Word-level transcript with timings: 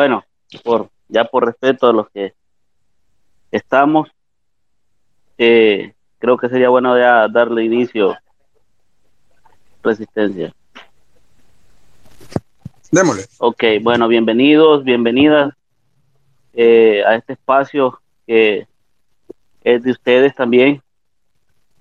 bueno, 0.00 0.24
por 0.64 0.88
ya 1.08 1.26
por 1.26 1.44
respeto 1.44 1.86
a 1.86 1.92
los 1.92 2.08
que 2.08 2.32
estamos, 3.50 4.08
eh, 5.36 5.92
creo 6.18 6.38
que 6.38 6.48
sería 6.48 6.70
bueno 6.70 6.96
ya 6.96 7.28
darle 7.28 7.64
inicio. 7.64 8.16
Resistencia. 9.82 10.54
Démosle. 12.90 13.24
Ok, 13.40 13.64
bueno, 13.82 14.08
bienvenidos, 14.08 14.84
bienvenidas 14.84 15.52
eh, 16.54 17.02
a 17.06 17.16
este 17.16 17.34
espacio 17.34 18.00
que 18.26 18.66
es 19.62 19.82
de 19.82 19.90
ustedes 19.90 20.34
también. 20.34 20.82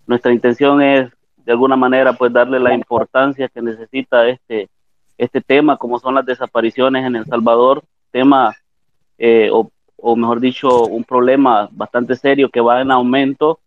Nuestra 0.07 0.33
intención 0.33 0.81
es 0.81 1.09
de 1.37 1.53
alguna 1.53 1.77
manera 1.77 2.11
pues 2.11 2.33
darle 2.33 2.59
la 2.59 2.73
importancia 2.73 3.47
que 3.47 3.61
necesita 3.61 4.27
este, 4.27 4.67
este 5.17 5.39
tema, 5.39 5.77
como 5.77 5.99
son 5.99 6.15
las 6.15 6.25
desapariciones 6.25 7.05
en 7.05 7.15
El 7.15 7.25
Salvador, 7.25 7.83
tema 8.11 8.55
eh, 9.17 9.49
o, 9.51 10.15
mejor 10.15 10.39
dicho, 10.39 10.85
un 10.85 11.03
problema 11.03 11.67
bastante 11.71 12.15
serio 12.15 12.49
que 12.49 12.61
va 12.61 12.81
en 12.81 12.91
aumento. 12.91 13.59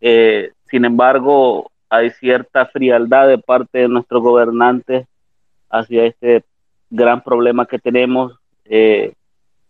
Eh, 0.00 0.52
sin 0.70 0.84
embargo, 0.84 1.70
hay 1.88 2.10
cierta 2.10 2.66
frialdad 2.66 3.28
de 3.28 3.38
parte 3.38 3.78
de 3.80 3.88
nuestros 3.88 4.22
gobernantes 4.22 5.06
hacia 5.70 6.04
este 6.04 6.44
gran 6.90 7.22
problema 7.22 7.66
que 7.66 7.78
tenemos. 7.78 8.38
Eh, 8.64 9.14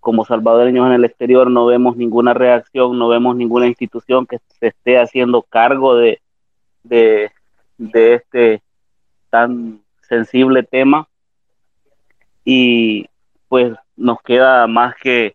como 0.01 0.25
salvadoreños 0.25 0.87
en 0.89 0.95
el 0.95 1.05
exterior 1.05 1.49
no 1.49 1.67
vemos 1.67 1.97
ninguna 1.97 2.35
reacción, 2.35 2.99
no 2.99 3.07
vemos 3.07 3.37
ninguna 3.37 3.69
institución 3.69 4.27
que 4.27 4.39
se 4.59 4.69
esté 4.69 4.99
haciendo 4.99 5.43
cargo 5.43 5.95
de, 5.95 6.21
de, 6.83 7.31
de 7.79 8.15
este 8.15 8.63
tan 9.31 9.81
sensible 10.09 10.65
tema. 10.65 11.09
Y 12.45 13.07
pues 13.49 13.75
nos 13.97 14.21
queda 14.23 14.67
más 14.67 14.95
que 14.97 15.35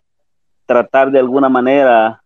tratar 0.66 1.12
de 1.12 1.20
alguna 1.20 1.50
manera 1.50 2.22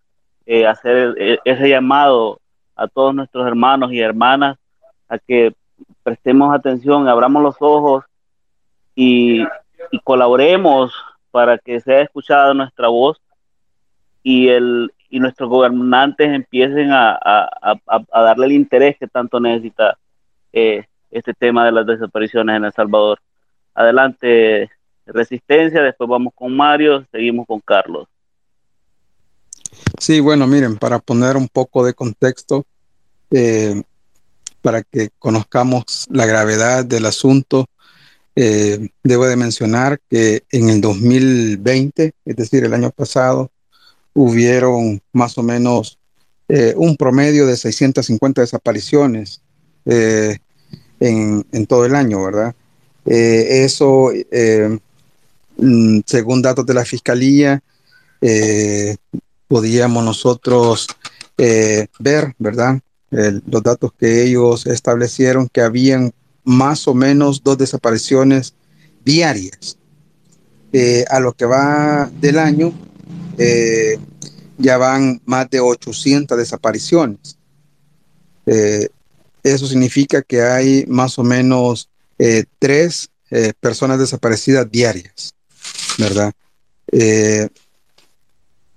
eh, 0.45 0.65
hacer 0.65 1.39
ese 1.45 1.69
llamado 1.69 2.39
a 2.75 2.87
todos 2.87 3.13
nuestros 3.13 3.45
hermanos 3.45 3.91
y 3.91 3.99
hermanas 3.99 4.57
a 5.07 5.17
que 5.19 5.53
prestemos 6.03 6.53
atención, 6.53 7.07
abramos 7.07 7.43
los 7.43 7.55
ojos 7.59 8.03
y, 8.95 9.43
y 9.91 9.99
colaboremos 10.03 10.93
para 11.29 11.57
que 11.57 11.79
sea 11.79 12.01
escuchada 12.01 12.53
nuestra 12.53 12.87
voz 12.87 13.21
y, 14.23 14.49
el, 14.49 14.91
y 15.09 15.19
nuestros 15.19 15.49
gobernantes 15.49 16.29
empiecen 16.29 16.91
a, 16.91 17.11
a, 17.11 17.49
a, 17.61 18.01
a 18.11 18.21
darle 18.21 18.47
el 18.47 18.51
interés 18.53 18.97
que 18.97 19.07
tanto 19.07 19.39
necesita 19.39 19.97
eh, 20.53 20.85
este 21.11 21.33
tema 21.33 21.65
de 21.65 21.71
las 21.71 21.85
desapariciones 21.85 22.57
en 22.57 22.65
El 22.65 22.73
Salvador. 22.73 23.19
Adelante, 23.73 24.69
Resistencia, 25.05 25.81
después 25.81 26.09
vamos 26.09 26.33
con 26.35 26.55
Mario, 26.55 27.05
seguimos 27.11 27.45
con 27.47 27.59
Carlos. 27.59 28.07
Sí, 29.99 30.19
bueno, 30.19 30.47
miren, 30.47 30.77
para 30.77 30.99
poner 30.99 31.37
un 31.37 31.47
poco 31.47 31.85
de 31.85 31.93
contexto, 31.93 32.65
eh, 33.29 33.81
para 34.61 34.83
que 34.83 35.09
conozcamos 35.17 36.07
la 36.09 36.25
gravedad 36.25 36.85
del 36.85 37.05
asunto, 37.05 37.65
eh, 38.35 38.89
debo 39.03 39.25
de 39.25 39.35
mencionar 39.35 39.99
que 40.09 40.43
en 40.51 40.69
el 40.69 40.81
2020, 40.81 42.13
es 42.25 42.35
decir, 42.35 42.63
el 42.63 42.73
año 42.73 42.91
pasado, 42.91 43.51
hubieron 44.13 45.01
más 45.13 45.37
o 45.37 45.43
menos 45.43 45.97
eh, 46.47 46.73
un 46.75 46.97
promedio 46.97 47.45
de 47.45 47.55
650 47.55 48.41
desapariciones 48.41 49.41
en, 49.85 50.39
en, 50.99 51.65
todo 51.65 51.85
el 51.85 51.95
año, 51.95 52.23
¿verdad? 52.23 52.53
Eso, 53.05 54.11
según 56.05 56.41
datos 56.41 56.65
de 56.65 56.73
la 56.73 56.85
Fiscalía, 56.85 57.61
eh, 58.21 58.95
podíamos 59.47 60.03
nosotros 60.03 60.87
ver, 61.99 62.35
¿verdad? 62.37 62.79
Los 63.09 63.63
datos 63.63 63.91
que 63.97 64.23
ellos 64.23 64.67
establecieron 64.67 65.49
que 65.49 65.61
habían 65.61 66.13
más 66.43 66.87
o 66.87 66.93
menos 66.93 67.43
dos 67.43 67.57
desapariciones 67.57 68.53
diarias. 69.03 69.77
Eh, 70.73 71.03
a 71.09 71.19
lo 71.19 71.33
que 71.33 71.45
va 71.45 72.09
del 72.19 72.39
año, 72.39 72.73
eh, 73.37 73.97
ya 74.57 74.77
van 74.77 75.21
más 75.25 75.49
de 75.49 75.59
800 75.59 76.37
desapariciones. 76.37 77.37
Eh, 78.45 78.87
eso 79.43 79.67
significa 79.67 80.21
que 80.21 80.41
hay 80.41 80.85
más 80.87 81.17
o 81.19 81.23
menos 81.23 81.89
tres 82.59 83.09
personas 83.59 83.97
desaparecidas 83.97 84.69
diarias, 84.69 85.33
¿verdad? 85.97 86.33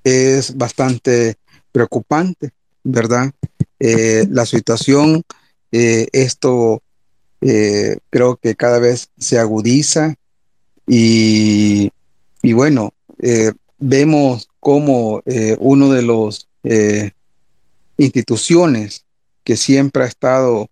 es 0.05 0.56
bastante 0.56 1.37
preocupante, 1.72 2.50
¿verdad? 2.82 3.32
la 3.78 4.47
situación, 4.47 5.22
esto 5.71 6.82
eh, 7.47 7.99
creo 8.09 8.37
que 8.37 8.55
cada 8.55 8.78
vez 8.78 9.10
se 9.19 9.38
agudiza 9.38 10.15
y, 10.87 11.91
y 12.43 12.53
bueno, 12.55 12.94
eh, 13.19 13.53
vemos 13.78 14.49
como 14.61 15.22
eh, 15.26 15.55
uno 15.61 15.91
de 15.93 16.00
los 16.00 16.49
eh, 16.62 17.11
instituciones 17.99 19.05
que 19.44 19.59
siempre 19.59 20.05
ha 20.05 20.06
estado 20.06 20.69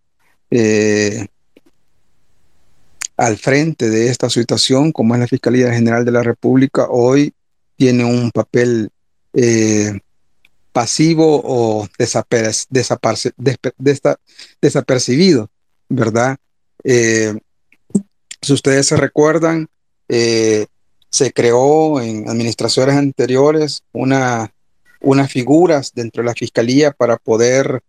eh, 0.51 1.27
al 3.23 3.37
frente 3.39 3.89
de 3.89 4.09
esta 4.09 4.29
situación, 4.29 4.91
como 4.91 5.15
es 5.15 5.21
la 5.21 5.29
Fiscalía 5.29 5.73
General 5.73 6.05
de 6.05 6.11
la 6.11 6.23
República, 6.23 6.89
hoy 6.91 7.33
tiene 7.77 8.05
un 8.05 8.31
papel 8.33 8.91
pasivo 10.73 11.41
o 11.45 11.89
desapercibido, 14.61 15.51
¿verdad? 15.89 16.37
Eh, 16.83 17.35
si 18.41 18.53
ustedes 18.53 18.87
se 18.87 18.97
recuerdan, 18.97 19.69
eh, 20.09 20.67
se 21.11 21.33
creó 21.33 22.01
en 22.01 22.29
administraciones 22.29 22.97
anteriores 22.97 23.83
una, 23.93 24.53
unas 25.01 25.31
figuras 25.31 25.93
dentro 25.95 26.23
de 26.23 26.27
la 26.27 26.35
fiscalía 26.35 26.91
para 26.91 27.19
poder 27.19 27.83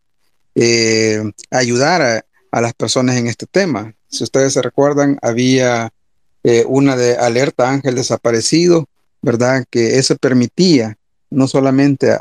eh, 0.55 1.23
ayudar 1.49 2.01
a, 2.01 2.25
a, 2.53 2.61
las 2.61 2.73
personas 2.75 3.15
en 3.15 3.25
este 3.25 3.47
tema. 3.47 3.93
Si 4.07 4.23
ustedes 4.23 4.53
se 4.53 4.61
recuerdan, 4.61 5.17
había 5.23 5.91
eh, 6.43 6.63
una 6.67 6.95
de 6.95 7.17
alerta 7.17 7.67
ángel 7.67 7.95
desaparecido, 7.95 8.87
¿verdad? 9.23 9.65
Que 9.71 9.97
eso 9.97 10.15
permitía 10.17 10.95
no 11.31 11.47
solamente 11.47 12.15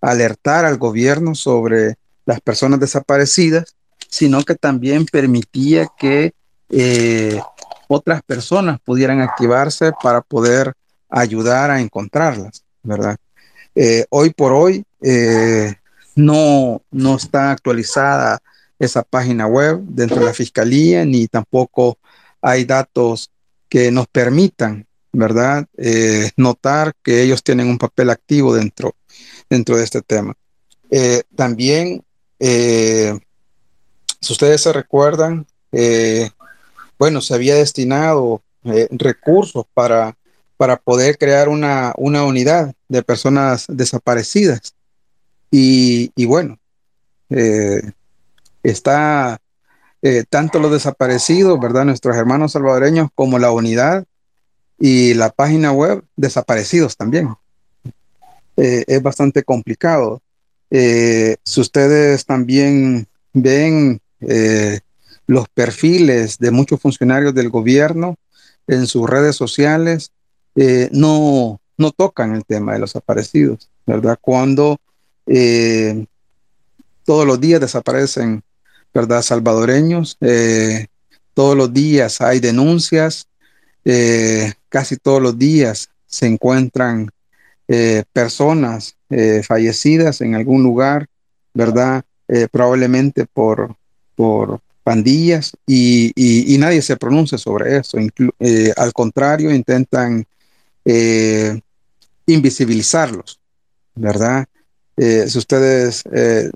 alertar 0.00 0.64
al 0.64 0.78
gobierno 0.78 1.34
sobre 1.34 1.96
las 2.24 2.40
personas 2.40 2.80
desaparecidas, 2.80 3.74
sino 4.08 4.42
que 4.44 4.54
también 4.54 5.04
permitía 5.04 5.88
que 5.98 6.32
eh, 6.70 7.38
otras 7.86 8.22
personas 8.22 8.80
pudieran 8.80 9.20
activarse 9.20 9.92
para 10.02 10.22
poder 10.22 10.72
ayudar 11.10 11.70
a 11.70 11.82
encontrarlas, 11.82 12.64
¿verdad? 12.82 13.18
Eh, 13.74 14.06
hoy 14.08 14.30
por 14.30 14.52
hoy 14.52 14.84
no, 16.14 16.82
no 16.90 17.16
está 17.16 17.50
actualizada 17.50 18.40
esa 18.80 19.02
página 19.02 19.46
web 19.46 19.80
dentro 19.82 20.18
de 20.18 20.24
la 20.24 20.34
fiscalía, 20.34 21.04
ni 21.04 21.28
tampoco 21.28 21.98
hay 22.40 22.64
datos 22.64 23.30
que 23.68 23.90
nos 23.92 24.08
permitan, 24.08 24.86
¿verdad? 25.12 25.66
Eh, 25.76 26.30
notar 26.36 26.94
que 27.02 27.22
ellos 27.22 27.44
tienen 27.44 27.68
un 27.68 27.78
papel 27.78 28.10
activo 28.10 28.54
dentro, 28.54 28.96
dentro 29.48 29.76
de 29.76 29.84
este 29.84 30.00
tema. 30.00 30.34
Eh, 30.90 31.22
también 31.36 32.02
eh, 32.40 33.16
si 34.20 34.32
ustedes 34.32 34.62
se 34.62 34.72
recuerdan, 34.72 35.46
eh, 35.72 36.30
bueno, 36.98 37.20
se 37.20 37.34
había 37.34 37.54
destinado 37.54 38.42
recursos 38.90 39.64
para, 39.72 40.16
para 40.56 40.76
poder 40.76 41.16
crear 41.16 41.48
una, 41.48 41.94
una 41.96 42.24
unidad 42.24 42.74
de 42.88 43.02
personas 43.02 43.66
desaparecidas. 43.68 44.74
Y, 45.50 46.12
y 46.14 46.24
bueno, 46.26 46.58
está 48.62 49.40
eh, 50.02 50.24
tanto 50.28 50.58
los 50.60 50.72
desaparecidos, 50.72 51.60
¿verdad? 51.60 51.84
Nuestros 51.84 52.16
hermanos 52.16 52.52
salvadoreños 52.52 53.10
como 53.14 53.38
la 53.38 53.50
unidad 53.50 54.06
y 54.78 55.12
la 55.12 55.28
página 55.28 55.72
web 55.72 56.02
desaparecidos 56.16 56.96
también. 56.96 57.34
Eh, 58.56 58.84
es 58.86 59.02
bastante 59.02 59.42
complicado. 59.42 60.22
Eh, 60.70 61.36
si 61.44 61.60
ustedes 61.60 62.24
también 62.24 63.08
ven 63.32 64.00
los 65.26 65.48
perfiles 65.48 66.38
de 66.38 66.50
muchos 66.50 66.80
funcionarios 66.80 67.34
del 67.34 67.48
gobierno 67.48 68.16
en 68.66 68.86
sus 68.86 69.08
redes 69.08 69.34
sociales 69.34 70.12
no, 70.90 71.58
no 71.78 71.90
tocan 71.92 72.34
el 72.34 72.44
tema 72.44 72.74
de 72.74 72.80
los 72.80 72.90
desaparecidos, 72.90 73.70
¿verdad? 73.86 74.18
Cuando 74.20 74.76
todos 77.04 77.26
los 77.26 77.40
días 77.40 77.60
desaparecen, 77.62 78.42
¿verdad? 78.92 79.22
Salvadoreños, 79.22 80.16
eh, 80.20 80.86
todos 81.34 81.56
los 81.56 81.72
días 81.72 82.20
hay 82.20 82.40
denuncias, 82.40 83.26
eh, 83.84 84.52
casi 84.68 84.96
todos 84.96 85.22
los 85.22 85.38
días 85.38 85.90
se 86.06 86.26
encuentran 86.26 87.10
eh, 87.68 88.02
personas 88.12 88.96
fallecidas 89.42 90.20
en 90.20 90.36
algún 90.36 90.62
lugar, 90.62 91.08
¿verdad? 91.52 92.04
Probablemente 92.52 93.26
por, 93.26 93.74
por 94.14 94.60
pandillas 94.84 95.50
y, 95.66 96.12
y, 96.14 96.56
nadie 96.58 96.80
se 96.80 96.96
pronuncia 96.96 97.36
sobre 97.36 97.76
eso. 97.76 97.98
al 98.76 98.92
contrario, 98.92 99.52
intentan 99.52 100.24
invisibilizarlos, 102.24 103.40
¿verdad? 103.96 104.46
si 104.96 105.36
ustedes 105.38 106.04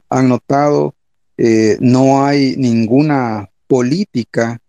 han 0.09 0.29
notado, 0.29 0.95
no 1.37 2.25
hay 2.25 2.57
ninguna 2.57 3.51
política 3.67 4.61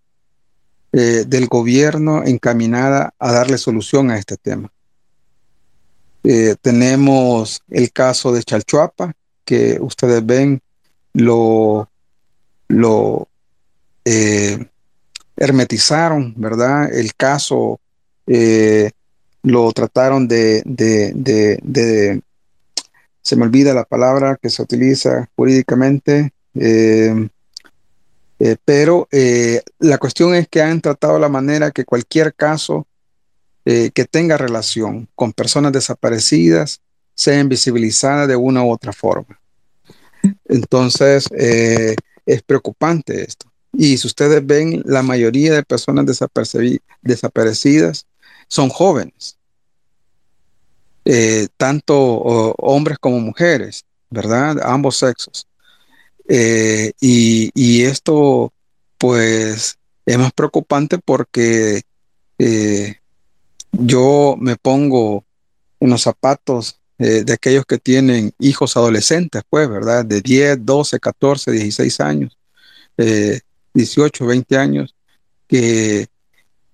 del 0.92 1.48
gobierno 1.48 2.24
encaminada 2.24 3.14
a 3.20 3.32
darle 3.32 3.58
solución 3.58 4.10
a 4.12 4.18
este 4.18 4.38
tema. 4.38 4.72
Eh, 6.28 6.56
tenemos 6.60 7.62
el 7.70 7.92
caso 7.92 8.34
de 8.34 8.42
Chalchuapa, 8.42 9.14
que 9.44 9.78
ustedes 9.80 10.26
ven 10.26 10.60
lo, 11.14 11.88
lo 12.68 13.28
eh, 14.04 14.66
hermetizaron, 15.38 16.34
¿verdad? 16.36 16.92
El 16.92 17.14
caso 17.14 17.80
eh, 18.26 18.90
lo 19.44 19.72
trataron 19.72 20.28
de, 20.28 20.64
de, 20.66 22.22
se 23.22 23.36
me 23.36 23.44
olvida 23.44 23.76
la 23.76 23.84
palabra 23.84 24.40
que 24.42 24.50
se 24.50 24.64
utiliza 24.64 25.30
jurídicamente, 25.36 26.32
pero 28.64 29.08
la 29.80 29.98
cuestión 29.98 30.36
es 30.36 30.48
que 30.48 30.62
han 30.62 30.82
tratado 30.82 31.20
la 31.20 31.30
manera 31.30 31.72
que 31.72 31.86
cualquier 31.86 32.34
caso 32.34 32.88
eh, 33.68 33.90
que 33.96 34.06
tenga 34.06 34.38
relación 34.38 35.10
con 35.16 35.34
personas 35.34 35.72
desaparecidas 35.72 36.82
sea 37.16 37.40
invisibilizada 37.40 38.28
de 38.28 38.36
una 38.36 38.64
u 38.64 38.72
otra 38.72 38.94
forma. 38.94 39.40
Entonces, 40.48 41.26
eh, 41.36 41.96
es 42.28 42.44
preocupante 42.44 43.24
esto. 43.24 43.52
Y 43.74 43.98
si 43.98 44.06
ustedes 44.06 44.46
ven, 44.46 44.84
la 44.86 45.02
mayoría 45.02 45.54
de 45.54 45.64
personas 45.64 46.06
desaparecidas 47.02 48.06
son 48.48 48.70
jóvenes, 48.70 49.40
eh, 51.04 51.48
tanto 51.58 51.98
hombres 52.60 53.00
como 53.00 53.20
mujeres, 53.20 53.84
¿verdad? 54.12 54.60
Ambos 54.62 54.98
sexos. 54.98 55.48
Y, 56.28 57.50
y, 57.54 57.84
esto, 57.84 58.52
pues, 58.98 59.78
es 60.06 60.18
más 60.18 60.34
preocupante 60.34 60.98
porque 60.98 61.84
yo 63.72 64.36
me 64.40 64.56
pongo 64.56 65.26
en 65.80 65.90
los 65.90 66.02
zapatos 66.02 66.80
eh, 66.98 67.24
de 67.26 67.34
aquellos 67.34 67.66
que 67.66 67.78
tienen 67.78 68.32
hijos 68.40 68.78
adolescentes, 68.78 69.44
pues, 69.50 69.70
¿verdad? 69.70 70.06
De 70.06 70.22
10, 70.22 70.66
12, 70.66 71.00
14, 71.00 71.52
16 71.52 72.00
años, 72.00 72.38
18, 73.74 74.24
eh, 74.24 74.28
20 74.28 74.58
años, 74.58 74.96
que, 75.48 76.08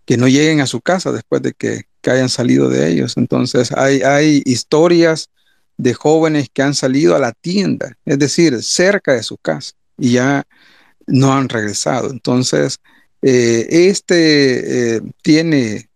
que 0.06 0.18
no 0.18 0.28
lleguen 0.28 0.62
a 0.62 0.68
su 0.68 0.80
casa 0.82 1.12
después 1.12 1.42
de 1.42 1.54
que, 1.54 1.86
hayan 2.04 2.30
salido 2.30 2.68
de 2.68 2.92
ellos. 2.92 3.16
Entonces, 3.16 3.72
hay, 3.72 4.02
hay 4.02 4.42
historias 4.46 5.30
de 5.78 5.94
jóvenes 5.94 6.50
que 6.54 6.62
han 6.62 6.76
salido 6.76 7.16
a 7.16 7.20
la 7.20 7.32
tienda, 7.32 7.98
es 8.06 8.20
decir, 8.20 8.62
cerca 8.62 9.14
de 9.14 9.24
su 9.24 9.38
casa, 9.38 9.74
y 9.98 10.14
ya 10.14 10.44
no 11.08 11.34
han 11.34 11.50
regresado. 11.50 12.12
Entonces, 12.12 12.78
eh, 13.22 13.68
este 13.70 15.02
tiene 15.22 15.90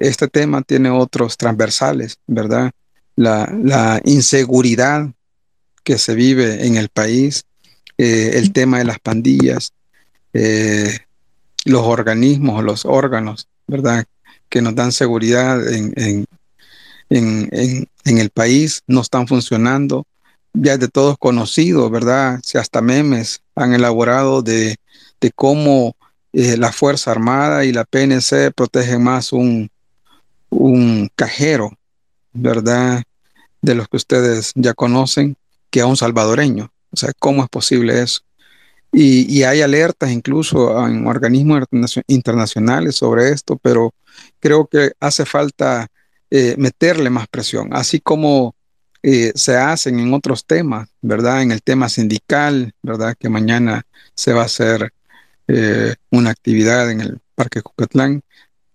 este 0.00 0.28
tema 0.28 0.62
tiene 0.62 0.90
otros 0.90 1.36
transversales, 1.36 2.18
¿verdad? 2.26 2.70
La, 3.16 4.00
inseguridad 4.04 5.10
que 5.84 5.98
se 5.98 6.14
vive 6.14 6.66
en 6.66 6.76
el 6.76 6.88
país, 6.88 7.44
eh, 7.98 8.32
el 8.34 8.52
tema 8.52 8.78
de 8.78 8.84
las 8.84 8.98
pandillas, 9.00 9.72
eh, 10.32 10.98
los 11.64 11.82
organismos, 11.82 12.64
los 12.64 12.84
órganos, 12.84 13.48
¿verdad? 13.66 14.04
Que 14.48 14.62
nos 14.62 14.74
dan 14.74 14.92
seguridad 14.92 15.66
en, 15.72 15.92
en, 15.96 16.26
el 17.16 18.30
país 18.30 18.82
no 18.86 19.00
están 19.00 19.26
funcionando. 19.26 20.06
Ya 20.54 20.74
es 20.74 20.80
de 20.80 20.88
todos 20.88 21.16
conocido, 21.18 21.88
¿verdad? 21.90 22.40
Si 22.42 22.58
hasta 22.58 22.82
memes 22.82 23.42
han 23.54 23.74
elaborado 23.74 24.42
de, 24.42 24.76
cómo 25.34 25.96
eh, 26.32 26.56
la 26.56 26.72
Fuerza 26.72 27.10
Armada 27.10 27.64
y 27.64 27.72
la 27.72 27.84
PNC 27.84 28.52
protegen 28.54 29.02
más 29.02 29.32
un, 29.32 29.70
un 30.50 31.10
cajero, 31.14 31.70
¿verdad? 32.32 33.02
De 33.62 33.74
los 33.74 33.88
que 33.88 33.96
ustedes 33.96 34.52
ya 34.54 34.74
conocen, 34.74 35.36
que 35.70 35.80
a 35.80 35.86
un 35.86 35.96
salvadoreño. 35.96 36.70
O 36.90 36.96
sea, 36.96 37.12
¿cómo 37.18 37.42
es 37.42 37.48
posible 37.48 38.02
eso? 38.02 38.20
Y, 38.94 39.42
hay 39.42 39.62
alertas 39.62 40.10
incluso 40.10 40.86
en 40.86 41.06
organismos 41.06 41.64
internacionales 42.06 42.96
sobre 42.96 43.30
esto, 43.30 43.56
pero 43.56 43.94
creo 44.38 44.66
que 44.66 44.92
hace 45.00 45.24
falta 45.24 45.88
eh, 46.34 46.54
meterle 46.56 47.10
más 47.10 47.28
presión, 47.28 47.74
así 47.74 48.00
como 48.00 48.54
eh, 49.02 49.32
se 49.34 49.54
hacen 49.54 50.00
en 50.00 50.14
otros 50.14 50.46
temas, 50.46 50.88
¿verdad? 51.02 51.42
En 51.42 51.52
el 51.52 51.62
tema 51.62 51.90
sindical, 51.90 52.72
¿verdad? 52.80 53.14
Que 53.20 53.28
mañana 53.28 53.82
se 54.14 54.32
va 54.32 54.40
a 54.40 54.46
hacer 54.46 54.94
eh, 55.46 55.94
una 56.10 56.30
actividad 56.30 56.90
en 56.90 57.02
el 57.02 57.20
Parque 57.34 57.60
Cucatlán 57.60 58.22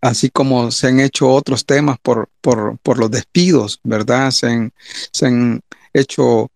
así 0.01 0.29
como 0.29 0.69
se 0.69 0.89
han 0.89 0.99
hecho 0.99 1.31
otros 1.31 1.65
temas 1.65 1.97
por, 1.99 2.29
por, 2.41 2.99
los 2.99 3.09
despidos, 3.09 3.79
¿verdad? 3.83 4.29
Se 4.29 4.47
han, 4.47 4.71
se 5.11 5.25
han 5.25 5.61
hecho 5.93 6.51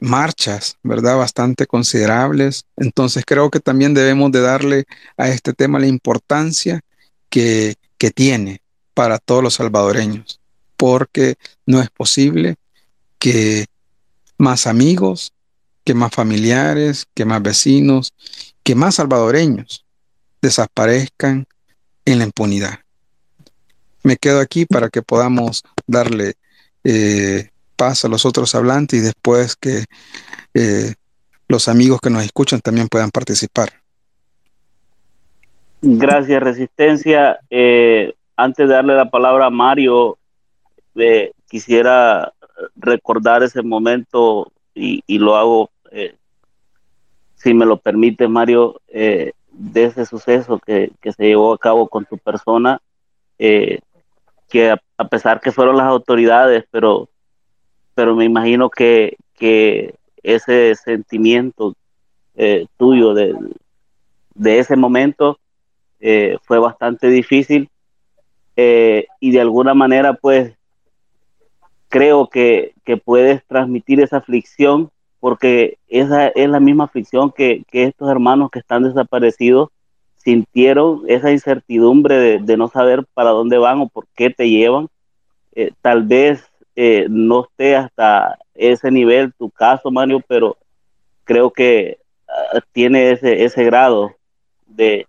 marchas, 0.00 0.78
¿verdad? 0.82 1.18
Bastante 1.18 1.66
considerables. 1.66 2.64
Entonces 2.76 3.24
creo 3.26 3.50
que 3.50 3.60
también 3.60 3.92
debemos 3.92 4.32
de 4.32 4.40
darle 4.40 4.86
a 5.18 5.28
este 5.28 5.52
tema 5.52 5.78
la 5.78 5.86
importancia 5.88 6.80
que, 7.28 7.74
que 7.98 8.10
tiene 8.10 8.62
para 8.98 9.18
todos 9.18 9.44
los 9.44 9.54
salvadoreños, 9.54 10.37
porque 10.78 11.34
no 11.66 11.82
es 11.82 11.90
posible 11.90 12.56
que 13.18 13.66
más 14.38 14.66
amigos, 14.66 15.34
que 15.84 15.92
más 15.92 16.12
familiares, 16.12 17.06
que 17.14 17.26
más 17.26 17.42
vecinos, 17.42 18.14
que 18.62 18.74
más 18.74 18.94
salvadoreños 18.94 19.84
desaparezcan 20.40 21.46
en 22.04 22.18
la 22.18 22.24
impunidad. 22.24 22.78
Me 24.02 24.16
quedo 24.16 24.40
aquí 24.40 24.64
para 24.64 24.88
que 24.88 25.02
podamos 25.02 25.62
darle 25.86 26.34
eh, 26.84 27.50
paso 27.76 28.06
a 28.06 28.10
los 28.10 28.24
otros 28.24 28.54
hablantes 28.54 29.00
y 29.00 29.02
después 29.02 29.56
que 29.56 29.84
eh, 30.54 30.94
los 31.48 31.68
amigos 31.68 32.00
que 32.00 32.10
nos 32.10 32.24
escuchan 32.24 32.60
también 32.60 32.88
puedan 32.88 33.10
participar. 33.10 33.70
Gracias, 35.80 36.42
Resistencia. 36.42 37.38
Eh, 37.50 38.14
antes 38.36 38.68
de 38.68 38.74
darle 38.74 38.94
la 38.94 39.10
palabra 39.10 39.46
a 39.46 39.50
Mario, 39.50 40.18
quisiera 41.48 42.32
recordar 42.76 43.42
ese 43.42 43.62
momento 43.62 44.50
y, 44.74 45.18
lo 45.18 45.36
hago, 45.36 45.70
si 47.34 47.54
me 47.54 47.66
lo 47.66 47.78
permite, 47.78 48.28
Mario, 48.28 48.80
de 49.58 49.84
ese 49.84 50.06
suceso 50.06 50.58
que, 50.58 50.92
se 51.02 51.24
llevó 51.24 51.52
a 51.52 51.58
cabo 51.58 51.88
con 51.88 52.04
tu 52.04 52.16
persona, 52.16 52.80
eh, 53.38 53.80
que 54.48 54.70
a, 54.70 55.08
pesar 55.08 55.40
que 55.40 55.52
fueron 55.52 55.76
las 55.76 55.86
autoridades, 55.86 56.64
pero, 56.70 57.08
pero 57.94 58.14
me 58.14 58.24
imagino 58.24 58.70
que, 58.70 59.16
que 59.34 59.96
ese 60.22 60.74
sentimiento 60.76 61.74
eh, 62.36 62.66
tuyo 62.76 63.14
de, 63.14 63.34
de, 64.34 64.58
ese 64.60 64.76
momento 64.76 65.38
eh, 66.00 66.36
fue 66.42 66.58
bastante 66.58 67.08
difícil 67.08 67.68
y 69.20 69.30
de 69.30 69.40
alguna 69.40 69.72
manera 69.72 70.14
pues 70.14 70.52
creo 71.88 72.28
que, 72.28 72.74
que, 72.84 72.96
puedes 72.96 73.44
transmitir 73.46 74.00
esa 74.00 74.18
aflicción 74.18 74.90
porque 75.20 75.78
esa 75.88 76.28
es 76.28 76.48
la 76.48 76.60
misma 76.60 76.84
aflicción 76.84 77.32
que, 77.32 77.64
que 77.70 77.84
estos 77.84 78.08
hermanos 78.10 78.50
que 78.50 78.60
están 78.60 78.84
desaparecidos 78.84 79.70
sintieron 80.16 81.02
esa 81.08 81.30
incertidumbre 81.30 82.38
de, 82.38 82.56
no 82.56 82.68
saber 82.68 83.04
para 83.14 83.30
dónde 83.30 83.58
van 83.58 83.80
o 83.80 83.88
por 83.88 84.06
qué 84.14 84.30
te 84.30 84.48
llevan. 84.48 84.88
Eh, 85.54 85.72
tal 85.80 86.04
vez 86.04 86.44
eh, 86.76 87.06
no 87.08 87.44
esté 87.44 87.76
hasta 87.76 88.38
ese 88.54 88.90
nivel 88.90 89.32
tu 89.32 89.50
caso, 89.50 89.90
Mario, 89.90 90.20
pero 90.28 90.56
creo 91.24 91.50
que 91.50 91.98
ah, 92.28 92.60
tiene 92.72 93.10
ese, 93.10 93.44
ese 93.44 93.64
grado 93.64 94.14
de, 94.66 95.06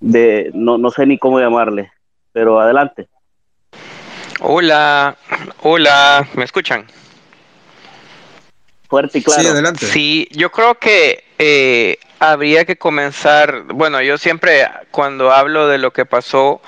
de 0.00 0.50
no, 0.54 0.78
no 0.78 0.90
sé 0.90 1.06
ni 1.06 1.18
cómo 1.18 1.38
llamarle, 1.38 1.90
pero 2.32 2.58
adelante. 2.58 3.08
Hola, 4.40 5.16
hola, 5.62 6.26
¿me 6.34 6.44
escuchan? 6.44 6.86
Fuerte 8.88 9.18
y 9.18 9.22
claro. 9.22 9.40
Sí, 9.40 9.48
adelante. 9.48 9.86
Sí, 9.86 10.28
yo 10.32 10.52
creo 10.52 10.78
que 10.78 11.24
eh, 11.38 11.98
habría 12.18 12.66
que 12.66 12.76
comenzar, 12.76 13.62
bueno, 13.62 14.02
yo 14.02 14.18
siempre 14.18 14.68
cuando 14.90 15.32
hablo 15.32 15.68
de 15.68 15.78
lo 15.78 15.92
que 15.92 16.04
pasó, 16.04 16.60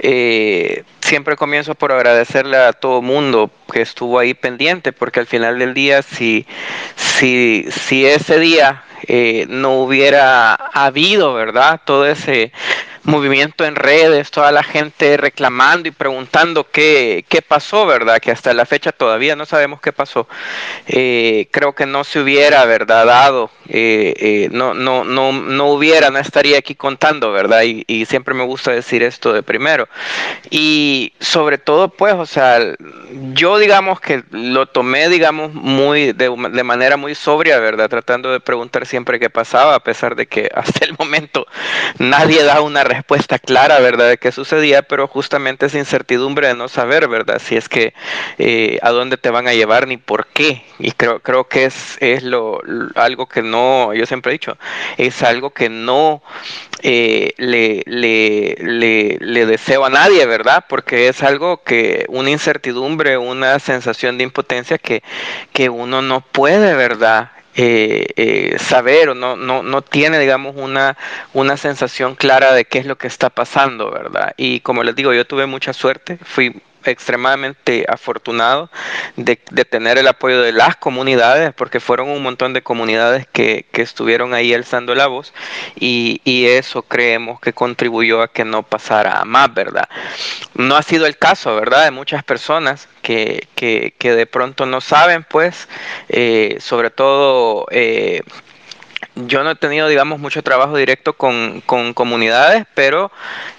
eh, 0.00 0.82
siempre 1.00 1.36
comienzo 1.36 1.76
por 1.76 1.92
agradecerle 1.92 2.56
a 2.56 2.72
todo 2.72 3.00
mundo 3.00 3.50
que 3.72 3.82
estuvo 3.82 4.18
ahí 4.18 4.34
pendiente, 4.34 4.92
porque 4.92 5.20
al 5.20 5.26
final 5.26 5.60
del 5.60 5.72
día, 5.72 6.02
si, 6.02 6.46
si, 6.96 7.66
si 7.70 8.06
ese 8.06 8.40
día 8.40 8.82
eh, 9.06 9.46
no 9.48 9.74
hubiera 9.74 10.54
habido, 10.54 11.32
¿verdad? 11.34 11.80
Todo 11.84 12.06
ese 12.06 12.52
movimiento 13.04 13.64
en 13.66 13.76
redes, 13.76 14.30
toda 14.30 14.50
la 14.50 14.62
gente 14.62 15.16
reclamando 15.16 15.88
y 15.88 15.92
preguntando 15.92 16.70
qué, 16.70 17.24
qué 17.28 17.42
pasó, 17.42 17.86
¿verdad? 17.86 18.18
Que 18.18 18.30
hasta 18.30 18.54
la 18.54 18.64
fecha 18.64 18.92
todavía 18.92 19.36
no 19.36 19.44
sabemos 19.44 19.80
qué 19.80 19.92
pasó. 19.92 20.26
Eh, 20.86 21.48
creo 21.50 21.74
que 21.74 21.86
no 21.86 22.04
se 22.04 22.20
hubiera, 22.20 22.64
¿verdad? 22.64 23.06
Dado, 23.06 23.50
eh, 23.68 24.14
eh, 24.18 24.48
no, 24.50 24.72
no, 24.72 25.04
no, 25.04 25.32
no 25.32 25.66
hubiera, 25.66 26.10
no 26.10 26.18
estaría 26.18 26.58
aquí 26.58 26.74
contando, 26.74 27.30
¿verdad? 27.30 27.62
Y, 27.62 27.84
siempre 28.04 28.34
me 28.34 28.44
gusta 28.44 28.70
decir 28.70 29.02
esto 29.02 29.32
de 29.32 29.42
primero. 29.42 29.88
Y 30.50 31.14
sobre 31.20 31.58
todo, 31.58 31.88
pues, 31.88 32.14
o 32.14 32.26
sea, 32.26 32.58
yo 33.32 33.58
digamos 33.58 34.00
que 34.00 34.22
lo 34.30 34.66
tomé, 34.66 35.08
digamos, 35.08 35.54
muy, 35.54 36.12
de, 36.12 36.30
de 36.52 36.64
manera 36.64 36.96
muy 36.96 37.14
sobria, 37.14 37.58
¿verdad? 37.60 37.88
Tratando 37.88 38.30
de 38.30 38.40
preguntar 38.40 38.86
siempre 38.86 39.18
qué 39.18 39.30
pasaba, 39.30 39.74
a 39.74 39.80
pesar 39.80 40.16
de 40.16 40.26
que 40.26 40.50
hasta 40.54 40.84
el 40.84 40.94
momento 40.98 41.46
nadie 41.98 42.42
da 42.42 42.60
una 42.60 42.84
respuesta 42.84 42.93
respuesta 42.94 43.38
clara, 43.38 43.80
¿verdad?, 43.80 44.08
de 44.08 44.18
qué 44.18 44.32
sucedía, 44.32 44.82
pero 44.82 45.06
justamente 45.08 45.66
esa 45.66 45.78
incertidumbre 45.78 46.48
de 46.48 46.54
no 46.54 46.68
saber, 46.68 47.08
¿verdad?, 47.08 47.40
si 47.44 47.56
es 47.56 47.68
que 47.68 47.94
eh, 48.38 48.78
a 48.82 48.90
dónde 48.90 49.16
te 49.16 49.30
van 49.30 49.48
a 49.48 49.54
llevar 49.54 49.86
ni 49.88 49.96
por 49.96 50.26
qué. 50.28 50.62
Y 50.78 50.92
creo, 50.92 51.20
creo 51.20 51.48
que 51.48 51.64
es, 51.66 51.96
es 52.00 52.22
lo, 52.22 52.60
algo 52.96 53.28
que 53.28 53.42
no, 53.42 53.92
yo 53.94 54.06
siempre 54.06 54.32
he 54.32 54.34
dicho, 54.34 54.56
es 54.96 55.22
algo 55.22 55.50
que 55.50 55.68
no 55.68 56.22
eh, 56.82 57.32
le, 57.38 57.82
le, 57.86 58.56
le, 58.60 59.18
le 59.20 59.46
deseo 59.46 59.84
a 59.84 59.90
nadie, 59.90 60.26
¿verdad? 60.26 60.64
Porque 60.68 61.08
es 61.08 61.22
algo 61.22 61.62
que, 61.62 62.06
una 62.08 62.30
incertidumbre, 62.30 63.16
una 63.18 63.58
sensación 63.58 64.18
de 64.18 64.24
impotencia 64.24 64.78
que, 64.78 65.02
que 65.52 65.68
uno 65.70 66.02
no 66.02 66.20
puede, 66.20 66.74
¿verdad? 66.74 67.30
Eh, 67.56 68.06
eh, 68.16 68.56
saber 68.58 69.10
o 69.10 69.14
no, 69.14 69.36
no, 69.36 69.62
no 69.62 69.82
tiene, 69.82 70.18
digamos, 70.18 70.56
una, 70.56 70.96
una 71.32 71.56
sensación 71.56 72.16
clara 72.16 72.52
de 72.52 72.64
qué 72.64 72.80
es 72.80 72.86
lo 72.86 72.98
que 72.98 73.06
está 73.06 73.30
pasando, 73.30 73.92
¿verdad? 73.92 74.34
Y 74.36 74.58
como 74.60 74.82
les 74.82 74.96
digo, 74.96 75.12
yo 75.12 75.24
tuve 75.24 75.46
mucha 75.46 75.72
suerte, 75.72 76.18
fui 76.24 76.60
extremadamente 76.90 77.84
afortunado 77.88 78.70
de, 79.16 79.36
tener 79.36 79.98
el 79.98 80.08
apoyo 80.08 80.42
de 80.42 80.52
las 80.52 80.76
comunidades, 80.76 81.52
porque 81.54 81.80
fueron 81.80 82.08
un 82.08 82.22
montón 82.22 82.52
de 82.52 82.62
comunidades 82.62 83.26
que, 83.32 83.66
que 83.72 83.82
estuvieron 83.82 84.34
ahí 84.34 84.52
alzando 84.54 84.94
la 84.94 85.06
voz 85.06 85.32
y, 85.76 86.20
y, 86.24 86.46
eso 86.46 86.82
creemos 86.82 87.40
que 87.40 87.52
contribuyó 87.52 88.22
a 88.22 88.28
que 88.28 88.44
no 88.44 88.62
pasara 88.62 89.20
a 89.20 89.24
más, 89.24 89.52
¿verdad? 89.52 89.88
No 90.54 90.76
ha 90.76 90.82
sido 90.82 91.06
el 91.06 91.16
caso, 91.16 91.54
¿verdad? 91.56 91.84
De 91.84 91.90
muchas 91.90 92.22
personas 92.22 92.88
que, 93.02 93.48
que, 93.54 93.94
que 93.98 94.14
de 94.14 94.26
pronto 94.26 94.66
no 94.66 94.80
saben, 94.80 95.24
pues, 95.24 95.68
eh, 96.08 96.58
sobre 96.60 96.90
todo... 96.90 97.66
Eh, 97.70 98.22
yo 99.14 99.44
no 99.44 99.50
he 99.50 99.54
tenido, 99.54 99.88
digamos, 99.88 100.18
mucho 100.18 100.42
trabajo 100.42 100.76
directo 100.76 101.14
con, 101.14 101.62
con 101.66 101.94
comunidades, 101.94 102.64
pero 102.74 103.10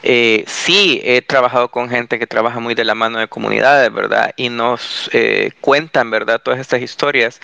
eh, 0.03 0.43
sí 0.47 1.01
he 1.03 1.21
trabajado 1.21 1.69
con 1.69 1.89
gente 1.89 2.19
que 2.19 2.27
trabaja 2.27 2.59
muy 2.59 2.75
de 2.75 2.83
la 2.83 2.95
mano 2.95 3.19
de 3.19 3.27
comunidades, 3.27 3.91
¿verdad? 3.93 4.33
Y 4.35 4.49
nos 4.49 5.09
eh, 5.13 5.51
cuentan, 5.61 6.11
¿verdad? 6.11 6.41
Todas 6.43 6.59
estas 6.59 6.81
historias 6.81 7.39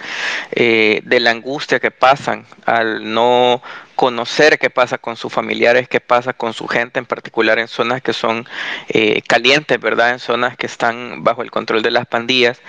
eh, 0.52 1.02
de 1.04 1.20
la 1.20 1.32
angustia 1.32 1.80
que 1.80 1.92
pasan 1.92 2.46
al 2.66 3.14
no 3.14 3.62
conocer 4.02 4.58
qué 4.58 4.72
pasa 4.72 4.98
con 4.98 5.16
sus 5.16 5.32
familiares, 5.32 5.88
qué 5.88 6.00
pasa 6.00 6.34
con 6.34 6.54
su 6.54 6.68
gente, 6.68 6.98
en 6.98 7.06
particular 7.06 7.60
en 7.60 7.68
zonas 7.68 8.02
que 8.02 8.14
son 8.14 8.50
eh, 8.90 9.22
calientes, 9.28 9.80
¿verdad? 9.80 10.10
En 10.10 10.18
zonas 10.18 10.58
que 10.58 10.66
están 10.66 11.24
bajo 11.24 11.44
el 11.44 11.52
control 11.52 11.84
de 11.84 11.92
las 11.92 12.08
pandillas, 12.08 12.60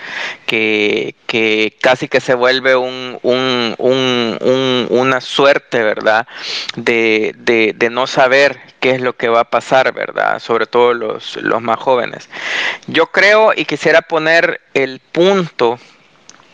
que, 0.45 1.15
que 1.25 1.75
casi 1.81 2.07
que 2.07 2.21
se 2.21 2.35
vuelve 2.35 2.75
un, 2.75 3.17
un, 3.23 3.75
un, 3.79 4.87
una 4.91 5.21
suerte, 5.21 5.81
¿verdad? 5.81 6.27
De, 6.75 7.33
de, 7.35 7.73
de, 7.75 7.89
no 7.89 8.05
saber 8.05 8.59
qué 8.79 8.91
es 8.91 9.01
lo 9.01 9.13
que 9.13 9.27
va 9.27 9.39
a 9.39 9.49
pasar, 9.49 9.91
¿verdad? 9.91 10.37
Sobre 10.37 10.67
todo 10.67 10.93
los, 10.93 11.37
los 11.37 11.63
más 11.63 11.79
jóvenes. 11.79 12.29
Yo 12.85 13.07
creo 13.07 13.53
y 13.55 13.65
quisiera 13.65 14.03
poner 14.03 14.61
el 14.75 14.99
punto 14.99 15.79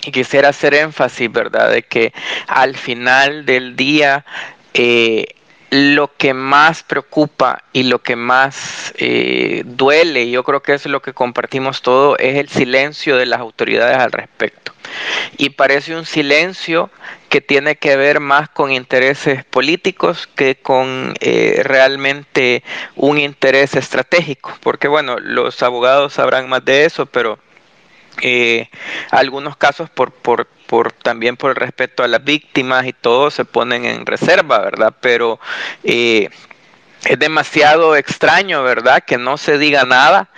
y 0.05 0.11
quisiera 0.11 0.47
hacer 0.47 0.73
énfasis, 0.73 1.29
¿verdad? 1.29 1.69
De 1.69 1.83
que 1.83 2.13
al 2.47 2.77
final 2.77 3.45
del 3.45 3.75
día 3.75 4.23
eh, 4.73 5.35
lo 5.71 6.15
que 6.17 6.33
más 6.33 6.83
preocupa 6.83 7.63
y 7.73 7.83
lo 7.83 7.99
que 7.99 8.15
más 8.15 8.93
eh, 8.97 9.63
duele, 9.65 10.29
yo 10.29 10.43
creo 10.43 10.61
que 10.61 10.73
es 10.73 10.85
lo 10.85 11.01
que 11.01 11.13
compartimos 11.13 11.81
todo, 11.81 12.17
es 12.17 12.37
el 12.37 12.49
silencio 12.49 13.17
de 13.17 13.27
las 13.27 13.39
autoridades 13.39 13.97
al 13.97 14.11
respecto. 14.11 14.73
Y 15.37 15.51
parece 15.51 15.95
un 15.95 16.05
silencio 16.05 16.89
que 17.29 17.41
tiene 17.41 17.75
que 17.75 17.95
ver 17.95 18.19
más 18.19 18.49
con 18.49 18.71
intereses 18.71 19.45
políticos 19.45 20.27
que 20.27 20.55
con 20.55 21.13
eh, 21.19 21.61
realmente 21.63 22.63
un 22.95 23.19
interés 23.19 23.75
estratégico. 23.75 24.57
Porque 24.61 24.87
bueno, 24.87 25.19
los 25.19 25.61
abogados 25.61 26.13
sabrán 26.13 26.49
más 26.49 26.65
de 26.65 26.85
eso, 26.85 27.05
pero 27.05 27.37
eh, 28.21 28.69
algunos 29.11 29.55
casos 29.57 29.89
por, 29.91 30.11
por, 30.11 30.47
por, 30.69 30.91
también 30.91 31.35
por 31.35 31.49
el 31.49 31.55
respeto 31.55 32.03
a 32.03 32.07
las 32.07 32.23
víctimas 32.23 32.85
y 32.85 32.93
todo 32.93 33.31
se 33.31 33.43
ponen 33.43 33.85
en 33.85 34.05
reserva, 34.05 34.59
¿verdad? 34.59 34.93
Pero 35.01 35.39
eh, 35.83 36.29
es 37.05 37.17
demasiado 37.17 37.95
extraño, 37.95 38.61
¿verdad? 38.61 39.03
Que 39.03 39.17
no 39.17 39.37
se 39.37 39.57
diga 39.57 39.85
nada 39.85 40.29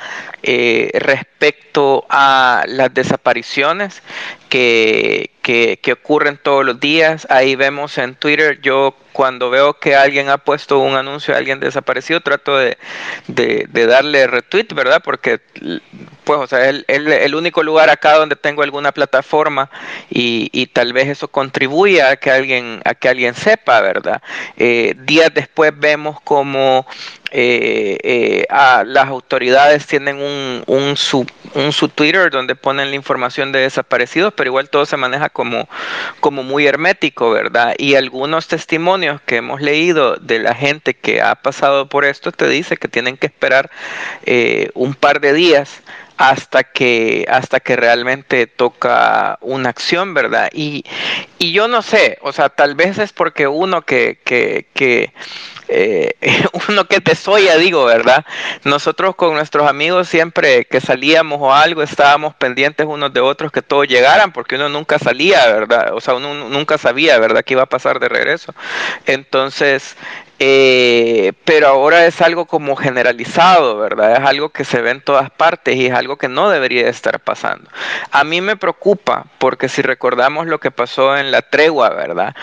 eh, 0.43 0.89
respecto 0.93 2.05
a 2.09 2.63
las 2.67 2.93
desapariciones 2.93 4.01
que, 4.49 5.31
que, 5.41 5.79
que, 5.81 5.93
ocurren 5.93 6.39
todos 6.41 6.65
los 6.65 6.79
días. 6.79 7.27
Ahí 7.29 7.55
vemos 7.55 7.97
en 7.97 8.15
Twitter, 8.15 8.59
yo 8.61 8.95
cuando 9.11 9.49
veo 9.49 9.73
que 9.75 9.95
alguien 9.95 10.29
ha 10.29 10.37
puesto 10.37 10.79
un 10.79 10.95
anuncio 10.95 11.33
de 11.33 11.37
alguien 11.37 11.59
desaparecido, 11.59 12.21
trato 12.21 12.57
de, 12.57 12.77
de, 13.27 13.85
darle 13.85 14.27
retweet, 14.27 14.67
¿verdad? 14.73 15.01
Porque, 15.03 15.39
pues, 16.23 16.39
o 16.39 16.47
sea, 16.47 16.69
es 16.69 16.83
el, 16.87 17.07
el, 17.07 17.35
único 17.35 17.63
lugar 17.63 17.89
acá 17.89 18.17
donde 18.17 18.35
tengo 18.35 18.63
alguna 18.63 18.91
plataforma 18.91 19.69
y, 20.09 20.49
y, 20.53 20.67
tal 20.67 20.93
vez 20.93 21.07
eso 21.07 21.27
contribuya 21.27 22.09
a 22.09 22.15
que 22.17 22.31
alguien, 22.31 22.81
a 22.85 22.95
que 22.95 23.09
alguien 23.09 23.35
sepa, 23.35 23.81
¿verdad? 23.81 24.21
Eh, 24.57 24.95
días 24.97 25.31
después 25.33 25.71
vemos 25.75 26.19
como 26.21 26.85
eh, 27.33 27.97
eh, 28.03 28.45
a 28.49 28.83
las 28.83 29.07
autoridades 29.07 29.87
tienen 29.87 30.17
un, 30.17 30.63
un, 30.67 30.97
sub, 30.97 31.31
un 31.55 31.71
sub 31.71 31.89
Twitter 31.93 32.29
donde 32.29 32.55
ponen 32.55 32.89
la 32.89 32.95
información 32.95 33.53
de 33.53 33.59
desaparecidos, 33.59 34.33
pero 34.33 34.49
igual 34.49 34.69
todo 34.69 34.85
se 34.85 34.97
maneja 34.97 35.29
como, 35.29 35.69
como 36.19 36.43
muy 36.43 36.67
hermético, 36.67 37.31
¿verdad? 37.31 37.73
Y 37.77 37.95
algunos 37.95 38.49
testimonios 38.49 39.21
que 39.21 39.37
hemos 39.37 39.61
leído 39.61 40.17
de 40.17 40.39
la 40.39 40.53
gente 40.53 40.93
que 40.93 41.21
ha 41.21 41.35
pasado 41.35 41.87
por 41.87 42.03
esto 42.03 42.33
te 42.33 42.49
dice 42.49 42.75
que 42.75 42.89
tienen 42.89 43.15
que 43.15 43.27
esperar 43.27 43.71
eh, 44.25 44.69
un 44.73 44.93
par 44.93 45.21
de 45.21 45.31
días 45.33 45.81
hasta 46.17 46.63
que 46.63 47.25
hasta 47.29 47.59
que 47.61 47.75
realmente 47.75 48.45
toca 48.45 49.39
una 49.41 49.69
acción, 49.69 50.13
¿verdad? 50.13 50.49
Y, 50.53 50.83
y 51.39 51.51
yo 51.51 51.67
no 51.67 51.81
sé, 51.81 52.19
o 52.21 52.31
sea, 52.31 52.49
tal 52.49 52.75
vez 52.75 52.99
es 52.99 53.11
porque 53.11 53.47
uno 53.47 53.81
que, 53.81 54.19
que, 54.23 54.67
que 54.75 55.13
eh, 55.71 56.15
uno 56.69 56.85
que 56.85 56.99
te 56.99 57.15
soya, 57.15 57.57
digo, 57.57 57.85
¿verdad? 57.85 58.25
Nosotros 58.63 59.15
con 59.15 59.33
nuestros 59.33 59.67
amigos 59.67 60.09
siempre 60.09 60.65
que 60.65 60.81
salíamos 60.81 61.39
o 61.41 61.53
algo 61.53 61.81
estábamos 61.81 62.35
pendientes 62.35 62.85
unos 62.85 63.13
de 63.13 63.21
otros 63.21 63.51
que 63.51 63.61
todos 63.61 63.87
llegaran, 63.87 64.33
porque 64.33 64.55
uno 64.55 64.69
nunca 64.69 64.99
salía, 64.99 65.45
¿verdad? 65.47 65.93
O 65.93 66.01
sea, 66.01 66.15
uno 66.15 66.33
nunca 66.49 66.77
sabía, 66.77 67.17
¿verdad?, 67.19 67.43
qué 67.45 67.53
iba 67.53 67.63
a 67.63 67.67
pasar 67.67 67.99
de 67.99 68.09
regreso. 68.09 68.53
Entonces, 69.05 69.95
eh, 70.43 71.33
pero 71.45 71.67
ahora 71.67 72.07
es 72.07 72.19
algo 72.19 72.45
como 72.45 72.75
generalizado, 72.75 73.77
¿verdad? 73.77 74.13
Es 74.13 74.27
algo 74.27 74.49
que 74.49 74.65
se 74.65 74.81
ve 74.81 74.89
en 74.89 75.01
todas 75.01 75.29
partes 75.29 75.75
y 75.75 75.85
es 75.85 75.93
algo 75.93 76.17
que 76.17 76.29
no 76.29 76.49
debería 76.49 76.89
estar 76.89 77.19
pasando. 77.19 77.69
A 78.09 78.23
mí 78.23 78.41
me 78.41 78.55
preocupa 78.55 79.27
porque 79.37 79.69
si 79.69 79.83
recordamos 79.83 80.47
lo 80.47 80.59
que 80.59 80.71
pasó 80.71 81.15
en 81.15 81.29
la 81.29 81.43
tregua, 81.43 81.89
¿verdad? 81.89 82.35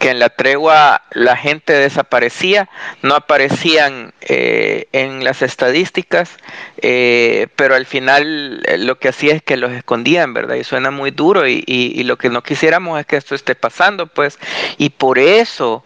Que 0.00 0.10
en 0.10 0.18
la 0.18 0.30
tregua 0.30 1.02
la 1.12 1.36
gente 1.36 1.74
desaparecía, 1.74 2.68
no 3.02 3.14
aparecían 3.14 4.14
eh, 4.22 4.88
en 4.90 5.22
las 5.22 5.40
estadísticas, 5.40 6.36
eh, 6.78 7.46
pero 7.54 7.76
al 7.76 7.86
final 7.86 8.64
eh, 8.66 8.78
lo 8.78 8.98
que 8.98 9.10
hacía 9.10 9.32
es 9.32 9.42
que 9.44 9.56
los 9.56 9.70
escondían, 9.70 10.34
¿verdad? 10.34 10.56
Y 10.56 10.64
suena 10.64 10.90
muy 10.90 11.12
duro 11.12 11.46
y, 11.46 11.62
y, 11.66 11.92
y 11.94 12.02
lo 12.02 12.18
que 12.18 12.30
no 12.30 12.42
quisiéramos 12.42 12.98
es 12.98 13.06
que 13.06 13.16
esto 13.16 13.36
esté 13.36 13.54
pasando, 13.54 14.08
pues, 14.08 14.40
y 14.76 14.90
por 14.90 15.20
eso 15.20 15.84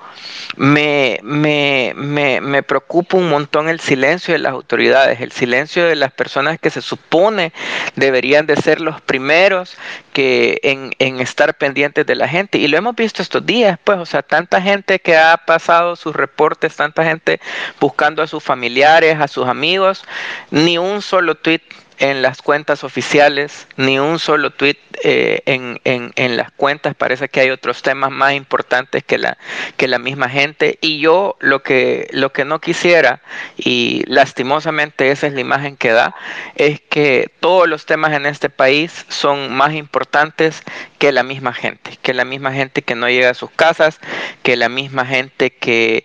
me, 0.56 1.20
me, 1.22 1.57
me, 1.96 2.40
me, 2.40 2.62
preocupa 2.62 3.16
un 3.16 3.28
montón 3.28 3.68
el 3.68 3.80
silencio 3.80 4.32
de 4.32 4.38
las 4.38 4.52
autoridades, 4.52 5.20
el 5.20 5.32
silencio 5.32 5.86
de 5.86 5.96
las 5.96 6.12
personas 6.12 6.58
que 6.58 6.70
se 6.70 6.82
supone 6.82 7.52
deberían 7.96 8.46
de 8.46 8.56
ser 8.56 8.80
los 8.80 9.00
primeros 9.00 9.76
que 10.12 10.60
en, 10.62 10.92
en, 10.98 11.20
estar 11.20 11.56
pendientes 11.56 12.06
de 12.06 12.14
la 12.14 12.28
gente. 12.28 12.58
Y 12.58 12.68
lo 12.68 12.76
hemos 12.76 12.96
visto 12.96 13.22
estos 13.22 13.44
días, 13.44 13.78
pues, 13.82 13.98
o 13.98 14.06
sea, 14.06 14.22
tanta 14.22 14.60
gente 14.60 14.98
que 15.00 15.16
ha 15.16 15.36
pasado 15.36 15.96
sus 15.96 16.14
reportes 16.14 16.76
tanta 16.76 17.04
gente 17.04 17.40
buscando 17.80 18.22
a 18.22 18.26
sus 18.26 18.42
familiares, 18.42 19.20
a 19.20 19.28
sus 19.28 19.46
amigos, 19.46 20.04
ni 20.50 20.78
un 20.78 21.02
solo 21.02 21.34
tweet 21.34 21.62
en 21.98 22.22
las 22.22 22.42
cuentas 22.42 22.84
oficiales, 22.84 23.66
ni 23.76 23.98
un 23.98 24.18
solo 24.18 24.50
tweet 24.50 24.78
eh, 25.02 25.42
en, 25.46 25.80
en, 25.84 26.12
en, 26.16 26.36
las 26.36 26.50
cuentas. 26.52 26.94
Parece 26.94 27.28
que 27.28 27.40
hay 27.40 27.50
otros 27.50 27.82
temas 27.82 28.10
más 28.10 28.34
importantes 28.34 29.04
que 29.04 29.18
la, 29.18 29.38
que 29.76 29.88
la 29.88 29.98
misma 29.98 30.28
gente. 30.28 30.78
Y 30.80 31.00
yo 31.00 31.36
lo 31.40 31.62
que, 31.62 32.08
lo 32.12 32.32
que 32.32 32.44
no 32.44 32.60
quisiera, 32.60 33.20
y 33.56 34.02
lastimosamente 34.06 35.10
esa 35.10 35.26
es 35.26 35.32
la 35.32 35.40
imagen 35.40 35.76
que 35.76 35.92
da, 35.92 36.14
es 36.56 36.80
que 36.80 37.30
todos 37.40 37.68
los 37.68 37.86
temas 37.86 38.12
en 38.12 38.26
este 38.26 38.50
país 38.50 39.06
son 39.08 39.52
más 39.52 39.74
importantes 39.74 40.62
que 40.98 41.12
la 41.12 41.22
misma 41.22 41.52
gente, 41.52 41.98
que 42.02 42.12
la 42.12 42.24
misma 42.24 42.52
gente 42.52 42.82
que 42.82 42.94
no 42.94 43.08
llega 43.08 43.30
a 43.30 43.34
sus 43.34 43.50
casas, 43.50 44.00
que 44.42 44.56
la 44.56 44.68
misma 44.68 45.06
gente 45.06 45.50
que, 45.50 46.04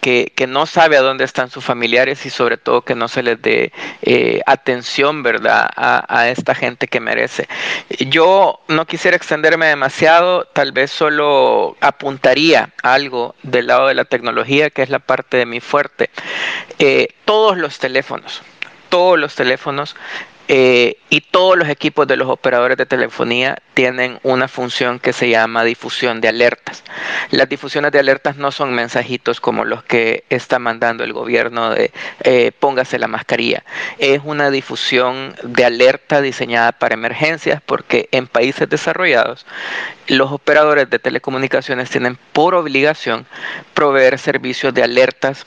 que, 0.00 0.32
que 0.34 0.46
no 0.46 0.66
sabe 0.66 0.96
a 0.96 1.02
dónde 1.02 1.24
están 1.24 1.50
sus 1.50 1.64
familiares 1.64 2.24
y 2.24 2.30
sobre 2.30 2.56
todo 2.56 2.82
que 2.82 2.94
no 2.94 3.08
se 3.08 3.22
les 3.22 3.42
dé 3.42 3.72
eh, 4.02 4.40
atención, 4.46 5.22
¿verdad?, 5.22 5.68
a, 5.74 6.04
a, 6.08 6.28
esta 6.28 6.54
gente 6.54 6.86
que 6.86 7.00
merece. 7.00 7.48
Yo 7.98 8.27
no 8.68 8.86
quisiera 8.86 9.16
extenderme 9.16 9.66
demasiado, 9.66 10.44
tal 10.44 10.72
vez 10.72 10.90
solo 10.90 11.76
apuntaría 11.80 12.70
algo 12.82 13.34
del 13.42 13.66
lado 13.66 13.88
de 13.88 13.94
la 13.94 14.04
tecnología, 14.04 14.70
que 14.70 14.82
es 14.82 14.90
la 14.90 14.98
parte 14.98 15.36
de 15.36 15.46
mi 15.46 15.60
fuerte. 15.60 16.10
Eh, 16.78 17.08
todos 17.24 17.56
los 17.56 17.78
teléfonos, 17.78 18.42
todos 18.88 19.18
los 19.18 19.34
teléfonos 19.34 19.96
eh, 20.50 20.96
y 21.10 21.20
todos 21.20 21.58
los 21.58 21.68
equipos 21.68 22.06
de 22.06 22.16
los 22.16 22.28
operadores 22.28 22.78
de 22.78 22.86
telefonía 22.86 23.58
tienen 23.74 24.18
una 24.22 24.48
función 24.48 24.98
que 24.98 25.12
se 25.12 25.28
llama 25.28 25.62
difusión 25.62 26.22
de 26.22 26.28
alertas. 26.28 26.82
Las 27.30 27.50
difusiones 27.50 27.92
de 27.92 27.98
alertas 27.98 28.36
no 28.36 28.50
son 28.50 28.72
mensajitos 28.72 29.42
como 29.42 29.66
los 29.66 29.84
que 29.84 30.24
está 30.30 30.58
mandando 30.58 31.04
el 31.04 31.12
gobierno 31.12 31.70
de 31.70 31.92
eh, 32.24 32.52
póngase 32.58 32.98
la 32.98 33.08
mascarilla. 33.08 33.62
Es 33.98 34.22
una 34.24 34.50
difusión 34.50 35.36
de 35.42 35.66
alerta 35.66 36.22
diseñada 36.22 36.72
para 36.72 36.94
emergencias 36.94 37.60
porque 37.64 38.08
en 38.10 38.26
países 38.26 38.70
desarrollados 38.70 39.44
los 40.06 40.32
operadores 40.32 40.88
de 40.88 40.98
telecomunicaciones 40.98 41.90
tienen 41.90 42.18
por 42.32 42.54
obligación 42.54 43.26
proveer 43.74 44.18
servicios 44.18 44.72
de 44.72 44.82
alertas 44.82 45.46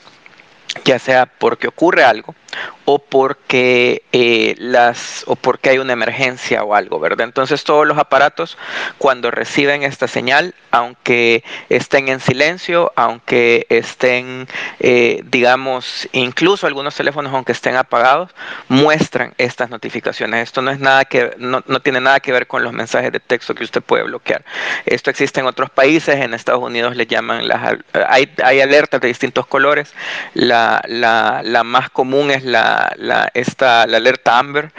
ya 0.84 0.98
sea 0.98 1.26
porque 1.26 1.68
ocurre 1.68 2.04
algo 2.04 2.34
o 2.84 2.98
porque 2.98 4.02
eh, 4.12 4.54
las 4.58 5.24
o 5.26 5.36
porque 5.36 5.70
hay 5.70 5.78
una 5.78 5.92
emergencia 5.92 6.64
o 6.64 6.74
algo, 6.74 6.98
¿verdad? 6.98 7.26
Entonces 7.26 7.64
todos 7.64 7.86
los 7.86 7.98
aparatos 7.98 8.58
cuando 8.98 9.30
reciben 9.30 9.82
esta 9.82 10.08
señal, 10.08 10.54
aunque 10.70 11.44
estén 11.68 12.08
en 12.08 12.20
silencio, 12.20 12.92
aunque 12.96 13.66
estén, 13.68 14.48
eh, 14.80 15.22
digamos, 15.24 16.08
incluso 16.12 16.66
algunos 16.66 16.94
teléfonos 16.94 17.32
aunque 17.32 17.52
estén 17.52 17.76
apagados, 17.76 18.30
muestran 18.68 19.34
estas 19.38 19.70
notificaciones. 19.70 20.42
Esto 20.42 20.62
no 20.62 20.70
es 20.70 20.80
nada 20.80 21.04
que 21.04 21.34
no, 21.38 21.62
no 21.66 21.80
tiene 21.80 22.00
nada 22.00 22.20
que 22.20 22.32
ver 22.32 22.46
con 22.46 22.64
los 22.64 22.72
mensajes 22.72 23.12
de 23.12 23.20
texto 23.20 23.54
que 23.54 23.64
usted 23.64 23.82
puede 23.82 24.02
bloquear. 24.04 24.44
Esto 24.86 25.10
existe 25.10 25.40
en 25.40 25.46
otros 25.46 25.70
países, 25.70 26.16
en 26.16 26.34
Estados 26.34 26.62
Unidos 26.62 26.96
le 26.96 27.06
llaman 27.06 27.46
las 27.46 27.76
hay, 28.08 28.30
hay 28.42 28.60
alertas 28.60 29.00
de 29.00 29.08
distintos 29.08 29.46
colores. 29.46 29.92
La, 30.34 30.82
la, 30.88 31.42
la 31.44 31.62
más 31.62 31.90
común 31.90 32.30
es 32.30 32.44
la, 32.44 32.81
la, 32.96 33.30
esta, 33.34 33.86
la 33.86 33.96
alerta 33.98 34.38
Amber, 34.38 34.72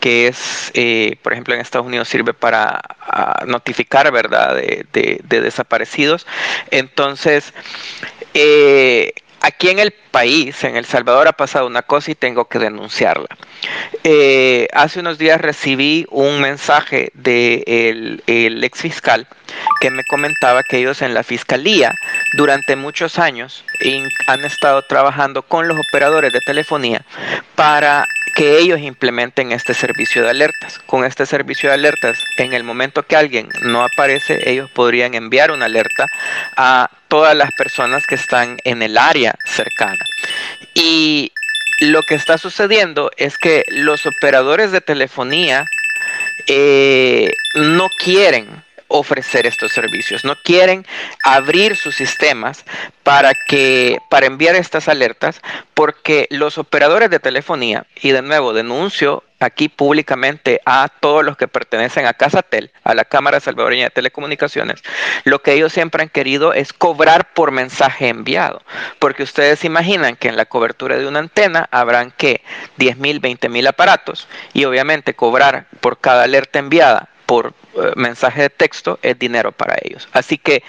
que 0.00 0.26
es, 0.28 0.70
eh, 0.74 1.16
por 1.22 1.32
ejemplo, 1.32 1.54
en 1.54 1.60
Estados 1.60 1.86
Unidos 1.86 2.08
sirve 2.08 2.34
para 2.34 2.80
uh, 3.12 3.46
notificar, 3.46 4.10
¿verdad?, 4.12 4.54
de, 4.54 4.86
de, 4.92 5.20
de 5.24 5.40
desaparecidos. 5.40 6.26
Entonces, 6.70 7.52
eh, 8.34 9.12
aquí 9.40 9.68
en 9.70 9.78
el 9.78 9.92
país, 9.92 10.62
en 10.64 10.76
El 10.76 10.84
Salvador, 10.84 11.28
ha 11.28 11.32
pasado 11.32 11.66
una 11.66 11.82
cosa 11.82 12.10
y 12.10 12.14
tengo 12.14 12.46
que 12.46 12.58
denunciarla. 12.58 13.28
Eh, 14.04 14.68
hace 14.72 15.00
unos 15.00 15.18
días 15.18 15.40
recibí 15.40 16.06
un 16.10 16.40
mensaje 16.40 17.10
del 17.14 18.22
de 18.26 18.46
el 18.46 18.64
ex 18.64 18.80
fiscal 18.80 19.26
que 19.80 19.90
me 19.90 20.04
comentaba 20.04 20.62
que 20.62 20.78
ellos 20.78 21.02
en 21.02 21.14
la 21.14 21.22
fiscalía 21.22 21.94
durante 22.36 22.76
muchos 22.76 23.18
años 23.18 23.64
han 24.26 24.44
estado 24.44 24.82
trabajando 24.82 25.42
con 25.42 25.68
los 25.68 25.78
operadores 25.78 26.32
de 26.32 26.40
telefonía 26.40 27.04
para 27.54 28.06
que 28.36 28.58
ellos 28.58 28.80
implementen 28.80 29.50
este 29.50 29.72
servicio 29.72 30.22
de 30.22 30.28
alertas. 30.28 30.78
Con 30.80 31.06
este 31.06 31.24
servicio 31.24 31.70
de 31.70 31.74
alertas, 31.74 32.22
en 32.36 32.52
el 32.52 32.64
momento 32.64 33.02
que 33.02 33.16
alguien 33.16 33.48
no 33.62 33.82
aparece, 33.82 34.50
ellos 34.50 34.70
podrían 34.70 35.14
enviar 35.14 35.50
una 35.50 35.64
alerta 35.64 36.04
a 36.54 36.90
todas 37.08 37.34
las 37.34 37.50
personas 37.52 38.06
que 38.06 38.14
están 38.14 38.58
en 38.64 38.82
el 38.82 38.98
área 38.98 39.34
cercana. 39.46 40.04
Y 40.74 41.32
lo 41.80 42.02
que 42.02 42.14
está 42.14 42.36
sucediendo 42.36 43.10
es 43.16 43.38
que 43.38 43.64
los 43.68 44.04
operadores 44.04 44.70
de 44.70 44.82
telefonía 44.82 45.64
eh, 46.46 47.32
no 47.54 47.88
quieren 47.88 48.65
ofrecer 48.88 49.46
estos 49.46 49.72
servicios, 49.72 50.24
no 50.24 50.34
quieren 50.44 50.86
abrir 51.24 51.76
sus 51.76 51.96
sistemas 51.96 52.64
para 53.02 53.32
que 53.34 53.98
para 54.10 54.26
enviar 54.26 54.56
estas 54.56 54.88
alertas 54.88 55.40
porque 55.74 56.26
los 56.30 56.58
operadores 56.58 57.10
de 57.10 57.20
telefonía 57.20 57.86
y 58.02 58.10
de 58.10 58.22
nuevo 58.22 58.52
denuncio 58.52 59.22
aquí 59.40 59.68
públicamente 59.68 60.60
a 60.64 60.88
todos 60.88 61.24
los 61.24 61.36
que 61.36 61.48
pertenecen 61.48 62.06
a 62.06 62.14
Casatel, 62.14 62.70
a 62.84 62.94
la 62.94 63.04
Cámara 63.04 63.40
Salvadoreña 63.40 63.84
de 63.84 63.90
Telecomunicaciones, 63.90 64.82
lo 65.24 65.42
que 65.42 65.52
ellos 65.52 65.72
siempre 65.72 66.02
han 66.02 66.08
querido 66.08 66.52
es 66.52 66.72
cobrar 66.72 67.32
por 67.34 67.50
mensaje 67.50 68.08
enviado, 68.08 68.62
porque 68.98 69.22
ustedes 69.22 69.64
imaginan 69.64 70.16
que 70.16 70.28
en 70.28 70.36
la 70.36 70.46
cobertura 70.46 70.96
de 70.96 71.06
una 71.06 71.18
antena 71.18 71.68
habrán 71.70 72.12
que 72.16 72.42
10 72.78 72.96
mil, 72.98 73.20
20 73.20 73.48
mil 73.48 73.66
aparatos 73.66 74.26
y 74.52 74.64
obviamente 74.64 75.14
cobrar 75.14 75.66
por 75.80 75.98
cada 75.98 76.24
alerta 76.24 76.58
enviada 76.58 77.10
por 77.26 77.54
mensaje 77.94 78.42
de 78.42 78.50
texto 78.50 78.98
es 79.02 79.18
dinero 79.18 79.52
para 79.52 79.76
ellos. 79.82 80.08
Así 80.12 80.38
que 80.38 80.62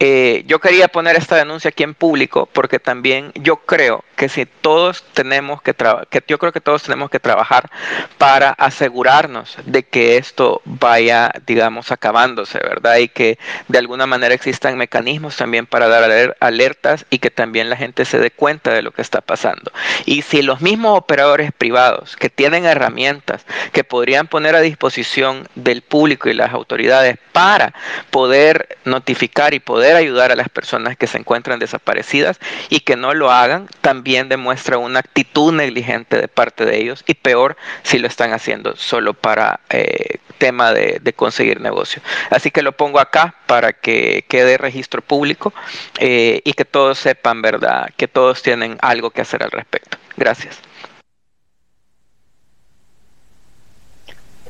eh, 0.00 0.44
yo 0.46 0.58
quería 0.60 0.88
poner 0.88 1.16
esta 1.16 1.36
denuncia 1.36 1.68
aquí 1.68 1.82
en 1.82 1.94
público 1.94 2.48
porque 2.52 2.78
también 2.78 3.32
yo 3.34 3.56
creo 3.56 4.04
que 4.16 4.28
si 4.28 4.46
todos 4.46 5.04
tenemos 5.12 5.60
que 5.62 5.74
que 6.10 6.22
yo 6.26 6.38
creo 6.38 6.52
que 6.52 6.60
todos 6.60 6.82
tenemos 6.82 7.10
que 7.10 7.20
trabajar 7.20 7.70
para 8.18 8.50
asegurarnos 8.50 9.56
de 9.64 9.82
que 9.82 10.16
esto 10.16 10.62
vaya, 10.64 11.32
digamos, 11.46 11.90
acabándose, 11.92 12.58
¿verdad? 12.58 12.98
Y 12.98 13.08
que 13.08 13.38
de 13.68 13.78
alguna 13.78 14.06
manera 14.06 14.34
existan 14.34 14.78
mecanismos 14.78 15.36
también 15.36 15.66
para 15.66 15.88
dar 15.88 16.36
alertas 16.40 17.06
y 17.10 17.18
que 17.18 17.30
también 17.30 17.70
la 17.70 17.76
gente 17.76 18.04
se 18.04 18.18
dé 18.18 18.30
cuenta 18.30 18.72
de 18.72 18.82
lo 18.82 18.92
que 18.92 19.02
está 19.02 19.20
pasando. 19.20 19.72
Y 20.06 20.22
si 20.22 20.42
los 20.42 20.60
mismos 20.60 20.98
operadores 20.98 21.52
privados 21.52 22.16
que 22.16 22.30
tienen 22.30 22.64
herramientas 22.64 23.44
que 23.72 23.84
podrían 23.84 24.26
poner 24.28 24.54
a 24.54 24.60
disposición 24.60 25.48
del 25.54 25.82
público 25.82 26.28
y 26.28 26.34
las 26.34 26.53
autoridades 26.54 27.18
para 27.32 27.74
poder 28.10 28.78
notificar 28.84 29.54
y 29.54 29.60
poder 29.60 29.96
ayudar 29.96 30.32
a 30.32 30.36
las 30.36 30.48
personas 30.48 30.96
que 30.96 31.06
se 31.06 31.18
encuentran 31.18 31.58
desaparecidas 31.58 32.38
y 32.68 32.80
que 32.80 32.96
no 32.96 33.12
lo 33.12 33.30
hagan, 33.30 33.68
también 33.80 34.28
demuestra 34.28 34.78
una 34.78 35.00
actitud 35.00 35.52
negligente 35.52 36.16
de 36.16 36.28
parte 36.28 36.64
de 36.64 36.78
ellos 36.78 37.04
y 37.06 37.14
peor 37.14 37.56
si 37.82 37.98
lo 37.98 38.06
están 38.06 38.32
haciendo 38.32 38.76
solo 38.76 39.14
para 39.14 39.60
eh, 39.70 40.18
tema 40.38 40.72
de, 40.72 41.12
conseguir 41.14 41.60
negocio. 41.60 42.02
Así 42.30 42.50
que 42.50 42.62
lo 42.62 42.72
pongo 42.72 42.98
acá 42.98 43.34
para 43.46 43.72
que 43.72 44.24
quede 44.28 44.58
registro 44.58 45.00
público 45.00 45.52
eh, 45.98 46.40
y 46.44 46.52
que 46.52 46.64
todos 46.64 46.98
sepan, 46.98 47.40
¿verdad?, 47.40 47.90
que 47.96 48.08
todos 48.08 48.42
tienen 48.42 48.76
algo 48.80 49.10
que 49.10 49.22
hacer 49.22 49.42
al 49.42 49.50
respecto. 49.50 49.96
Gracias. 50.16 50.60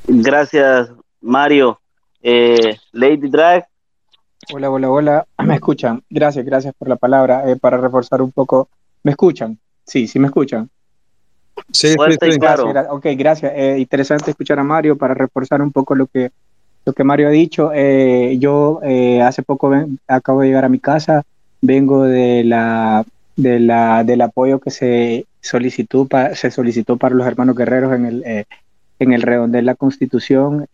Gracias, 0.06 0.90
Mario. 1.20 1.80
Eh, 2.26 2.78
Lady 2.92 3.28
Drag. 3.28 3.66
Hola, 4.50 4.70
hola, 4.70 4.90
hola. 4.90 5.26
¿Me 5.44 5.56
escuchan? 5.56 6.02
Gracias, 6.08 6.42
gracias 6.44 6.74
por 6.74 6.88
la 6.88 6.96
palabra. 6.96 7.50
Eh, 7.50 7.56
para 7.56 7.76
reforzar 7.76 8.22
un 8.22 8.32
poco, 8.32 8.70
¿me 9.02 9.10
escuchan? 9.10 9.58
Sí, 9.84 10.08
sí 10.08 10.18
me 10.18 10.28
escuchan. 10.28 10.70
Sí, 11.70 11.88
sí, 11.88 11.94
sí. 11.94 12.38
Gracias, 12.38 12.72
gra 12.72 12.86
ok, 12.90 13.06
gracias. 13.14 13.52
Eh, 13.54 13.76
interesante 13.78 14.30
escuchar 14.30 14.58
a 14.58 14.64
Mario 14.64 14.96
para 14.96 15.12
reforzar 15.12 15.60
un 15.60 15.70
poco 15.70 15.94
lo 15.94 16.06
que, 16.06 16.30
lo 16.86 16.94
que 16.94 17.04
Mario 17.04 17.28
ha 17.28 17.30
dicho. 17.30 17.70
Eh, 17.74 18.38
yo 18.38 18.80
eh, 18.82 19.20
hace 19.20 19.42
poco 19.42 19.68
ven, 19.68 19.98
acabo 20.08 20.40
de 20.40 20.48
llegar 20.48 20.64
a 20.64 20.70
mi 20.70 20.78
casa, 20.78 21.24
vengo 21.60 22.04
de 22.04 22.42
la, 22.42 23.04
de 23.36 23.60
la, 23.60 24.02
del 24.02 24.22
apoyo 24.22 24.60
que 24.60 24.70
se 24.70 25.26
solicitó, 25.42 26.06
pa, 26.06 26.34
se 26.34 26.50
solicitó 26.50 26.96
para 26.96 27.14
los 27.14 27.26
hermanos 27.26 27.54
guerreros 27.54 27.92
en 27.94 28.06
el, 28.06 28.22
eh, 28.24 28.44
en 28.98 29.12
el 29.12 29.20
redondel 29.20 29.60
de 29.60 29.66
la 29.66 29.74
Constitución. 29.74 30.66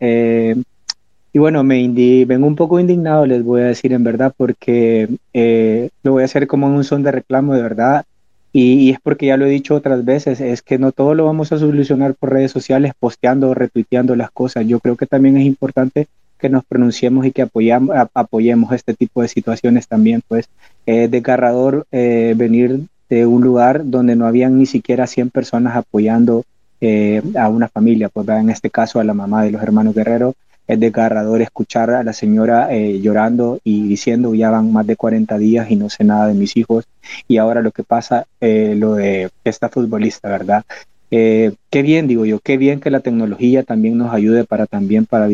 Y 1.33 1.39
bueno, 1.39 1.63
me 1.63 1.79
indi 1.79 2.25
vengo 2.25 2.47
un 2.47 2.55
poco 2.55 2.79
indignado, 2.79 3.25
les 3.25 3.43
voy 3.43 3.61
a 3.61 3.65
decir 3.65 3.93
en 3.93 4.03
verdad, 4.03 4.33
porque 4.35 5.09
eh, 5.33 5.89
lo 6.03 6.13
voy 6.13 6.23
a 6.23 6.25
hacer 6.25 6.47
como 6.47 6.67
un 6.67 6.83
son 6.83 7.03
de 7.03 7.11
reclamo 7.11 7.53
de 7.53 7.61
verdad. 7.61 8.05
Y, 8.53 8.89
es 8.91 8.99
porque 9.01 9.27
ya 9.27 9.37
lo 9.37 9.45
he 9.45 9.49
dicho 9.49 9.75
otras 9.75 10.03
veces, 10.03 10.41
es 10.41 10.61
que 10.61 10.77
no 10.77 10.91
todo 10.91 11.15
lo 11.15 11.25
vamos 11.25 11.53
a 11.53 11.57
solucionar 11.57 12.15
por 12.15 12.33
redes 12.33 12.51
sociales, 12.51 12.91
posteando 12.99 13.49
o 13.49 13.53
retuiteando 13.53 14.15
las 14.17 14.29
cosas. 14.29 14.67
Yo 14.67 14.81
creo 14.81 14.97
que 14.97 15.05
también 15.05 15.37
es 15.37 15.45
importante 15.45 16.07
que 16.37 16.49
nos 16.49 16.65
pronunciemos 16.65 17.25
y 17.25 17.31
que 17.31 17.43
apoyamos, 17.43 17.95
apoyemos 18.13 18.73
este 18.73 18.93
tipo 18.93 19.21
de 19.21 19.29
situaciones 19.29 19.87
también. 19.87 20.21
Pues 20.27 20.49
es 20.85 21.09
desgarrador 21.09 21.85
eh, 21.93 22.33
venir 22.35 22.81
este, 23.11 23.25
un 23.25 23.41
lugar 23.43 23.81
donde 23.83 24.15
no 24.15 24.25
habían 24.25 24.57
ni 24.57 24.65
siquiera 24.65 25.05
100 25.05 25.31
personas 25.31 25.75
apoyando 25.75 26.45
eh, 26.79 27.21
a 27.37 27.49
una 27.49 27.67
familia, 27.67 28.07
pues 28.07 28.25
en 28.29 28.49
este 28.49 28.69
caso 28.69 29.01
a 29.01 29.03
la 29.03 29.13
mamá 29.13 29.43
de 29.43 29.51
los 29.51 29.61
hermanos 29.61 29.93
Guerrero. 29.93 30.33
Es 30.71 30.79
desgarrador 30.79 31.41
escuchar 31.41 31.89
a 31.89 32.01
la 32.01 32.13
señora 32.13 32.73
eh, 32.73 33.01
llorando 33.01 33.59
y 33.61 33.89
diciendo 33.89 34.33
ya 34.33 34.49
van 34.49 34.71
más 34.71 34.87
de 34.87 34.95
40 34.95 35.37
días 35.37 35.69
y 35.69 35.75
no 35.75 35.89
sé 35.89 36.05
nada 36.05 36.27
de 36.27 36.33
mis 36.33 36.55
hijos. 36.55 36.85
Y 37.27 37.39
ahora 37.39 37.61
lo 37.61 37.71
que 37.71 37.83
pasa, 37.83 38.25
eh, 38.39 38.73
lo 38.77 38.95
de 38.95 39.29
esta 39.43 39.67
futbolista, 39.67 40.29
¿verdad? 40.29 40.63
qué 41.09 41.81
bien, 41.81 42.07
digo 42.07 42.25
yo, 42.25 42.39
qué 42.39 42.55
bien 42.55 42.79
que 42.79 42.89
la 42.89 43.01
tecnología 43.01 43.63
también 43.63 43.97
nos 43.97 44.13
ayude 44.13 44.45
para 44.45 44.65
también 44.65 45.05
para 45.05 45.27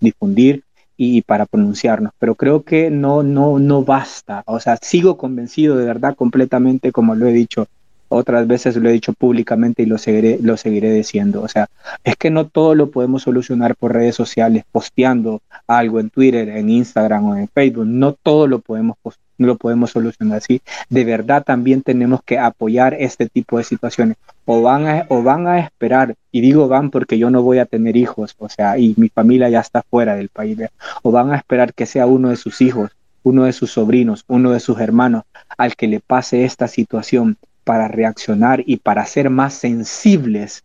difundir 0.00 0.64
y 0.98 1.22
para 1.22 1.46
pronunciarnos, 1.46 2.12
pero 2.18 2.34
creo 2.34 2.62
que 2.62 2.90
no, 2.90 3.22
no, 3.22 3.58
no 3.58 3.84
basta. 3.84 4.42
O 4.44 4.60
sea, 4.60 4.76
sigo 4.82 5.16
convencido 5.16 5.78
de 5.78 5.86
verdad 5.86 6.14
completamente, 6.14 6.92
como 6.92 7.14
lo 7.14 7.26
he 7.26 7.32
dicho 7.32 7.68
otras 8.12 8.46
veces, 8.46 8.76
lo 8.76 8.88
he 8.88 8.92
dicho 8.92 9.12
públicamente 9.12 9.82
y 9.82 9.86
lo 9.86 9.98
seguiré, 9.98 10.38
lo 10.40 10.56
seguiré 10.56 10.92
diciendo. 10.92 11.42
O 11.42 11.48
sea, 11.48 11.68
es 12.04 12.16
que 12.16 12.30
no 12.30 12.46
todo 12.46 12.74
lo 12.74 12.90
podemos 12.90 13.22
solucionar 13.22 13.76
por 13.76 13.92
redes 13.92 14.14
sociales, 14.14 14.64
posteando 14.70 15.40
algo 15.66 16.00
en 16.00 16.10
Twitter, 16.10 16.48
en 16.48 16.70
Instagram 16.70 17.24
o 17.24 17.36
en 17.36 17.48
Facebook. 17.48 17.86
No 17.86 18.12
todo 18.12 18.46
lo 18.46 18.60
podemos 18.60 18.96
no 19.38 19.46
lo 19.48 19.56
podemos 19.56 19.90
solucionar 19.90 20.38
así. 20.38 20.62
De 20.88 21.04
verdad 21.04 21.42
también 21.42 21.82
tenemos 21.82 22.22
que 22.24 22.38
apoyar 22.38 22.94
este 22.98 23.28
tipo 23.28 23.58
de 23.58 23.64
situaciones. 23.64 24.16
O 24.44 24.62
van, 24.62 24.86
a, 24.86 25.06
o 25.08 25.22
van 25.22 25.46
a 25.46 25.58
esperar, 25.60 26.14
y 26.30 26.40
digo 26.40 26.68
van 26.68 26.90
porque 26.90 27.18
yo 27.18 27.30
no 27.30 27.42
voy 27.42 27.58
a 27.58 27.66
tener 27.66 27.96
hijos, 27.96 28.34
o 28.38 28.48
sea, 28.48 28.76
y 28.78 28.94
mi 28.96 29.08
familia 29.08 29.48
ya 29.48 29.60
está 29.60 29.82
fuera 29.82 30.16
del 30.16 30.30
país, 30.30 30.58
o 31.02 31.12
van 31.12 31.32
a 31.32 31.36
esperar 31.36 31.74
que 31.74 31.86
sea 31.86 32.06
uno 32.06 32.30
de 32.30 32.36
sus 32.36 32.60
hijos, 32.60 32.90
uno 33.22 33.44
de 33.44 33.52
sus 33.52 33.70
sobrinos, 33.70 34.24
uno 34.26 34.50
de 34.50 34.58
sus 34.58 34.80
hermanos, 34.80 35.22
al 35.56 35.76
que 35.76 35.86
le 35.86 36.00
pase 36.00 36.44
esta 36.44 36.66
situación 36.66 37.36
para 37.64 37.88
reaccionar 37.88 38.62
y 38.66 38.78
para 38.78 39.06
ser 39.06 39.30
más 39.30 39.54
sensibles 39.54 40.64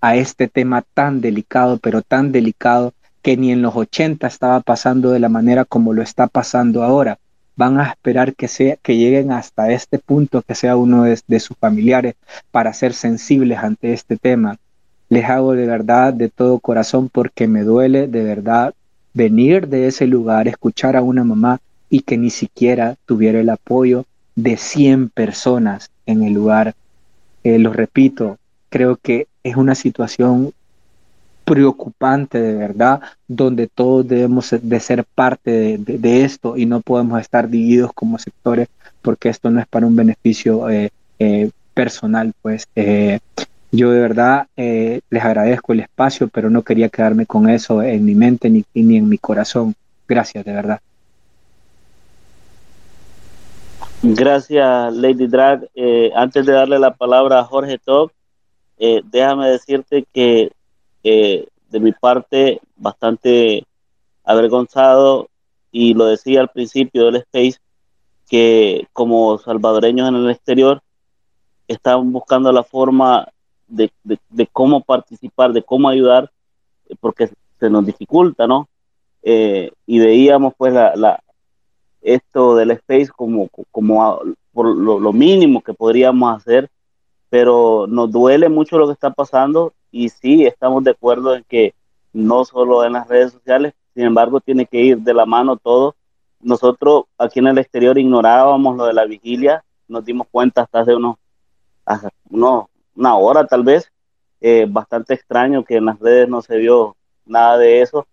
a 0.00 0.16
este 0.16 0.48
tema 0.48 0.82
tan 0.94 1.20
delicado, 1.20 1.78
pero 1.78 2.02
tan 2.02 2.32
delicado 2.32 2.92
que 3.22 3.36
ni 3.36 3.52
en 3.52 3.62
los 3.62 3.74
80 3.74 4.26
estaba 4.26 4.60
pasando 4.60 5.10
de 5.10 5.20
la 5.20 5.28
manera 5.28 5.64
como 5.64 5.92
lo 5.92 6.02
está 6.02 6.26
pasando 6.26 6.82
ahora 6.82 7.18
van 7.56 7.78
a 7.78 7.84
esperar 7.84 8.34
que, 8.34 8.48
sea, 8.48 8.76
que 8.76 8.96
lleguen 8.96 9.32
hasta 9.32 9.70
este 9.70 9.98
punto, 9.98 10.42
que 10.42 10.54
sea 10.54 10.76
uno 10.76 11.04
de, 11.04 11.40
sus 11.40 11.56
familiares, 11.56 12.14
para 12.50 12.72
ser 12.72 12.94
sensibles 12.94 13.58
ante 13.58 13.92
este 13.92 14.16
tema. 14.16 14.58
Les 15.08 15.24
hago 15.28 15.52
de 15.52 15.66
verdad, 15.66 16.12
de 16.12 16.28
todo 16.28 16.58
corazón, 16.58 17.08
porque 17.08 17.46
me 17.46 17.62
duele 17.62 18.08
de 18.08 18.24
verdad 18.24 18.74
venir 19.12 19.68
de 19.68 19.86
ese 19.86 20.06
lugar, 20.06 20.48
escuchar 20.48 20.96
a 20.96 21.02
una 21.02 21.22
mamá 21.22 21.60
y 21.88 22.00
que 22.00 22.18
ni 22.18 22.30
siquiera 22.30 22.96
tuviera 23.06 23.38
el 23.38 23.50
apoyo 23.50 24.06
de 24.34 24.56
100 24.56 25.10
personas 25.10 25.90
en 26.06 26.22
el 26.22 26.32
lugar. 26.32 26.74
Eh, 27.42 27.58
lo 27.58 27.72
repito, 27.72 28.38
creo 28.68 28.96
que 28.96 29.26
es 29.42 29.56
una 29.56 29.74
situación 29.74 30.52
preocupante 31.44 32.40
de 32.40 32.54
verdad, 32.54 33.02
donde 33.28 33.66
todos 33.66 34.08
debemos 34.08 34.54
de 34.62 34.80
ser 34.80 35.04
parte 35.04 35.76
de, 35.78 36.24
esto 36.24 36.56
y 36.56 36.64
no 36.64 36.80
podemos 36.80 37.20
estar 37.20 37.48
divididos 37.48 37.92
como 37.92 38.18
sectores 38.18 38.68
porque 39.02 39.28
esto 39.28 39.50
no 39.50 39.60
es 39.60 39.66
para 39.66 39.86
un 39.86 39.94
beneficio 39.94 40.70
eh, 40.70 40.90
eh, 41.18 41.50
personal. 41.74 42.32
Pues 42.40 42.66
yo 43.72 43.90
de 43.90 44.00
verdad 44.00 44.46
les 44.56 45.24
agradezco 45.24 45.74
el 45.74 45.80
espacio, 45.80 46.28
pero 46.28 46.48
no 46.48 46.62
quería 46.62 46.88
quedarme 46.88 47.26
con 47.26 47.50
eso 47.50 47.82
en 47.82 48.04
mi 48.04 48.14
mente 48.14 48.48
ni, 48.48 48.64
ni 48.72 48.96
en 48.96 49.08
mi 49.08 49.18
corazón. 49.18 49.74
Gracias, 50.08 50.44
de 50.46 50.52
verdad. 50.52 50.80
Gracias, 54.06 54.94
Lady 54.94 55.26
Drag. 55.26 55.68
antes 56.14 56.44
de 56.44 56.52
darle 56.52 56.78
la 56.78 56.94
palabra 56.94 57.40
a 57.40 57.44
Jorge 57.44 57.78
Top, 57.78 58.12
déjame 58.78 59.48
decirte 59.48 60.06
que 60.12 60.52
eh, 61.02 61.46
de 61.70 61.80
mi 61.80 61.92
parte 61.92 62.60
bastante 62.76 63.66
avergonzado 64.24 65.28
y 65.70 65.94
lo 65.94 66.06
decía 66.06 66.40
al 66.40 66.48
principio 66.48 67.06
del 67.06 67.16
space 67.16 67.58
que 68.28 68.86
como 68.92 69.38
salvadoreños 69.38 70.08
en 70.08 70.14
el 70.14 70.30
exterior 70.30 70.82
estaban 71.66 72.12
buscando 72.12 72.52
la 72.52 72.62
forma 72.62 73.28
de, 73.66 73.90
cómo 74.52 74.82
participar, 74.82 75.52
de 75.52 75.62
cómo 75.62 75.88
ayudar, 75.88 76.30
porque 77.00 77.30
se 77.58 77.70
nos 77.70 77.84
dificulta, 77.84 78.46
¿no? 78.46 78.68
Eh, 79.22 79.72
y 79.86 79.98
veíamos 79.98 80.54
pues 80.56 80.72
la, 80.72 81.23
esto 82.04 82.54
del 82.54 82.70
space 82.72 83.08
como, 83.08 83.48
como 83.72 84.20
por 84.52 84.66
lo, 84.76 85.12
mínimo 85.12 85.62
que 85.62 85.74
podríamos 85.74 86.36
hacer, 86.36 86.70
pero 87.30 87.86
nos 87.88 88.12
duele 88.12 88.48
mucho 88.48 88.78
lo 88.78 88.86
que 88.86 88.92
está 88.92 89.10
pasando 89.10 89.72
y 89.90 90.10
sí 90.10 90.44
estamos 90.44 90.84
de 90.84 90.92
acuerdo 90.92 91.34
en 91.34 91.44
que 91.48 91.74
no 92.12 92.44
solo 92.44 92.84
en 92.84 92.92
las 92.92 93.08
redes 93.08 93.32
sociales, 93.32 93.72
sin 93.94 94.04
embargo 94.04 94.40
tiene 94.40 94.66
que 94.66 94.80
ir 94.80 94.98
de 94.98 95.14
la 95.14 95.26
mano 95.26 95.56
todo. 95.56 95.96
Nosotros 96.40 97.04
aquí 97.18 97.40
en 97.40 97.48
el 97.48 97.58
exterior 97.58 97.98
ignorábamos 97.98 98.76
lo 98.76 98.84
de 98.84 98.92
la 98.92 99.06
vigilia, 99.06 99.64
nos 99.88 100.04
dimos 100.04 100.28
cuenta 100.30 100.62
hasta 100.62 100.80
hace 100.80 100.94
unos, 100.94 101.16
una 102.94 103.16
hora 103.16 103.46
tal 103.46 103.64
vez, 103.64 103.90
eh, 104.40 104.66
bastante 104.68 105.14
extraño 105.14 105.64
que 105.64 105.76
en 105.76 105.86
las 105.86 105.98
redes 105.98 106.28
no 106.28 106.42
se 106.42 106.58
vio 106.58 106.96
nada 107.24 107.56
de 107.56 107.80
eso, 107.80 108.06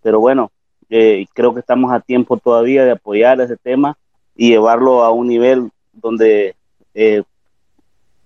pero 0.00 0.20
bueno, 0.20 0.52
eh, 0.94 1.24
creo 1.32 1.54
que 1.54 1.60
estamos 1.60 1.90
a 1.90 2.00
tiempo 2.00 2.36
todavía 2.36 2.84
de 2.84 2.90
apoyar 2.90 3.40
ese 3.40 3.56
tema 3.56 3.96
y 4.36 4.50
llevarlo 4.50 5.02
a 5.02 5.10
un 5.10 5.26
nivel 5.26 5.70
donde 5.90 6.54
eh, 6.92 7.22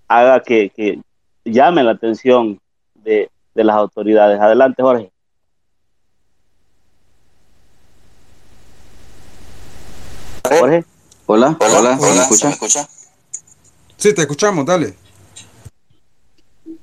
haga 0.09 0.43
que, 0.43 0.71
que 0.71 1.01
llame 1.45 1.85
la 1.85 1.93
atención 1.93 2.61
de, 2.97 3.31
las 3.55 3.77
autoridades. 3.77 4.41
Adelante, 4.41 4.83
Jorge. 4.83 5.13
Jorge. 10.43 10.85
Hola, 11.27 11.57
hola, 11.61 11.99
hola, 12.01 12.27
¿me 12.27 12.51
escucha? 12.51 12.89
Sí, 13.97 14.13
te 14.13 14.23
escuchamos, 14.23 14.67
dale. 14.67 14.97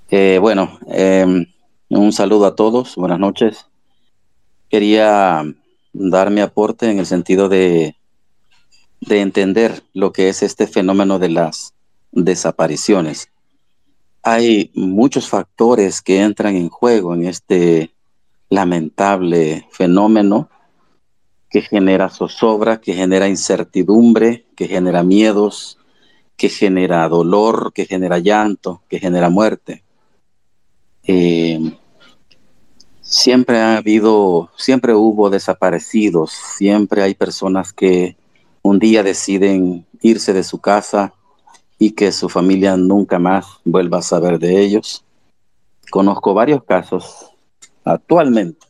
Eh, 0.10 0.38
bueno, 0.40 0.80
em, 0.88 1.46
un 1.90 2.14
saludo 2.14 2.46
a 2.46 2.56
todos, 2.56 2.96
buenas 2.96 3.20
noches. 3.20 3.66
Quería 4.70 5.44
dar 5.94 6.30
mi 6.30 6.42
aporte 6.42 6.90
en 6.90 7.00
el 7.00 7.06
sentido 7.06 7.48
de, 7.48 7.96
de 9.02 9.22
entender 9.22 9.84
lo 9.94 10.12
que 10.12 10.30
es 10.30 10.44
este 10.44 10.68
fenómeno 10.68 11.20
de 11.20 11.30
las 11.30 11.74
desapariciones 12.12 13.30
hay 14.24 14.72
muchos 14.74 15.28
factores 15.28 16.02
que 16.02 16.22
entran 16.22 16.56
en 16.56 16.70
juego 16.70 17.14
en 17.14 17.26
este 17.26 17.92
lamentable 18.50 19.68
fenómeno 19.70 20.50
que 21.50 21.62
genera 21.62 22.10
zozobra, 22.10 22.80
que 22.80 22.94
genera 22.94 23.28
incertidumbre, 23.28 24.46
que 24.56 24.68
genera 24.68 25.04
miedos, 25.04 25.78
que 26.38 26.50
genera 26.50 27.08
dolor, 27.10 27.74
que 27.74 27.86
genera 27.86 28.18
llanto, 28.18 28.82
que 28.90 28.98
genera 28.98 29.30
muerte. 29.30 29.84
Eh, 31.04 31.60
siempre 33.14 33.60
ha 33.60 33.78
habido, 33.78 34.50
siempre 34.58 34.94
hubo 34.94 35.30
desaparecidos, 35.30 36.32
siempre 36.32 37.04
hay 37.04 37.14
personas 37.14 37.74
que 37.74 38.18
un 38.62 38.80
día 38.80 39.04
deciden 39.04 39.86
irse 40.02 40.34
de 40.34 40.44
su 40.44 40.60
casa, 40.60 41.14
y 41.84 41.92
que 41.92 42.14
su 42.14 42.30
familia 42.30 42.78
nunca 42.78 43.20
más 43.20 43.46
vuelva 43.66 43.98
a 43.98 44.02
saber 44.02 44.40
de 44.40 44.62
ellos. 44.62 45.04
Conozco 45.92 46.34
varios 46.34 46.64
casos 46.64 47.32
actualmente 47.84 48.66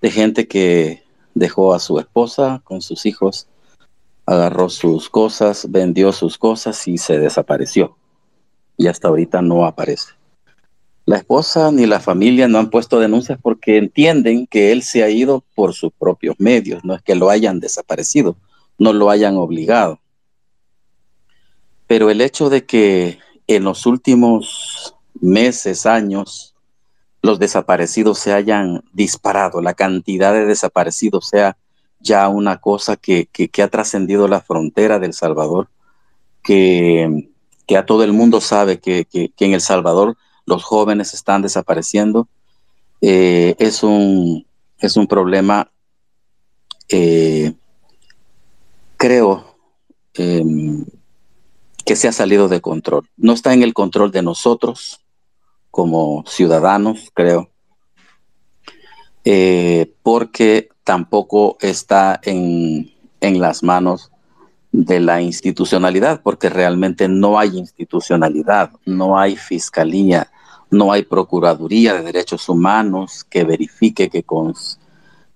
de 0.00 0.10
gente 0.10 0.48
que 0.48 1.04
dejó 1.32 1.74
a 1.74 1.78
su 1.78 1.96
esposa 2.00 2.60
con 2.64 2.82
sus 2.82 3.06
hijos, 3.06 3.46
agarró 4.26 4.68
sus 4.68 5.08
cosas, 5.08 5.70
vendió 5.70 6.10
sus 6.10 6.36
cosas 6.36 6.88
y 6.88 6.98
se 6.98 7.20
desapareció. 7.20 7.96
Y 8.76 8.88
hasta 8.88 9.06
ahorita 9.06 9.40
no 9.40 9.64
aparece. 9.64 10.14
La 11.06 11.16
esposa 11.16 11.70
ni 11.70 11.86
la 11.86 12.00
familia 12.00 12.48
no 12.48 12.58
han 12.58 12.70
puesto 12.70 12.98
denuncias 12.98 13.38
porque 13.40 13.76
entienden 13.76 14.46
que 14.46 14.72
él 14.72 14.82
se 14.82 15.02
ha 15.02 15.10
ido 15.10 15.44
por 15.54 15.74
sus 15.74 15.92
propios 15.92 16.36
medios, 16.38 16.82
no 16.84 16.94
es 16.94 17.02
que 17.02 17.14
lo 17.14 17.28
hayan 17.28 17.60
desaparecido, 17.60 18.36
no 18.78 18.92
lo 18.92 19.10
hayan 19.10 19.36
obligado. 19.36 20.00
Pero 21.86 22.08
el 22.08 22.22
hecho 22.22 22.48
de 22.48 22.64
que 22.64 23.18
en 23.46 23.64
los 23.64 23.84
últimos 23.84 24.94
meses, 25.20 25.86
años, 25.86 26.54
los 27.22 27.38
desaparecidos 27.38 28.18
se 28.18 28.32
hayan 28.32 28.82
disparado, 28.92 29.60
la 29.60 29.74
cantidad 29.74 30.32
de 30.32 30.46
desaparecidos 30.46 31.28
sea 31.28 31.56
ya 32.00 32.28
una 32.28 32.60
cosa 32.60 32.96
que, 32.96 33.28
ha 33.62 33.68
trascendido 33.68 34.28
la 34.28 34.40
frontera 34.40 34.98
del 34.98 35.14
Salvador, 35.14 35.68
que, 36.42 37.30
a 37.76 37.86
todo 37.86 38.04
el 38.04 38.12
mundo 38.12 38.40
sabe 38.40 38.78
que, 38.78 39.06
en 39.12 39.52
El 39.54 39.60
Salvador 39.60 40.16
los 40.46 40.64
jóvenes 40.64 41.14
están 41.14 41.42
desapareciendo, 41.42 42.28
eh, 43.00 43.54
es, 43.58 43.82
un, 43.82 44.46
es 44.78 44.96
un 44.96 45.06
problema, 45.06 45.70
eh, 46.88 47.52
creo, 48.96 49.56
em, 50.14 50.84
que 51.84 51.96
se 51.96 52.08
ha 52.08 52.12
salido 52.12 52.48
de 52.48 52.60
control. 52.60 53.08
No 53.16 53.32
está 53.32 53.52
en 53.52 53.62
el 53.62 53.74
control 53.74 54.10
de 54.10 54.22
nosotros 54.22 55.00
como 55.70 56.24
ciudadanos, 56.26 57.10
creo, 57.12 57.50
eh, 59.24 59.92
porque 60.02 60.68
tampoco 60.84 61.56
está 61.60 62.20
en, 62.22 62.92
en 63.20 63.40
las 63.40 63.62
manos 63.62 64.10
de 64.72 65.00
la 65.00 65.20
institucionalidad, 65.20 66.20
porque 66.22 66.48
realmente 66.48 67.08
no 67.08 67.38
hay 67.38 67.58
institucionalidad, 67.58 68.70
no 68.84 69.18
hay 69.18 69.36
fiscalía, 69.36 70.30
no 70.70 70.92
hay 70.92 71.02
Procuraduría 71.02 71.94
de 71.94 72.02
Derechos 72.02 72.48
Humanos 72.48 73.24
que 73.24 73.44
verifique, 73.44 74.08
que, 74.10 74.24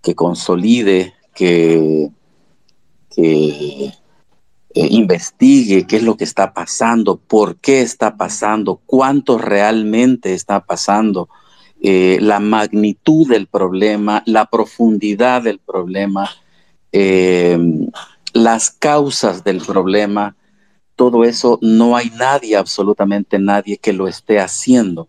que 0.02 0.14
consolide, 0.14 1.14
que, 1.34 2.10
que 3.10 3.92
eh, 4.74 4.88
investigue 4.90 5.86
qué 5.86 5.96
es 5.96 6.02
lo 6.02 6.16
que 6.16 6.24
está 6.24 6.52
pasando, 6.52 7.16
por 7.16 7.56
qué 7.56 7.80
está 7.80 8.16
pasando, 8.16 8.80
cuánto 8.86 9.38
realmente 9.38 10.34
está 10.34 10.60
pasando, 10.64 11.28
eh, 11.80 12.18
la 12.20 12.40
magnitud 12.40 13.28
del 13.28 13.46
problema, 13.46 14.22
la 14.26 14.46
profundidad 14.46 15.42
del 15.42 15.58
problema, 15.58 16.28
eh, 16.92 17.58
las 18.32 18.70
causas 18.70 19.44
del 19.44 19.60
problema, 19.60 20.36
todo 20.96 21.24
eso 21.24 21.58
no 21.62 21.96
hay 21.96 22.10
nadie, 22.10 22.56
absolutamente 22.56 23.38
nadie 23.38 23.78
que 23.78 23.92
lo 23.92 24.08
esté 24.08 24.40
haciendo. 24.40 25.08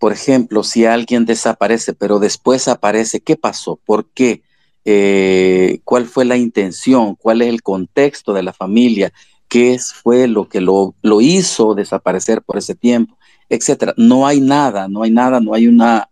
Por 0.00 0.14
ejemplo, 0.14 0.64
si 0.64 0.86
alguien 0.86 1.26
desaparece, 1.26 1.92
pero 1.92 2.18
después 2.18 2.68
aparece, 2.68 3.20
¿qué 3.20 3.36
pasó? 3.36 3.78
¿Por 3.84 4.06
qué? 4.06 4.42
Eh, 4.86 5.80
cuál 5.84 6.06
fue 6.06 6.24
la 6.24 6.38
intención, 6.38 7.14
cuál 7.16 7.42
es 7.42 7.48
el 7.48 7.62
contexto 7.62 8.32
de 8.32 8.42
la 8.42 8.54
familia, 8.54 9.12
qué 9.46 9.78
fue 9.78 10.26
lo 10.26 10.48
que 10.48 10.62
lo, 10.62 10.94
hizo 11.20 11.74
desaparecer 11.74 12.40
por 12.40 12.56
ese 12.56 12.74
tiempo, 12.74 13.18
etcétera. 13.50 13.92
No 13.98 14.26
hay 14.26 14.40
nada, 14.40 14.88
no 14.88 15.02
hay 15.02 15.10
nada, 15.10 15.38
no 15.38 15.52
hay 15.52 15.66
una, 15.66 16.08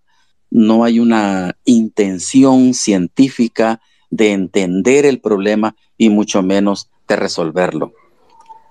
no 0.51 0.85
hay 0.85 1.01
una 1.01 1.57
intención 1.64 2.74
científica 2.74 3.81
de 4.11 4.33
entender 4.33 5.07
el 5.07 5.18
problema 5.18 5.74
y 5.96 6.11
mucho 6.11 6.42
menos 6.42 6.90
de 7.09 7.16
resolverlo. 7.16 7.94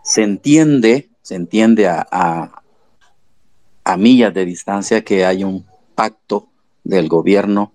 Se 0.03 0.21
entiende, 0.21 1.09
se 1.23 1.33
entiende 1.33 1.87
a, 1.87 2.61
a 3.87 3.95
millas 3.95 4.33
de 4.33 4.43
distancia 4.43 5.01
que 5.01 5.25
hay 5.25 5.45
un 5.45 5.65
pacto 5.95 6.49
del 6.83 7.07
gobierno 7.07 7.71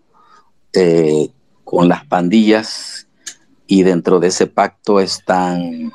eh, 0.75 1.31
con 1.64 1.88
las 1.88 2.05
pandillas 2.05 3.09
y 3.66 3.83
dentro 3.83 4.20
de 4.20 4.29
ese 4.29 4.46
pacto 4.46 5.01
están, 5.01 5.90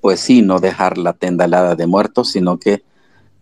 pues 0.00 0.20
sí, 0.20 0.40
no 0.40 0.60
dejar 0.60 0.98
la 0.98 1.14
tenda 1.14 1.46
helada 1.46 1.74
de 1.74 1.88
muertos, 1.88 2.30
sino 2.30 2.60
que 2.60 2.84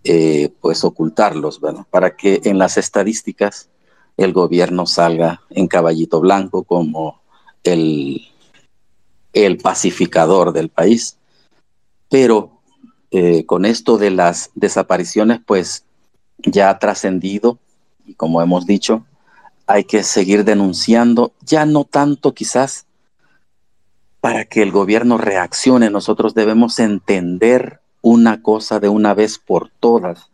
eh, 0.03 0.51
pues 0.63 0.83
ocultarlos, 0.83 1.61
¿verdad? 1.61 1.85
Para 1.91 2.17
que 2.17 2.41
en 2.45 2.57
las 2.57 2.79
estadísticas 2.79 3.69
el 4.17 4.33
gobierno 4.33 4.87
salga 4.87 5.43
en 5.51 5.69
caballito 5.69 6.21
blanco 6.21 6.65
como 6.65 7.21
el, 7.65 8.23
el 9.35 9.59
pacificador 9.59 10.55
del 10.55 10.71
país. 10.71 11.19
Pero 12.09 12.60
eh, 13.11 13.45
con 13.47 13.65
esto 13.65 13.99
de 13.99 14.11
las 14.11 14.51
desapariciones, 14.55 15.41
pues 15.45 15.85
ya 16.39 16.71
ha 16.71 16.79
trascendido, 16.79 17.59
y 18.07 18.15
como 18.15 18.41
hemos 18.43 18.67
dicho, 18.67 19.05
hay 19.67 19.85
que 19.85 20.03
seguir 20.03 20.45
denunciando, 20.45 21.33
ya 21.43 21.67
no 21.67 21.85
tanto 21.85 22.35
quizás 22.35 22.87
para 24.21 24.45
que 24.45 24.63
el 24.63 24.71
gobierno 24.71 25.17
reaccione, 25.17 25.91
nosotros 25.91 26.35
debemos 26.35 26.79
entender 26.79 27.81
una 28.03 28.43
cosa 28.43 28.81
de 28.81 28.89
una 28.89 29.15
vez 29.15 29.39
por 29.39 29.71
todas. 29.81 30.31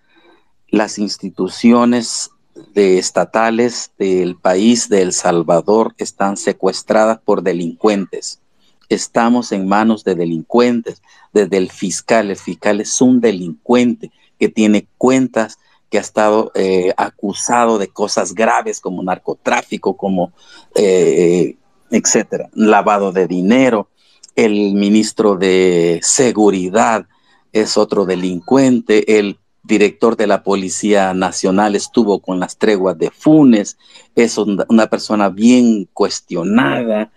Las 0.68 0.98
instituciones 0.98 2.30
de 2.74 2.98
estatales 2.98 3.92
del 3.98 4.36
país 4.36 4.88
de 4.88 5.02
El 5.02 5.12
Salvador 5.12 5.94
están 5.98 6.36
secuestradas 6.36 7.18
por 7.20 7.42
delincuentes. 7.42 8.40
Estamos 8.88 9.53
en 9.53 9.68
manos 9.68 10.05
de 10.05 10.14
delincuentes, 10.14 11.03
desde 11.33 11.57
el 11.57 11.70
fiscal. 11.70 12.31
El 12.31 12.37
fiscal 12.37 12.81
es 12.81 13.01
un 13.01 13.20
delincuente 13.20 14.11
que 14.38 14.49
tiene 14.49 14.87
cuentas 14.99 15.59
que 15.90 15.99
ha 15.99 16.01
estado 16.01 16.51
eh, 16.55 16.92
acusado 16.96 17.79
de 17.79 17.88
cosas 17.88 18.35
graves 18.35 18.81
como 18.81 19.03
narcotráfico, 19.03 19.96
como 19.96 20.33
eh, 20.75 21.57
etcétera, 21.90 22.49
lavado 22.55 23.12
de 23.12 23.27
dinero. 23.27 23.88
El 24.35 24.75
ministro 24.75 25.37
de 25.37 26.01
Seguridad 26.03 27.07
es 27.53 27.77
otro 27.77 28.05
delincuente. 28.05 29.18
El 29.18 29.38
director 29.62 30.16
de 30.16 30.27
la 30.27 30.42
Policía 30.42 31.14
Nacional 31.14 31.75
estuvo 31.75 32.20
con 32.20 32.38
las 32.40 32.57
treguas 32.59 32.99
de 32.99 33.11
Funes. 33.11 33.79
Es 34.14 34.38
una 34.38 34.87
persona 34.88 35.29
bien 35.29 35.88
cuestionada, 35.92 37.11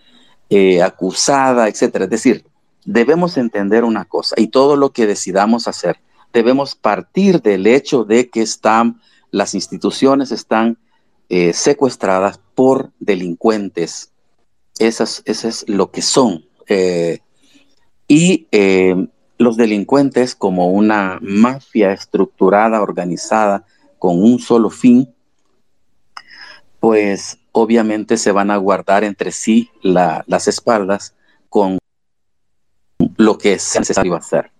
eh, 0.50 0.82
acusada, 0.82 1.68
etcétera. 1.68 2.06
Es 2.06 2.12
decir, 2.12 2.46
debemos 2.86 3.38
entender 3.38 3.84
una 3.84 4.06
cosa 4.06 4.36
y 4.38 4.48
todo 4.48 4.76
lo 4.76 4.92
que 4.92 5.08
decidamos 5.08 5.68
hacer 5.68 6.00
debemos 6.34 6.76
partir 6.76 7.42
del 7.42 7.68
hecho 7.68 8.04
de 8.04 8.30
que 8.30 8.42
están, 8.42 9.02
las 9.32 9.54
instituciones 9.54 10.32
están 10.32 10.78
eh, 11.30 11.54
secuestradas 11.54 12.40
por 12.56 12.92
delincuentes. 13.00 14.12
Eso 14.78 15.04
es 15.26 15.66
lo 15.68 15.92
que 15.92 16.02
son. 16.02 16.46
Eh, 16.68 17.20
y 18.08 18.48
los 19.38 19.56
delincuentes, 19.58 20.36
como 20.36 20.72
una 20.72 21.20
mafia 21.22 21.92
estructurada, 21.94 22.82
organizada, 22.82 23.66
con 24.00 24.22
un 24.24 24.40
solo 24.40 24.70
fin, 24.70 25.14
pues 26.80 27.38
obviamente 27.52 28.18
se 28.18 28.32
van 28.32 28.52
a 28.52 28.58
guardar 28.58 29.04
entre 29.04 29.32
sí 29.32 29.70
las 29.82 30.48
espaldas 30.48 31.16
con 31.50 31.78
lo 33.18 33.38
que 33.38 33.54
es 33.54 33.76
necesario 33.78 34.16
hacer. 34.16 34.52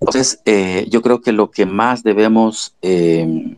Entonces, 0.00 0.40
eh, 0.44 0.86
yo 0.90 1.00
creo 1.00 1.20
que 1.20 1.32
lo 1.32 1.50
que 1.50 1.64
más 1.64 2.02
debemos 2.02 2.76
eh, 2.82 3.56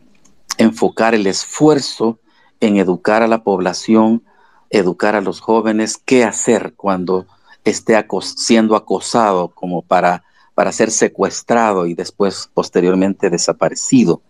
enfocar 0.57 1.15
el 1.15 1.27
esfuerzo 1.27 2.19
en 2.59 2.77
educar 2.77 3.23
a 3.23 3.27
la 3.27 3.43
población, 3.43 4.23
educar 4.69 5.15
a 5.15 5.21
los 5.21 5.39
jóvenes, 5.39 5.97
qué 5.97 6.23
hacer 6.23 6.73
cuando 6.75 7.25
esté 7.63 8.05
siendo 8.21 8.75
acosado 8.75 9.49
como 9.49 9.81
para, 9.81 10.23
para 10.53 10.71
ser 10.71 10.91
secuestrado 10.91 11.87
y 11.87 11.95
después 11.95 12.49
posteriormente 12.53 13.29
desaparecido. 13.29 14.21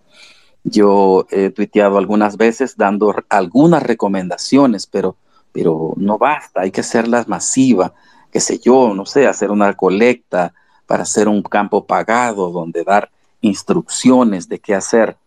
Yo 0.65 1.25
he 1.31 1.51
tuiteado 1.51 1.97
algunas 1.97 2.35
veces 2.37 2.75
dando 2.75 3.15
algunas 3.29 3.83
recomendaciones, 3.83 4.87
pero, 4.87 5.15
pero 5.51 5.93
no 5.95 6.17
basta, 6.17 6.61
hay 6.61 6.71
que 6.71 6.81
hacerlas 6.81 7.27
masivas, 7.27 7.93
qué 8.31 8.39
sé 8.39 8.59
yo, 8.59 8.93
no 8.93 9.05
sé, 9.05 9.27
hacer 9.27 9.51
una 9.51 9.73
colecta, 9.73 10.53
para 10.85 11.03
hacer 11.03 11.27
un 11.27 11.41
campo 11.41 11.85
pagado 11.85 12.51
donde 12.51 12.83
dar 12.83 13.09
instrucciones 13.41 14.47
de 14.47 14.59
qué 14.59 14.75
hacer. 14.75 15.17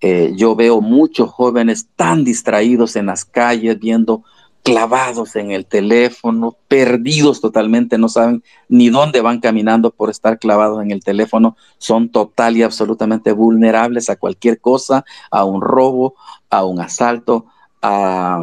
Eh, 0.00 0.32
yo 0.36 0.54
veo 0.54 0.80
muchos 0.80 1.30
jóvenes 1.30 1.88
tan 1.96 2.24
distraídos 2.24 2.96
en 2.96 3.06
las 3.06 3.24
calles, 3.24 3.78
viendo 3.78 4.24
clavados 4.64 5.36
en 5.36 5.50
el 5.50 5.66
teléfono, 5.66 6.56
perdidos 6.68 7.42
totalmente, 7.42 7.98
no 7.98 8.08
saben 8.08 8.42
ni 8.70 8.88
dónde 8.88 9.20
van 9.20 9.38
caminando 9.38 9.90
por 9.90 10.08
estar 10.08 10.38
clavados 10.38 10.82
en 10.82 10.90
el 10.90 11.04
teléfono, 11.04 11.54
son 11.76 12.08
total 12.08 12.56
y 12.56 12.62
absolutamente 12.62 13.32
vulnerables 13.32 14.08
a 14.08 14.16
cualquier 14.16 14.58
cosa, 14.60 15.04
a 15.30 15.44
un 15.44 15.60
robo, 15.60 16.14
a 16.48 16.64
un 16.64 16.80
asalto, 16.80 17.44
a, 17.82 18.42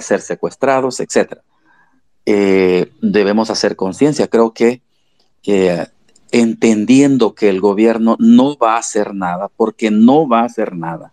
ser 0.00 0.20
secuestrados, 0.20 1.00
etc. 1.00 1.40
Eh, 2.24 2.92
debemos 3.02 3.50
hacer 3.50 3.74
conciencia, 3.74 4.28
creo 4.28 4.52
que 4.54 4.82
entendiendo 6.30 7.34
que 7.34 7.48
el 7.48 7.60
gobierno 7.60 8.14
no 8.20 8.56
va 8.56 8.76
a 8.76 8.78
hacer 8.78 9.14
nada, 9.14 9.48
porque 9.56 9.90
no 9.90 10.28
va 10.28 10.42
a 10.42 10.44
hacer 10.44 10.76
nada. 10.76 11.12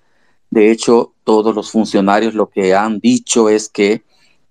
De 0.51 0.69
hecho, 0.69 1.13
todos 1.23 1.55
los 1.55 1.71
funcionarios 1.71 2.35
lo 2.35 2.51
que 2.51 2.75
han 2.75 2.99
dicho 2.99 3.49
es 3.49 3.67
que 3.67 4.03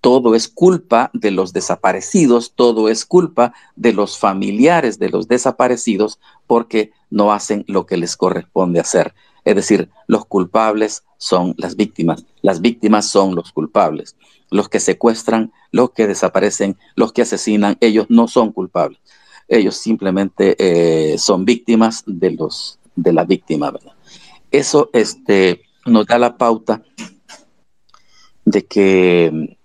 todo 0.07 0.37
es 0.37 0.47
culpa 0.47 1.11
de 1.15 1.33
los 1.33 1.53
desaparecidos, 1.53 2.53
todo 2.55 2.89
es 2.89 3.05
culpa 3.05 3.53
de 3.75 3.93
los 3.93 4.19
familiares 4.19 5.01
de 5.01 5.09
los 5.09 5.27
desaparecidos 5.27 6.21
porque 6.47 6.93
no 7.11 7.33
hacen 7.33 7.65
lo 7.67 7.87
que 7.87 7.97
les 7.97 8.17
corresponde 8.17 8.79
hacer. 8.79 9.15
Es 9.45 9.57
decir, 9.57 9.91
los 10.07 10.25
culpables 10.25 11.03
son 11.19 11.57
las 11.59 11.75
víctimas, 11.75 12.25
las 12.41 12.61
víctimas 12.61 13.09
son 13.09 13.35
los 13.35 13.51
culpables. 13.51 14.15
Los 14.49 14.69
que 14.69 14.79
secuestran, 14.79 15.53
los 15.73 15.91
que 15.91 16.07
desaparecen, 16.07 16.77
los 16.95 17.13
que 17.13 17.23
asesinan, 17.23 17.77
ellos 17.81 18.07
no 18.09 18.29
son 18.29 18.53
culpables 18.53 19.01
ellos 19.49 19.77
simplemente 19.77 20.55
eh, 20.59 21.19
son 21.19 21.45
víctimas 21.45 22.05
de, 22.07 22.31
los, 22.31 22.79
de 22.95 23.13
la 23.13 23.25
víctima. 23.25 23.73
Eso 24.53 24.89
este, 24.93 25.63
nos 25.85 26.07
da 26.07 26.19
la 26.19 26.37
pauta 26.37 26.83
de 28.45 28.65
que 28.65 29.56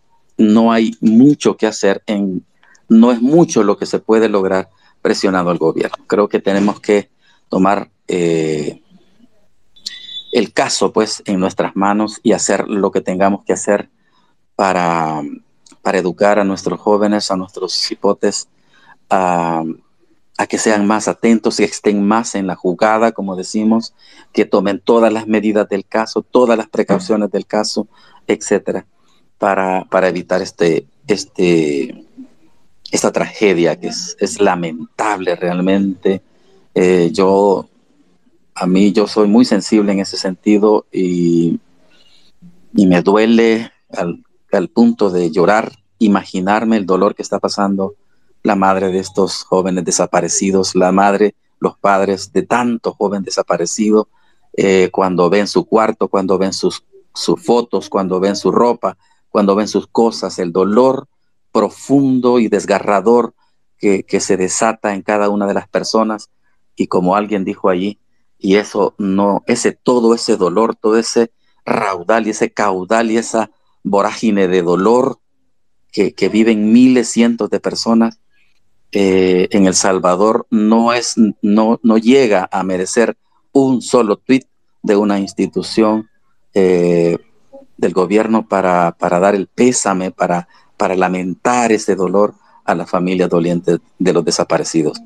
no 0.41 0.71
hay 0.71 0.95
mucho 1.01 1.56
que 1.56 1.67
hacer, 1.67 2.04
en, 2.08 2.45
no 2.89 3.12
es 3.12 3.21
mucho 3.21 3.63
lo 3.63 3.77
que 3.77 3.86
se 3.86 3.99
puede 3.99 4.27
lograr 4.27 4.69
presionando 5.01 5.51
al 5.51 5.58
gobierno. 5.58 6.04
Creo 6.08 6.27
que 6.27 6.39
tenemos 6.39 6.80
que 6.80 7.10
tomar 7.49 7.89
eh, 8.08 8.82
el 10.32 10.54
caso 10.54 10.91
pues 10.91 11.21
en 11.25 11.39
nuestras 11.39 11.75
manos 11.75 12.19
y 12.23 12.34
hacer 12.34 12.67
lo 12.67 12.91
que 12.91 13.01
tengamos 13.01 13.43
que 13.43 13.54
hacer 13.54 13.89
para, 14.56 15.21
para 15.82 15.97
educar 15.97 16.39
a 16.39 16.43
nuestros 16.43 16.80
jóvenes, 16.80 17.32
a 17.32 17.36
nuestros 17.36 17.91
hipotes, 17.91 18.47
a, 19.10 19.63
a 20.38 20.47
que 20.47 20.58
sean 20.58 20.88
más 20.88 21.08
atentos, 21.08 21.58
que 21.58 21.65
estén 21.65 22.08
más 22.08 22.36
en 22.36 22.47
la 22.47 22.56
jugada, 22.56 23.12
como 23.12 23.36
decimos, 23.36 23.93
que 24.32 24.45
tomen 24.45 24.80
todas 24.80 25.12
las 25.12 25.27
medidas 25.27 25.67
del 25.69 25.86
caso, 25.86 26.21
todas 26.21 26.58
las 26.58 26.67
precauciones 26.67 27.32
del 27.32 27.45
caso, 27.45 27.88
etcétera, 28.27 28.86
para, 29.41 29.86
para 29.86 30.08
evitar 30.08 30.39
este, 30.43 30.86
este, 31.08 32.06
esta 32.91 33.12
tragedia 33.12 33.75
que 33.75 33.88
es, 33.88 34.15
es 34.19 34.39
lamentable 34.39 35.36
realmente. 35.36 36.21
Eh, 36.75 37.10
yo, 37.12 37.67
a 38.54 38.67
mí, 38.67 38.91
yo 38.91 39.08
soy 39.08 39.27
muy 39.27 39.43
sensible 39.43 39.93
en 39.93 39.99
ese 39.99 40.15
sentido 40.15 40.86
y, 40.91 41.60
y 42.75 42.86
me 42.86 43.01
duele 43.01 43.71
al, 43.89 44.23
al 44.51 44.67
punto 44.67 45.10
de 45.10 45.32
llorar, 45.32 45.71
imaginarme 45.97 46.77
el 46.77 46.86
dolor 46.86 47.15
que 47.15 47.23
está 47.23 47.39
pasando 47.39 47.95
la 48.43 48.56
madre 48.56 48.91
de 48.91 48.99
estos 48.99 49.41
jóvenes 49.41 49.86
desaparecidos, 49.86 50.75
la 50.75 50.91
madre, 50.91 51.34
los 51.60 51.75
padres 51.80 52.32
de 52.32 52.43
tantos 52.43 52.93
jóvenes 52.95 53.25
desaparecidos, 53.25 54.06
eh, 54.54 54.89
cuando 54.91 55.32
ven 55.32 55.47
su 55.47 55.65
cuarto, 55.65 56.10
cuando 56.10 56.38
ven 56.38 56.54
sus, 56.54 56.84
sus 57.12 57.41
fotos, 57.43 57.89
cuando 57.89 58.19
ven 58.19 58.36
su 58.36 58.51
ropa, 58.51 58.95
cuando 59.32 59.56
ven 59.56 59.67
sus 59.67 59.88
cosas, 59.88 60.38
el 60.38 60.52
dolor 60.52 61.08
profundo 61.52 62.39
y 62.39 62.50
desgarrador 62.50 63.34
que, 63.80 64.20
se 64.20 64.38
desata 64.38 64.94
en 64.94 65.02
cada 65.02 65.30
una 65.30 65.48
de 65.48 65.56
las 65.56 65.67
personas. 65.67 66.30
Y 66.76 66.88
como 66.88 67.15
alguien 67.15 67.44
dijo 67.44 67.70
allí, 67.70 68.00
y 68.38 68.58
eso 68.58 68.94
no, 68.98 69.44
ese 69.48 69.72
todo 69.72 70.13
ese 70.13 70.38
dolor, 70.38 70.76
todo 70.76 70.98
ese 70.98 71.32
raudal 71.65 72.28
y 72.28 72.32
ese 72.32 72.52
caudal 72.52 73.10
y 73.10 73.17
esa 73.17 73.50
vorágine 73.84 74.48
de 74.48 74.62
dolor 74.62 75.20
que, 75.91 76.13
viven 76.32 76.72
miles, 76.72 77.10
cientos 77.10 77.50
de 77.50 77.60
personas 77.60 78.20
eh, 78.91 79.48
en 79.52 79.65
El 79.65 79.74
Salvador 79.74 80.48
no, 80.50 80.94
es, 80.94 81.15
no, 81.41 81.80
no 81.84 81.98
llega 81.98 82.48
a 82.52 82.63
merecer 82.63 83.17
un 83.52 83.82
solo 83.82 84.17
tweet 84.17 84.46
de 84.84 84.96
una 84.96 85.20
institución 85.20 86.10
eh, 86.54 87.17
del 87.82 87.94
gobierno 87.94 88.48
para, 88.48 88.96
para, 88.98 89.20
dar 89.20 89.36
el 89.36 89.48
pésame, 89.48 90.12
para, 90.12 90.48
para 90.78 90.96
lamentar 90.96 91.72
ese 91.72 91.96
dolor 91.96 92.36
a 92.63 92.76
la 92.76 92.86
familia 92.86 93.28
doliente 93.28 93.80
de 94.00 94.13
los 94.13 94.24
desaparecidos. 94.24 95.02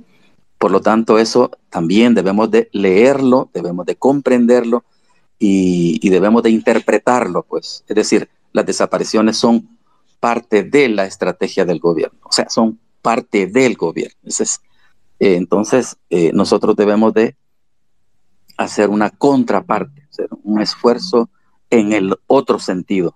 Por 0.59 0.71
lo 0.71 0.81
tanto, 0.81 1.17
eso 1.17 1.51
también 1.69 2.13
debemos 2.13 2.51
de 2.51 2.69
leerlo, 2.71 3.49
debemos 3.53 3.85
de 3.85 3.95
comprenderlo 3.95 4.83
y, 5.39 5.99
y 6.01 6.09
debemos 6.09 6.43
de 6.43 6.51
interpretarlo, 6.51 7.43
pues. 7.43 7.83
Es 7.87 7.95
decir, 7.95 8.29
las 8.53 8.65
desapariciones 8.65 9.37
son 9.37 9.67
parte 10.19 10.63
de 10.63 10.89
la 10.89 11.05
estrategia 11.05 11.65
del 11.65 11.79
gobierno, 11.79 12.19
o 12.23 12.31
sea, 12.31 12.49
son 12.49 12.79
parte 13.01 13.47
del 13.47 13.75
gobierno. 13.75 14.17
Eh, 15.19 15.35
entonces, 15.35 15.97
eh, 16.09 16.31
nosotros 16.33 16.75
debemos 16.75 17.13
de 17.13 17.35
hacer 18.57 18.89
una 18.89 19.09
contraparte, 19.11 20.07
hacer 20.09 20.27
un 20.43 20.61
esfuerzo 20.61 21.29
en 21.69 21.93
el 21.93 22.15
otro 22.27 22.59
sentido 22.59 23.15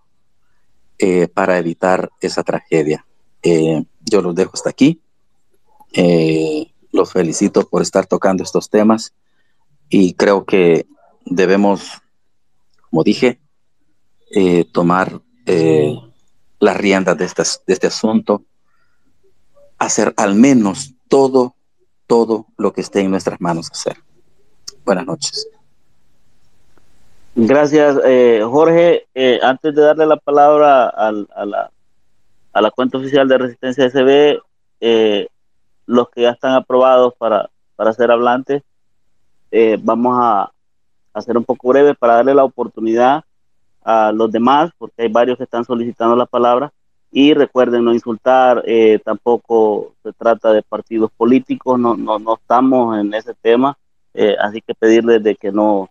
eh, 0.97 1.27
para 1.27 1.57
evitar 1.57 2.09
esa 2.21 2.43
tragedia. 2.43 3.05
yo 3.41 4.21
los 4.21 4.35
dejo 4.35 4.51
hasta 4.53 4.69
aquí. 4.69 5.01
los 6.91 7.11
felicito 7.11 7.67
por 7.67 7.81
estar 7.81 8.05
tocando 8.05 8.43
estos 8.43 8.69
temas 8.69 9.13
y 9.89 10.13
creo 10.13 10.45
que 10.45 10.87
debemos, 11.25 12.01
como 12.89 13.03
dije, 13.03 13.39
tomar 14.71 15.21
las 16.59 16.77
riendas 16.77 17.17
de, 17.17 17.25
de 17.25 17.73
este 17.73 17.87
asunto 17.87 18.43
hacer 19.79 20.13
al 20.17 20.35
menos 20.35 20.93
todo, 21.07 21.55
todo 22.05 22.47
lo 22.57 22.73
que 22.73 22.81
esté 22.81 22.99
en 22.99 23.11
nuestras 23.11 23.41
manos 23.41 23.71
hacer. 23.71 24.03
Buenas 24.85 25.05
noches. 25.05 25.47
Gracias, 27.35 27.99
eh, 28.05 28.41
Jorge. 28.43 29.07
Eh, 29.13 29.39
antes 29.41 29.73
de 29.75 29.81
darle 29.81 30.05
la 30.05 30.17
palabra 30.17 30.87
al, 30.87 31.27
a, 31.35 32.61
la, 32.61 32.71
cuenta 32.71 32.97
oficial 32.97 33.27
de 33.27 33.37
Resistencia 33.37 33.85
SB, 33.89 34.39
eh, 34.81 35.27
los 35.85 36.09
que 36.09 36.23
ya 36.23 36.31
están 36.31 36.53
aprobados 36.53 37.13
para, 37.17 37.49
para 37.75 37.93
ser 37.93 38.11
hablantes, 38.11 38.63
eh, 39.51 39.77
vamos 39.81 40.17
a 40.19 40.51
hacer 41.13 41.37
un 41.37 41.43
poco 41.43 41.69
breve 41.69 41.95
para 41.95 42.15
darle 42.15 42.33
la 42.33 42.43
oportunidad 42.43 43.23
a 43.83 44.11
los 44.11 44.31
demás, 44.31 44.71
porque 44.77 45.03
hay 45.03 45.07
varios 45.09 45.37
que 45.37 45.45
están 45.45 45.65
solicitando 45.65 46.15
la 46.15 46.25
palabra, 46.25 46.71
y 47.11 47.33
recuerden 47.33 47.83
no 47.83 47.93
insultar, 47.93 48.63
eh, 48.67 48.99
tampoco 49.03 49.93
se 50.03 50.13
trata 50.13 50.53
de 50.53 50.61
partidos 50.61 51.11
políticos, 51.15 51.79
no, 51.79 51.95
no, 51.95 52.19
no 52.19 52.35
estamos 52.35 52.99
en 52.99 53.13
ese 53.13 53.33
tema, 53.33 53.77
eh, 54.13 54.35
así 54.39 54.61
que 54.61 54.75
pedirles 54.75 55.23
de 55.23 55.35
que 55.35 55.51
no, 55.51 55.89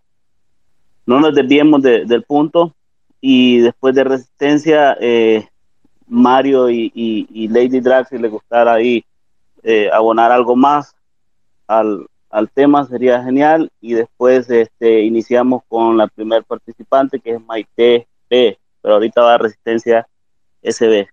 no 1.09 1.21
nos 1.21 1.35
desviemos 1.35 1.83
de, 1.83 2.05
del 2.05 2.23
punto. 2.23 2.75
Y 3.19 3.61
después 3.61 3.95
de 3.95 4.05
resistencia, 4.05 4.95
eh, 5.01 5.49
Mario 6.07 6.69
y, 6.69 7.49
Lady 7.51 7.81
Drag, 7.81 8.07
si 8.09 8.19
les 8.19 8.31
gustara 8.31 8.75
ahí 8.75 9.03
eh, 9.63 9.89
abonar 9.91 10.31
algo 10.31 10.55
más 10.55 10.95
al, 11.67 12.07
al 12.29 12.51
tema, 12.51 12.87
sería 12.87 13.25
genial. 13.25 13.73
Y 13.81 13.95
después 13.95 14.51
este, 14.51 15.01
iniciamos 15.01 15.63
con 15.67 15.97
la 15.97 16.09
primer 16.09 16.45
participante 16.45 17.19
que 17.19 17.33
es 17.33 17.41
Maite 17.41 18.07
P, 18.29 18.59
pero 18.83 18.95
ahorita 18.95 19.23
va 19.23 19.35
a 19.35 19.39
resistencia 19.39 20.07
SB. 20.63 21.09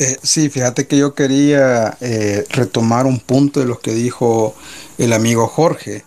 Eh, 0.00 0.16
sí, 0.22 0.48
fíjate 0.48 0.86
que 0.86 0.96
yo 0.96 1.14
quería 1.14 1.98
eh, 2.00 2.46
retomar 2.48 3.04
un 3.04 3.20
punto 3.20 3.60
de 3.60 3.66
lo 3.66 3.78
que 3.78 3.92
dijo 3.92 4.54
el 4.96 5.12
amigo 5.12 5.48
Jorge, 5.48 6.04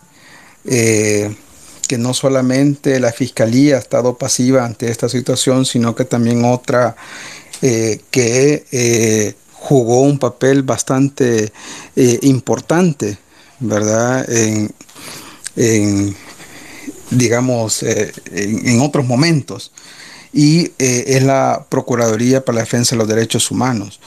eh, 0.64 1.36
que 1.92 1.98
no 1.98 2.14
solamente 2.14 2.98
la 3.00 3.12
fiscalía 3.12 3.76
ha 3.76 3.78
estado 3.78 4.16
pasiva 4.16 4.64
ante 4.64 4.90
esta 4.90 5.10
situación, 5.10 5.66
sino 5.66 5.94
que 5.94 6.06
también 6.06 6.42
otra 6.42 6.96
eh, 7.60 8.00
que 8.10 8.64
eh, 8.72 9.34
jugó 9.52 10.00
un 10.00 10.18
papel 10.18 10.62
bastante 10.62 11.52
eh, 11.94 12.18
importante, 12.22 13.18
¿verdad? 13.60 14.26
En, 15.54 16.16
digamos, 17.10 17.82
en, 17.82 18.80
otros 18.80 19.04
momentos 19.04 19.70
y 20.32 20.72
es 20.78 21.22
la 21.22 21.66
Procuraduría 21.68 22.42
para 22.42 22.56
la 22.56 22.62
Defensa 22.62 22.94
de 22.94 23.00
los 23.00 23.08
Derechos 23.08 23.50
Humanos. 23.50 24.00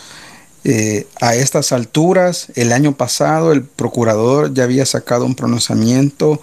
A 1.21 1.35
estas 1.35 1.71
alturas, 1.71 2.47
el 2.55 2.73
año 2.73 2.97
pasado, 2.97 3.51
el 3.51 3.61
procurador 3.61 4.55
ya 4.55 4.63
había 4.63 4.87
sacado 4.87 5.23
un 5.23 5.35
pronunciamiento 5.35 6.41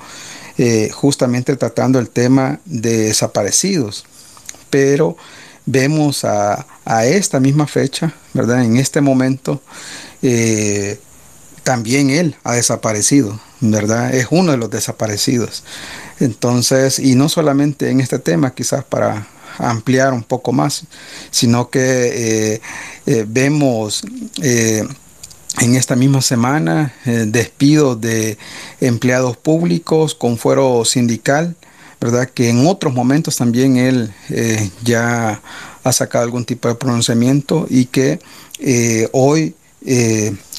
eh, 0.58 0.90
justamente 0.92 1.56
tratando 1.56 1.98
el 1.98 2.08
tema 2.08 2.60
de 2.64 2.98
desaparecidos, 2.98 4.04
pero 4.70 5.16
vemos 5.66 6.24
a, 6.24 6.66
a 6.84 7.06
esta 7.06 7.40
misma 7.40 7.66
fecha, 7.66 8.14
¿verdad? 8.34 8.64
En 8.64 8.76
este 8.76 9.00
momento, 9.00 9.62
eh, 10.22 10.98
también 11.62 12.10
él 12.10 12.36
ha 12.44 12.54
desaparecido, 12.54 13.40
¿verdad? 13.60 14.14
Es 14.14 14.26
uno 14.30 14.52
de 14.52 14.58
los 14.58 14.70
desaparecidos. 14.70 15.64
Entonces, 16.20 16.98
y 16.98 17.14
no 17.14 17.28
solamente 17.28 17.90
en 17.90 18.00
este 18.00 18.18
tema, 18.18 18.54
quizás 18.54 18.84
para 18.84 19.28
ampliar 19.58 20.12
un 20.12 20.22
poco 20.22 20.52
más, 20.52 20.84
sino 21.30 21.70
que 21.70 22.60
eh, 23.06 23.24
vemos 23.28 24.02
en 25.60 25.76
esta 25.76 25.96
misma 25.96 26.22
semana 26.22 26.94
eh, 27.04 27.24
despidos 27.26 28.00
de 28.00 28.38
empleados 28.80 29.36
públicos 29.36 30.14
con 30.14 30.38
fuero 30.38 30.84
sindical, 30.84 31.54
¿verdad? 32.00 32.28
Que 32.28 32.48
en 32.48 32.66
otros 32.66 32.94
momentos 32.94 33.36
también 33.36 33.76
él 33.76 34.12
eh, 34.30 34.70
ya 34.82 35.40
ha 35.84 35.92
sacado 35.92 36.24
algún 36.24 36.44
tipo 36.44 36.68
de 36.68 36.74
pronunciamiento 36.74 37.66
y 37.68 37.86
que 37.86 38.20
hoy 39.12 39.54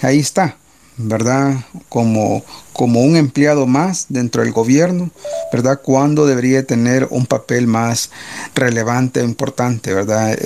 ahí 0.02 0.20
está, 0.20 0.58
¿verdad? 0.98 1.56
Como, 1.88 2.44
como 2.74 3.02
un 3.02 3.16
empleado 3.16 3.66
más 3.66 4.08
dentro 4.10 4.44
del 4.44 4.52
gobierno, 4.52 5.12
¿verdad? 5.52 5.80
Cuando 5.82 6.26
debería 6.26 6.66
tener 6.66 7.08
un 7.10 7.26
papel 7.26 7.68
más 7.68 8.10
relevante, 8.54 9.24
importante, 9.24 9.94
¿verdad? 9.94 10.38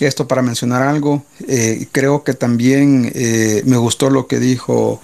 Esto 0.00 0.28
para 0.28 0.42
mencionar 0.42 0.82
algo, 0.82 1.24
eh, 1.48 1.86
creo 1.90 2.22
que 2.22 2.34
también 2.34 3.10
eh, 3.14 3.62
me 3.64 3.76
gustó 3.76 4.10
lo 4.10 4.26
que 4.28 4.38
dijo, 4.38 5.00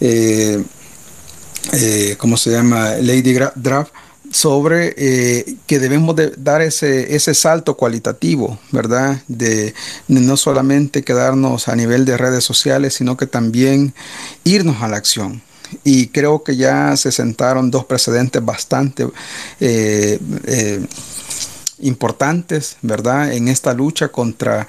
eh, 0.00 0.64
¿cómo 2.16 2.36
se 2.38 2.50
llama? 2.50 2.92
Lady 3.00 3.36
Draft, 3.56 3.92
sobre 4.30 4.94
que 5.66 5.78
debemos 5.78 6.16
de 6.16 6.32
dar 6.36 6.62
ese, 6.62 7.14
ese 7.14 7.34
salto 7.34 7.76
cualitativo, 7.76 8.58
¿verdad? 8.72 9.22
De, 9.28 9.74
no 10.06 10.36
solamente 10.36 11.02
quedarnos 11.02 11.68
a 11.68 11.76
nivel 11.76 12.04
de 12.04 12.16
redes 12.16 12.44
sociales, 12.44 12.94
sino 12.94 13.16
que 13.16 13.26
también 13.26 13.94
irnos 14.44 14.82
a 14.82 14.88
la 14.88 14.96
acción. 14.96 15.42
Y 15.84 16.08
creo 16.08 16.42
que 16.42 16.56
ya 16.56 16.96
se 16.96 17.12
sentaron 17.12 17.70
dos 17.70 17.84
precedentes 17.84 18.44
bastante 18.44 19.06
eh, 19.60 20.18
importantes, 21.80 22.76
¿verdad? 22.82 23.32
En 23.32 23.48
esta 23.48 23.74
lucha 23.74 24.08
contra 24.08 24.66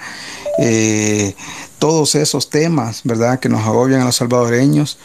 todos 1.78 2.14
esos 2.14 2.50
temas, 2.50 3.00
¿verdad? 3.04 3.40
Que 3.40 3.48
nos 3.48 3.66
agobian 3.66 4.02
a 4.02 4.04
los 4.04 4.16
salvadoreños. 4.16 4.98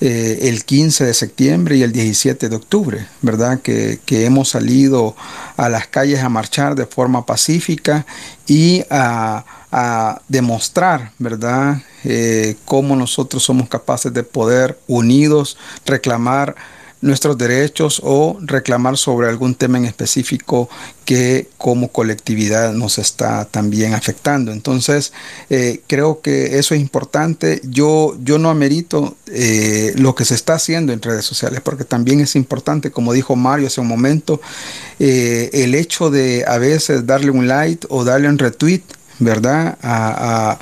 Eh, 0.00 0.48
el 0.48 0.64
15 0.64 1.06
de 1.06 1.14
septiembre 1.14 1.76
y 1.76 1.82
el 1.82 1.90
17 1.90 2.48
de 2.48 2.54
octubre, 2.54 3.08
¿verdad? 3.20 3.60
Que, 3.60 3.98
hemos 4.08 4.50
salido 4.50 5.16
a 5.56 5.68
las 5.68 5.88
calles 5.88 6.20
a 6.20 6.28
marchar 6.28 6.76
de 6.76 6.86
forma 6.86 7.26
pacífica 7.26 8.06
y 8.46 8.84
a, 8.90 9.44
demostrar, 10.28 11.12
¿verdad? 11.18 11.82
Eh, 12.04 12.56
cómo 12.64 12.94
nosotros 12.94 13.42
somos 13.42 13.68
capaces 13.68 14.14
de 14.14 14.22
poder 14.22 14.78
unidos 14.86 15.58
reclamar 15.84 16.54
nuestros 17.00 17.38
derechos 17.38 18.00
o 18.04 18.38
reclamar 18.40 18.96
sobre 18.96 19.28
algún 19.28 19.54
tema 19.54 19.78
en 19.78 19.84
específico 19.84 20.68
que 21.04 21.48
como 21.56 21.88
colectividad 21.88 22.72
nos 22.72 22.98
está 22.98 23.44
también 23.46 23.94
afectando. 23.94 24.52
Entonces, 24.52 25.12
eh, 25.48 25.80
creo 25.86 26.20
que 26.20 26.58
eso 26.58 26.74
es 26.74 26.80
importante. 26.80 27.60
Yo, 27.64 28.16
yo 28.22 28.38
no 28.38 28.50
amerito 28.50 29.16
eh, 29.26 29.94
lo 29.96 30.14
que 30.14 30.24
se 30.24 30.34
está 30.34 30.54
haciendo 30.54 30.92
en 30.92 31.00
redes 31.00 31.24
sociales, 31.24 31.60
porque 31.62 31.84
también 31.84 32.20
es 32.20 32.36
importante, 32.36 32.90
como 32.90 33.12
dijo 33.12 33.36
Mario 33.36 33.68
hace 33.68 33.80
un 33.80 33.86
momento, 33.86 34.40
eh, 34.98 35.50
el 35.52 35.74
hecho 35.74 36.10
de 36.10 36.44
a 36.46 36.58
veces 36.58 37.06
darle 37.06 37.30
un 37.30 37.48
like 37.48 37.86
o 37.90 38.04
darle 38.04 38.28
un 38.28 38.38
retweet 38.38 38.82
¿verdad? 39.18 39.76
A, 39.82 40.58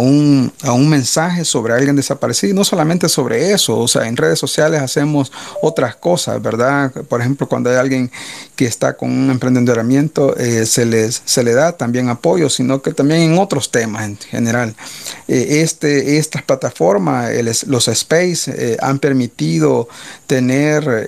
un, 0.00 0.50
mensaje 0.88 1.44
sobre 1.44 1.74
alguien 1.74 1.94
desaparecido. 1.94 2.54
no 2.54 2.64
solamente 2.64 3.08
sobre 3.08 3.52
eso, 3.52 3.78
o 3.78 3.86
sea, 3.86 4.08
en 4.08 4.16
redes 4.16 4.38
sociales 4.38 4.80
hacemos 4.80 5.30
otras 5.62 5.94
cosas, 5.94 6.40
¿verdad? 6.40 6.90
Por 6.90 7.20
ejemplo, 7.20 7.46
cuando 7.46 7.68
hay 7.68 7.76
alguien 7.76 8.10
que 8.56 8.64
está 8.64 8.96
con 8.96 9.10
un 9.10 9.30
emprendedoramiento, 9.30 10.34
eh, 10.38 10.64
se, 10.64 10.86
les, 10.86 11.20
se 11.24 11.44
le 11.44 11.52
da 11.52 11.72
también 11.72 12.08
apoyo, 12.08 12.48
sino 12.48 12.80
que 12.80 12.94
también 12.94 13.20
en 13.20 13.38
otros 13.38 13.70
temas 13.70 14.04
en 14.06 14.16
general. 14.16 14.74
Eh, 15.26 15.60
este, 15.62 16.16
estas 16.16 16.42
plataformas, 16.42 17.30
los 17.66 17.88
Space, 17.88 18.50
eh, 18.50 18.78
han 18.80 18.98
permitido 18.98 19.88
tener 20.26 21.06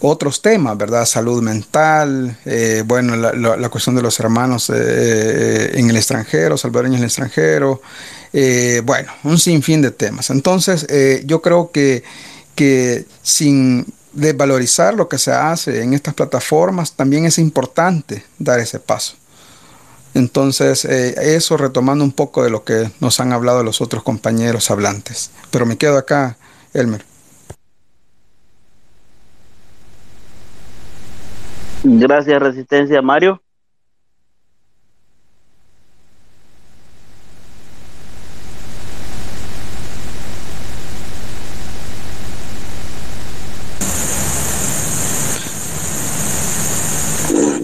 otros 0.00 0.42
temas, 0.42 0.76
¿verdad? 0.78 1.04
Salud 1.04 1.42
mental, 1.42 2.36
eh, 2.44 2.82
bueno, 2.86 3.16
la, 3.16 3.68
cuestión 3.68 3.96
de 3.96 4.02
los 4.02 4.18
hermanos 4.20 4.70
eh, 4.74 5.72
en 5.74 5.90
el 5.90 5.96
extranjero, 5.96 6.56
salvadoreños 6.56 6.98
en 6.98 7.02
el 7.02 7.08
extranjero, 7.08 7.82
eh, 8.32 8.82
bueno, 8.84 9.12
un 9.24 9.38
sinfín 9.38 9.82
de 9.82 9.90
temas. 9.90 10.30
Entonces, 10.30 10.86
yo 11.24 11.42
creo 11.42 11.70
que, 11.70 12.04
que 12.54 13.06
sin 13.22 13.86
desvalorizar 14.12 14.94
lo 14.94 15.08
que 15.08 15.18
se 15.18 15.32
hace 15.32 15.82
en 15.82 15.94
estas 15.94 16.14
plataformas, 16.14 16.92
también 16.92 17.24
es 17.24 17.38
importante 17.38 18.24
dar 18.38 18.60
ese 18.60 18.78
paso. 18.78 19.14
Entonces, 20.14 20.84
eso 20.84 21.56
retomando 21.56 22.02
un 22.02 22.12
poco 22.12 22.42
de 22.42 22.50
lo 22.50 22.64
que 22.64 22.90
nos 23.00 23.20
han 23.20 23.32
hablado 23.32 23.62
los 23.62 23.80
otros 23.80 24.02
compañeros 24.02 24.70
hablantes. 24.70 25.30
Pero 25.50 25.66
me 25.66 25.76
quedo 25.76 25.98
acá, 25.98 26.36
Elmer. 26.72 27.04
Gracias, 31.84 32.40
Resistencia. 32.40 33.02
Mario. 33.02 33.40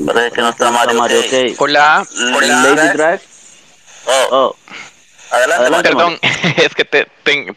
Parece 0.06 0.34
que 0.34 0.40
no 0.42 0.48
está 0.50 0.70
Mario. 0.70 0.94
Mario 0.94 1.20
okay. 1.20 1.54
Hola. 1.58 2.06
Hola. 2.36 2.62
Lady 2.62 2.96
Drag. 2.96 3.20
Oh. 4.06 4.28
oh. 4.30 4.56
Adelante, 5.30 5.88
Perdón, 5.88 6.18
es 6.62 6.74
que 6.76 6.84
te, 6.84 7.08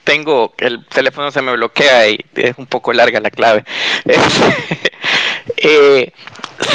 tengo, 0.04 0.54
el 0.58 0.84
teléfono 0.88 1.30
se 1.30 1.44
me 1.44 1.54
bloquea 1.54 2.10
y 2.10 2.26
es 2.34 2.58
un 2.58 2.66
poco 2.66 2.92
larga 2.92 3.20
la 3.20 3.30
clave. 3.30 3.66
eh, 5.58 6.12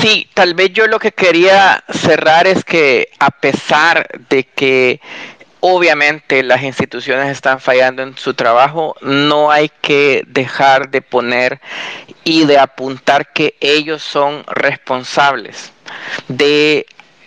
Sí, 0.00 0.28
tal 0.32 0.54
vez 0.54 0.72
yo 0.72 0.86
lo 0.86 0.98
que 0.98 1.12
quería 1.12 1.82
cerrar 1.88 2.46
es 2.46 2.64
que 2.64 3.08
a 3.18 3.30
pesar 3.30 4.08
de 4.28 4.44
que 4.44 5.00
obviamente 5.60 6.42
las 6.42 6.62
instituciones 6.62 7.28
están 7.30 7.60
fallando 7.60 8.02
en 8.02 8.16
su 8.16 8.34
trabajo, 8.34 8.94
no 9.00 9.50
hay 9.50 9.70
que 9.80 10.22
dejar 10.28 10.90
de 10.90 11.02
poner 11.02 11.60
y 12.24 12.44
de 12.46 12.58
apuntar 12.58 13.32
que 13.32 13.56
ellos 13.60 14.02
son 14.02 14.44
responsables 14.46 15.72
de 16.28 16.86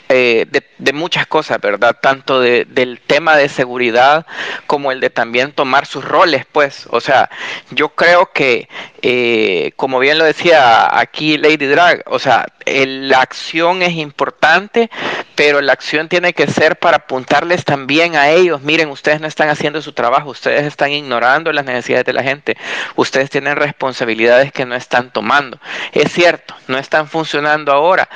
eh, 0.09 0.45
de, 0.77 0.93
muchas 0.93 1.25
cosas, 1.27 1.59
¿verdad? 1.59 1.97
Tanto 2.01 2.39
del 2.39 2.99
tema 3.05 3.35
de 3.35 3.49
seguridad 3.49 4.25
como 4.67 4.91
el 4.91 4.99
de 4.99 5.09
también 5.09 5.51
tomar 5.51 5.85
sus 5.85 6.05
roles, 6.05 6.45
pues. 6.51 6.87
O 6.91 7.01
sea, 7.01 7.29
yo 7.71 7.89
creo 7.89 8.31
que, 8.31 8.69
eh, 9.01 9.71
como 9.75 9.99
bien 9.99 10.17
lo 10.17 10.25
decía 10.25 10.97
aquí 10.97 11.37
Lady 11.37 11.65
Drag, 11.65 12.03
o 12.05 12.19
sea, 12.19 12.45
la 12.65 13.21
acción 13.21 13.81
es 13.81 13.93
importante, 13.93 14.89
pero 15.35 15.61
la 15.61 15.73
acción 15.73 16.09
tiene 16.09 16.33
que 16.33 16.47
ser 16.47 16.77
para 16.77 16.97
apuntarles 16.97 17.65
también 17.65 18.15
a 18.15 18.29
ellos. 18.29 18.61
Miren, 18.61 18.89
ustedes 18.89 19.21
no 19.21 19.27
están 19.27 19.49
haciendo 19.49 19.81
su 19.81 19.93
trabajo, 19.93 20.29
ustedes 20.29 20.65
están 20.65 20.91
ignorando 20.91 21.51
las 21.51 21.65
necesidades 21.65 22.05
de 22.05 22.13
la 22.13 22.23
gente, 22.23 22.57
ustedes 22.95 23.29
tienen 23.29 23.55
responsabilidades 23.55 24.51
que 24.51 24.65
no 24.65 24.75
están 24.75 25.11
tomando. 25.11 25.59
Es 25.91 26.11
cierto, 26.11 26.55
no 26.67 26.77
están 26.77 27.07
funcionando 27.07 27.71
ahora, 27.71 28.09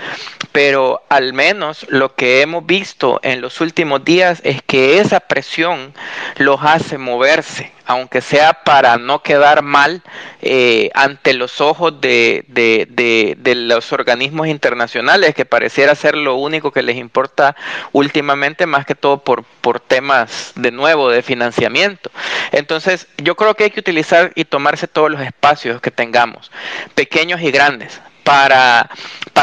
pero 0.51 1.03
al 1.09 1.33
menos 1.33 1.85
lo 1.89 2.15
que 2.15 2.41
hemos 2.41 2.65
visto 2.65 3.19
en 3.23 3.41
los 3.41 3.61
últimos 3.61 4.03
días 4.03 4.41
es 4.43 4.61
que 4.63 4.99
esa 4.99 5.19
presión 5.19 5.93
los 6.37 6.59
hace 6.63 6.97
moverse, 6.97 7.71
aunque 7.89 8.21
sea 8.21 8.53
para 8.53 8.99
no 8.99 9.23
quedar 9.23 9.63
mal 9.63 10.03
eh, 10.43 10.91
ante 10.93 11.33
los 11.33 11.59
ojos 11.59 11.99
de, 11.99 12.45
los 13.43 13.91
organismos 13.91 14.47
internacionales, 14.47 15.33
que 15.33 15.43
pareciera 15.43 15.95
ser 15.95 16.13
lo 16.13 16.35
único 16.35 16.71
que 16.71 16.83
les 16.83 16.97
importa 16.97 17.55
últimamente, 17.91 18.67
más 18.67 18.85
que 18.85 18.93
todo 18.93 19.23
por, 19.23 19.43
temas 19.87 20.51
de 20.55 20.69
nuevo 20.69 21.09
de 21.09 21.23
financiamiento. 21.23 22.11
Entonces, 22.51 23.07
yo 23.17 23.35
creo 23.35 23.55
que 23.55 23.63
hay 23.63 23.71
que 23.71 23.79
utilizar 23.79 24.33
y 24.35 24.45
tomarse 24.45 24.87
todos 24.87 25.09
los 25.09 25.21
espacios 25.21 25.81
que 25.81 25.89
tengamos, 25.89 26.51
pequeños 26.93 27.41
y 27.41 27.49
grandes, 27.49 27.99
para 28.23 28.87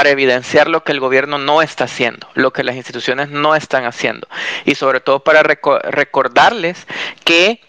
evidenciar 0.04 0.68
lo 0.68 0.84
que 0.84 0.92
el 0.92 1.00
gobierno 1.00 1.38
no 1.38 1.62
está 1.62 1.84
haciendo, 1.84 2.28
lo 2.34 2.52
que 2.52 2.62
las 2.62 2.76
instituciones 2.76 3.28
no 3.28 3.56
están 3.56 3.86
haciendo 3.86 4.28
y 4.64 4.76
sobre 4.76 5.00
todo 5.00 5.24
para 5.24 5.42
recordarles 5.42 6.86
que 7.24 7.65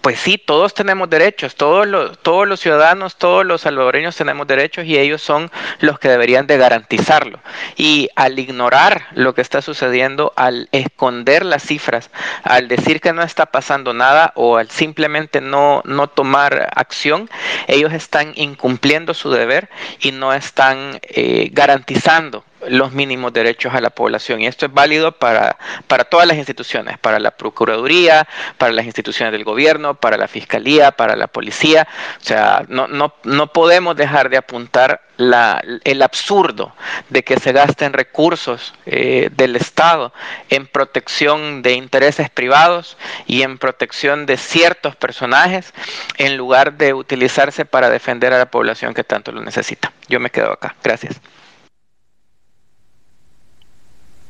pues 0.00 0.18
sí, 0.18 0.38
todos 0.38 0.74
tenemos 0.74 1.08
derechos, 1.08 1.54
todos 1.54 1.86
los, 1.86 2.18
todos 2.18 2.48
los 2.48 2.60
ciudadanos, 2.60 3.16
todos 3.16 3.46
los 3.46 3.60
salvadoreños 3.60 4.16
tenemos 4.16 4.46
derechos 4.46 4.84
y 4.84 4.98
ellos 4.98 5.22
son 5.22 5.50
los 5.80 5.98
que 5.98 6.08
deberían 6.08 6.46
de 6.46 6.56
garantizarlo. 6.56 7.40
Y 7.76 8.08
al 8.16 8.38
ignorar 8.38 9.06
lo 9.12 9.34
que 9.34 9.40
está 9.42 9.62
sucediendo, 9.62 10.32
al 10.36 10.68
esconder 10.72 11.44
las 11.44 11.62
cifras, 11.62 12.10
al 12.42 12.68
decir 12.68 13.00
que 13.00 13.12
no 13.12 13.22
está 13.22 13.46
pasando 13.46 13.94
nada 13.94 14.32
o 14.34 14.56
al 14.56 14.70
simplemente 14.70 15.40
no, 15.40 15.82
no 15.84 16.08
tomar 16.08 16.70
acción, 16.74 17.30
ellos 17.68 17.92
están 17.92 18.32
incumpliendo 18.34 19.14
su 19.14 19.30
deber 19.30 19.68
y 20.00 20.12
no 20.12 20.32
están 20.32 20.98
eh, 21.02 21.50
garantizando 21.52 22.44
los 22.68 22.92
mínimos 22.92 23.32
derechos 23.32 23.74
a 23.74 23.80
la 23.80 23.90
población. 23.90 24.40
Y 24.40 24.46
esto 24.46 24.66
es 24.66 24.72
válido 24.72 25.12
para, 25.12 25.56
para 25.86 26.04
todas 26.04 26.26
las 26.26 26.36
instituciones, 26.36 26.98
para 26.98 27.18
la 27.18 27.32
Procuraduría, 27.32 28.26
para 28.58 28.72
las 28.72 28.86
instituciones 28.86 29.32
del 29.32 29.44
gobierno, 29.44 29.94
para 29.94 30.16
la 30.16 30.28
Fiscalía, 30.28 30.92
para 30.92 31.16
la 31.16 31.26
Policía. 31.26 31.86
O 32.20 32.24
sea, 32.24 32.64
no, 32.68 32.86
no, 32.88 33.14
no 33.24 33.52
podemos 33.52 33.96
dejar 33.96 34.30
de 34.30 34.36
apuntar 34.36 35.02
la, 35.16 35.62
el 35.84 36.02
absurdo 36.02 36.74
de 37.10 37.22
que 37.22 37.38
se 37.38 37.52
gasten 37.52 37.92
recursos 37.92 38.74
eh, 38.86 39.30
del 39.32 39.56
Estado 39.56 40.12
en 40.48 40.66
protección 40.66 41.62
de 41.62 41.74
intereses 41.74 42.30
privados 42.30 42.96
y 43.26 43.42
en 43.42 43.58
protección 43.58 44.26
de 44.26 44.36
ciertos 44.36 44.96
personajes 44.96 45.72
en 46.18 46.36
lugar 46.36 46.74
de 46.74 46.94
utilizarse 46.94 47.64
para 47.64 47.90
defender 47.90 48.32
a 48.32 48.38
la 48.38 48.46
población 48.46 48.94
que 48.94 49.04
tanto 49.04 49.32
lo 49.32 49.42
necesita. 49.42 49.92
Yo 50.08 50.20
me 50.20 50.30
quedo 50.30 50.52
acá. 50.52 50.74
Gracias. 50.82 51.20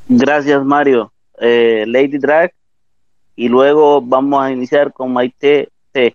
Gracias, 0.09 0.65
Mario. 0.65 1.13
Eh, 1.41 1.85
Lady 1.87 2.19
Drag. 2.19 2.53
Y 3.35 3.49
luego 3.49 4.01
vamos 4.01 4.43
a 4.43 4.51
iniciar 4.51 4.93
con 4.93 5.13
Maite 5.13 5.71
T. 5.91 6.15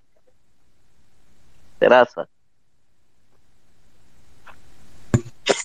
Terraza. 1.79 2.27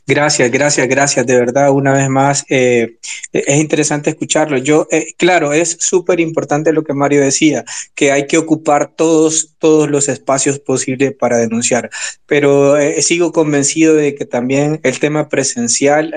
Gracias, 0.06 0.50
gracias, 0.50 0.88
gracias. 0.88 1.26
De 1.26 1.36
verdad, 1.36 1.70
una 1.70 1.92
vez 1.92 2.08
más, 2.08 2.44
eh, 2.48 2.96
es 3.32 3.56
interesante 3.56 4.10
escucharlo. 4.10 4.58
Yo, 4.58 4.86
eh, 4.90 5.14
claro, 5.16 5.52
es 5.52 5.76
súper 5.80 6.20
importante 6.20 6.72
lo 6.72 6.82
que 6.82 6.92
Mario 6.92 7.20
decía, 7.20 7.64
que 7.94 8.12
hay 8.12 8.26
que 8.26 8.38
ocupar 8.38 8.92
todos, 8.94 9.54
todos 9.58 9.88
los 9.88 10.08
espacios 10.08 10.58
posibles 10.58 11.14
para 11.14 11.38
denunciar. 11.38 11.90
Pero 12.26 12.76
eh, 12.76 13.00
sigo 13.02 13.32
convencido 13.32 13.94
de 13.94 14.14
que 14.14 14.24
también 14.24 14.80
el 14.82 14.98
tema 14.98 15.28
presencial 15.28 16.14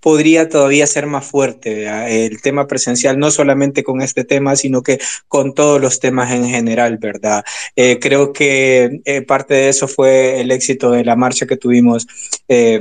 podría 0.00 0.48
todavía 0.48 0.86
ser 0.86 1.06
más 1.06 1.26
fuerte 1.26 1.86
el 2.26 2.40
tema 2.40 2.66
presencial, 2.66 3.18
no 3.18 3.30
solamente 3.30 3.84
con 3.84 4.00
este 4.00 4.24
tema, 4.24 4.56
sino 4.56 4.82
que 4.82 4.98
con 5.28 5.54
todos 5.54 5.80
los 5.80 6.00
temas 6.00 6.32
en 6.32 6.48
general, 6.48 6.98
¿verdad? 6.98 7.44
Eh, 7.76 7.98
creo 8.00 8.32
que 8.32 9.00
eh, 9.04 9.22
parte 9.22 9.54
de 9.54 9.68
eso 9.68 9.88
fue 9.88 10.40
el 10.40 10.50
éxito 10.50 10.90
de 10.90 11.04
la 11.04 11.16
marcha 11.16 11.46
que 11.46 11.56
tuvimos 11.56 12.06
eh, 12.48 12.80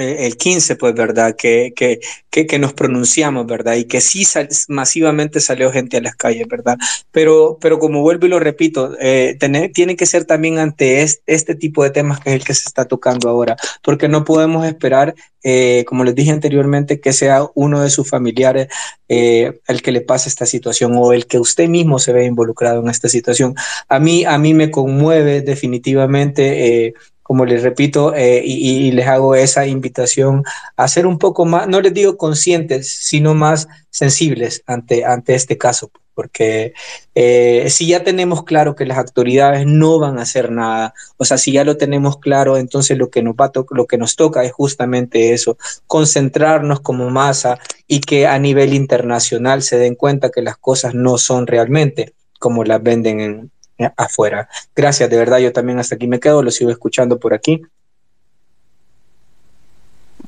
el 0.00 0.36
15, 0.36 0.76
pues, 0.76 0.94
¿verdad? 0.94 1.36
Que, 1.36 1.72
que, 1.76 2.00
que, 2.30 2.58
nos 2.58 2.72
pronunciamos, 2.72 3.46
¿verdad? 3.46 3.76
Y 3.76 3.84
que 3.84 4.00
sí 4.00 4.24
masivamente 4.68 5.40
salió 5.40 5.70
gente 5.70 5.98
a 5.98 6.00
las 6.00 6.16
calles, 6.16 6.48
¿verdad? 6.48 6.78
Pero, 7.10 7.58
pero 7.60 7.78
como 7.78 8.00
vuelvo 8.02 8.26
y 8.26 8.30
lo 8.30 8.38
repito, 8.38 8.96
eh, 9.00 9.36
tiene 9.72 9.96
que 9.96 10.06
ser 10.06 10.24
también 10.24 10.58
ante 10.58 11.06
este, 11.26 11.54
tipo 11.54 11.84
de 11.84 11.90
temas 11.90 12.20
que 12.20 12.30
es 12.30 12.36
el 12.36 12.44
que 12.44 12.54
se 12.54 12.68
está 12.68 12.86
tocando 12.86 13.28
ahora, 13.28 13.56
porque 13.82 14.08
no 14.08 14.24
podemos 14.24 14.66
esperar, 14.66 15.14
eh, 15.42 15.84
como 15.86 16.04
les 16.04 16.14
dije 16.14 16.30
anteriormente, 16.30 17.00
que 17.00 17.12
sea 17.12 17.46
uno 17.54 17.82
de 17.82 17.90
sus 17.90 18.08
familiares 18.08 18.68
el 19.08 19.82
que 19.82 19.90
le 19.90 20.02
pase 20.02 20.28
esta 20.28 20.46
situación 20.46 20.92
o 20.94 21.12
el 21.12 21.26
que 21.26 21.40
usted 21.40 21.68
mismo 21.68 21.98
se 21.98 22.12
ve 22.12 22.24
involucrado 22.24 22.80
en 22.80 22.88
esta 22.88 23.08
situación. 23.08 23.56
A 23.88 23.98
mí, 23.98 24.24
a 24.24 24.38
mí 24.38 24.54
me 24.54 24.70
conmueve 24.70 25.40
definitivamente 25.40 26.94
como 27.30 27.44
les 27.44 27.62
repito, 27.62 28.12
eh, 28.16 28.42
y, 28.44 28.90
les 28.90 29.06
hago 29.06 29.36
esa 29.36 29.64
invitación 29.64 30.42
a 30.76 30.88
ser 30.88 31.06
un 31.06 31.16
poco 31.16 31.44
más, 31.44 31.68
no 31.68 31.80
les 31.80 31.94
digo 31.94 32.16
conscientes, 32.16 32.88
sino 32.88 33.34
más 33.34 33.68
sensibles 33.88 34.64
ante, 34.66 35.04
ante 35.04 35.36
este 35.36 35.56
caso, 35.56 35.92
porque 36.12 36.74
eh, 37.14 37.66
si 37.70 37.86
ya 37.86 38.02
tenemos 38.02 38.42
claro 38.42 38.74
que 38.74 38.84
las 38.84 38.98
autoridades 38.98 39.64
no 39.64 40.00
van 40.00 40.18
a 40.18 40.22
hacer 40.22 40.50
nada, 40.50 40.92
o 41.18 41.24
sea, 41.24 41.38
si 41.38 41.52
ya 41.52 41.62
lo 41.62 41.76
tenemos 41.76 42.18
claro, 42.18 42.56
entonces 42.56 42.98
lo 42.98 43.10
que 43.10 43.22
nos, 43.22 43.36
va 43.36 43.52
lo 43.70 43.86
que 43.86 43.96
nos 43.96 44.16
toca 44.16 44.42
es 44.42 44.50
justamente 44.50 45.32
eso, 45.32 45.56
concentrarnos 45.86 46.80
como 46.80 47.10
masa 47.10 47.60
y 47.86 48.00
que 48.00 48.26
a 48.26 48.40
nivel 48.40 48.74
internacional 48.74 49.62
se 49.62 49.78
den 49.78 49.94
cuenta 49.94 50.32
que 50.32 50.42
las 50.42 50.56
cosas 50.56 50.94
no 50.94 51.16
son 51.16 51.46
realmente 51.46 52.12
como 52.40 52.64
las 52.64 52.82
venden 52.82 53.20
en, 53.20 53.50
afuera. 53.96 54.48
Gracias, 54.74 55.08
de 55.10 55.16
verdad, 55.16 55.38
yo 55.38 55.52
también 55.52 55.78
hasta 55.78 55.94
aquí 55.94 56.06
me 56.06 56.20
quedo, 56.20 56.42
lo 56.42 56.50
sigo 56.50 56.70
escuchando 56.70 57.18
por 57.18 57.34
aquí. 57.34 57.62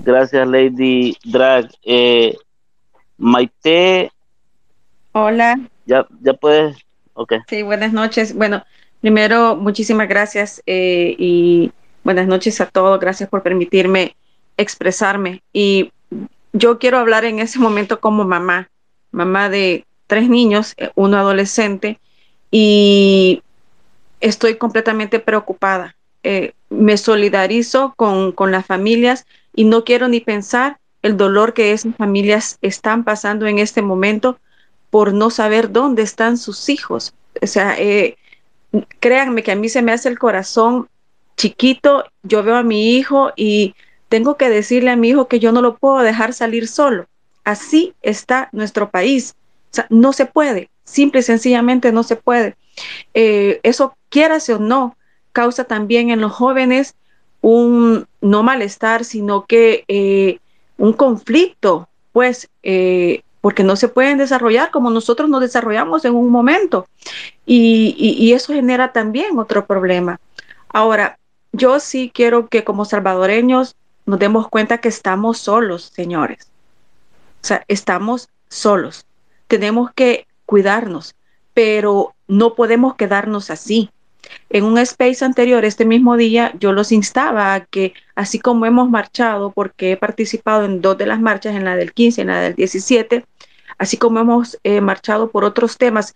Gracias, 0.05 0.47
Lady 0.49 1.17
Drag. 1.25 1.71
Eh, 1.83 2.37
Maite. 3.19 4.11
Hola. 5.13 5.61
Ya, 5.87 6.07
ya 6.21 6.33
puedes. 6.35 6.77
Ok. 7.15 7.35
Sí, 7.49 7.63
buenas 7.63 7.93
noches. 7.93 8.35
Bueno, 8.35 8.65
primero, 9.01 9.57
muchísimas 9.57 10.09
gracias 10.09 10.63
eh, 10.67 11.15
y 11.19 11.73
buenas 12.03 12.27
noches 12.27 12.61
a 12.61 12.67
todos. 12.67 12.99
Gracias 12.99 13.29
por 13.29 13.43
permitirme 13.43 14.17
expresarme. 14.57 15.43
Y 15.53 15.93
yo 16.53 16.79
quiero 16.79 16.99
hablar 16.99 17.25
en 17.25 17.39
ese 17.39 17.59
momento 17.59 18.01
como 18.01 18.25
mamá, 18.25 18.71
mamá 19.11 19.49
de 19.49 19.85
tres 20.07 20.29
niños, 20.29 20.75
eh, 20.77 20.91
uno 20.95 21.17
adolescente 21.17 21.99
y 22.53 23.43
estoy 24.21 24.57
completamente 24.57 25.19
preocupada. 25.19 25.97
Eh, 26.23 26.53
me 26.71 26.97
solidarizo 26.97 27.95
con, 27.97 28.31
con 28.31 28.53
las 28.53 28.65
familias 28.65 29.27
y 29.57 29.65
no 29.65 29.83
quiero 29.83 30.07
ni 30.07 30.21
pensar 30.21 30.79
el 31.03 31.17
dolor 31.17 31.55
que 31.55 31.73
esas 31.73 31.97
familias 31.97 32.59
están 32.63 33.03
pasando 33.03 33.47
en 33.47 33.59
este 33.59 33.83
momento 33.83 34.39
por 34.91 35.13
no 35.13 35.31
saber 35.31 35.73
dónde 35.73 36.03
están 36.03 36.39
sus 36.39 36.69
hijos. 36.69 37.15
O 37.41 37.47
sea, 37.47 37.75
eh, 37.79 38.17
créanme 39.01 39.43
que 39.43 39.53
a 39.53 39.57
mí 39.57 39.69
se 39.69 39.83
me 39.83 39.93
hace 39.93 40.09
el 40.09 40.19
corazón 40.19 40.89
chiquito, 41.37 42.05
yo 42.23 42.43
veo 42.43 42.57
a 42.57 42.63
mi 42.63 42.97
hijo 42.97 43.33
y 43.35 43.75
tengo 44.09 44.37
que 44.37 44.51
decirle 44.51 44.91
a 44.91 44.97
mi 44.97 45.09
hijo 45.09 45.27
que 45.27 45.41
yo 45.41 45.51
no 45.51 45.63
lo 45.63 45.77
puedo 45.77 46.01
dejar 46.01 46.35
salir 46.35 46.69
solo. 46.69 47.07
Así 47.45 47.95
está 48.03 48.51
nuestro 48.53 48.91
país. 48.91 49.35
O 49.71 49.75
sea, 49.75 49.87
no 49.89 50.13
se 50.13 50.27
puede, 50.27 50.69
simple 50.85 51.21
y 51.21 51.25
sencillamente 51.25 51.93
no 51.93 52.03
se 52.03 52.17
puede. 52.17 52.57
Eh, 53.15 53.61
eso, 53.63 53.97
quierase 54.09 54.55
o 54.55 54.59
no, 54.59 54.97
causa 55.33 55.65
también 55.65 56.11
en 56.11 56.21
los 56.21 56.33
jóvenes 56.33 56.95
un 57.41 58.07
no 58.21 58.43
malestar, 58.43 59.05
sino 59.05 59.47
que 59.47 59.85
eh, 59.89 60.39
un 60.79 60.93
conflicto, 60.93 61.89
pues, 62.13 62.49
eh, 62.63 63.23
porque 63.41 63.65
no 63.65 63.77
se 63.77 63.89
pueden 63.89 64.19
desarrollar 64.19 64.71
como 64.71 64.91
nosotros 64.91 65.29
nos 65.29 65.41
desarrollamos 65.41 66.05
en 66.05 66.15
un 66.15 66.31
momento. 66.31 66.87
Y, 67.45 68.33
eso 68.33 68.53
genera 68.55 68.93
también 68.93 69.39
otro 69.39 69.67
problema. 69.67 70.21
Ahora, 70.69 71.19
yo 71.51 71.81
sí 71.81 72.11
quiero 72.15 72.47
que 72.47 72.65
como 72.65 72.85
salvadoreños 72.85 73.75
nos 74.07 74.19
demos 74.19 74.49
cuenta 74.49 74.79
que 74.79 74.89
estamos 74.89 75.39
solos, 75.39 75.91
señores. 75.95 76.49
O 77.43 77.47
sea, 77.47 77.65
estamos 77.67 78.29
solos. 78.49 79.05
Tenemos 79.49 79.91
que 79.93 80.27
cuidarnos, 80.47 81.15
pero 81.55 82.15
no 82.29 82.55
podemos 82.55 82.95
quedarnos 82.97 83.51
así. 83.51 83.91
En 84.51 84.65
un 84.65 84.79
space 84.79 85.25
anterior, 85.25 85.65
este 85.65 85.85
mismo 85.85 86.17
día, 86.17 86.53
yo 86.59 86.73
los 86.73 86.93
instaba 86.93 87.55
a 87.55 87.65
que, 87.65 87.95
así 88.15 88.39
como 88.39 88.67
hemos 88.67 88.89
marchado, 88.89 89.51
porque 89.51 89.93
he 89.93 89.97
participado 89.97 90.65
en 90.65 90.81
dos 90.81 90.97
de 90.99 91.07
las 91.07 91.21
marchas, 91.21 91.55
en 91.55 91.65
la 91.65 91.77
del 91.77 91.93
15 91.93 92.21
y 92.21 92.23
en 92.23 92.29
la 92.29 92.41
del 92.41 92.55
17, 92.55 93.25
así 93.79 93.97
como 93.97 94.21
hemos 94.21 94.59
eh, 94.63 94.81
marchado 94.81 95.31
por 95.31 95.45
otros 95.45 95.77
temas 95.77 96.15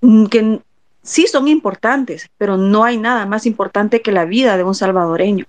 mm, 0.00 0.26
que 0.26 0.60
sí 1.02 1.26
son 1.26 1.48
importantes, 1.48 2.28
pero 2.36 2.56
no 2.56 2.84
hay 2.84 2.98
nada 2.98 3.26
más 3.26 3.46
importante 3.46 4.02
que 4.02 4.12
la 4.12 4.24
vida 4.24 4.56
de 4.56 4.64
un 4.64 4.74
salvadoreño. 4.74 5.46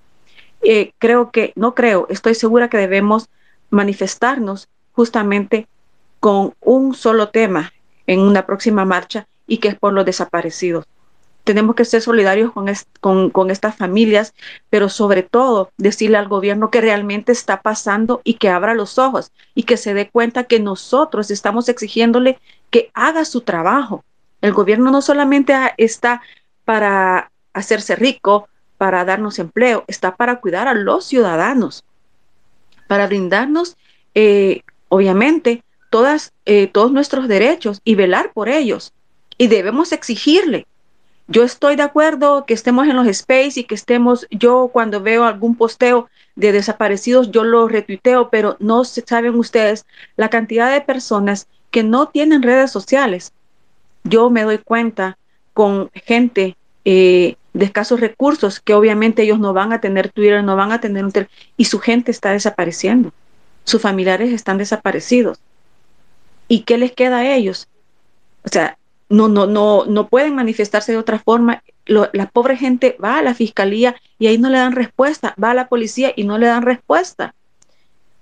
Eh, 0.62 0.94
creo 0.98 1.32
que, 1.32 1.54
no 1.56 1.76
creo, 1.76 2.08
estoy 2.10 2.36
segura 2.36 2.70
que 2.70 2.78
debemos 2.78 3.30
manifestarnos 3.70 4.68
justamente 4.94 5.68
con 6.20 6.54
un 6.62 6.94
solo 6.96 7.30
tema 7.30 7.72
en 8.10 8.22
una 8.22 8.48
próxima 8.48 8.86
marcha 8.86 9.28
y 9.46 9.60
que 9.60 9.68
es 9.68 9.76
por 9.76 9.94
los 9.94 10.04
desaparecidos. 10.04 10.86
Tenemos 11.44 11.76
que 11.76 11.86
ser 11.86 12.02
solidarios 12.02 12.52
con, 13.00 13.30
con, 13.30 13.52
estas 13.52 13.76
familias, 13.76 14.34
pero 14.72 14.90
sobre 14.90 15.22
todo 15.22 15.72
decirle 15.78 16.18
al 16.18 16.28
gobierno 16.28 16.72
que 16.72 16.82
realmente 16.82 17.32
está 17.32 17.62
pasando 17.62 18.22
y 18.24 18.34
que 18.36 18.50
abra 18.50 18.74
los 18.74 18.98
ojos 18.98 19.32
y 19.54 19.64
que 19.64 19.78
se 19.78 19.94
dé 19.94 20.10
cuenta 20.10 20.46
que 20.46 20.60
nosotros 20.60 21.30
estamos 21.30 21.70
exigiéndole 21.70 22.40
que 22.72 22.90
haga 22.96 23.26
su 23.26 23.42
trabajo. 23.42 24.04
El 24.42 24.54
gobierno 24.54 24.90
no 24.90 25.04
solamente 25.04 25.54
está 25.78 26.24
para 26.66 27.32
hacerse 27.54 27.96
rico, 27.96 28.50
para 28.80 29.06
darnos 29.06 29.38
empleo, 29.38 29.84
está 29.88 30.16
para 30.16 30.40
cuidar 30.40 30.68
a 30.68 30.74
los 30.74 31.06
ciudadanos, 31.06 31.84
para 32.88 33.06
brindarnos, 33.06 33.78
eh, 34.16 34.62
obviamente, 34.88 35.64
todas, 35.90 36.34
eh, 36.46 36.68
todos 36.68 36.92
nuestros 36.92 37.28
derechos 37.28 37.82
y 37.84 37.96
velar 37.96 38.32
por 38.34 38.50
ellos 38.50 38.94
y 39.38 39.48
debemos 39.48 39.92
exigirle. 39.92 40.68
Yo 41.28 41.44
estoy 41.44 41.76
de 41.76 41.84
acuerdo 41.84 42.46
que 42.46 42.56
estemos 42.56 42.88
en 42.88 42.96
los 42.96 43.08
space 43.08 43.60
y 43.60 43.64
que 43.64 43.76
estemos, 43.76 44.26
yo 44.32 44.70
cuando 44.74 45.02
veo 45.02 45.26
algún 45.26 45.56
posteo 45.56 46.10
de 46.36 46.52
desaparecidos, 46.52 47.32
yo 47.32 47.44
lo 47.44 47.68
retuiteo, 47.68 48.30
pero 48.30 48.58
no 48.60 48.84
saben 48.84 49.36
ustedes 49.36 49.86
la 50.18 50.30
cantidad 50.30 50.72
de 50.72 50.82
personas 50.82 51.48
que 51.70 51.84
no 51.84 52.08
tienen 52.08 52.42
redes 52.42 52.72
sociales. 52.72 53.32
Yo 54.04 54.30
me 54.30 54.44
doy 54.44 54.58
cuenta 54.58 55.18
con 55.54 55.92
gente 55.94 56.58
eh, 56.86 57.36
de 57.54 57.66
escasos 57.66 58.00
recursos 58.00 58.60
que 58.60 58.74
obviamente 58.74 59.22
ellos 59.22 59.40
no 59.40 59.54
van 59.54 59.72
a 59.72 59.82
tener 59.82 60.10
Twitter, 60.12 60.44
no 60.44 60.56
van 60.56 60.72
a 60.72 60.82
tener 60.82 61.06
un 61.06 61.14
y 61.58 61.66
su 61.66 61.80
gente 61.80 62.10
está 62.10 62.32
desapareciendo. 62.32 63.12
Sus 63.66 63.82
familiares 63.82 64.34
están 64.34 64.58
desaparecidos. 64.58 65.40
¿Y 66.50 66.62
qué 66.62 66.78
les 66.78 66.92
queda 66.92 67.20
a 67.20 67.36
ellos? 67.36 67.70
O 68.44 68.50
sea, 68.50 68.78
no, 69.08 69.30
no, 69.30 69.48
no, 69.48 69.86
no 69.86 70.08
pueden 70.10 70.36
manifestarse 70.36 70.92
de 70.92 70.98
otra 70.98 71.20
forma. 71.20 71.64
la 71.86 72.26
pobre 72.28 72.58
gente 72.58 72.98
va 73.02 73.20
a 73.20 73.22
la 73.22 73.34
fiscalía 73.34 73.96
y 74.18 74.28
ahí 74.28 74.38
no 74.38 74.50
le 74.50 74.58
dan 74.58 74.74
respuesta, 74.74 75.34
va 75.42 75.52
a 75.52 75.54
la 75.54 75.70
policía 75.70 76.12
y 76.16 76.24
no 76.26 76.38
le 76.38 76.48
dan 76.48 76.64
respuesta. 76.64 77.34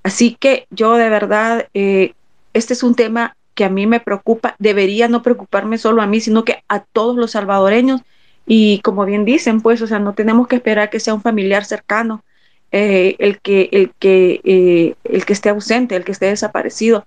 Así 0.03 0.37
que 0.39 0.67
yo 0.69 0.95
de 0.95 1.09
verdad, 1.09 1.67
eh, 1.73 2.13
este 2.53 2.73
es 2.73 2.83
un 2.83 2.95
tema 2.95 3.35
que 3.55 3.65
a 3.65 3.69
mí 3.69 3.87
me 3.87 3.99
preocupa, 3.99 4.55
debería 4.59 5.07
no 5.07 5.23
preocuparme 5.23 5.77
solo 5.77 6.01
a 6.01 6.07
mí, 6.07 6.21
sino 6.21 6.45
que 6.45 6.63
a 6.69 6.81
todos 6.81 7.15
los 7.15 7.31
salvadoreños. 7.31 8.01
Y 8.45 8.79
como 8.81 9.03
bien 9.05 9.25
dicen, 9.25 9.61
pues, 9.61 9.81
o 9.81 9.87
sea, 9.87 9.99
no 9.99 10.13
tenemos 10.13 10.47
que 10.47 10.57
esperar 10.57 10.89
que 10.89 10.99
sea 10.99 11.13
un 11.13 11.21
familiar 11.21 11.65
cercano 11.65 12.23
eh, 12.71 13.15
el, 13.19 13.39
que, 13.39 13.69
el, 13.71 13.91
que, 13.99 14.41
eh, 14.43 14.95
el 15.03 15.25
que 15.25 15.33
esté 15.33 15.49
ausente, 15.49 15.95
el 15.95 16.05
que 16.05 16.11
esté 16.11 16.27
desaparecido 16.27 17.05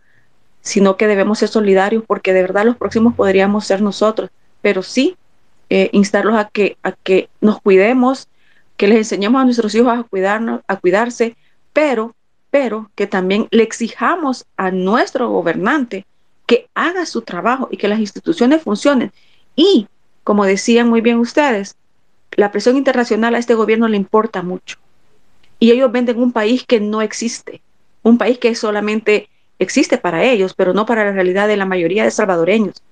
sino 0.60 0.96
que 0.96 1.06
debemos 1.06 1.38
ser 1.38 1.48
solidarios 1.48 2.04
porque 2.06 2.32
de 2.32 2.42
verdad 2.42 2.64
los 2.64 2.76
próximos 2.76 3.14
podríamos 3.14 3.66
ser 3.66 3.82
nosotros, 3.82 4.30
pero 4.60 4.82
sí 4.82 5.16
eh, 5.70 5.88
instarlos 5.92 6.34
a 6.36 6.48
que, 6.48 6.76
a 6.82 6.92
que 6.92 7.28
nos 7.40 7.60
cuidemos, 7.60 8.28
que 8.76 8.88
les 8.88 8.98
enseñemos 8.98 9.40
a 9.40 9.44
nuestros 9.44 9.74
hijos 9.74 9.96
a 9.96 10.02
cuidarnos, 10.02 10.60
a 10.66 10.76
cuidarse, 10.76 11.36
pero, 11.72 12.14
pero 12.50 12.90
que 12.94 13.06
también 13.06 13.46
le 13.50 13.62
exijamos 13.62 14.46
a 14.56 14.70
nuestro 14.70 15.30
gobernante 15.30 16.06
que 16.46 16.68
haga 16.74 17.06
su 17.06 17.22
trabajo 17.22 17.68
y 17.70 17.76
que 17.76 17.88
las 17.88 18.00
instituciones 18.00 18.62
funcionen. 18.62 19.12
Y, 19.54 19.86
como 20.24 20.44
decían 20.44 20.88
muy 20.88 21.00
bien 21.00 21.18
ustedes, 21.18 21.76
la 22.32 22.50
presión 22.50 22.76
internacional 22.76 23.34
a 23.34 23.38
este 23.38 23.54
gobierno 23.54 23.86
le 23.86 23.96
importa 23.96 24.42
mucho. 24.42 24.78
Y 25.60 25.70
ellos 25.70 25.92
venden 25.92 26.20
un 26.20 26.32
país 26.32 26.64
que 26.66 26.80
no 26.80 27.02
existe, 27.02 27.62
un 28.02 28.18
país 28.18 28.38
que 28.38 28.54
solamente 28.56 29.28
existe 29.60 29.98
para 29.98 30.24
ellos, 30.24 30.54
pero 30.54 30.72
no 30.72 30.86
para 30.86 31.04
la 31.04 31.12
realidad 31.12 31.46
de 31.46 31.56
la 31.56 31.66
mayoría 31.66 32.02
de 32.02 32.10
salvadoreños. 32.10 32.82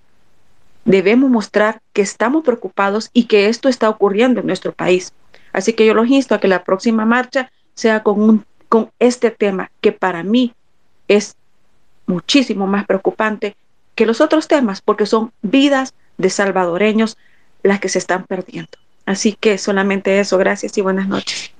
Debemos 0.84 1.30
mostrar 1.30 1.80
que 1.92 2.02
estamos 2.02 2.44
preocupados 2.44 3.10
y 3.12 3.24
que 3.24 3.48
esto 3.48 3.68
está 3.68 3.88
ocurriendo 3.88 4.40
en 4.40 4.46
nuestro 4.46 4.72
país. 4.72 5.12
Así 5.52 5.72
que 5.72 5.84
yo 5.84 5.94
los 5.94 6.08
insto 6.08 6.34
a 6.34 6.40
que 6.40 6.46
la 6.46 6.62
próxima 6.62 7.04
marcha 7.04 7.50
sea 7.74 8.02
con, 8.02 8.22
un, 8.22 8.44
con 8.68 8.90
este 8.98 9.30
tema, 9.30 9.70
que 9.80 9.92
para 9.92 10.22
mí 10.22 10.54
es 11.08 11.36
muchísimo 12.06 12.66
más 12.66 12.86
preocupante 12.86 13.56
que 13.94 14.06
los 14.06 14.20
otros 14.20 14.46
temas, 14.46 14.80
porque 14.80 15.06
son 15.06 15.32
vidas 15.42 15.94
de 16.18 16.30
salvadoreños 16.30 17.16
las 17.62 17.80
que 17.80 17.88
se 17.88 17.98
están 17.98 18.24
perdiendo. 18.24 18.78
Así 19.06 19.32
que 19.32 19.58
solamente 19.58 20.20
eso, 20.20 20.36
gracias 20.36 20.76
y 20.76 20.82
buenas 20.82 21.08
noches. 21.08 21.50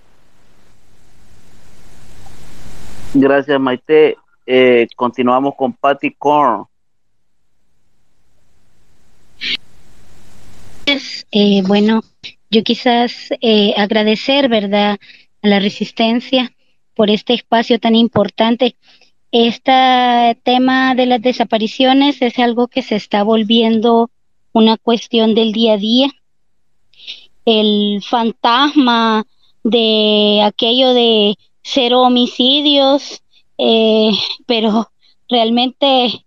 Gracias, 3.15 3.59
Maite. 3.59 4.17
Eh, 4.51 4.89
continuamos 4.97 5.55
con 5.57 5.75
Patty 5.75 6.15
Korn. 6.15 6.65
Eh, 11.31 11.63
bueno, 11.67 12.03
yo 12.51 12.63
quizás 12.63 13.29
eh, 13.43 13.75
agradecer, 13.77 14.49
¿verdad?, 14.49 14.99
a 15.43 15.49
la 15.49 15.61
resistencia 15.61 16.51
por 16.95 17.11
este 17.11 17.35
espacio 17.35 17.79
tan 17.79 17.95
importante. 17.95 18.75
Este 19.33 20.41
tema 20.45 20.95
de 20.95 21.05
las 21.05 21.21
desapariciones 21.21 22.23
es 22.23 22.39
algo 22.39 22.69
que 22.69 22.81
se 22.81 22.97
está 22.97 23.23
volviendo 23.23 24.11
una 24.53 24.79
cuestión 24.79 25.35
del 25.35 25.53
día 25.53 25.75
a 25.75 25.77
día 25.77 26.09
el 27.45 28.03
fantasma 28.03 29.27
de 29.63 30.43
aquello 30.43 30.95
de 30.95 31.37
cero 31.63 32.01
homicidios, 32.01 33.23
eh, 33.59 34.13
pero 34.47 34.91
realmente, 35.29 36.25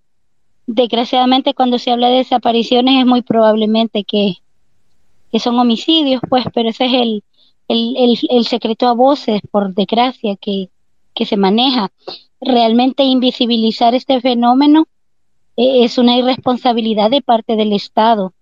desgraciadamente, 0.68 1.54
cuando 1.54 1.80
se 1.80 1.92
habla 1.92 2.10
de 2.10 2.18
desapariciones 2.18 3.00
es 3.00 3.06
muy 3.06 3.22
probablemente 3.22 4.04
que, 4.04 4.36
que 5.32 5.40
son 5.40 5.58
homicidios, 5.58 6.22
pues, 6.30 6.46
pero 6.54 6.70
ese 6.70 6.86
es 6.86 6.94
el, 6.94 7.24
el, 7.68 8.20
el, 8.30 8.46
secreto 8.46 8.88
a 8.88 8.94
voces, 8.94 9.42
por 9.50 9.74
desgracia, 9.74 10.36
que, 10.36 10.70
que 11.14 11.26
se 11.26 11.38
maneja. 11.38 11.92
Realmente 12.42 13.04
invisibilizar 13.04 13.96
este 13.96 14.20
fenómeno 14.20 14.88
eh, 15.56 15.84
es 15.86 15.98
una 15.98 16.18
irresponsabilidad 16.18 17.10
de 17.10 17.22
parte 17.22 17.56
del 17.56 17.74
Estado 17.74 18.34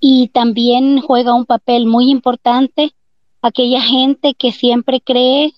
y 0.00 0.28
también 0.28 1.00
juega 1.00 1.34
un 1.34 1.44
papel 1.44 1.86
muy 1.86 2.10
importante 2.10 2.94
aquella 3.42 3.80
gente 3.80 4.34
que 4.34 4.52
siempre 4.52 5.00
cree 5.00 5.52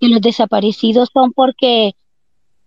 que 0.00 0.08
los 0.08 0.20
desaparecidos 0.20 1.10
son 1.12 1.32
porque 1.32 1.94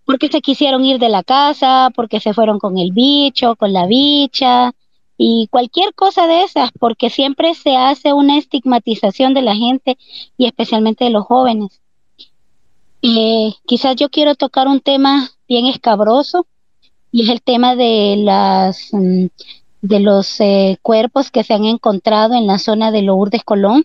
porque 0.04 0.28
se 0.28 0.40
quisieron 0.40 0.84
ir 0.84 0.98
de 0.98 1.08
la 1.08 1.22
casa, 1.22 1.90
porque 1.94 2.18
se 2.18 2.34
fueron 2.34 2.58
con 2.58 2.76
el 2.76 2.92
bicho, 2.92 3.54
con 3.56 3.72
la 3.72 3.86
bicha 3.86 4.72
y 5.16 5.46
cualquier 5.50 5.94
cosa 5.94 6.26
de 6.26 6.42
esas, 6.42 6.70
porque 6.78 7.08
siempre 7.08 7.54
se 7.54 7.76
hace 7.76 8.12
una 8.12 8.36
estigmatización 8.36 9.34
de 9.34 9.42
la 9.42 9.54
gente 9.54 9.96
y 10.36 10.46
especialmente 10.46 11.04
de 11.04 11.10
los 11.10 11.24
jóvenes. 11.24 11.80
Eh, 13.02 13.54
quizás 13.66 13.96
yo 13.96 14.08
quiero 14.08 14.34
tocar 14.34 14.66
un 14.68 14.80
tema 14.80 15.30
bien 15.48 15.66
escabroso 15.66 16.46
y 17.12 17.22
es 17.22 17.28
el 17.28 17.42
tema 17.42 17.76
de 17.76 18.16
las 18.18 18.88
mm, 18.92 19.26
de 19.82 20.00
los 20.00 20.40
eh, 20.40 20.78
cuerpos 20.80 21.30
que 21.30 21.42
se 21.42 21.54
han 21.54 21.64
encontrado 21.64 22.34
en 22.34 22.46
la 22.46 22.58
zona 22.58 22.90
de 22.90 23.02
Lourdes 23.02 23.42
Colón. 23.44 23.84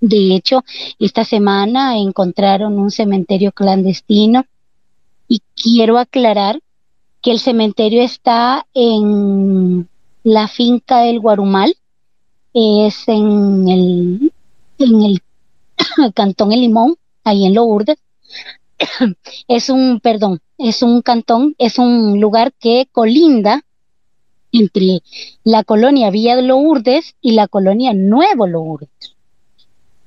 De 0.00 0.34
hecho, 0.34 0.64
esta 0.98 1.24
semana 1.24 1.98
encontraron 1.98 2.78
un 2.78 2.90
cementerio 2.90 3.52
clandestino 3.52 4.44
y 5.26 5.42
quiero 5.54 5.98
aclarar 5.98 6.60
que 7.20 7.32
el 7.32 7.40
cementerio 7.40 8.02
está 8.02 8.66
en 8.74 9.88
la 10.22 10.46
finca 10.48 11.00
del 11.00 11.20
Guarumal, 11.20 11.74
es 12.54 13.08
en 13.08 13.68
el, 13.68 14.32
en 14.78 15.02
el 15.02 15.22
cantón 16.14 16.52
El 16.52 16.60
Limón, 16.60 16.96
ahí 17.24 17.46
en 17.46 17.54
Lourdes. 17.54 17.98
es 19.48 19.70
un, 19.70 20.00
perdón, 20.00 20.40
es 20.58 20.82
un 20.82 21.02
cantón, 21.02 21.54
es 21.58 21.78
un 21.78 22.20
lugar 22.20 22.52
que 22.52 22.88
colinda 22.92 23.64
entre 24.52 25.02
la 25.44 25.64
colonia 25.64 26.10
Villa 26.10 26.40
Lourdes 26.40 27.16
y 27.20 27.32
la 27.32 27.48
colonia 27.48 27.92
Nuevo 27.92 28.46
Lourdes. 28.46 29.17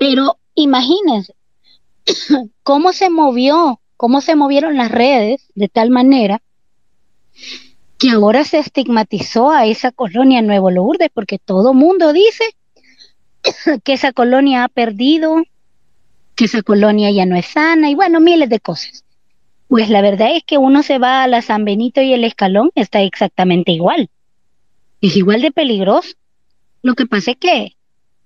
Pero 0.02 0.40
imagínense 0.56 1.36
cómo 2.64 2.92
se 2.92 3.12
movió, 3.12 3.80
cómo 3.98 4.22
se 4.22 4.36
movieron 4.36 4.76
las 4.76 4.90
redes 4.90 5.46
de 5.54 5.70
tal 5.70 5.92
manera 5.92 6.42
que 8.00 8.10
ahora 8.10 8.44
se 8.44 8.58
estigmatizó 8.58 9.52
a 9.52 9.68
esa 9.68 9.92
colonia 9.92 10.42
Nuevo 10.42 10.72
Lourdes, 10.72 11.12
porque 11.14 11.38
todo 11.38 11.76
mundo 11.76 12.14
dice 12.14 12.44
que 13.84 13.94
esa 13.94 14.12
colonia 14.12 14.64
ha 14.64 14.70
perdido, 14.70 15.44
que 16.34 16.46
esa 16.46 16.64
colonia 16.64 17.12
ya 17.12 17.28
no 17.28 17.36
es 17.36 17.46
sana, 17.46 17.92
y 17.92 17.94
bueno, 17.94 18.20
miles 18.20 18.50
de 18.50 18.60
cosas. 18.60 19.06
Pues 19.68 19.92
la 19.92 20.02
verdad 20.02 20.36
es 20.36 20.44
que 20.44 20.58
uno 20.58 20.82
se 20.82 20.98
va 20.98 21.22
a 21.22 21.28
la 21.28 21.44
San 21.44 21.64
Benito 21.64 22.02
y 22.02 22.14
el 22.14 22.24
Escalón, 22.24 22.72
está 22.74 23.04
exactamente 23.04 23.72
igual 23.72 24.10
es 25.02 25.18
igual 25.18 25.42
de 25.42 25.52
peligroso. 25.52 26.14
Lo 26.84 26.94
que 26.94 27.06
pasa 27.06 27.32
es 27.32 27.38
que 27.38 27.76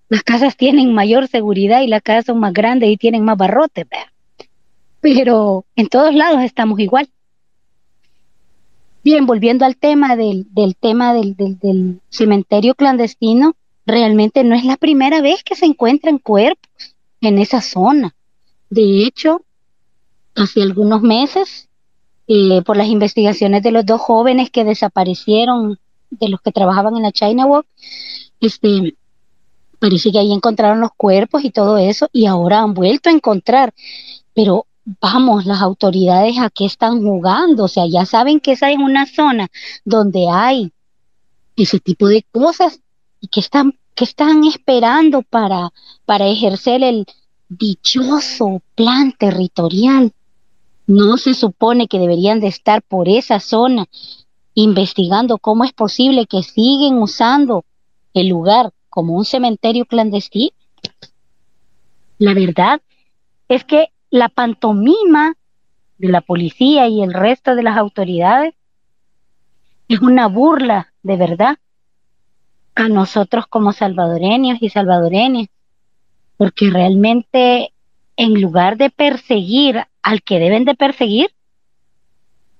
las 0.09 0.23
casas 0.23 0.55
tienen 0.55 0.93
mayor 0.93 1.27
seguridad 1.27 1.81
y 1.81 1.87
las 1.87 2.01
casas 2.01 2.25
son 2.25 2.39
más 2.39 2.53
grandes 2.53 2.89
y 2.89 2.97
tienen 2.97 3.23
más 3.23 3.37
barrotes, 3.37 3.85
pero 5.01 5.65
en 5.75 5.87
todos 5.87 6.13
lados 6.13 6.41
estamos 6.41 6.79
igual. 6.79 7.09
Bien, 9.03 9.25
volviendo 9.27 9.65
al 9.65 9.77
tema 9.77 10.15
del, 10.15 10.47
del 10.51 10.75
tema 10.75 11.13
del, 11.13 11.35
del, 11.35 12.01
cementerio 12.09 12.73
clandestino, 12.73 13.55
realmente 13.85 14.43
no 14.43 14.55
es 14.55 14.65
la 14.65 14.77
primera 14.77 15.21
vez 15.21 15.43
que 15.43 15.55
se 15.55 15.65
encuentran 15.65 16.17
cuerpos 16.17 16.95
en 17.21 17.37
esa 17.37 17.61
zona. 17.61 18.15
De 18.69 19.05
hecho, 19.05 19.43
hace 20.35 20.63
algunos 20.63 21.03
meses, 21.03 21.69
eh, 22.27 22.63
por 22.65 22.77
las 22.77 22.87
investigaciones 22.87 23.61
de 23.61 23.71
los 23.71 23.85
dos 23.85 24.01
jóvenes 24.01 24.49
que 24.49 24.63
desaparecieron 24.63 25.79
de 26.09 26.29
los 26.29 26.41
que 26.41 26.51
trabajaban 26.51 26.95
en 26.95 27.03
la 27.03 27.11
China 27.11 27.45
Walk, 27.45 27.67
este, 28.41 28.95
parece 29.85 30.11
que 30.11 30.17
ahí 30.17 30.33
encontraron 30.33 30.81
los 30.81 30.89
cuerpos 30.97 31.43
y 31.43 31.51
todo 31.51 31.77
eso, 31.77 32.09
y 32.11 32.25
ahora 32.25 32.61
han 32.61 32.73
vuelto 32.73 33.09
a 33.09 33.13
encontrar. 33.13 33.71
Pero 34.33 34.65
vamos, 34.99 35.45
las 35.45 35.61
autoridades 35.61 36.39
a 36.39 36.49
qué 36.49 36.65
están 36.65 37.03
jugando, 37.03 37.65
o 37.65 37.67
sea, 37.67 37.85
ya 37.85 38.03
saben 38.07 38.39
que 38.39 38.53
esa 38.53 38.71
es 38.71 38.79
una 38.79 39.05
zona 39.05 39.47
donde 39.83 40.27
hay 40.27 40.71
ese 41.55 41.79
tipo 41.79 42.07
de 42.07 42.25
cosas 42.31 42.79
y 43.21 43.27
que 43.27 43.41
están, 43.41 43.77
que 43.93 44.05
están 44.05 44.43
esperando 44.45 45.21
para, 45.21 45.71
para 46.05 46.25
ejercer 46.25 46.81
el 46.81 47.05
dichoso 47.47 48.63
plan 48.73 49.13
territorial. 49.15 50.13
No 50.87 51.17
se 51.17 51.35
supone 51.35 51.87
que 51.87 51.99
deberían 51.99 52.39
de 52.39 52.47
estar 52.47 52.81
por 52.81 53.07
esa 53.07 53.39
zona 53.39 53.85
investigando 54.55 55.37
cómo 55.37 55.63
es 55.63 55.73
posible 55.73 56.25
que 56.25 56.41
siguen 56.41 56.97
usando 56.97 57.65
el 58.15 58.29
lugar 58.29 58.71
como 58.95 59.13
un 59.13 59.25
cementerio 59.25 59.85
clandestino. 59.85 60.55
La 62.17 62.33
verdad 62.33 62.81
es 63.49 63.65
que 63.65 63.89
la 64.09 64.29
pantomima 64.29 65.35
de 65.97 66.07
la 66.07 66.21
policía 66.21 66.87
y 66.87 67.01
el 67.01 67.13
resto 67.13 67.55
de 67.55 67.63
las 67.63 67.75
autoridades 67.75 68.53
es 69.89 69.99
una 69.99 70.29
burla 70.29 70.93
de 71.03 71.17
verdad 71.17 71.57
a 72.73 72.87
nosotros 72.87 73.47
como 73.47 73.73
salvadoreños 73.73 74.59
y 74.61 74.69
salvadoreñas, 74.69 75.49
porque 76.37 76.69
realmente 76.69 77.73
en 78.15 78.39
lugar 78.39 78.77
de 78.77 78.91
perseguir 78.91 79.87
al 80.03 80.23
que 80.23 80.39
deben 80.39 80.63
de 80.63 80.75
perseguir, 80.75 81.31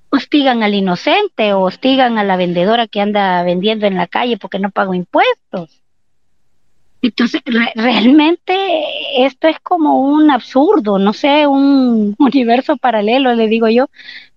hostigan 0.09 0.63
al 0.63 0.73
inocente 0.73 1.53
o 1.53 1.61
hostigan 1.61 2.17
a 2.17 2.25
la 2.25 2.35
vendedora 2.35 2.87
que 2.87 2.99
anda 2.99 3.41
vendiendo 3.43 3.85
en 3.87 3.95
la 3.95 4.07
calle 4.07 4.37
porque 4.37 4.59
no 4.59 4.69
pago 4.69 4.93
impuestos. 4.93 5.84
Entonces, 7.05 7.43
realmente 7.75 8.55
esto 9.25 9.47
es 9.47 9.59
como 9.59 9.99
un 9.99 10.31
absurdo, 10.31 10.97
no 10.97 11.13
sé, 11.13 11.45
un 11.45 12.15
universo 12.17 12.77
paralelo, 12.77 13.35
le 13.35 13.47
digo 13.47 13.69
yo, 13.69 13.89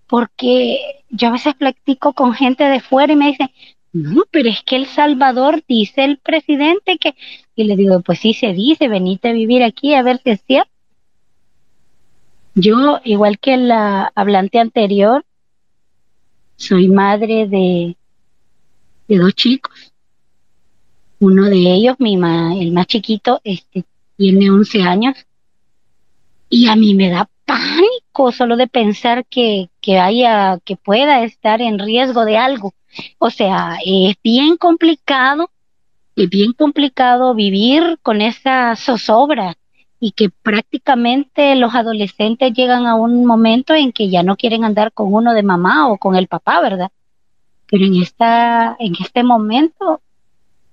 porque 0.07 0.79
yo 1.09 1.29
a 1.29 1.33
veces 1.33 1.55
platico 1.55 2.12
con 2.12 2.35
gente 2.35 2.64
de 2.64 2.81
fuera 2.81 3.14
y 3.14 3.16
me 3.16 3.29
dicen, 3.29 3.49
no, 3.95 4.25
pero 4.31 4.51
es 4.51 4.62
que 4.64 4.77
El 4.77 4.87
Salvador 4.87 5.64
dice 5.66 6.05
el 6.05 6.19
presidente 6.19 6.99
que, 6.99 7.14
y 7.57 7.64
le 7.64 7.75
digo, 7.75 8.01
pues 8.01 8.19
sí 8.19 8.35
se 8.35 8.53
dice, 8.53 8.87
venite 8.89 9.31
a 9.31 9.33
vivir 9.33 9.62
aquí 9.62 9.95
a 9.95 10.03
ver 10.03 10.21
si 10.23 10.31
es 10.31 10.43
cierto. 10.47 10.71
Yo, 12.55 13.01
igual 13.03 13.39
que 13.39 13.57
la 13.57 14.12
hablante 14.14 14.59
anterior, 14.59 15.25
soy 16.57 16.89
madre 16.89 17.49
de, 17.49 17.97
de 19.09 19.16
dos 19.16 19.35
chicos. 19.35 19.88
Uno 21.21 21.45
de 21.47 21.57
ellos, 21.57 21.97
mi 21.99 22.14
el 22.14 22.73
más 22.73 22.87
chiquito, 22.87 23.41
este, 23.45 23.85
tiene 24.16 24.51
11 24.51 24.83
años. 24.83 25.14
Y 26.49 26.69
a 26.69 26.77
mí 26.77 26.95
me 26.95 27.11
da 27.11 27.29
pánico 27.45 28.31
solo 28.33 28.57
de 28.57 28.69
pensar 28.69 29.27
que, 29.27 29.69
que 29.81 29.99
haya, 29.99 30.59
que 30.64 30.77
pueda 30.77 31.25
estar 31.25 31.61
en 31.61 31.79
riesgo 31.79 32.25
de 32.25 32.37
algo. 32.37 32.75
O 33.19 33.31
sea, 33.31 33.79
es 33.85 34.16
bien 34.23 34.57
complicado, 34.57 35.51
es 36.16 36.29
bien 36.29 36.53
complicado 36.53 37.35
vivir 37.35 37.99
con 38.03 38.21
esa 38.21 38.77
zozobra 38.77 39.57
y 40.01 40.12
que 40.12 40.31
prácticamente 40.31 41.55
los 41.57 41.75
adolescentes 41.75 42.53
llegan 42.53 42.87
a 42.87 42.95
un 42.95 43.25
momento 43.25 43.75
en 43.75 43.93
que 43.93 44.09
ya 44.09 44.23
no 44.23 44.37
quieren 44.37 44.64
andar 44.64 44.93
con 44.93 45.12
uno 45.12 45.35
de 45.35 45.43
mamá 45.43 45.89
o 45.89 45.99
con 45.99 46.14
el 46.16 46.29
papá, 46.29 46.61
¿verdad? 46.61 46.91
Pero 47.66 47.85
en 47.85 47.97
esta, 47.97 48.77
en 48.79 48.95
este 49.01 49.23
momento 49.23 50.01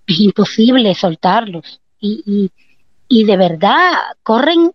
es 0.07 0.19
imposible 0.19 0.93
soltarlos. 0.95 1.81
Y, 1.99 2.23
y, 2.25 2.51
y 3.07 3.23
de 3.25 3.37
verdad 3.37 3.93
corren 4.23 4.71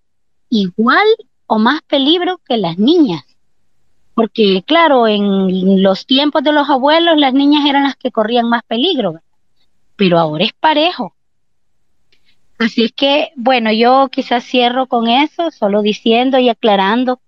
igual 0.49 1.07
o 1.47 1.59
más 1.59 1.83
peligro 1.83 2.41
que 2.47 2.57
las 2.57 2.79
niñas. 2.79 3.25
Porque 4.15 4.63
claro, 4.67 5.07
en 5.07 5.83
los 5.83 6.07
tiempos 6.07 6.43
de 6.43 6.53
los 6.53 6.69
abuelos 6.69 7.17
las 7.17 7.33
niñas 7.33 7.65
eran 7.69 7.85
las 7.85 7.97
que 7.97 8.11
corrían 8.11 8.49
más 8.49 8.63
peligro, 8.65 9.21
pero 9.97 10.19
ahora 10.19 10.45
es 10.45 10.53
parejo. 10.53 11.15
Así 12.59 12.85
es 12.85 12.93
que, 12.93 13.31
bueno, 13.37 13.73
yo 13.73 14.09
quizás 14.13 14.45
cierro 14.45 14.87
con 14.87 15.09
eso, 15.09 15.51
solo 15.51 15.81
diciendo 15.81 16.39
y 16.39 16.51
aclarando 16.51 17.21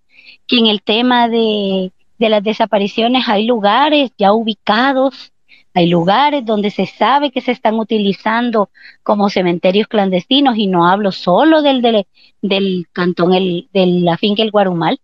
que 0.46 0.58
en 0.58 0.66
el 0.66 0.82
tema 0.82 1.28
de, 1.28 1.90
de 2.18 2.28
las 2.28 2.42
desapariciones 2.42 3.28
hay 3.28 3.46
lugares 3.46 4.10
ya 4.18 4.32
ubicados, 4.32 5.32
hay 5.74 5.86
lugares 5.86 6.44
donde 6.44 6.70
se 6.70 6.86
sabe 6.86 7.30
que 7.30 7.40
se 7.40 7.52
están 7.52 7.76
utilizando 7.78 8.68
como 9.02 9.30
cementerios 9.30 9.88
clandestinos 9.88 10.56
y 10.58 10.66
no 10.66 10.86
hablo 10.86 11.12
solo 11.12 11.62
del, 11.62 11.80
del, 11.80 12.06
del 12.42 12.86
cantón, 12.92 13.32
el, 13.32 13.68
de 13.72 13.86
la 13.86 14.18
finca 14.18 14.42
El 14.42 14.50
Guarumal, 14.50 15.00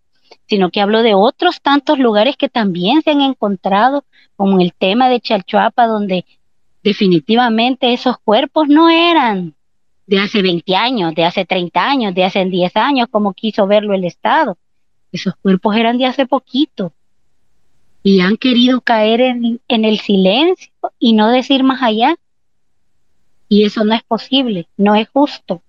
sino 0.46 0.70
que 0.70 0.80
hablo 0.80 1.02
de 1.02 1.14
otros 1.14 1.62
tantos 1.62 1.98
lugares 1.98 2.36
que 2.36 2.48
también 2.48 3.02
se 3.02 3.10
han 3.10 3.22
encontrado, 3.22 4.04
como 4.36 4.60
el 4.60 4.74
tema 4.74 5.08
de 5.08 5.20
Chalchuapa, 5.20 5.86
donde 5.86 6.26
definitivamente 6.82 7.92
esos 7.92 8.18
cuerpos 8.18 8.68
no 8.68 8.90
eran 8.90 9.54
de 10.06 10.20
hace 10.20 10.42
20 10.42 10.76
años, 10.76 11.14
de 11.14 11.24
hace 11.24 11.44
30 11.44 11.82
años, 11.82 12.14
de 12.14 12.24
hace 12.24 12.44
10 12.44 12.76
años, 12.76 13.08
como 13.10 13.32
quiso 13.32 13.66
verlo 13.66 13.94
el 13.94 14.04
Estado. 14.04 14.56
Esos 15.12 15.34
cuerpos 15.36 15.76
eran 15.76 15.98
de 15.98 16.06
hace 16.06 16.26
poquito 16.26 16.92
y 18.02 18.20
han 18.20 18.36
querido 18.36 18.80
caer 18.80 19.20
en, 19.20 19.60
en 19.68 19.84
el 19.84 19.98
silencio 19.98 20.72
y 20.98 21.12
no 21.12 21.28
decir 21.28 21.62
más 21.64 21.82
allá. 21.82 22.16
Y 23.48 23.64
eso 23.64 23.84
no 23.84 23.94
es 23.94 24.02
posible, 24.02 24.68
no 24.76 24.94
es 24.94 25.08
justo, 25.08 25.62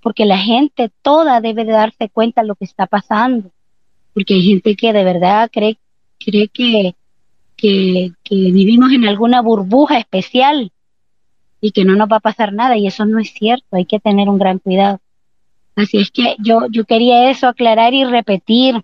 porque 0.00 0.26
la 0.26 0.38
gente 0.38 0.90
toda 1.02 1.40
debe 1.40 1.64
de 1.64 1.72
darse 1.72 2.08
cuenta 2.08 2.42
de 2.42 2.48
lo 2.48 2.56
que 2.56 2.64
está 2.64 2.86
pasando, 2.86 3.50
porque 4.12 4.34
hay 4.34 4.42
gente 4.42 4.74
que 4.74 4.92
de 4.92 5.04
verdad 5.04 5.48
cree, 5.52 5.78
cree 6.18 6.48
que, 6.48 6.94
que, 7.56 8.12
que 8.24 8.34
vivimos 8.34 8.92
en 8.92 9.06
alguna 9.06 9.40
burbuja 9.40 9.98
especial 9.98 10.72
y 11.60 11.70
que 11.70 11.84
no 11.84 11.94
nos 11.94 12.08
va 12.10 12.16
a 12.16 12.20
pasar 12.20 12.52
nada 12.52 12.76
y 12.76 12.88
eso 12.88 13.06
no 13.06 13.20
es 13.20 13.32
cierto, 13.32 13.66
hay 13.70 13.84
que 13.84 14.00
tener 14.00 14.28
un 14.28 14.38
gran 14.38 14.58
cuidado. 14.58 15.00
Así 15.76 15.98
es 15.98 16.10
que 16.10 16.36
yo, 16.38 16.66
yo 16.70 16.84
quería 16.84 17.30
eso 17.30 17.46
aclarar 17.46 17.94
y 17.94 18.04
repetir. 18.04 18.82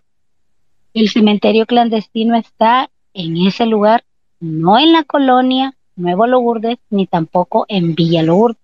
El 0.95 1.09
cementerio 1.09 1.67
clandestino 1.67 2.37
está 2.37 2.91
en 3.15 3.37
ese 3.37 3.67
lugar, 3.67 4.05
no 4.41 4.79
en 4.79 4.93
la 4.93 5.05
colonia 5.05 5.75
Nuevo 5.97 6.27
Lourdes, 6.27 6.79
ni 6.91 7.07
tampoco 7.07 7.67
en 7.69 7.95
Villa 7.95 8.23
Lourdes, 8.23 8.63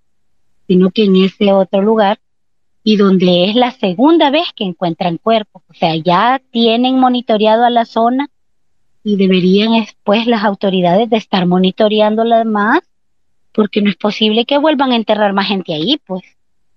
sino 0.66 0.90
que 0.90 1.04
en 1.04 1.16
ese 1.16 1.52
otro 1.52 1.82
lugar 1.82 2.18
y 2.82 2.96
donde 2.96 3.48
es 3.48 3.56
la 3.56 3.70
segunda 3.70 4.30
vez 4.30 4.44
que 4.54 4.64
encuentran 4.64 5.16
cuerpos. 5.16 5.62
O 5.68 5.74
sea, 5.74 5.96
ya 5.96 6.40
tienen 6.50 6.98
monitoreado 6.98 7.64
a 7.64 7.70
la 7.70 7.86
zona 7.86 8.28
y 9.02 9.16
deberían 9.16 9.72
después 9.72 10.26
las 10.26 10.44
autoridades 10.44 11.08
de 11.10 11.16
estar 11.16 11.46
monitoreando 11.46 12.24
las 12.24 12.46
más 12.46 12.80
porque 13.52 13.80
no 13.80 13.88
es 13.88 13.96
posible 13.96 14.44
que 14.44 14.58
vuelvan 14.58 14.92
a 14.92 14.96
enterrar 14.96 15.32
más 15.32 15.48
gente 15.48 15.72
ahí, 15.72 16.00
pues. 16.06 16.22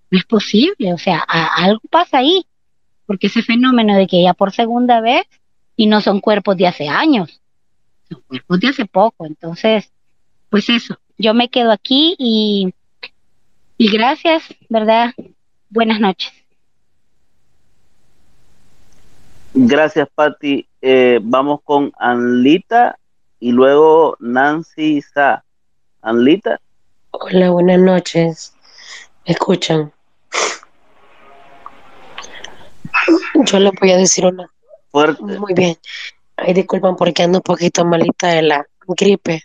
No 0.09 0.17
es 0.17 0.25
posible, 0.25 0.93
o 0.93 0.97
sea, 0.97 1.19
algo 1.19 1.81
pasa 1.89 2.19
ahí, 2.19 2.45
porque 3.07 3.27
ese 3.27 3.41
fenómeno 3.41 3.95
de 3.95 4.05
que 4.05 4.21
ya 4.21 4.35
por 4.35 4.51
segunda 4.51 5.01
vez 5.01 5.25
y 5.75 5.87
no 5.87 6.01
son 6.01 6.19
cuerpos 6.19 6.55
de 6.57 6.67
hace 6.67 6.87
años, 6.87 7.41
son 8.07 8.21
cuerpos 8.27 8.59
de 8.59 8.67
hace 8.67 8.85
poco, 8.85 9.25
entonces, 9.25 9.91
pues 10.49 10.69
eso, 10.69 10.99
yo 11.17 11.33
me 11.33 11.49
quedo 11.49 11.71
aquí 11.71 12.15
y, 12.19 12.73
y 13.77 13.89
gracias, 13.89 14.43
¿verdad? 14.69 15.13
Buenas 15.69 15.99
noches. 15.99 16.31
Gracias, 19.53 20.07
Patti. 20.13 20.67
Eh, 20.81 21.19
vamos 21.21 21.61
con 21.63 21.91
Anlita 21.97 22.99
y 23.39 23.51
luego 23.51 24.15
Nancy 24.19 25.01
Sa. 25.01 25.43
Anlita. 26.01 26.59
Hola, 27.11 27.49
buenas 27.49 27.79
noches. 27.79 28.53
¿Me 29.25 29.33
escuchan? 29.33 29.91
Yo 33.45 33.59
le 33.59 33.71
voy 33.79 33.91
a 33.91 33.97
decir 33.97 34.25
una. 34.25 34.49
Fuerte. 34.91 35.21
Muy 35.21 35.53
bien. 35.53 35.77
Ay, 36.35 36.53
disculpan 36.53 36.95
porque 36.95 37.23
ando 37.23 37.39
un 37.39 37.43
poquito 37.43 37.85
malita 37.85 38.29
de 38.29 38.41
la 38.43 38.65
gripe. 38.87 39.43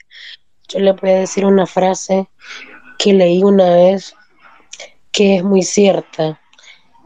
Yo 0.69 0.81
le 0.81 0.93
voy 0.93 1.11
a 1.11 1.21
decir 1.21 1.45
una 1.45 1.67
frase 1.67 2.29
que 2.99 3.13
leí 3.13 3.43
una 3.43 3.75
vez 3.75 4.15
que 5.11 5.37
es 5.37 5.45
muy 5.45 5.63
cierta. 5.63 6.41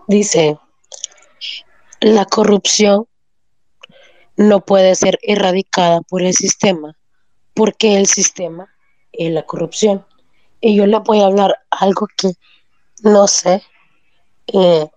Dice, 0.06 0.58
la 2.00 2.24
corrupción 2.26 3.06
no 4.36 4.60
puede 4.60 4.94
ser 4.94 5.18
erradicada 5.22 6.00
por 6.02 6.22
el 6.22 6.34
sistema, 6.34 6.96
porque 7.54 7.96
el 7.96 8.06
sistema 8.06 8.68
es 9.12 9.32
la 9.32 9.44
corrupción 9.44 10.04
y 10.60 10.74
yo 10.74 10.86
le 10.86 10.98
voy 10.98 11.20
a 11.20 11.26
hablar 11.26 11.54
algo 11.70 12.08
que 12.16 12.32
no 13.02 13.28
sé 13.28 13.62
eh, 14.48 14.88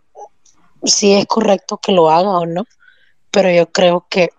si 0.84 1.14
es 1.14 1.26
correcto 1.26 1.78
que 1.78 1.92
lo 1.92 2.10
haga 2.10 2.30
o 2.30 2.46
no, 2.46 2.66
pero 3.32 3.52
yo 3.52 3.72
creo 3.72 4.06
que 4.10 4.30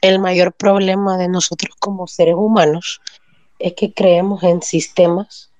el 0.00 0.18
mayor 0.18 0.52
problema 0.52 1.16
de 1.16 1.28
nosotros 1.28 1.74
como 1.78 2.06
seres 2.06 2.34
humanos 2.36 3.00
es 3.58 3.74
que 3.74 3.92
creemos 3.94 4.42
en 4.42 4.62
sistemas, 4.62 5.50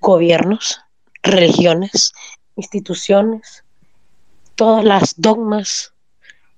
gobiernos, 0.00 0.80
religiones, 1.22 2.12
instituciones, 2.56 3.64
todas 4.56 4.84
las 4.84 5.14
dogmas 5.16 5.92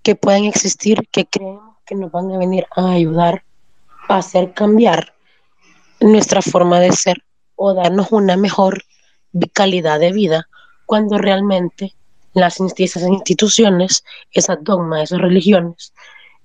que 0.02 0.16
pueden 0.16 0.44
existir 0.44 1.08
que 1.10 1.26
creemos 1.26 1.76
que 1.84 1.94
nos 1.94 2.10
van 2.10 2.32
a 2.32 2.38
venir 2.38 2.66
a 2.74 2.92
ayudar 2.92 3.44
a 4.08 4.16
hacer 4.18 4.54
cambiar 4.54 5.14
nuestra 6.00 6.42
forma 6.42 6.80
de 6.80 6.92
ser 6.92 7.24
o 7.56 7.74
darnos 7.74 8.10
una 8.10 8.36
mejor 8.36 8.84
calidad 9.52 10.00
de 10.00 10.12
vida 10.12 10.48
cuando 10.86 11.18
realmente 11.18 11.94
las 12.34 12.60
instituciones, 12.60 14.04
esas 14.32 14.58
dogmas, 14.62 15.04
esas 15.04 15.20
religiones, 15.20 15.92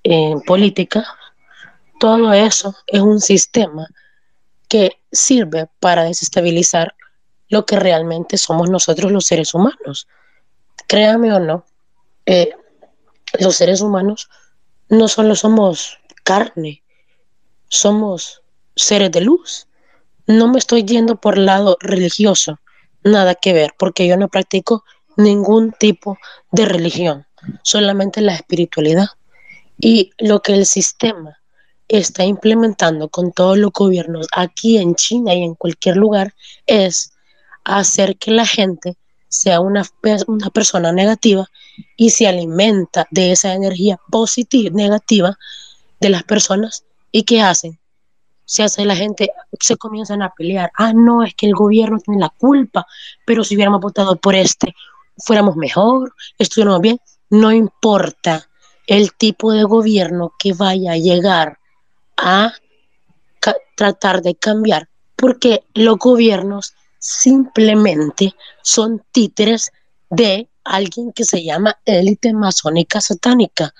eh, 0.03 0.35
política, 0.45 1.05
todo 1.99 2.31
eso 2.31 2.75
es 2.87 3.01
un 3.01 3.19
sistema 3.19 3.87
que 4.67 5.01
sirve 5.11 5.67
para 5.79 6.03
desestabilizar 6.03 6.95
lo 7.49 7.65
que 7.65 7.75
realmente 7.75 8.37
somos 8.37 8.69
nosotros 8.69 9.11
los 9.11 9.25
seres 9.25 9.53
humanos. 9.53 10.07
Créame 10.87 11.33
o 11.33 11.39
no, 11.39 11.65
eh, 12.25 12.51
los 13.39 13.55
seres 13.55 13.81
humanos 13.81 14.29
no 14.87 15.07
solo 15.07 15.35
somos 15.35 15.99
carne, 16.23 16.83
somos 17.67 18.43
seres 18.75 19.11
de 19.11 19.21
luz 19.21 19.67
no 20.29 20.47
me 20.47 20.59
estoy 20.59 20.83
yendo 20.83 21.15
por 21.15 21.39
el 21.39 21.47
lado 21.47 21.75
religioso, 21.81 22.59
nada 23.03 23.33
que 23.33 23.51
ver, 23.51 23.73
porque 23.79 24.07
yo 24.07 24.15
no 24.15 24.27
practico 24.27 24.83
ningún 25.19 25.71
tipo 25.73 26.17
de 26.51 26.65
religión, 26.65 27.25
solamente 27.63 28.21
la 28.21 28.35
espiritualidad. 28.35 29.07
Y 29.77 30.11
lo 30.17 30.41
que 30.41 30.53
el 30.53 30.65
sistema 30.65 31.37
está 31.87 32.23
implementando 32.23 33.09
con 33.09 33.31
todos 33.31 33.57
los 33.57 33.71
gobiernos 33.71 34.27
aquí 34.35 34.77
en 34.77 34.95
China 34.95 35.33
y 35.33 35.43
en 35.43 35.55
cualquier 35.55 35.97
lugar 35.97 36.33
es 36.65 37.13
hacer 37.63 38.17
que 38.17 38.31
la 38.31 38.45
gente 38.45 38.95
sea 39.27 39.59
una, 39.59 39.83
una 40.27 40.49
persona 40.49 40.91
negativa 40.91 41.47
y 41.95 42.09
se 42.09 42.27
alimenta 42.27 43.07
de 43.11 43.31
esa 43.31 43.53
energía 43.53 43.99
positiva, 44.11 44.69
negativa 44.73 45.37
de 45.99 46.09
las 46.09 46.23
personas 46.23 46.83
y 47.11 47.23
¿qué 47.23 47.41
hacen? 47.41 47.79
se 48.49 48.63
hace 48.63 48.83
la 48.83 48.95
gente, 48.95 49.31
se 49.59 49.77
comienzan 49.77 50.23
a 50.23 50.31
pelear. 50.31 50.71
Ah, 50.73 50.91
no, 50.91 51.21
es 51.23 51.35
que 51.35 51.45
el 51.45 51.53
gobierno 51.53 51.99
tiene 51.99 52.19
la 52.19 52.29
culpa, 52.29 52.87
pero 53.23 53.43
si 53.43 53.53
hubiéramos 53.53 53.79
votado 53.79 54.15
por 54.15 54.33
este, 54.33 54.73
fuéramos 55.23 55.55
mejor, 55.55 56.13
estuviéramos 56.37 56.81
bien. 56.81 56.99
No 57.29 57.51
importa. 57.51 58.45
el 58.87 59.13
tipo 59.13 59.51
de 59.51 59.65
gobierno 59.65 60.33
que 60.39 60.53
vaya 60.53 60.93
a 60.93 60.97
llegar 60.97 61.59
a 62.17 62.53
tratar 63.75 64.23
de 64.23 64.33
cambiar, 64.33 64.89
porque 65.15 65.63
los 65.75 65.97
gobiernos 65.99 66.73
simplemente 66.97 68.33
son 68.63 69.03
títeres 69.11 69.71
de 70.09 70.49
alguien 70.63 71.13
que 71.13 71.23
se 71.23 71.43
llama 71.43 71.77
élite 71.85 72.33
masónica 72.33 72.99
satánica. 72.99 73.73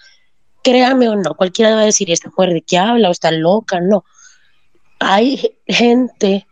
Créame 0.64 1.10
o 1.10 1.16
no, 1.16 1.34
cualquiera 1.34 1.76
va 1.76 1.82
a 1.82 1.86
decir, 1.86 2.12
esta 2.12 2.30
mujer 2.30 2.54
de 2.54 2.62
qué 2.62 2.78
habla 2.78 3.10
o 3.10 3.12
está 3.12 3.32
loca, 3.32 3.82
no. 3.82 4.06
Hay 5.00 5.58
gente, 5.66 6.48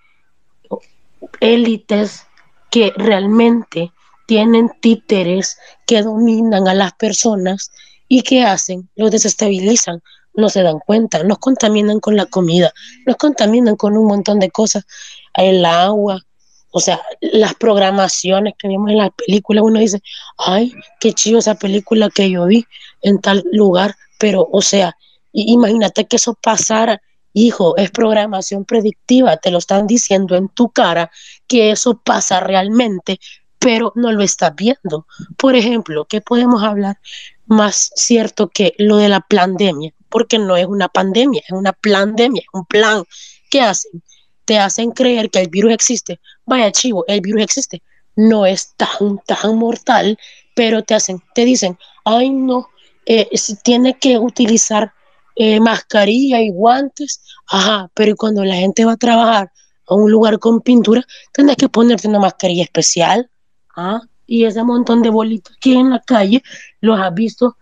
élites 1.39 2.25
que 2.71 2.91
realmente 2.97 3.91
tienen 4.27 4.69
títeres 4.79 5.57
que 5.87 6.03
dominan 6.03 6.67
a 6.67 6.75
las 6.75 6.93
personas 6.93 7.71
y 8.07 8.21
que 8.21 8.43
hacen, 8.43 8.89
los 8.95 9.09
desestabilizan, 9.09 10.03
no 10.35 10.49
se 10.49 10.61
dan 10.61 10.79
cuenta, 10.79 11.23
nos 11.23 11.39
contaminan 11.39 11.99
con 11.99 12.15
la 12.15 12.27
comida, 12.27 12.71
nos 13.07 13.15
contaminan 13.15 13.75
con 13.75 13.97
un 13.97 14.05
montón 14.05 14.39
de 14.39 14.51
cosas, 14.51 14.85
el 15.33 15.65
agua, 15.65 16.21
o 16.71 16.79
sea, 16.79 17.01
las 17.21 17.55
programaciones 17.55 18.53
que 18.57 18.67
vimos 18.67 18.91
en 18.91 18.97
la 18.97 19.09
película, 19.09 19.63
uno 19.63 19.79
dice, 19.79 20.01
ay, 20.37 20.73
qué 20.99 21.13
chido 21.13 21.39
esa 21.39 21.55
película 21.55 22.09
que 22.13 22.29
yo 22.29 22.45
vi 22.45 22.65
en 23.01 23.19
tal 23.19 23.43
lugar, 23.51 23.95
pero, 24.19 24.47
o 24.51 24.61
sea, 24.61 24.95
imagínate 25.31 26.05
que 26.05 26.17
eso 26.17 26.35
pasara, 26.35 27.01
hijo, 27.33 27.77
es 27.77 27.91
programación 27.91 28.65
predictiva, 28.65 29.37
te 29.37 29.51
lo 29.51 29.57
están 29.57 29.87
diciendo 29.87 30.35
en 30.35 30.49
tu 30.49 30.69
cara 30.69 31.09
que 31.47 31.71
eso 31.71 31.97
pasa 32.03 32.41
realmente, 32.41 33.19
pero 33.59 33.91
no 33.95 34.11
lo 34.11 34.23
estás 34.23 34.55
viendo. 34.55 35.07
Por 35.37 35.55
ejemplo, 35.55 36.05
¿qué 36.05 36.21
podemos 36.21 36.63
hablar 36.63 36.99
más 37.45 37.91
cierto 37.95 38.49
que 38.49 38.73
lo 38.77 38.97
de 38.97 39.09
la 39.09 39.21
pandemia? 39.21 39.93
Porque 40.09 40.39
no 40.39 40.55
es 40.57 40.65
una 40.65 40.87
pandemia, 40.87 41.41
es 41.45 41.51
una 41.51 41.73
pandemia, 41.73 42.41
es 42.41 42.47
un 42.53 42.65
plan. 42.65 43.03
¿Qué 43.49 43.61
hacen? 43.61 44.03
Te 44.45 44.59
hacen 44.59 44.91
creer 44.91 45.29
que 45.29 45.41
el 45.41 45.49
virus 45.49 45.73
existe. 45.73 46.19
Vaya 46.45 46.71
chivo, 46.71 47.03
el 47.07 47.21
virus 47.21 47.41
existe. 47.43 47.83
No 48.15 48.45
es 48.45 48.73
tan, 48.77 49.19
tan 49.25 49.57
mortal, 49.57 50.17
pero 50.55 50.83
te 50.83 50.95
hacen, 50.95 51.21
te 51.35 51.45
dicen, 51.45 51.77
ay 52.05 52.29
no, 52.29 52.69
eh, 53.05 53.29
tiene 53.63 53.97
que 53.97 54.17
utilizar 54.17 54.93
eh, 55.35 55.59
mascarilla 55.59 56.41
y 56.41 56.49
guantes. 56.49 57.21
Ajá, 57.47 57.89
pero 57.93 58.15
cuando 58.15 58.43
la 58.43 58.55
gente 58.55 58.85
va 58.85 58.93
a 58.93 58.97
trabajar 58.97 59.51
a 59.87 59.95
un 59.95 60.11
lugar 60.11 60.39
con 60.39 60.61
pintura, 60.61 61.03
tendrás 61.31 61.57
que 61.57 61.69
ponerte 61.69 62.07
una 62.07 62.19
mascarilla 62.19 62.63
especial. 62.63 63.29
¿Ah? 63.77 64.01
Y 64.25 64.43
ese 64.43 64.63
montón 64.63 65.01
de 65.01 65.09
bolitos 65.09 65.55
que 65.61 65.73
en 65.73 65.91
la 65.91 66.01
calle, 66.01 66.43
los 66.81 66.99
has 66.99 67.13
visto, 67.13 67.55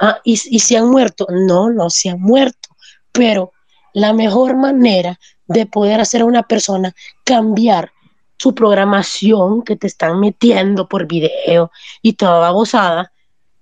¿ah? 0.00 0.18
y, 0.24 0.32
y 0.32 0.58
se 0.58 0.76
han 0.76 0.90
muerto. 0.90 1.26
No, 1.30 1.70
no 1.70 1.90
se 1.90 2.10
han 2.10 2.20
muerto, 2.20 2.70
pero 3.12 3.52
la 3.92 4.12
mejor 4.12 4.56
manera 4.56 5.18
de 5.46 5.66
poder 5.66 6.00
hacer 6.00 6.22
a 6.22 6.26
una 6.26 6.42
persona 6.42 6.94
cambiar 7.24 7.92
su 8.38 8.54
programación 8.54 9.62
que 9.62 9.76
te 9.76 9.86
están 9.86 10.20
metiendo 10.20 10.88
por 10.88 11.06
video 11.06 11.70
y 12.02 12.12
toda 12.14 12.50
gozada, 12.50 13.12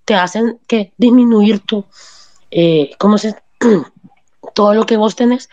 te 0.05 0.15
hacen 0.15 0.59
que 0.67 0.93
disminuir 0.97 1.59
tu, 1.59 1.85
eh, 2.51 2.91
¿cómo 2.99 3.17
se, 3.17 3.35
todo 4.53 4.73
lo 4.73 4.85
que 4.85 4.97
vos 4.97 5.15
tenés 5.15 5.49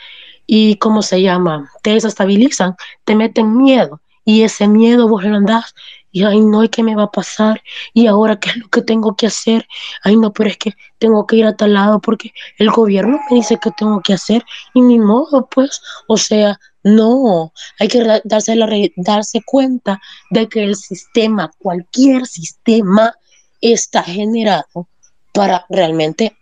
y 0.46 0.76
cómo 0.76 1.02
se 1.02 1.22
llama, 1.22 1.70
te 1.82 1.90
desestabilizan, 1.90 2.76
te 3.05 3.14
meten 3.14 3.57
miedo 3.57 4.00
y 4.24 4.42
ese 4.42 4.68
miedo 4.68 5.09
vos 5.09 5.24
lo 5.24 5.36
andás 5.36 5.74
y 6.15 6.23
ay 6.23 6.41
no, 6.41 6.62
¿y 6.62 6.69
qué 6.69 6.85
me 6.85 6.95
va 6.95 7.05
a 7.05 7.11
pasar? 7.11 7.61
¿Y 7.93 8.07
ahora 8.07 8.39
qué 8.39 8.51
es 8.51 8.57
lo 8.57 8.69
que 8.69 8.83
tengo 8.83 9.17
que 9.17 9.27
hacer? 9.27 9.67
Ay 10.05 10.17
no, 10.17 10.33
pero 10.33 10.49
es 10.49 10.57
que 10.57 10.75
tengo 10.99 11.27
que 11.27 11.37
ir 11.37 11.45
a 11.45 11.57
tal 11.57 11.75
lado 11.75 12.01
porque 12.01 12.33
el 12.57 12.71
gobierno 12.71 13.19
me 13.29 13.39
dice 13.39 13.59
que 13.61 13.73
tengo 13.73 14.01
que 14.01 14.12
hacer 14.12 14.45
y 14.75 14.81
ni 14.81 15.01
modo, 15.01 15.49
pues, 15.51 15.83
o 16.07 16.17
sea, 16.17 16.61
no, 16.85 17.53
hay 17.81 17.89
que 17.89 18.21
darse, 18.23 18.55
la, 18.55 18.69
darse 18.95 19.43
cuenta 19.45 20.01
de 20.31 20.49
que 20.49 20.62
el 20.62 20.77
sistema, 20.77 21.51
cualquier 21.59 22.27
sistema, 22.27 23.12
está 23.61 24.05
generado 24.05 24.87
para 25.33 25.67
realmente 25.69 26.37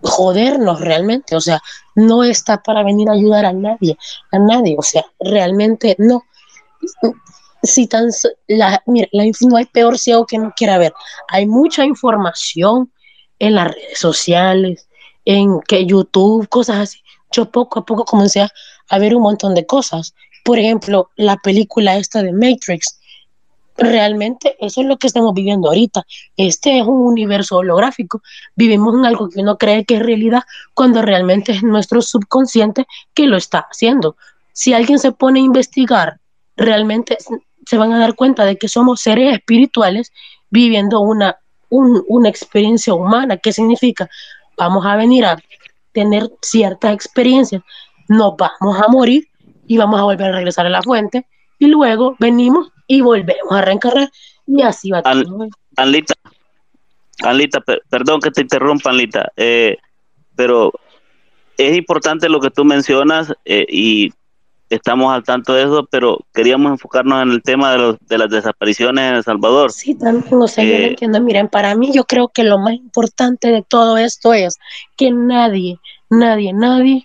jodernos 0.00 0.80
realmente, 0.80 1.34
o 1.34 1.40
sea, 1.40 1.60
no 1.96 2.22
está 2.22 2.62
para 2.62 2.84
venir 2.84 3.08
a 3.08 3.14
ayudar 3.14 3.46
a 3.46 3.52
nadie, 3.52 3.98
a 4.30 4.38
nadie, 4.38 4.76
o 4.78 4.82
sea, 4.82 5.04
realmente 5.18 5.96
no 5.98 6.22
si 7.66 7.86
tan 7.86 8.10
la, 8.46 8.82
mira, 8.86 9.08
la, 9.12 9.24
no 9.42 9.56
hay 9.56 9.66
peor 9.66 9.98
ciego 9.98 10.26
que 10.26 10.38
no 10.38 10.52
quiera 10.56 10.78
ver. 10.78 10.92
Hay 11.28 11.46
mucha 11.46 11.84
información 11.84 12.90
en 13.38 13.54
las 13.54 13.68
redes 13.68 13.98
sociales, 13.98 14.88
en 15.24 15.60
que 15.60 15.84
YouTube, 15.84 16.48
cosas 16.48 16.76
así. 16.76 17.00
Yo 17.32 17.50
poco 17.50 17.80
a 17.80 17.84
poco 17.84 18.04
comencé 18.04 18.40
a, 18.88 18.98
ver 18.98 19.14
un 19.14 19.22
montón 19.22 19.54
de 19.54 19.66
cosas. 19.66 20.14
Por 20.44 20.58
ejemplo, 20.58 21.10
la 21.16 21.36
película 21.36 21.96
esta 21.96 22.22
de 22.22 22.32
Matrix. 22.32 23.00
Realmente 23.76 24.56
eso 24.58 24.80
es 24.80 24.86
lo 24.86 24.96
que 24.96 25.06
estamos 25.06 25.34
viviendo 25.34 25.68
ahorita. 25.68 26.06
Este 26.36 26.78
es 26.78 26.86
un 26.86 27.02
universo 27.02 27.58
holográfico. 27.58 28.22
Vivimos 28.54 28.94
en 28.94 29.04
algo 29.04 29.28
que 29.28 29.40
uno 29.40 29.58
cree 29.58 29.84
que 29.84 29.96
es 29.96 30.02
realidad 30.02 30.44
cuando 30.72 31.02
realmente 31.02 31.52
es 31.52 31.62
nuestro 31.62 32.00
subconsciente 32.00 32.86
que 33.12 33.26
lo 33.26 33.36
está 33.36 33.66
haciendo. 33.70 34.16
Si 34.52 34.72
alguien 34.72 34.98
se 34.98 35.12
pone 35.12 35.40
a 35.40 35.42
investigar 35.42 36.20
realmente 36.56 37.18
se 37.66 37.76
van 37.76 37.92
a 37.92 37.98
dar 37.98 38.14
cuenta 38.14 38.44
de 38.44 38.56
que 38.56 38.68
somos 38.68 39.00
seres 39.00 39.34
espirituales 39.34 40.12
viviendo 40.50 41.00
una, 41.00 41.36
una 41.68 42.28
experiencia 42.28 42.94
humana. 42.94 43.36
¿Qué 43.36 43.52
significa? 43.52 44.08
Vamos 44.56 44.86
a 44.86 44.96
venir 44.96 45.26
a 45.26 45.36
tener 45.92 46.30
ciertas 46.42 46.94
experiencias, 46.94 47.62
nos 48.08 48.34
vamos 48.36 48.80
a 48.80 48.88
morir 48.88 49.28
y 49.66 49.78
vamos 49.78 49.98
a 49.98 50.04
volver 50.04 50.28
a 50.28 50.36
regresar 50.36 50.66
a 50.66 50.70
la 50.70 50.82
fuente 50.82 51.26
y 51.58 51.66
luego 51.66 52.16
venimos 52.18 52.70
y 52.86 53.00
volvemos 53.00 53.50
a 53.50 53.62
reencarnar 53.62 54.10
y 54.46 54.62
así 54.62 54.90
va 54.90 55.02
todo. 55.02 55.48
Anlita, 55.76 56.14
Anlita, 57.22 57.62
perdón 57.88 58.20
que 58.20 58.30
te 58.30 58.42
interrumpa, 58.42 58.90
Anlita, 58.90 59.32
eh, 59.36 59.78
pero 60.34 60.70
es 61.56 61.76
importante 61.76 62.28
lo 62.28 62.40
que 62.40 62.50
tú 62.50 62.64
mencionas 62.64 63.32
eh, 63.44 63.66
y 63.68 64.12
estamos 64.70 65.12
al 65.12 65.22
tanto 65.22 65.52
de 65.54 65.64
eso, 65.64 65.86
pero 65.90 66.18
queríamos 66.34 66.72
enfocarnos 66.72 67.22
en 67.22 67.30
el 67.30 67.42
tema 67.42 67.72
de, 67.72 67.78
los, 67.78 67.96
de 68.00 68.18
las 68.18 68.30
desapariciones 68.30 69.08
en 69.08 69.14
El 69.16 69.24
Salvador. 69.24 69.72
Sí, 69.72 69.94
también, 69.94 70.34
o 70.34 70.48
sea, 70.48 70.64
yo 70.64 70.72
eh, 70.72 70.88
entiendo. 70.88 71.20
Miren, 71.20 71.48
para 71.48 71.74
mí 71.74 71.92
yo 71.92 72.04
creo 72.04 72.28
que 72.28 72.44
lo 72.44 72.58
más 72.58 72.74
importante 72.74 73.48
de 73.48 73.62
todo 73.62 73.96
esto 73.96 74.34
es 74.34 74.58
que 74.96 75.10
nadie, 75.10 75.78
nadie, 76.10 76.52
nadie 76.52 77.04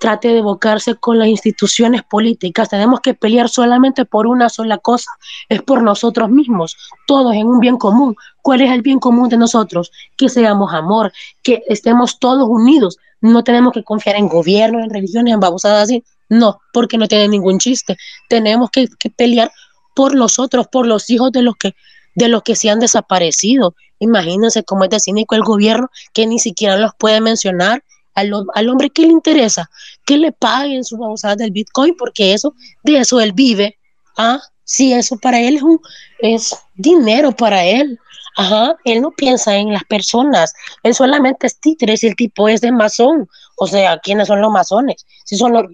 trate 0.00 0.28
de 0.28 0.38
evocarse 0.38 0.94
con 0.96 1.18
las 1.18 1.28
instituciones 1.28 2.02
políticas. 2.02 2.70
Tenemos 2.70 3.00
que 3.00 3.14
pelear 3.14 3.48
solamente 3.48 4.04
por 4.04 4.26
una 4.26 4.48
sola 4.48 4.78
cosa, 4.78 5.10
es 5.48 5.62
por 5.62 5.82
nosotros 5.82 6.30
mismos, 6.30 6.76
todos 7.06 7.34
en 7.34 7.46
un 7.46 7.60
bien 7.60 7.76
común. 7.76 8.16
¿Cuál 8.42 8.62
es 8.62 8.70
el 8.70 8.82
bien 8.82 8.98
común 8.98 9.28
de 9.28 9.36
nosotros? 9.36 9.92
Que 10.16 10.28
seamos 10.28 10.72
amor, 10.72 11.12
que 11.42 11.62
estemos 11.68 12.18
todos 12.18 12.48
unidos. 12.48 12.96
No 13.20 13.44
tenemos 13.44 13.74
que 13.74 13.84
confiar 13.84 14.16
en 14.16 14.28
gobierno, 14.28 14.80
en 14.80 14.88
religiones, 14.88 15.34
en 15.34 15.40
babosadas 15.40 15.84
así. 15.84 16.02
No, 16.30 16.60
porque 16.72 16.96
no 16.96 17.08
tiene 17.08 17.28
ningún 17.28 17.58
chiste. 17.58 17.98
Tenemos 18.28 18.70
que, 18.70 18.88
pelear 19.14 19.52
por 19.94 20.14
los 20.14 20.38
otros, 20.38 20.68
por 20.68 20.86
los 20.86 21.10
hijos 21.10 21.30
de 21.32 21.42
los 21.42 21.56
que 21.56 21.74
de 22.14 22.28
los 22.28 22.42
que 22.42 22.56
se 22.56 22.70
han 22.70 22.80
desaparecido. 22.80 23.74
Imagínense 23.98 24.64
cómo 24.64 24.84
es 24.84 24.90
de 24.90 25.00
cínico 25.00 25.34
el 25.34 25.42
gobierno 25.42 25.90
que 26.12 26.26
ni 26.26 26.38
siquiera 26.38 26.76
los 26.76 26.92
puede 26.98 27.20
mencionar. 27.20 27.84
Al, 28.12 28.32
al 28.54 28.68
hombre 28.68 28.90
que 28.90 29.02
le 29.02 29.12
interesa 29.12 29.70
que 30.04 30.18
le 30.18 30.32
paguen 30.32 30.84
sus 30.84 30.98
babosadas 30.98 31.38
del 31.38 31.52
Bitcoin, 31.52 31.94
porque 31.96 32.32
eso, 32.32 32.54
de 32.82 32.98
eso 32.98 33.20
él 33.20 33.32
vive. 33.32 33.78
Ah, 34.18 34.40
sí, 34.64 34.92
eso 34.92 35.16
para 35.16 35.40
él 35.40 35.56
es, 35.56 35.62
un, 35.62 35.80
es 36.18 36.56
dinero 36.74 37.30
para 37.30 37.64
él. 37.64 37.98
Ajá, 38.36 38.76
él 38.84 39.02
no 39.02 39.10
piensa 39.10 39.56
en 39.56 39.72
las 39.72 39.84
personas, 39.84 40.54
él 40.82 40.94
solamente 40.94 41.46
es 41.46 41.58
títere 41.58 41.96
si 41.96 42.06
el 42.06 42.16
tipo 42.16 42.48
es 42.48 42.60
de 42.60 42.72
masón. 42.72 43.28
O 43.56 43.66
sea, 43.66 43.98
¿quiénes 43.98 44.28
son 44.28 44.40
los 44.40 44.50
masones? 44.50 45.06
Si 45.24 45.36
son 45.36 45.52
los 45.52 45.66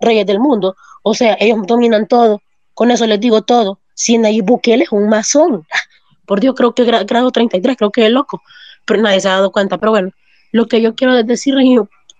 reyes 0.00 0.26
del 0.26 0.40
mundo. 0.40 0.76
O 1.02 1.14
sea, 1.14 1.36
ellos 1.40 1.58
dominan 1.66 2.06
todo. 2.06 2.40
Con 2.74 2.90
eso 2.90 3.06
les 3.06 3.20
digo 3.20 3.42
todo. 3.42 3.80
Si 3.94 4.16
Nayib 4.16 4.44
Bukele 4.44 4.84
es 4.84 4.92
un 4.92 5.08
masón. 5.08 5.66
Por 6.26 6.40
Dios, 6.40 6.54
creo 6.56 6.74
que 6.74 6.84
grado 6.84 7.30
33, 7.30 7.76
creo 7.76 7.90
que 7.90 8.06
es 8.06 8.10
loco. 8.10 8.42
Pero 8.86 9.02
nadie 9.02 9.20
se 9.20 9.28
ha 9.28 9.32
dado 9.32 9.52
cuenta. 9.52 9.78
Pero 9.78 9.92
bueno, 9.92 10.10
lo 10.52 10.66
que 10.66 10.80
yo 10.80 10.94
quiero 10.94 11.22
decir, 11.22 11.54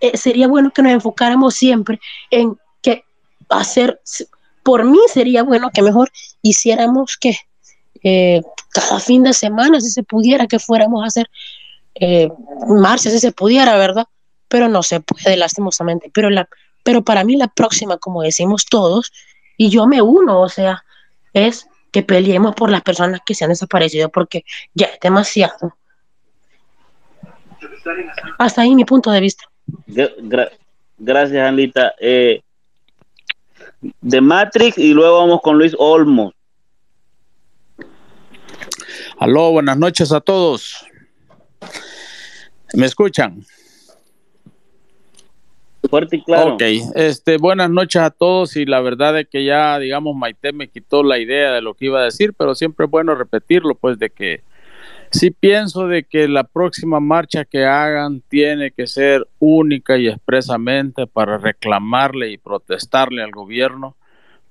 eh, 0.01 0.17
sería 0.17 0.47
bueno 0.47 0.71
que 0.71 0.81
nos 0.81 0.91
enfocáramos 0.91 1.55
siempre 1.55 1.99
en 2.29 2.57
que 2.81 3.03
hacer, 3.49 3.99
por 4.63 4.83
mí 4.85 4.99
sería 5.11 5.43
bueno 5.43 5.71
que 5.73 5.81
mejor 5.81 6.11
hiciéramos 6.41 7.17
que 7.17 7.37
eh, 8.03 8.41
cada 8.71 8.99
fin 8.99 9.23
de 9.23 9.33
semana, 9.33 9.79
si 9.81 9.89
se 9.89 10.03
pudiera, 10.03 10.47
que 10.47 10.59
fuéramos 10.59 11.03
a 11.03 11.07
hacer 11.07 11.29
eh, 11.95 12.29
marchas, 12.67 13.13
si 13.13 13.19
se 13.19 13.31
pudiera, 13.31 13.77
¿verdad? 13.77 14.05
Pero 14.47 14.67
no 14.67 14.83
se 14.83 14.99
puede, 14.99 15.37
lastimosamente. 15.37 16.11
Pero, 16.13 16.29
la, 16.29 16.47
pero 16.83 17.03
para 17.03 17.23
mí 17.23 17.35
la 17.35 17.47
próxima, 17.47 17.97
como 17.97 18.21
decimos 18.21 18.65
todos, 18.65 19.11
y 19.57 19.69
yo 19.69 19.87
me 19.87 20.01
uno, 20.01 20.41
o 20.41 20.49
sea, 20.49 20.83
es 21.33 21.67
que 21.91 22.03
peleemos 22.03 22.55
por 22.55 22.69
las 22.69 22.81
personas 22.81 23.21
que 23.25 23.35
se 23.35 23.43
han 23.43 23.49
desaparecido, 23.49 24.09
porque 24.09 24.45
ya 24.73 24.87
es 24.87 24.99
demasiado. 24.99 25.75
Hasta 28.37 28.61
ahí 28.61 28.75
mi 28.75 28.85
punto 28.85 29.11
de 29.11 29.19
vista. 29.19 29.43
gracias, 30.97 31.47
Anita. 31.47 31.93
Eh, 31.99 32.41
de 33.81 34.21
Matrix 34.21 34.77
y 34.77 34.93
luego 34.93 35.19
vamos 35.19 35.41
con 35.41 35.57
Luis 35.57 35.75
Olmos. 35.77 36.33
Aló, 39.17 39.51
buenas 39.51 39.77
noches 39.77 40.11
a 40.11 40.21
todos. 40.21 40.85
¿Me 42.73 42.85
escuchan? 42.85 43.45
Fuerte 45.89 46.17
y 46.17 46.23
claro. 46.23 46.55
Ok, 46.55 46.61
este, 46.95 47.37
buenas 47.37 47.69
noches 47.69 48.01
a 48.01 48.09
todos 48.11 48.55
y 48.57 48.65
la 48.65 48.81
verdad 48.81 49.17
es 49.19 49.27
que 49.27 49.45
ya, 49.45 49.79
digamos, 49.79 50.15
Maite 50.15 50.51
me 50.51 50.67
quitó 50.67 51.03
la 51.03 51.19
idea 51.19 51.51
de 51.51 51.61
lo 51.61 51.73
que 51.73 51.85
iba 51.85 52.01
a 52.01 52.05
decir, 52.05 52.33
pero 52.37 52.53
siempre 52.53 52.85
es 52.85 52.91
bueno 52.91 53.15
repetirlo, 53.15 53.75
pues 53.75 53.97
de 53.97 54.09
que 54.09 54.43
sí 55.11 55.31
pienso 55.31 55.87
de 55.87 56.03
que 56.03 56.27
la 56.27 56.43
próxima 56.43 56.99
marcha 56.99 57.45
que 57.45 57.65
hagan 57.65 58.21
tiene 58.27 58.71
que 58.71 58.87
ser 58.87 59.27
única 59.39 59.97
y 59.97 60.07
expresamente 60.07 61.07
para 61.07 61.37
reclamarle 61.37 62.29
y 62.29 62.37
protestarle 62.37 63.23
al 63.23 63.31
gobierno 63.31 63.95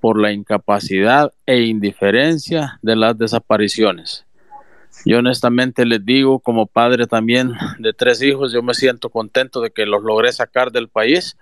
por 0.01 0.21
la 0.21 0.33
incapacidad 0.33 1.33
e 1.47 1.63
indiferencia 1.63 2.79
de 2.83 2.97
las 2.97 3.19
desapariciones. 3.19 4.27
Yo 5.05 5.19
honestamente 5.19 5.85
les 5.85 6.05
digo, 6.05 6.41
como 6.41 6.67
padre 6.67 7.07
también 7.07 7.53
de 7.79 7.93
tres 7.93 8.23
hijos, 8.23 8.53
yo 8.53 8.63
me 8.63 8.75
siento 8.75 9.11
contento 9.11 9.61
de 9.61 9.71
que 9.71 9.87
los 9.87 10.03
logré 10.03 10.33
sacar 10.33 10.73
del 10.73 10.89
país. 10.89 11.37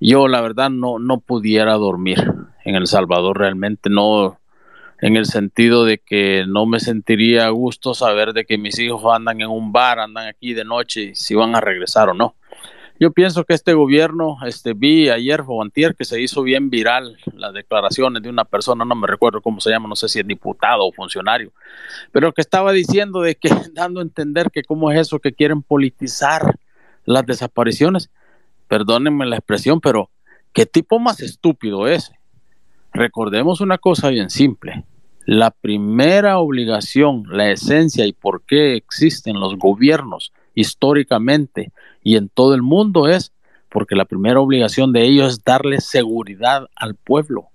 Yo 0.00 0.28
la 0.28 0.40
verdad 0.40 0.70
no, 0.70 0.98
no 0.98 1.18
pudiera 1.18 1.74
dormir 1.74 2.32
en 2.64 2.74
El 2.74 2.86
Salvador, 2.86 3.38
realmente 3.38 3.90
no, 3.90 4.38
en 5.00 5.16
el 5.16 5.26
sentido 5.26 5.84
de 5.84 5.98
que 5.98 6.44
no 6.46 6.64
me 6.64 6.80
sentiría 6.80 7.46
a 7.46 7.50
gusto 7.50 7.92
saber 7.92 8.32
de 8.32 8.44
que 8.44 8.56
mis 8.56 8.78
hijos 8.78 9.02
andan 9.12 9.40
en 9.40 9.48
un 9.48 9.72
bar, 9.72 9.98
andan 9.98 10.28
aquí 10.28 10.54
de 10.54 10.64
noche 10.64 11.14
si 11.14 11.34
van 11.34 11.56
a 11.56 11.60
regresar 11.60 12.08
o 12.08 12.14
no. 12.14 12.36
Yo 13.02 13.10
pienso 13.10 13.42
que 13.42 13.54
este 13.54 13.74
gobierno, 13.74 14.36
este, 14.46 14.74
vi 14.74 15.08
ayer 15.08 15.42
o 15.44 15.60
que 15.98 16.04
se 16.04 16.20
hizo 16.20 16.44
bien 16.44 16.70
viral 16.70 17.16
las 17.34 17.52
declaraciones 17.52 18.22
de 18.22 18.28
una 18.28 18.44
persona, 18.44 18.84
no 18.84 18.94
me 18.94 19.08
recuerdo 19.08 19.40
cómo 19.40 19.58
se 19.58 19.70
llama, 19.70 19.88
no 19.88 19.96
sé 19.96 20.08
si 20.08 20.20
es 20.20 20.26
diputado 20.28 20.86
o 20.86 20.92
funcionario, 20.92 21.50
pero 22.12 22.32
que 22.32 22.40
estaba 22.40 22.70
diciendo 22.70 23.20
de 23.22 23.34
que, 23.34 23.48
dando 23.72 23.98
a 23.98 24.04
entender 24.04 24.52
que 24.52 24.62
cómo 24.62 24.92
es 24.92 25.00
eso 25.00 25.18
que 25.18 25.32
quieren 25.32 25.62
politizar 25.62 26.60
las 27.04 27.26
desapariciones. 27.26 28.08
Perdónenme 28.68 29.26
la 29.26 29.34
expresión, 29.34 29.80
pero 29.80 30.08
qué 30.52 30.64
tipo 30.64 31.00
más 31.00 31.18
estúpido 31.18 31.88
es. 31.88 32.12
Recordemos 32.92 33.60
una 33.60 33.78
cosa 33.78 34.10
bien 34.10 34.30
simple. 34.30 34.84
La 35.26 35.50
primera 35.50 36.38
obligación, 36.38 37.24
la 37.28 37.50
esencia 37.50 38.06
y 38.06 38.12
por 38.12 38.42
qué 38.42 38.76
existen 38.76 39.40
los 39.40 39.58
gobiernos 39.58 40.32
históricamente 40.54 41.72
y 42.02 42.16
en 42.16 42.28
todo 42.28 42.54
el 42.54 42.62
mundo 42.62 43.08
es 43.08 43.32
porque 43.68 43.96
la 43.96 44.04
primera 44.04 44.40
obligación 44.40 44.92
de 44.92 45.04
ellos 45.04 45.32
es 45.32 45.44
darle 45.44 45.80
seguridad 45.80 46.68
al 46.76 46.94
pueblo. 46.94 47.48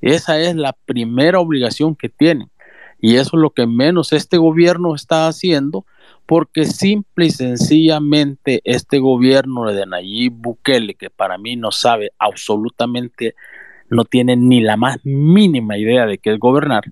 Esa 0.00 0.40
es 0.40 0.56
la 0.56 0.72
primera 0.72 1.38
obligación 1.38 1.94
que 1.94 2.08
tienen. 2.08 2.50
Y 3.00 3.16
eso 3.16 3.36
es 3.36 3.40
lo 3.42 3.50
que 3.50 3.66
menos 3.66 4.12
este 4.12 4.38
gobierno 4.38 4.94
está 4.94 5.28
haciendo, 5.28 5.84
porque 6.24 6.64
simple 6.64 7.26
y 7.26 7.30
sencillamente 7.30 8.60
este 8.64 8.98
gobierno 8.98 9.70
de 9.70 9.86
Nayib 9.86 10.32
Bukele, 10.32 10.94
que 10.94 11.10
para 11.10 11.38
mí 11.38 11.56
no 11.56 11.70
sabe 11.70 12.10
absolutamente, 12.18 13.34
no 13.88 14.04
tiene 14.04 14.34
ni 14.36 14.60
la 14.60 14.76
más 14.76 14.98
mínima 15.04 15.78
idea 15.78 16.06
de 16.06 16.18
qué 16.18 16.32
es 16.32 16.38
gobernar, 16.38 16.84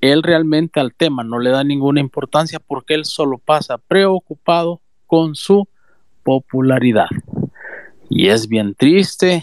él 0.00 0.22
realmente 0.22 0.80
al 0.80 0.94
tema 0.94 1.24
no 1.24 1.38
le 1.38 1.50
da 1.50 1.64
ninguna 1.64 2.00
importancia 2.00 2.60
porque 2.60 2.94
él 2.94 3.04
solo 3.04 3.38
pasa 3.38 3.78
preocupado 3.78 4.80
con 5.06 5.34
su 5.34 5.68
popularidad. 6.22 7.08
Y 8.10 8.28
es 8.28 8.48
bien 8.48 8.74
triste 8.74 9.42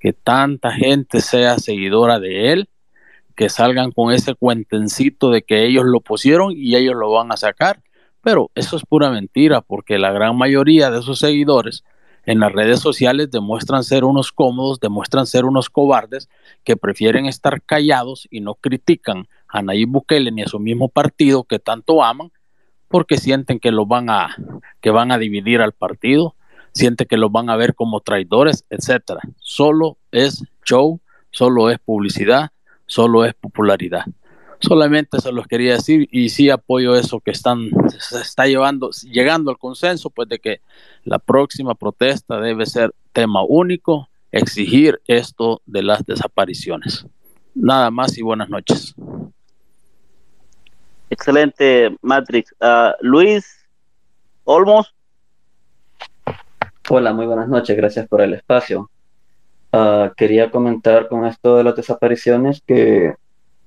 que 0.00 0.12
tanta 0.12 0.72
gente 0.72 1.20
sea 1.20 1.58
seguidora 1.58 2.20
de 2.20 2.52
él, 2.52 2.68
que 3.36 3.48
salgan 3.48 3.90
con 3.90 4.12
ese 4.12 4.34
cuentencito 4.34 5.30
de 5.30 5.42
que 5.42 5.64
ellos 5.64 5.84
lo 5.84 6.00
pusieron 6.00 6.52
y 6.52 6.76
ellos 6.76 6.94
lo 6.94 7.10
van 7.10 7.32
a 7.32 7.36
sacar. 7.36 7.82
Pero 8.22 8.50
eso 8.54 8.76
es 8.76 8.84
pura 8.84 9.10
mentira 9.10 9.60
porque 9.60 9.98
la 9.98 10.12
gran 10.12 10.36
mayoría 10.36 10.90
de 10.90 11.02
sus 11.02 11.18
seguidores 11.18 11.84
en 12.26 12.40
las 12.40 12.52
redes 12.52 12.80
sociales 12.80 13.30
demuestran 13.30 13.84
ser 13.84 14.04
unos 14.04 14.32
cómodos, 14.32 14.80
demuestran 14.80 15.26
ser 15.26 15.44
unos 15.44 15.70
cobardes 15.70 16.28
que 16.64 16.76
prefieren 16.76 17.26
estar 17.26 17.62
callados 17.62 18.26
y 18.30 18.40
no 18.40 18.54
critican 18.54 19.28
a 19.48 19.62
Nayib 19.62 19.88
Bukele 19.88 20.32
ni 20.32 20.42
a 20.42 20.48
su 20.48 20.58
mismo 20.58 20.88
partido 20.88 21.44
que 21.44 21.58
tanto 21.58 22.02
aman 22.02 22.32
porque 22.88 23.18
sienten 23.18 23.58
que 23.58 23.70
lo 23.70 23.86
van 23.86 24.08
a 24.08 24.36
que 24.80 24.90
van 24.90 25.10
a 25.10 25.18
dividir 25.18 25.60
al 25.60 25.72
partido, 25.72 26.34
sienten 26.72 27.06
que 27.08 27.16
los 27.16 27.32
van 27.32 27.50
a 27.50 27.56
ver 27.56 27.74
como 27.74 28.00
traidores, 28.00 28.64
etcétera. 28.70 29.20
Solo 29.40 29.98
es 30.12 30.44
show, 30.64 31.00
solo 31.30 31.70
es 31.70 31.78
publicidad, 31.78 32.50
solo 32.86 33.24
es 33.24 33.34
popularidad. 33.34 34.04
Solamente 34.66 35.20
se 35.20 35.32
los 35.32 35.46
quería 35.46 35.74
decir 35.74 36.08
y 36.10 36.30
sí 36.30 36.48
apoyo 36.50 36.96
eso 36.96 37.20
que 37.20 37.30
están 37.30 37.68
se 37.98 38.20
está 38.20 38.46
llevando 38.46 38.90
llegando 39.02 39.50
al 39.50 39.58
consenso 39.58 40.10
pues 40.10 40.28
de 40.28 40.38
que 40.38 40.60
la 41.04 41.18
próxima 41.18 41.74
protesta 41.74 42.40
debe 42.40 42.64
ser 42.66 42.94
tema 43.12 43.44
único, 43.44 44.08
exigir 44.32 45.00
esto 45.06 45.60
de 45.66 45.82
las 45.82 46.04
desapariciones. 46.04 47.06
Nada 47.54 47.90
más 47.90 48.16
y 48.18 48.22
buenas 48.22 48.48
noches. 48.48 48.94
Excelente, 51.10 51.96
Matrix. 52.02 52.52
Uh, 52.60 52.92
Luis 53.00 53.66
Olmos. 54.44 54.94
Hola, 56.88 57.12
muy 57.12 57.26
buenas 57.26 57.48
noches. 57.48 57.76
Gracias 57.76 58.08
por 58.08 58.20
el 58.20 58.34
espacio. 58.34 58.90
Uh, 59.72 60.12
quería 60.16 60.50
comentar 60.50 61.08
con 61.08 61.24
esto 61.26 61.56
de 61.56 61.64
las 61.64 61.76
desapariciones 61.76 62.62
que 62.66 63.14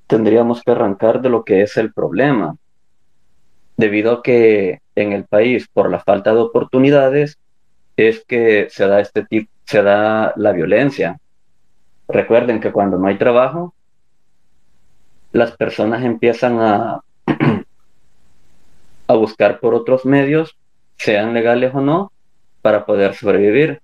tendríamos 0.07 0.63
que 0.63 0.71
arrancar 0.71 1.21
de 1.21 1.29
lo 1.29 1.43
que 1.43 1.61
es 1.61 1.77
el 1.77 1.93
problema. 1.93 2.55
Debido 3.75 4.13
a 4.13 4.23
que 4.23 4.81
en 4.95 5.13
el 5.13 5.25
país, 5.25 5.67
por 5.71 5.91
la 5.91 5.99
falta 5.99 6.33
de 6.33 6.39
oportunidades, 6.39 7.37
es 7.95 8.23
que 8.25 8.67
se 8.69 8.87
da 8.87 8.99
este 8.99 9.23
tipo, 9.25 9.51
se 9.65 9.83
da 9.83 10.33
la 10.37 10.51
violencia. 10.53 11.19
Recuerden 12.07 12.59
que 12.59 12.71
cuando 12.71 12.97
no 12.97 13.07
hay 13.07 13.17
trabajo, 13.17 13.75
las 15.31 15.51
personas 15.51 16.03
empiezan 16.03 16.59
a 16.59 17.01
a 19.07 19.13
buscar 19.15 19.59
por 19.59 19.73
otros 19.73 20.05
medios, 20.05 20.57
sean 20.97 21.33
legales 21.33 21.73
o 21.73 21.81
no, 21.81 22.11
para 22.61 22.85
poder 22.85 23.15
sobrevivir. 23.15 23.81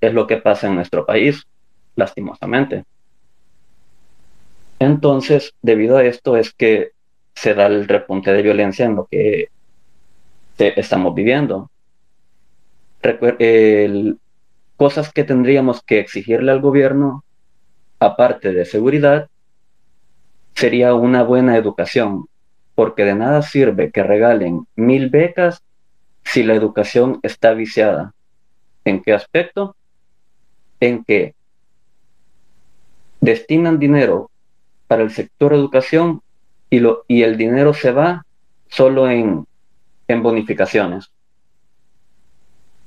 Es 0.00 0.12
lo 0.12 0.26
que 0.26 0.36
pasa 0.36 0.66
en 0.66 0.74
nuestro 0.74 1.06
país, 1.06 1.46
lastimosamente. 1.94 2.84
Entonces, 4.78 5.54
debido 5.62 5.96
a 5.96 6.04
esto 6.04 6.36
es 6.36 6.52
que 6.52 6.92
se 7.34 7.54
da 7.54 7.66
el 7.66 7.88
repunte 7.88 8.32
de 8.32 8.42
violencia 8.42 8.86
en 8.86 8.96
lo 8.96 9.06
que 9.06 9.48
estamos 10.58 11.14
viviendo. 11.14 11.70
cosas 14.76 15.12
que 15.12 15.24
tendríamos 15.24 15.82
que 15.82 16.00
exigirle 16.00 16.52
al 16.52 16.60
gobierno, 16.60 17.24
aparte 17.98 18.52
de 18.52 18.64
seguridad, 18.64 19.28
sería 20.54 20.94
una 20.94 21.22
buena 21.22 21.56
educación, 21.56 22.26
porque 22.74 23.04
de 23.04 23.14
nada 23.14 23.42
sirve 23.42 23.90
que 23.90 24.02
regalen 24.02 24.66
mil 24.76 25.08
becas 25.08 25.62
si 26.24 26.42
la 26.42 26.54
educación 26.54 27.20
está 27.22 27.52
viciada. 27.52 28.12
¿En 28.84 29.02
qué 29.02 29.14
aspecto? 29.14 29.76
En 30.80 31.04
que 31.04 31.34
destinan 33.20 33.78
dinero 33.78 34.30
para 34.86 35.02
el 35.02 35.10
sector 35.10 35.52
educación 35.52 36.22
y, 36.70 36.80
lo, 36.80 37.04
y 37.08 37.22
el 37.22 37.36
dinero 37.36 37.74
se 37.74 37.92
va 37.92 38.24
solo 38.68 39.08
en, 39.08 39.46
en 40.08 40.22
bonificaciones. 40.22 41.10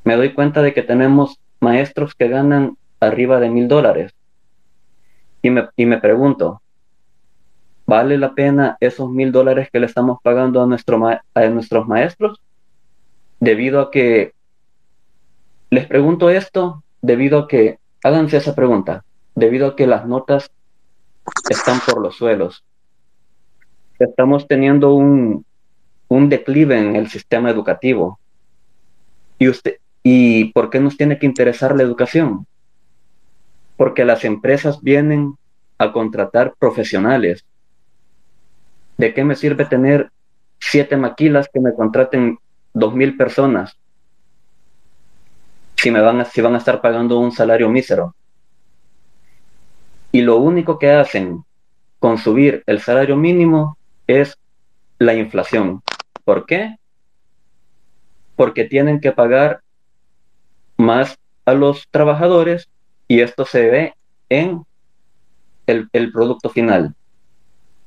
Me 0.04 0.16
doy 0.16 0.34
cuenta 0.34 0.62
de 0.62 0.74
que 0.74 0.82
tenemos 0.82 1.39
maestros 1.60 2.16
que 2.16 2.28
ganan 2.28 2.78
arriba 3.00 3.39
de 3.39 3.50
mil 3.50 3.68
dólares. 3.68 4.14
Y 5.41 5.50
me, 5.50 5.70
y 5.76 5.86
me 5.86 6.00
pregunto, 6.00 6.62
¿Vale 7.89 8.20
la 8.20 8.36
pena 8.36 8.78
esos 8.82 9.10
mil 9.10 9.32
dólares 9.32 9.70
que 9.74 9.80
le 9.80 9.88
estamos 9.88 10.20
pagando 10.22 10.62
a, 10.62 10.68
nuestro 10.68 11.04
a 11.08 11.47
nuestros 11.47 11.88
maestros? 11.88 12.39
Debido 13.39 13.82
a 13.82 13.89
que, 13.89 14.34
les 15.72 15.88
pregunto 15.88 16.30
esto, 16.30 16.84
debido 17.02 17.39
a 17.39 17.47
que, 17.47 17.80
háganse 18.04 18.38
esa 18.38 18.54
pregunta, 18.54 19.06
debido 19.34 19.70
a 19.70 19.76
que 19.76 19.88
las 19.88 20.06
notas 20.06 20.52
están 21.49 21.80
por 21.86 22.01
los 22.01 22.15
suelos. 22.15 22.63
Estamos 23.97 24.47
teniendo 24.47 24.93
un, 24.93 25.45
un 26.07 26.30
declive 26.30 26.77
en 26.77 26.95
el 26.95 27.09
sistema 27.09 27.49
educativo. 27.49 28.19
¿Y, 29.38 29.49
usted, 29.49 29.77
¿Y 30.03 30.45
por 30.53 30.69
qué 30.69 30.80
nos 30.80 30.97
tiene 30.97 31.19
que 31.19 31.25
interesar 31.25 31.75
la 31.75 31.84
educación? 31.84 32.45
Porque 33.77 34.05
las 34.05 34.25
empresas 34.25 34.82
vienen 34.82 35.36
a 35.77 35.91
contratar 35.91 36.53
profesionales 36.59 37.45
¿De 38.99 39.13
qué 39.13 39.23
me 39.23 39.38
sirve 39.38 39.63
tener 39.63 40.11
siete 40.59 40.97
maquilas 40.97 41.47
que 41.53 41.61
me 41.61 41.73
contraten 41.73 42.38
dos 42.73 42.93
mil 42.93 43.15
personas 43.15 43.77
si 45.77 45.89
me 45.89 46.01
van 46.01 46.19
a, 46.19 46.25
si 46.25 46.41
van 46.41 46.55
a 46.55 46.57
estar 46.57 46.82
pagando 46.82 47.17
un 47.17 47.32
salario 47.32 47.69
mísero. 47.69 48.13
Y 50.12 50.22
lo 50.22 50.38
único 50.38 50.80
que 50.80 50.91
hacen 50.91 51.43
con 51.99 52.18
subir 52.18 52.64
el 52.66 52.80
salario 52.82 53.16
mínimo 53.16 53.78
es 54.07 54.38
la 54.97 55.14
inflación. 55.14 55.82
¿Por 56.24 56.45
qué? 56.45 56.78
Porque 58.36 58.66
tienen 58.66 58.99
que 58.99 59.12
pagar 59.12 59.62
más 60.78 61.18
a 61.45 61.53
los 61.53 61.88
trabajadores 61.91 62.70
y 63.07 63.22
esto 63.22 63.45
se 63.45 63.70
ve 63.70 63.93
en 64.30 64.64
el, 65.68 65.89
el 65.93 66.12
producto 66.12 66.49
final. 66.49 66.95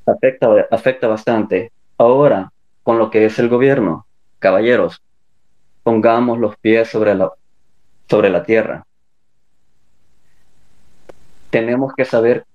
Afecta, 0.06 0.48
afecta 0.70 1.08
bastante. 1.08 1.72
Ahora, 1.96 2.52
con 2.82 2.98
lo 2.98 3.10
que 3.10 3.24
es 3.24 3.38
el 3.38 3.48
gobierno, 3.48 4.06
caballeros, 4.38 5.00
pongamos 5.82 6.38
los 6.38 6.56
pies 6.56 6.88
sobre 6.88 7.14
la, 7.14 7.30
sobre 8.08 8.30
la 8.30 8.42
tierra. 8.42 8.86
Tenemos 11.52 11.92
que 11.94 12.06
saber 12.06 12.46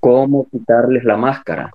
cómo 0.00 0.46
quitarles 0.50 1.02
la 1.02 1.16
máscara, 1.16 1.72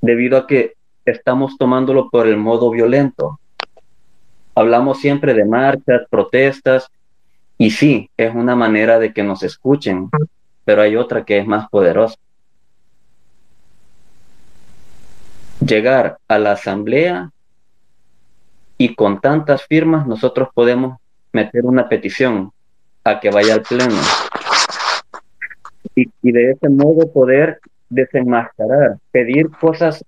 debido 0.00 0.38
a 0.38 0.46
que 0.46 0.74
estamos 1.04 1.58
tomándolo 1.58 2.08
por 2.10 2.28
el 2.28 2.36
modo 2.36 2.70
violento. 2.70 3.40
Hablamos 4.54 5.00
siempre 5.00 5.34
de 5.34 5.44
marchas, 5.44 6.02
protestas, 6.08 6.86
y 7.58 7.72
sí, 7.72 8.08
es 8.16 8.32
una 8.32 8.54
manera 8.54 9.00
de 9.00 9.12
que 9.12 9.24
nos 9.24 9.42
escuchen, 9.42 10.08
pero 10.64 10.82
hay 10.82 10.94
otra 10.94 11.24
que 11.24 11.38
es 11.38 11.46
más 11.46 11.68
poderosa. 11.70 12.14
Llegar 15.58 16.18
a 16.28 16.38
la 16.38 16.52
asamblea 16.52 17.32
y 18.78 18.94
con 18.94 19.20
tantas 19.20 19.64
firmas 19.64 20.06
nosotros 20.06 20.50
podemos 20.54 20.98
meter 21.32 21.64
una 21.64 21.88
petición 21.88 22.52
a 23.02 23.18
que 23.18 23.30
vaya 23.30 23.54
al 23.54 23.62
pleno 23.62 23.96
y, 25.96 26.32
de 26.32 26.52
ese 26.52 26.68
modo 26.68 27.10
poder 27.10 27.58
desenmascarar, 27.88 28.98
pedir 29.10 29.50
cosas 29.50 30.04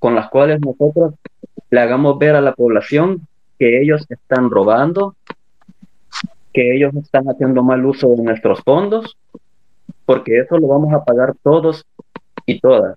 con 0.00 0.14
las 0.14 0.28
cuales 0.30 0.60
nosotros 0.60 1.14
le 1.70 1.80
hagamos 1.80 2.18
ver 2.18 2.34
a 2.34 2.40
la 2.40 2.54
población 2.54 3.26
que 3.58 3.80
ellos 3.80 4.04
están 4.08 4.50
robando, 4.50 5.14
que 6.52 6.74
ellos 6.74 6.94
están 6.96 7.28
haciendo 7.28 7.62
mal 7.62 7.84
uso 7.84 8.08
de 8.08 8.22
nuestros 8.22 8.60
fondos, 8.62 9.16
porque 10.06 10.40
eso 10.40 10.58
lo 10.58 10.68
vamos 10.68 10.94
a 10.94 11.04
pagar 11.04 11.34
todos 11.42 11.84
y 12.46 12.58
todas. 12.58 12.96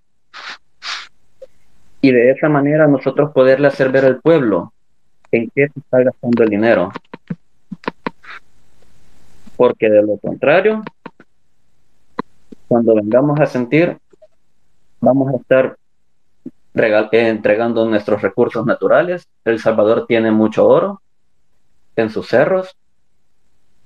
Y 1.99 2.11
de 2.11 2.31
esa 2.31 2.49
manera 2.49 2.87
nosotros 2.87 3.31
poderle 3.31 3.67
hacer 3.67 3.91
ver 3.91 4.05
al 4.05 4.21
pueblo 4.21 4.71
en 5.31 5.51
qué 5.53 5.67
se 5.67 5.79
está 5.79 6.01
gastando 6.01 6.43
el 6.43 6.49
dinero 6.49 6.91
porque 9.61 9.91
de 9.91 10.01
lo 10.01 10.17
contrario, 10.17 10.81
cuando 12.71 12.95
vengamos 12.95 13.37
a 13.41 13.47
sentir, 13.47 13.97
vamos 15.01 15.33
a 15.33 15.35
estar 15.35 15.75
entregando 17.11 17.83
nuestros 17.85 18.21
recursos 18.21 18.65
naturales. 18.65 19.27
El 19.43 19.59
Salvador 19.59 20.05
tiene 20.07 20.31
mucho 20.31 20.65
oro 20.65 21.01
en 21.97 22.09
sus 22.09 22.29
cerros. 22.29 22.77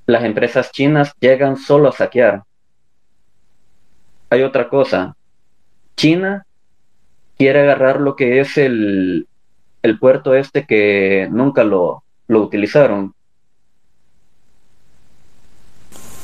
Las 0.05 0.23
empresas 0.23 0.71
chinas 0.71 1.13
llegan 1.19 1.57
solo 1.57 1.89
a 1.89 1.93
saquear. 1.93 2.43
Hay 4.29 4.43
otra 4.43 4.69
cosa. 4.69 5.15
China 5.97 6.45
quiere 7.39 7.61
agarrar 7.61 7.99
lo 7.99 8.15
que 8.15 8.39
es 8.39 8.55
el, 8.55 9.27
el 9.81 9.97
puerto 9.97 10.35
este 10.35 10.67
que 10.67 11.27
nunca 11.31 11.63
lo, 11.63 12.03
lo 12.27 12.43
utilizaron, 12.43 13.14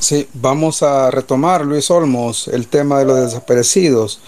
Sí, 0.02 0.28
vamos 0.34 0.82
a 0.82 1.12
retomar, 1.12 1.64
Luis 1.64 1.92
Olmos, 1.92 2.48
el 2.48 2.66
tema 2.66 2.98
de 2.98 3.06
los 3.06 3.22
desaparecidos 3.22 4.20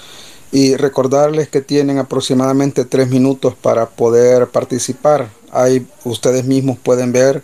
y 0.51 0.75
recordarles 0.75 1.49
que 1.49 1.61
tienen 1.61 1.97
aproximadamente 1.97 2.85
tres 2.85 3.09
minutos 3.09 3.55
para 3.55 3.89
poder 3.89 4.49
participar. 4.49 5.31
Hay, 5.51 5.87
ustedes 6.03 6.45
mismos 6.45 6.77
pueden 6.77 7.11
ver 7.11 7.41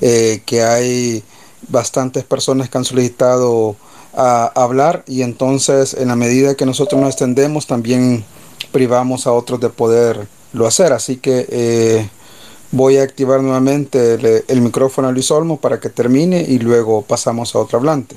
eh, 0.00 0.40
que 0.46 0.62
hay 0.62 1.24
bastantes 1.68 2.22
personas 2.22 2.70
que 2.70 2.78
han 2.78 2.84
solicitado 2.84 3.74
a 4.14 4.52
hablar 4.54 5.02
y 5.08 5.22
entonces 5.22 5.94
en 5.94 6.08
la 6.08 6.16
medida 6.16 6.54
que 6.54 6.64
nosotros 6.64 7.00
nos 7.00 7.10
extendemos 7.10 7.66
también 7.66 8.24
privamos 8.70 9.26
a 9.26 9.32
otros 9.32 9.58
de 9.58 9.68
poderlo 9.68 10.64
hacer. 10.64 10.92
Así 10.92 11.16
que 11.16 11.44
eh, 11.50 12.08
Voy 12.70 12.98
a 12.98 13.02
activar 13.02 13.40
nuevamente 13.40 14.14
el, 14.46 14.60
micrófono 14.60 15.08
a 15.08 15.12
Luis 15.12 15.30
Olmo 15.30 15.58
para 15.58 15.80
que 15.80 15.88
termine 15.88 16.42
y 16.42 16.58
luego 16.58 17.02
pasamos 17.02 17.54
a 17.54 17.60
otro 17.60 17.78
hablante. 17.78 18.16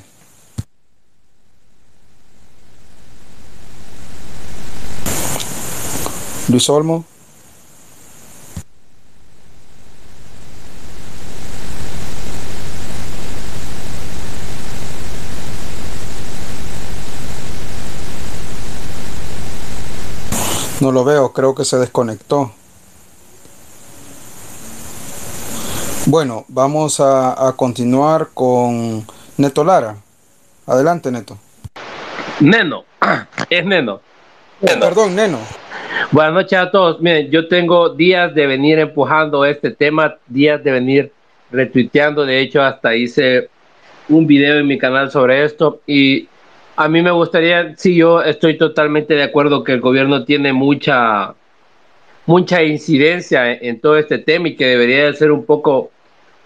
Luis 6.49 6.69
Olmo. 6.69 7.05
No 20.81 20.91
lo 20.91 21.05
veo, 21.05 21.31
creo 21.31 21.55
que 21.55 21.63
se 21.63 21.77
desconectó. 21.77 22.51
Bueno, 26.07 26.45
vamos 26.47 26.99
a, 26.99 27.53
continuar 27.55 28.29
con 28.33 29.05
Neto 29.37 29.63
Lara. 29.63 29.97
Adelante, 30.65 31.11
Neto. 31.11 31.37
Neno, 32.39 32.85
es 33.49 33.63
Neno. 33.63 34.01
perdón, 34.59 35.15
Neno. 35.15 35.37
Buenas 36.11 36.33
noches 36.33 36.57
a 36.57 36.71
todos. 36.71 36.99
Miren, 37.01 37.29
yo 37.29 37.47
tengo 37.47 37.89
días 37.89 38.33
de 38.33 38.47
venir 38.47 38.79
empujando 38.79 39.45
este 39.45 39.69
tema, 39.69 40.17
días 40.25 40.63
de 40.63 40.71
venir 40.71 41.11
retuiteando. 41.51 42.25
De 42.25 42.39
hecho, 42.39 42.63
hasta 42.63 42.95
hice 42.95 43.49
un 44.09 44.25
video 44.25 44.57
en 44.57 44.65
mi 44.65 44.79
canal 44.79 45.11
sobre 45.11 45.45
esto. 45.45 45.81
Y 45.85 46.27
a 46.77 46.87
mí 46.89 47.03
me 47.03 47.11
gustaría, 47.11 47.75
sí, 47.77 47.95
yo 47.95 48.23
estoy 48.23 48.57
totalmente 48.57 49.13
de 49.13 49.23
acuerdo 49.23 49.63
que 49.63 49.73
el 49.73 49.81
gobierno 49.81 50.25
tiene 50.25 50.51
mucha 50.51 51.35
mucha 52.25 52.63
incidencia 52.63 53.51
en, 53.51 53.79
todo 53.79 53.97
este 53.97 54.17
tema 54.17 54.49
y 54.49 54.55
que 54.55 54.65
debería 54.65 55.05
de 55.05 55.13
ser 55.13 55.31
un 55.31 55.45
poco, 55.45 55.91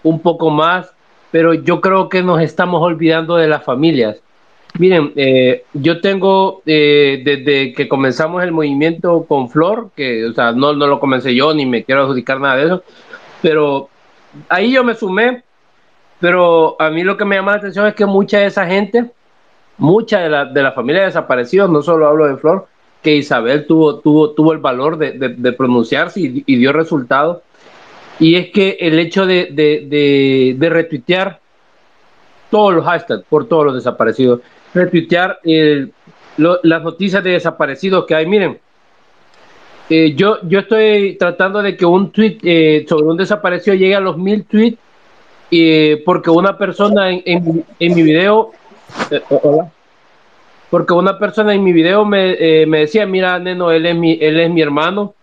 un 0.06 0.20
poco 0.20 0.50
más, 0.50 0.92
pero 1.32 1.52
yo 1.52 1.80
creo 1.80 2.08
que 2.08 2.22
nos 2.22 2.40
estamos 2.40 2.80
olvidando 2.80 3.36
de 3.36 3.48
las 3.48 3.64
familias. 3.64 4.16
Miren, 4.78 5.12
eh, 5.16 5.64
yo 5.72 6.00
tengo 6.00 6.62
eh, 6.64 7.22
desde 7.24 7.72
que 7.72 7.88
comenzamos 7.88 8.42
el 8.42 8.52
movimiento 8.52 9.24
con 9.26 9.50
Flor, 9.50 9.90
que 9.96 10.26
o 10.26 10.32
sea, 10.32 10.52
no, 10.52 10.74
no 10.74 10.86
lo 10.86 11.00
comencé 11.00 11.34
yo 11.34 11.52
ni 11.54 11.66
me 11.66 11.82
quiero 11.82 12.02
adjudicar 12.02 12.40
nada 12.40 12.56
de 12.56 12.64
eso, 12.66 12.84
pero 13.42 13.88
ahí 14.48 14.72
yo 14.72 14.84
me 14.84 14.94
sumé, 14.94 15.42
pero 16.20 16.76
a 16.78 16.90
mí 16.90 17.02
lo 17.02 17.16
que 17.16 17.24
me 17.24 17.36
llama 17.36 17.52
la 17.52 17.58
atención 17.58 17.86
es 17.86 17.94
que 17.94 18.06
mucha 18.06 18.38
de 18.38 18.46
esa 18.46 18.66
gente, 18.66 19.10
mucha 19.78 20.20
de 20.20 20.28
la, 20.28 20.44
de 20.44 20.62
la 20.62 20.72
familia 20.72 21.00
de 21.00 21.06
desaparecidos, 21.06 21.70
no 21.70 21.82
solo 21.82 22.06
hablo 22.06 22.26
de 22.26 22.36
Flor, 22.36 22.68
que 23.02 23.16
Isabel 23.16 23.66
tuvo, 23.66 24.00
tuvo, 24.00 24.30
tuvo 24.30 24.52
el 24.52 24.58
valor 24.58 24.98
de, 24.98 25.12
de, 25.12 25.52
pronunciarse 25.52 26.20
y, 26.20 26.56
dio 26.56 26.72
resultados. 26.72 27.38
Y 28.18 28.36
es 28.36 28.50
que 28.50 28.78
el 28.80 28.98
hecho 28.98 29.26
de, 29.26 29.50
de, 29.52 30.68
retuitear 30.68 31.40
todos 32.50 32.74
los 32.74 32.84
hashtags 32.84 33.24
por 33.28 33.46
todos 33.48 33.66
los 33.66 33.74
desaparecidos, 33.74 34.40
retuitear 34.72 35.40
las 36.36 36.82
noticias 36.82 37.22
de 37.22 37.32
desaparecidos 37.32 38.06
que 38.06 38.14
hay, 38.14 38.26
miren, 38.26 38.58
eh, 39.88 40.14
yo, 40.16 40.38
yo 40.42 40.60
estoy 40.60 41.16
tratando 41.16 41.62
de 41.62 41.76
que 41.76 41.86
un 41.86 42.10
tweet 42.10 42.38
eh, 42.42 42.84
sobre 42.88 43.06
un 43.06 43.16
desaparecido 43.16 43.76
llegue 43.76 43.94
a 43.94 44.00
los 44.00 44.18
mil 44.18 44.44
tweets 44.44 44.78
eh, 45.50 46.02
porque 46.04 46.30
una 46.30 46.58
persona 46.58 47.10
en, 47.10 47.22
en, 47.24 47.64
en 47.78 47.94
mi 47.94 48.02
video, 48.02 48.50
hola, 49.28 49.70
porque 50.70 50.92
una 50.92 51.18
persona 51.18 51.54
en 51.54 51.62
mi 51.62 51.72
video 51.72 52.04
me, 52.04 52.32
eh, 52.32 52.66
me 52.66 52.80
decía, 52.80 53.06
mira, 53.06 53.38
Neno, 53.38 53.70
él 53.70 53.86
es, 53.86 53.96
mi, 53.96 54.18
él 54.20 54.40
es 54.40 54.50
mi 54.50 54.60
hermano. 54.60 55.14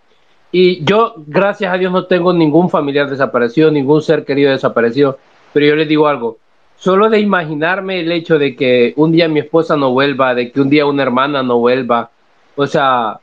Y 0.56 0.86
yo, 0.86 1.16
gracias 1.26 1.74
a 1.74 1.78
Dios, 1.80 1.92
no 1.92 2.06
tengo 2.06 2.32
ningún 2.32 2.70
familiar 2.70 3.10
desaparecido, 3.10 3.72
ningún 3.72 4.04
ser 4.04 4.24
querido 4.24 4.52
desaparecido. 4.52 5.18
Pero 5.52 5.66
yo 5.66 5.76
les 5.76 5.88
digo 5.88 6.08
algo, 6.08 6.38
solo 6.78 7.10
de 7.10 7.20
imaginarme 7.20 8.02
el 8.02 8.12
hecho 8.12 8.38
de 8.38 8.56
que 8.56 8.94
un 8.96 9.12
día 9.12 9.28
mi 9.28 9.40
esposa 9.40 9.76
no 9.76 9.92
vuelva, 9.92 10.36
de 10.36 10.52
que 10.52 10.62
un 10.62 10.70
día 10.70 10.86
una 10.86 11.02
hermana 11.02 11.42
no 11.42 11.58
vuelva, 11.58 12.12
o 12.56 12.68
sea, 12.68 13.20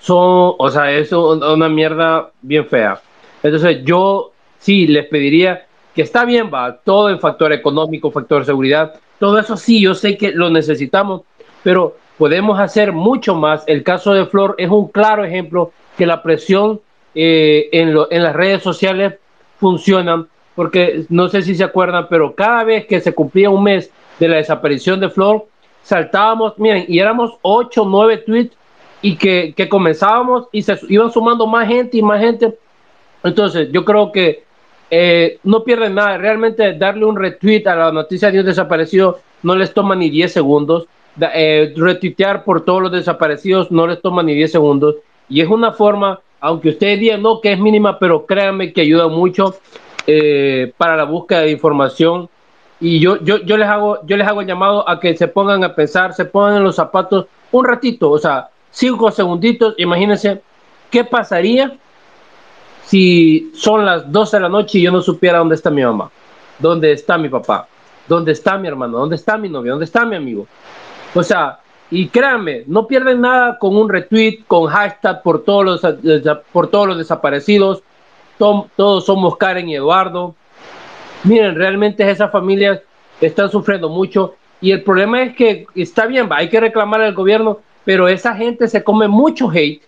son, 0.00 0.52
o 0.58 0.70
sea, 0.70 0.92
es 0.92 1.12
una 1.12 1.70
mierda 1.70 2.30
bien 2.42 2.66
fea. 2.66 3.00
Entonces 3.42 3.82
yo 3.82 4.32
sí 4.58 4.86
les 4.86 5.06
pediría 5.06 5.64
que 5.94 6.02
está 6.02 6.26
bien, 6.26 6.50
va, 6.52 6.76
todo 6.76 7.08
el 7.08 7.18
factor 7.20 7.54
económico, 7.54 8.10
factor 8.10 8.44
seguridad, 8.44 9.00
todo 9.18 9.38
eso 9.38 9.56
sí, 9.56 9.80
yo 9.80 9.94
sé 9.94 10.18
que 10.18 10.30
lo 10.30 10.50
necesitamos, 10.50 11.22
pero 11.62 11.96
podemos 12.18 12.60
hacer 12.60 12.92
mucho 12.92 13.34
más. 13.34 13.64
El 13.66 13.82
caso 13.82 14.12
de 14.12 14.26
Flor 14.26 14.56
es 14.58 14.68
un 14.68 14.88
claro 14.88 15.24
ejemplo 15.24 15.72
que 15.96 16.06
la 16.06 16.22
presión 16.22 16.80
eh, 17.14 17.68
en, 17.72 17.94
lo, 17.94 18.10
en 18.10 18.22
las 18.22 18.34
redes 18.34 18.62
sociales 18.62 19.14
funcionan, 19.58 20.26
porque 20.54 21.04
no 21.08 21.28
sé 21.28 21.42
si 21.42 21.54
se 21.54 21.64
acuerdan, 21.64 22.06
pero 22.08 22.34
cada 22.34 22.64
vez 22.64 22.86
que 22.86 23.00
se 23.00 23.14
cumplía 23.14 23.50
un 23.50 23.62
mes 23.62 23.90
de 24.18 24.28
la 24.28 24.36
desaparición 24.36 25.00
de 25.00 25.10
Flor, 25.10 25.46
saltábamos, 25.82 26.58
miren, 26.58 26.84
y 26.88 26.98
éramos 26.98 27.32
ocho, 27.42 27.84
nueve 27.86 28.18
tweets 28.18 28.56
y 29.02 29.16
que, 29.16 29.54
que 29.56 29.68
comenzábamos 29.68 30.48
y 30.52 30.62
se 30.62 30.78
iban 30.88 31.12
sumando 31.12 31.46
más 31.46 31.68
gente 31.68 31.96
y 31.98 32.02
más 32.02 32.20
gente. 32.20 32.56
Entonces, 33.22 33.68
yo 33.72 33.84
creo 33.84 34.12
que 34.12 34.44
eh, 34.90 35.38
no 35.42 35.64
pierden 35.64 35.94
nada. 35.94 36.18
Realmente 36.18 36.74
darle 36.74 37.04
un 37.04 37.16
retweet 37.16 37.66
a 37.66 37.74
la 37.74 37.92
noticia 37.92 38.30
de 38.30 38.40
un 38.40 38.46
desaparecido 38.46 39.20
no 39.42 39.56
les 39.56 39.72
toma 39.72 39.94
ni 39.94 40.10
10 40.10 40.32
segundos. 40.32 40.86
Eh, 41.34 41.72
retuitear 41.76 42.44
por 42.44 42.64
todos 42.64 42.82
los 42.82 42.92
desaparecidos 42.92 43.70
no 43.70 43.86
les 43.86 44.00
toma 44.00 44.22
ni 44.22 44.34
10 44.34 44.52
segundos. 44.52 44.96
Y 45.28 45.40
es 45.40 45.48
una 45.48 45.72
forma, 45.72 46.20
aunque 46.40 46.70
ustedes 46.70 47.00
digan 47.00 47.22
no, 47.22 47.40
que 47.40 47.52
es 47.52 47.58
mínima, 47.58 47.98
pero 47.98 48.26
créanme 48.26 48.72
que 48.72 48.82
ayuda 48.82 49.08
mucho 49.08 49.56
eh, 50.06 50.72
para 50.76 50.96
la 50.96 51.04
búsqueda 51.04 51.40
de 51.40 51.50
información. 51.50 52.28
Y 52.80 53.00
yo, 53.00 53.22
yo, 53.22 53.38
yo, 53.38 53.56
les 53.56 53.68
hago, 53.68 53.98
yo 54.06 54.16
les 54.16 54.26
hago 54.26 54.42
llamado 54.42 54.88
a 54.88 55.00
que 55.00 55.16
se 55.16 55.28
pongan 55.28 55.64
a 55.64 55.74
pensar, 55.74 56.12
se 56.14 56.26
pongan 56.26 56.56
en 56.56 56.64
los 56.64 56.76
zapatos 56.76 57.26
un 57.52 57.64
ratito, 57.64 58.10
o 58.10 58.18
sea, 58.18 58.50
cinco 58.70 59.10
segunditos. 59.10 59.74
Imagínense 59.78 60.42
qué 60.90 61.04
pasaría 61.04 61.76
si 62.84 63.50
son 63.54 63.84
las 63.84 64.10
12 64.10 64.36
de 64.36 64.40
la 64.42 64.48
noche 64.48 64.78
y 64.78 64.82
yo 64.82 64.92
no 64.92 65.00
supiera 65.00 65.38
dónde 65.38 65.56
está 65.56 65.70
mi 65.70 65.82
mamá, 65.82 66.10
dónde 66.58 66.92
está 66.92 67.18
mi 67.18 67.28
papá, 67.28 67.66
dónde 68.06 68.32
está 68.32 68.56
mi 68.58 68.68
hermano, 68.68 68.98
dónde 68.98 69.16
está 69.16 69.36
mi 69.36 69.48
novia, 69.48 69.72
dónde 69.72 69.86
está 69.86 70.04
mi 70.04 70.14
amigo. 70.14 70.46
O 71.14 71.22
sea, 71.22 71.58
y 71.90 72.08
créanme, 72.08 72.64
no 72.66 72.86
pierden 72.86 73.20
nada 73.20 73.58
con 73.58 73.76
un 73.76 73.88
retweet, 73.88 74.40
con 74.46 74.66
hashtag 74.66 75.22
por 75.22 75.44
todos 75.44 75.64
los, 75.64 76.40
por 76.52 76.68
todos 76.68 76.88
los 76.88 76.98
desaparecidos. 76.98 77.82
todos 78.38 79.06
somos 79.06 79.36
Karen 79.36 79.68
y 79.68 79.76
Eduardo. 79.76 80.34
Miren, 81.24 81.54
realmente 81.54 82.08
esas 82.08 82.30
familias 82.32 82.80
están 83.20 83.50
sufriendo 83.50 83.88
mucho. 83.88 84.34
Y 84.60 84.72
el 84.72 84.82
problema 84.82 85.22
es 85.22 85.36
que 85.36 85.66
está 85.74 86.06
bien, 86.06 86.28
hay 86.30 86.48
que 86.48 86.60
reclamar 86.60 87.02
al 87.02 87.14
gobierno, 87.14 87.60
pero 87.84 88.08
esa 88.08 88.34
gente 88.34 88.68
se 88.68 88.82
come 88.82 89.06
mucho 89.06 89.50
hate 89.50 89.82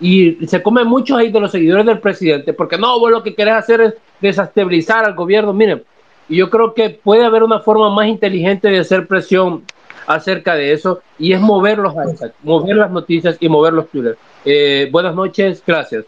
y 0.00 0.46
se 0.46 0.62
come 0.62 0.84
mucho 0.84 1.16
ahí 1.16 1.30
de 1.30 1.40
los 1.40 1.52
seguidores 1.52 1.86
del 1.86 2.00
presidente, 2.00 2.52
porque 2.52 2.78
no, 2.78 2.98
vos 2.98 3.10
lo 3.10 3.22
que 3.22 3.34
querés 3.34 3.54
hacer 3.54 3.80
es 3.80 3.94
desestabilizar 4.20 5.04
al 5.04 5.14
gobierno. 5.14 5.52
Miren, 5.52 5.82
yo 6.28 6.48
creo 6.48 6.74
que 6.74 6.90
puede 6.90 7.24
haber 7.24 7.42
una 7.42 7.60
forma 7.60 7.90
más 7.90 8.06
inteligente 8.06 8.68
de 8.68 8.78
hacer 8.78 9.06
presión 9.06 9.62
acerca 10.06 10.54
de 10.54 10.72
eso, 10.72 11.02
y 11.18 11.32
es 11.32 11.40
mover 11.40 11.78
los 11.78 11.94
hashtags, 11.94 12.34
mover 12.42 12.76
las 12.76 12.90
noticias 12.90 13.36
y 13.40 13.48
mover 13.48 13.72
los 13.72 13.88
Twitter. 13.88 14.16
Eh, 14.44 14.88
buenas 14.92 15.14
noches, 15.14 15.62
gracias. 15.66 16.04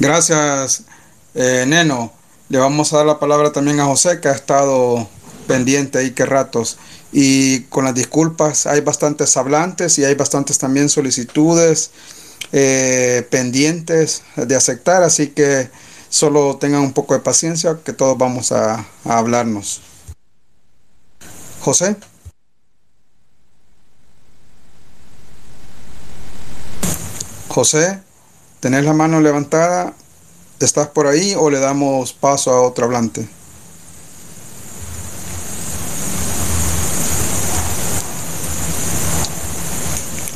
Gracias, 0.00 0.84
eh, 1.34 1.64
Neno. 1.66 2.12
Le 2.48 2.58
vamos 2.58 2.92
a 2.92 2.98
dar 2.98 3.06
la 3.06 3.18
palabra 3.18 3.52
también 3.52 3.80
a 3.80 3.84
José, 3.84 4.20
que 4.20 4.28
ha 4.28 4.32
estado 4.32 5.08
pendiente 5.46 5.98
ahí 5.98 6.12
que 6.12 6.24
ratos 6.24 6.78
y 7.12 7.60
con 7.64 7.84
las 7.84 7.94
disculpas 7.94 8.66
hay 8.66 8.80
bastantes 8.80 9.36
hablantes 9.36 9.98
y 9.98 10.04
hay 10.04 10.14
bastantes 10.14 10.58
también 10.58 10.88
solicitudes 10.88 11.90
eh, 12.52 13.26
pendientes 13.30 14.22
de 14.36 14.54
aceptar, 14.54 15.02
así 15.02 15.28
que 15.28 15.70
solo 16.08 16.56
tengan 16.58 16.80
un 16.82 16.92
poco 16.92 17.14
de 17.14 17.20
paciencia 17.20 17.78
que 17.84 17.92
todos 17.92 18.16
vamos 18.16 18.52
a, 18.52 18.86
a 19.04 19.18
hablarnos. 19.18 19.80
José. 21.60 21.96
José, 27.48 28.00
¿tenés 28.60 28.84
la 28.84 28.92
mano 28.92 29.20
levantada? 29.20 29.94
¿Estás 30.60 30.88
por 30.88 31.06
ahí 31.06 31.34
o 31.36 31.50
le 31.50 31.58
damos 31.58 32.12
paso 32.12 32.52
a 32.52 32.62
otro 32.62 32.84
hablante? 32.84 33.28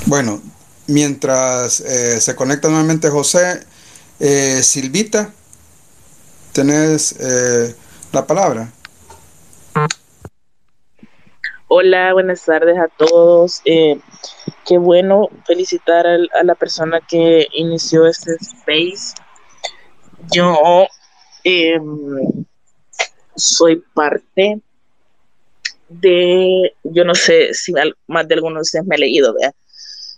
Bueno, 0.06 0.42
mientras 0.88 1.80
eh, 1.80 2.20
se 2.20 2.34
conecta 2.34 2.68
nuevamente 2.68 3.08
José, 3.08 3.64
eh, 4.20 4.60
Silvita, 4.62 5.32
tenés 6.52 7.12
eh, 7.20 7.74
la 8.12 8.26
palabra. 8.26 8.72
Hola, 11.68 12.12
buenas 12.12 12.44
tardes 12.44 12.78
a 12.78 12.88
todos. 12.88 13.62
qué 13.64 14.78
bueno 14.78 15.28
felicitar 15.46 16.06
a, 16.06 16.16
a, 16.38 16.44
la 16.44 16.54
persona 16.54 17.00
que 17.00 17.46
inició 17.54 18.06
este 18.06 18.36
space. 18.40 19.14
Yo 20.30 20.86
em, 21.44 22.44
soy 23.34 23.82
parte 23.94 24.60
de, 25.88 26.74
yo 26.84 27.04
no 27.04 27.14
sé 27.14 27.54
si 27.54 27.72
más 28.06 28.28
de 28.28 28.34
algunos 28.34 28.58
de 28.58 28.62
ustedes 28.62 28.86
me 28.86 28.96
ha 28.96 28.98
leído, 28.98 29.34
¿verdad? 29.34 29.54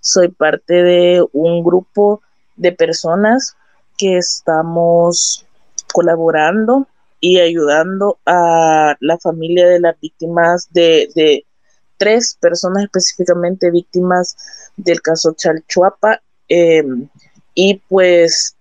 soy 0.05 0.29
parte 0.29 0.75
de 0.83 1.27
un 1.33 1.65
grupo 1.65 2.21
de 2.57 2.73
personas 2.73 3.57
que 3.97 4.19
estamos 4.19 5.44
colaborando 5.95 6.89
y 7.21 7.39
ayudando 7.39 8.19
a 8.27 8.97
la 8.99 9.17
familia 9.19 9.69
de 9.69 9.79
las 9.79 9.99
víctimas 10.01 10.69
de, 10.73 11.45
tres 11.97 12.37
personas 12.41 12.83
específicamente 12.83 13.71
víctimas 13.71 14.37
del 14.77 15.01
caso 15.01 15.35
Chalchuapa. 15.35 16.21
Em, 16.49 17.09
y 17.55 17.81
pues 17.89 18.57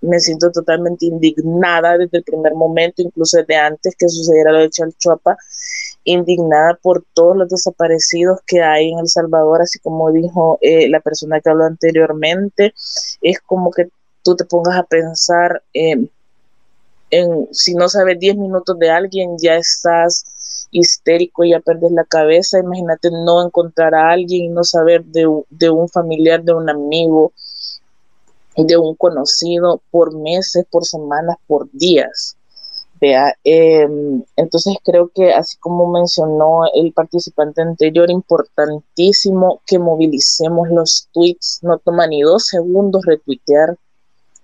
me 0.00 0.20
siento 0.20 0.52
totalmente 0.52 1.06
indignada 1.06 1.98
desde 1.98 2.18
el 2.18 2.22
primer 2.22 2.54
momento, 2.54 3.02
incluso 3.02 3.38
desde 3.38 3.56
antes 3.56 3.96
que 3.96 4.08
sucediera 4.08 4.52
lo 4.52 4.60
de 4.60 4.70
Chalchuapa, 4.70 5.36
indignada 6.04 6.78
por 6.80 7.04
todos 7.12 7.36
los 7.36 7.48
desaparecidos 7.48 8.38
que 8.46 8.62
hay 8.62 8.92
en 8.92 9.00
El 9.00 9.08
Salvador, 9.08 9.62
así 9.62 9.80
como 9.80 10.12
dijo 10.12 10.58
eh, 10.60 10.88
la 10.88 11.00
persona 11.00 11.40
que 11.40 11.50
habló 11.50 11.64
anteriormente, 11.64 12.72
es 13.20 13.40
como 13.40 13.72
que 13.72 13.88
tú 14.22 14.36
te 14.36 14.44
pongas 14.44 14.76
a 14.76 14.84
pensar 14.84 15.62
en, 17.10 17.48
si 17.52 17.74
no 17.74 17.88
sabes 17.88 18.18
10 18.18 18.36
minutos 18.36 18.78
de 18.78 18.90
alguien, 18.90 19.36
ya 19.38 19.56
estás 19.56 20.24
histérico, 20.70 21.44
ya 21.44 21.60
perdes 21.60 21.92
la 21.92 22.04
cabeza, 22.04 22.58
imagínate 22.58 23.10
no 23.10 23.44
encontrar 23.44 23.94
a 23.94 24.10
alguien 24.10 24.44
y 24.44 24.48
no 24.48 24.64
saber 24.64 25.04
de, 25.04 25.26
un 25.70 25.88
familiar, 25.88 26.42
de 26.42 26.52
un 26.52 26.68
amigo, 26.68 27.32
de 28.56 28.76
un 28.76 28.94
conocido 28.94 29.80
por 29.90 30.14
meses, 30.14 30.64
por 30.70 30.84
semanas, 30.84 31.36
por 31.46 31.70
días. 31.72 32.36
Vea, 33.00 33.32
em, 33.44 34.24
entonces 34.34 34.76
creo 34.84 35.10
que 35.14 35.32
así 35.32 35.56
como 35.58 35.86
mencionó 35.86 36.62
el 36.74 36.92
participante 36.92 37.62
anterior, 37.62 38.10
importantísimo 38.10 39.62
que 39.66 39.78
movilicemos 39.78 40.68
los 40.68 41.08
tweets, 41.12 41.60
no 41.62 41.78
toma 41.78 42.08
ni 42.08 42.22
dos 42.22 42.46
segundos 42.46 43.04
retuitear, 43.06 43.76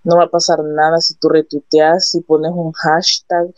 no 0.05 0.18
va 0.18 0.24
a 0.24 0.31
pasar 0.31 0.62
nada 0.62 1.01
si 1.01 1.14
tú 1.14 1.28
retuiteas, 1.28 2.10
si 2.10 2.20
pones 2.20 2.52
un 2.55 2.72
hashtag, 2.72 3.48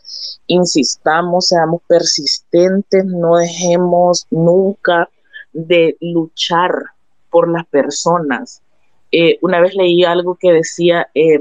insistamos, 0.47 1.49
seamos 1.49 1.83
persistentes, 1.87 3.05
no 3.05 3.37
dejemos 3.37 4.27
nunca 4.31 5.09
de 5.53 5.97
luchar 6.01 6.73
por 7.31 7.51
las 7.51 7.67
personas. 7.67 8.63
Eh, 9.11 9.39
una 9.43 9.61
vez 9.61 9.75
leí 9.75 10.05
algo 10.05 10.37
que 10.37 10.53
decía, 10.53 11.09
eh, 11.15 11.41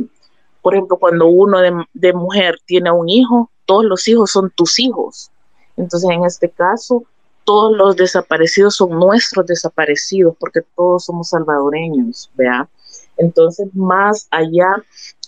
por 0.61 0.73
ejemplo, 0.73 0.97
cuando 0.97 1.27
uno 1.27 1.59
de, 1.93 2.13
mujer 2.13 2.57
tiene 2.65 2.91
un 2.91 3.07
hijo, 3.07 3.51
todos 3.65 3.85
los 3.85 4.07
hijos 4.07 4.31
son 4.31 4.49
tus 4.49 4.79
hijos. 4.79 5.29
Entonces, 5.77 6.09
en 6.09 6.25
este 6.25 6.49
caso, 6.49 7.03
todos 7.43 7.77
los 7.77 7.95
desaparecidos 7.95 8.75
son 8.75 8.91
nuestros 8.91 9.45
desaparecidos, 9.45 10.35
porque 10.39 10.61
todos 10.75 11.05
somos 11.05 11.29
salvadoreños, 11.29 12.31
¿vea? 12.35 12.67
Entonces, 13.17 13.67
más 13.73 14.27
allá 14.31 14.83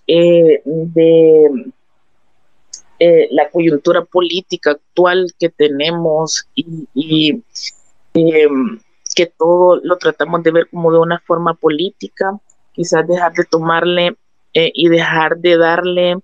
eh, 0.07 0.61
de 0.65 1.71
eh, 2.99 3.27
la 3.31 3.49
coyuntura 3.49 4.03
política 4.03 4.71
actual 4.71 5.33
que 5.39 5.49
tenemos 5.49 6.47
y, 6.55 7.43
em, 8.13 8.79
que 9.15 9.25
todo 9.25 9.79
lo 9.83 9.97
tratamos 9.97 10.43
de 10.43 10.51
ver 10.51 10.69
como 10.69 10.91
de 10.91 10.99
una 10.99 11.19
forma 11.19 11.53
política, 11.53 12.39
quizás 12.73 13.07
dejar 13.07 13.33
de 13.33 13.45
tomarle 13.45 14.15
eh, 14.53 14.71
y 14.73 14.89
dejar 14.89 15.37
de 15.37 15.57
darle 15.57 16.19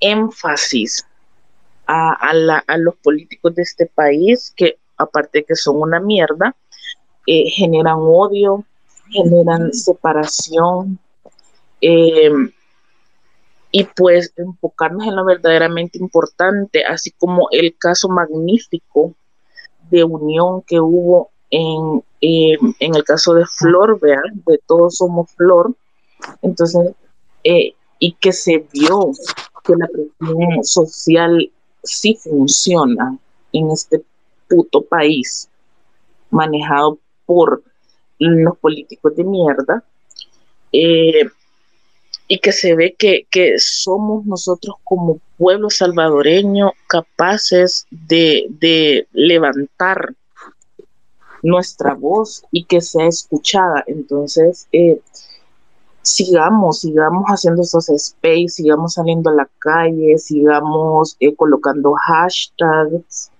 énfasis 0.00 1.06
a, 1.86 2.32
los 2.78 2.94
políticos 2.96 3.54
de 3.54 3.62
este 3.62 3.86
país, 3.86 4.52
que 4.56 4.78
aparte 4.96 5.40
de 5.40 5.44
que 5.44 5.56
son 5.56 5.76
una 5.76 6.00
mierda, 6.00 6.56
generan 7.26 7.98
odio, 7.98 8.64
generan 9.12 9.72
separación, 9.72 10.98
em, 11.80 12.50
y 13.70 13.84
pues 13.84 14.32
enfocarnos 14.36 15.06
en 15.06 15.16
lo 15.16 15.24
verdaderamente 15.24 15.98
importante, 15.98 16.84
así 16.84 17.10
como 17.12 17.48
el 17.50 17.74
caso 17.78 18.08
magnífico 18.08 19.14
de 19.90 20.04
unión 20.04 20.62
que 20.62 20.78
hubo 20.80 21.30
en, 21.50 22.02
eh, 22.20 22.56
en 22.80 22.94
el 22.94 23.04
caso 23.04 23.34
de 23.34 23.44
Flor, 23.46 23.98
vean, 24.00 24.42
de 24.46 24.58
todos 24.66 24.96
somos 24.96 25.30
Flor, 25.32 25.74
entonces, 26.42 26.92
eh, 27.44 27.74
y 27.98 28.12
que 28.12 28.32
se 28.32 28.66
vio 28.72 29.12
que 29.64 29.74
la 29.76 29.88
presión 29.88 30.64
social 30.64 31.50
sí 31.82 32.18
funciona 32.20 33.16
en 33.52 33.70
este 33.70 34.02
puto 34.48 34.82
país 34.82 35.48
manejado 36.30 36.98
por 37.26 37.62
los 38.22 38.58
políticos 38.58 39.16
de 39.16 39.24
mierda, 39.24 39.84
eh, 40.72 41.28
y 42.28 42.38
que 42.38 42.52
se 42.52 42.74
ve 42.74 42.94
que, 42.98 43.26
somos 43.58 44.24
nosotros 44.24 44.76
como 44.84 45.20
pueblo 45.36 45.68
salvadoreño 45.68 46.72
capaces 46.86 47.86
de, 47.90 48.46
de, 48.48 49.06
levantar 49.12 50.14
nuestra 51.42 51.94
voz 51.94 52.44
y 52.52 52.64
que 52.64 52.80
sea 52.80 53.06
escuchada. 53.06 53.82
Entonces, 53.86 54.68
eh, 54.72 55.00
sigamos, 56.02 56.80
sigamos 56.80 57.24
haciendo 57.26 57.62
esos 57.62 57.88
space, 57.88 58.48
sigamos 58.48 58.94
saliendo 58.94 59.30
a 59.30 59.34
la 59.34 59.48
calle, 59.58 60.18
sigamos 60.18 61.16
eh, 61.20 61.34
colocando 61.34 61.94
hashtags, 61.94 63.31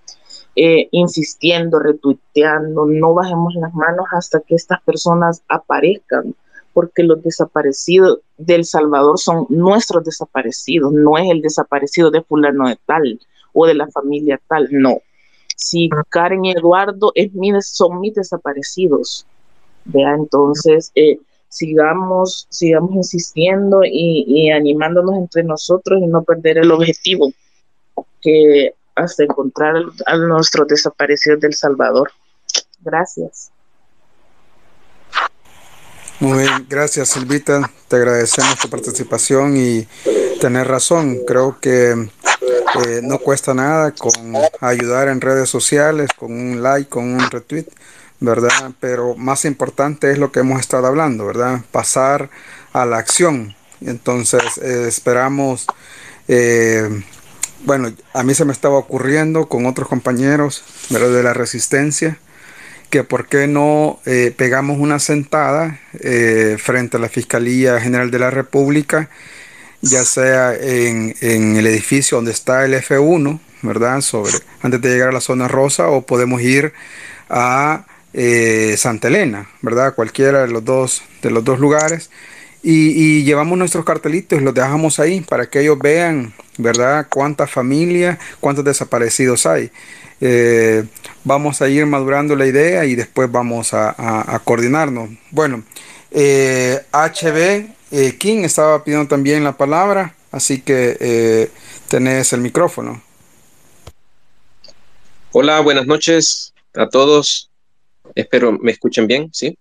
eh, 0.55 0.89
insistiendo, 0.91 1.79
retuiteando, 1.79 2.85
no 2.87 3.15
bajemos 3.15 3.55
las 3.55 3.73
manos 3.75 4.07
hasta 4.13 4.41
que 4.41 4.55
estas 4.55 4.83
personas 4.83 5.43
aparezcan, 5.49 6.35
porque 6.75 7.03
los 7.03 7.23
desaparecidos 7.23 8.21
del 8.37 8.65
Salvador 8.65 9.19
son 9.19 9.47
nuestros 9.49 10.05
desaparecidos, 10.05 10.93
no 10.93 11.17
es 11.17 11.31
el 11.31 11.43
desaparecido 11.43 12.11
de 12.11 12.23
fulano 12.23 12.69
de 12.69 12.79
tal 12.87 13.21
o 13.53 13.67
de 13.67 13.75
la 13.75 13.87
familia 13.89 14.41
tal, 14.47 14.69
no. 14.71 14.99
Si 15.57 15.89
Karen 16.09 16.45
y 16.45 16.53
Eduardo 16.53 17.13
es 17.15 17.33
mi, 17.35 17.53
son 17.63 18.01
mis 18.01 18.15
desaparecidos, 18.15 19.27
vea, 19.85 20.15
entonces 20.15 20.93
eh, 20.95 21.19
sigamos, 21.49 22.47
sigamos 22.51 22.95
insistiendo 22.95 23.85
y, 23.85 24.25
y 24.27 24.51
animándonos 24.51 25.17
entre 25.17 25.45
nosotros 25.45 26.01
y 26.03 26.07
no 26.07 26.23
perder 26.23 26.59
el 26.59 26.71
objetivo 26.73 27.33
que 28.21 28.75
hasta 28.95 29.25
encontrar 29.25 29.77
a 30.07 30.17
nuestros 30.17 30.69
desaparecidos 30.69 31.41
del 31.41 31.55
Salvador. 31.55 32.11
Gracias. 32.81 33.51
Muy 36.21 36.39
bien, 36.39 36.67
gracias 36.69 37.09
Silvita, 37.09 37.69
te 37.89 37.97
agradecemos 37.97 38.57
tu 38.57 38.71
participación 38.71 39.57
y 39.57 39.89
tener 40.41 40.69
razón, 40.69 41.25
creo 41.27 41.59
que 41.59 41.91
eh, 41.93 43.01
no 43.03 43.19
cuesta 43.19 43.55
nada 43.55 43.91
con 43.91 44.13
ayudar 44.61 45.09
en 45.09 45.21
redes 45.21 45.51
sociales, 45.51 46.11
con 46.17 46.33
un 46.33 46.63
like, 46.63 46.89
con 46.89 47.05
un 47.05 47.29
retweet, 47.29 47.67
¿verdad? 48.21 48.71
Pero 48.79 49.17
más 49.17 49.45
importante 49.45 50.13
es 50.13 50.19
lo 50.19 50.31
que 50.31 50.41
hemos 50.41 50.61
estado 50.61 50.87
hablando, 50.87 51.27
¿verdad? 51.27 51.61
Pasar 51.73 52.31
a 52.73 52.87
la 52.87 52.99
acción. 52.99 53.57
Entonces 53.81 54.59
eh, 54.59 54.87
esperamos 54.87 55.67
eh, 56.29 57.03
bueno, 57.65 57.93
a 58.13 58.23
mí 58.23 58.35
se 58.35 58.45
me 58.45 58.53
estaba 58.53 58.77
ocurriendo 58.77 59.49
con 59.49 59.67
otros 59.67 59.89
compañeros 59.89 60.65
de 60.91 61.23
la 61.23 61.33
resistencia 61.33 62.19
que 62.93 63.05
por 63.05 63.27
qué 63.27 63.47
no 63.47 64.01
eh, 64.05 64.35
pegamos 64.37 64.79
una 64.79 64.99
sentada 64.99 65.81
eh, 65.99 66.59
frente 66.59 66.99
a 66.99 67.01
la 67.01 67.09
Fiscalía 67.09 67.81
General 67.81 68.11
de 68.11 68.19
la 68.19 68.31
República, 68.31 69.09
ya 69.81 70.05
sea 70.05 70.55
en, 70.55 71.15
el 71.23 71.67
edificio 71.67 72.19
donde 72.19 72.33
está 72.33 72.67
el 72.67 72.75
F1, 72.75 73.41
¿verdad? 73.63 74.03
Sobre, 74.03 74.35
antes 74.61 74.79
de 74.83 74.91
llegar 74.91 75.09
a 75.09 75.13
la 75.13 75.23
zona 75.23 75.49
rosa, 75.49 75.89
o 75.89 76.03
podemos 76.03 76.43
ir 76.43 76.75
a 77.31 77.87
eh, 78.13 78.75
Santa 78.77 79.09
Elena, 79.09 79.49
¿verdad? 79.63 79.95
Cualquiera 79.95 80.43
de 80.43 80.49
los 80.49 80.63
dos, 80.63 81.03
de 81.23 81.31
los 81.31 81.43
dos 81.43 81.59
lugares. 81.61 82.11
Y, 82.63 83.25
llevamos 83.25 83.59
nuestros 83.59 83.85
cartelitos 83.85 84.41
los 84.41 84.55
dejamos 84.55 85.01
ahí 85.01 85.21
para 85.21 85.47
que 85.47 85.61
ellos 85.61 85.79
vean, 85.79 86.33
¿verdad? 86.59 87.07
Cuántas 87.11 87.51
familias, 87.51 88.19
cuántos 88.39 88.65
desaparecidos 88.65 89.47
hay. 89.47 89.71
Eh, 90.21 90.85
vamos 91.25 91.61
a 91.61 91.69
ir 91.69 91.85
madurando 91.87 92.37
la 92.37 92.47
idea 92.47 92.85
y 92.85 92.95
después 92.95 93.31
vamos 93.31 93.75
a, 93.75 94.41
coordinarnos. 94.45 95.11
Bueno, 95.31 95.65
eh, 96.13 96.81
HB 96.93 97.73
eh, 97.95 98.17
King 98.17 98.45
estaba 98.45 98.83
pidiendo 98.83 99.07
también 99.07 99.45
la 99.45 99.57
palabra, 99.57 100.15
así 100.31 100.63
que 100.63 100.97
eh, 100.99 101.51
tenés 101.89 102.33
el 102.33 102.41
micrófono. 102.41 103.03
Hola, 105.33 105.61
buenas 105.61 105.87
noches 105.87 106.55
a 106.75 106.89
todos. 106.89 107.51
Espero 108.15 108.53
me 108.53 108.73
escuchen 108.73 109.07
bien, 109.07 109.29
¿sí? 109.33 109.59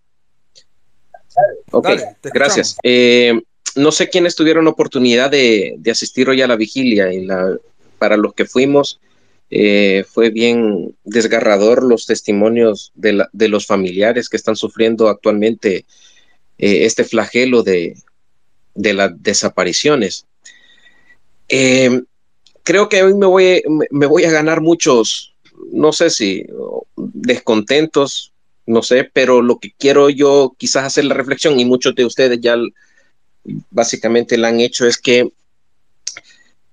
Ok, 1.71 1.87
gracias. 2.33 2.77
Eh, 2.83 3.41
no 3.75 3.91
sé 3.91 4.09
quiénes 4.09 4.35
tuvieron 4.35 4.67
oportunidad 4.67 5.29
de, 5.29 5.79
asistir 5.89 6.29
hoy 6.29 6.41
a 6.41 6.47
la 6.47 6.55
vigilia. 6.55 7.13
Y 7.13 7.25
la, 7.25 7.57
para 7.97 8.17
los 8.17 8.33
que 8.33 8.45
fuimos, 8.45 8.99
eh, 9.49 10.05
fue 10.09 10.29
bien 10.29 10.95
desgarrador 11.03 11.83
los 11.83 12.05
testimonios 12.05 12.91
de, 12.95 13.47
los 13.47 13.65
familiares 13.65 14.29
que 14.29 14.37
están 14.37 14.55
sufriendo 14.55 15.07
actualmente 15.07 15.85
eh, 16.57 16.85
este 16.85 17.03
flagelo 17.03 17.63
de, 17.63 17.95
las 18.75 19.11
desapariciones. 19.21 20.25
creo 21.47 22.89
que 22.89 23.03
hoy 23.03 23.13
me 23.13 23.25
voy, 23.25 23.63
me 23.89 24.05
voy 24.05 24.23
a 24.25 24.31
ganar 24.31 24.61
muchos, 24.61 25.33
no 25.71 25.91
sé 25.91 26.09
si 26.09 26.45
descontentos, 26.95 28.30
no 28.65 28.83
sé, 28.83 29.09
pero 29.11 29.41
lo 29.41 29.59
que 29.59 29.71
quiero 29.77 30.09
yo 30.09 30.53
quizás 30.57 30.85
hacer 30.85 31.05
la 31.05 31.15
reflexión, 31.15 31.59
y 31.59 31.65
muchos 31.65 31.95
de 31.95 32.05
ustedes 32.05 32.39
ya 32.41 32.55
básicamente 33.69 34.37
la 34.37 34.49
han 34.49 34.59
hecho, 34.59 34.85
es 34.85 34.97
que 34.97 35.31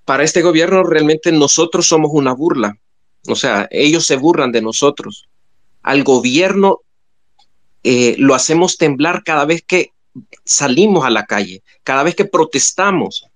para 0.05 0.23
este 0.23 0.41
gobierno 0.41 0.83
realmente 0.83 1.31
nosotros 1.31 1.87
somos 1.87 2.11
una 2.13 2.33
burla. 2.33 2.77
O 3.27 3.35
sea, 3.35 3.67
ellos 3.69 4.05
se 4.05 4.15
burlan 4.15 4.51
de 4.51 4.61
nosotros. 4.61 5.27
Al 5.83 6.03
gobierno 6.03 6.79
eh, 7.83 8.15
lo 8.17 8.33
hacemos 8.33 8.77
temblar 8.77 9.23
cada 9.23 9.45
vez 9.45 9.61
que 9.61 9.91
salimos 10.43 11.05
a 11.05 11.09
la 11.09 11.25
calle, 11.25 11.61
cada 11.83 12.03
vez 12.03 12.15
que 12.15 12.25
protestamos. 12.25 13.27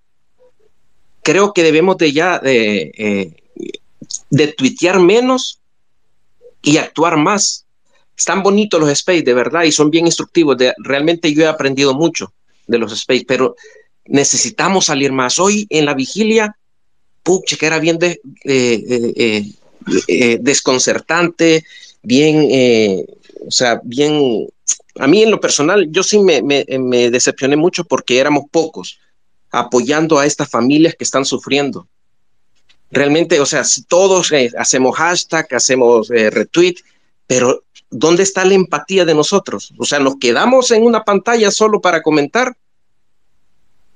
Creo 1.21 1.53
que 1.53 1.63
debemos 1.63 1.97
de 1.97 2.11
ya 2.11 2.39
de, 2.39 2.91
eh, 2.97 3.35
de 4.29 4.47
tuitear 4.47 4.99
menos 4.99 5.59
y 6.61 6.77
actuar 6.77 7.17
más 7.17 7.65
están 8.17 8.43
bonitos 8.43 8.79
los 8.79 8.89
space, 8.89 9.23
de 9.23 9.33
verdad, 9.33 9.63
y 9.63 9.71
son 9.71 9.89
bien 9.89 10.05
instructivos. 10.05 10.57
De, 10.57 10.73
realmente 10.77 11.33
yo 11.33 11.43
he 11.43 11.47
aprendido 11.47 11.93
mucho 11.93 12.33
de 12.67 12.77
los 12.77 12.91
space, 12.93 13.25
pero 13.27 13.55
necesitamos 14.05 14.85
salir 14.85 15.11
más. 15.11 15.39
Hoy 15.39 15.65
en 15.69 15.85
la 15.85 15.93
vigilia, 15.93 16.55
puche, 17.23 17.57
que 17.57 17.65
era 17.65 17.79
bien 17.79 17.97
de, 17.97 18.21
eh, 18.43 19.13
eh, 19.15 19.45
eh, 20.07 20.37
desconcertante, 20.41 21.65
bien, 22.01 23.05
o 23.45 23.51
sea, 23.51 23.81
bien. 23.83 24.47
A 24.99 25.07
mí 25.07 25.23
en 25.23 25.31
lo 25.31 25.39
personal, 25.39 25.87
yo 25.89 26.03
sí 26.03 26.19
me, 26.19 26.41
me, 26.41 26.65
me 26.79 27.09
decepcioné 27.09 27.55
mucho 27.55 27.83
porque 27.83 28.19
éramos 28.19 28.45
pocos 28.51 28.99
apoyando 29.51 30.19
a 30.19 30.25
estas 30.25 30.49
familias 30.49 30.95
que 30.95 31.03
están 31.03 31.25
sufriendo 31.25 31.87
realmente, 32.91 33.39
o 33.39 33.45
sea, 33.45 33.63
todos 33.87 34.31
hacemos 34.55 34.95
hashtag, 34.95 35.47
hacemos 35.55 36.09
retweet, 36.09 36.75
pero 37.25 37.63
¿dónde 37.93 38.23
está 38.23 38.43
la 38.43 38.55
empatía 38.55 39.05
de 39.05 39.13
nosotros? 39.13 39.73
O 39.77 39.85
sea, 39.85 39.99
nos 39.99 40.17
quedamos 40.17 40.71
en 40.71 40.83
una 40.83 41.03
pantalla 41.03 41.51
solo 41.51 41.79
para 41.79 42.01
comentar. 42.01 42.57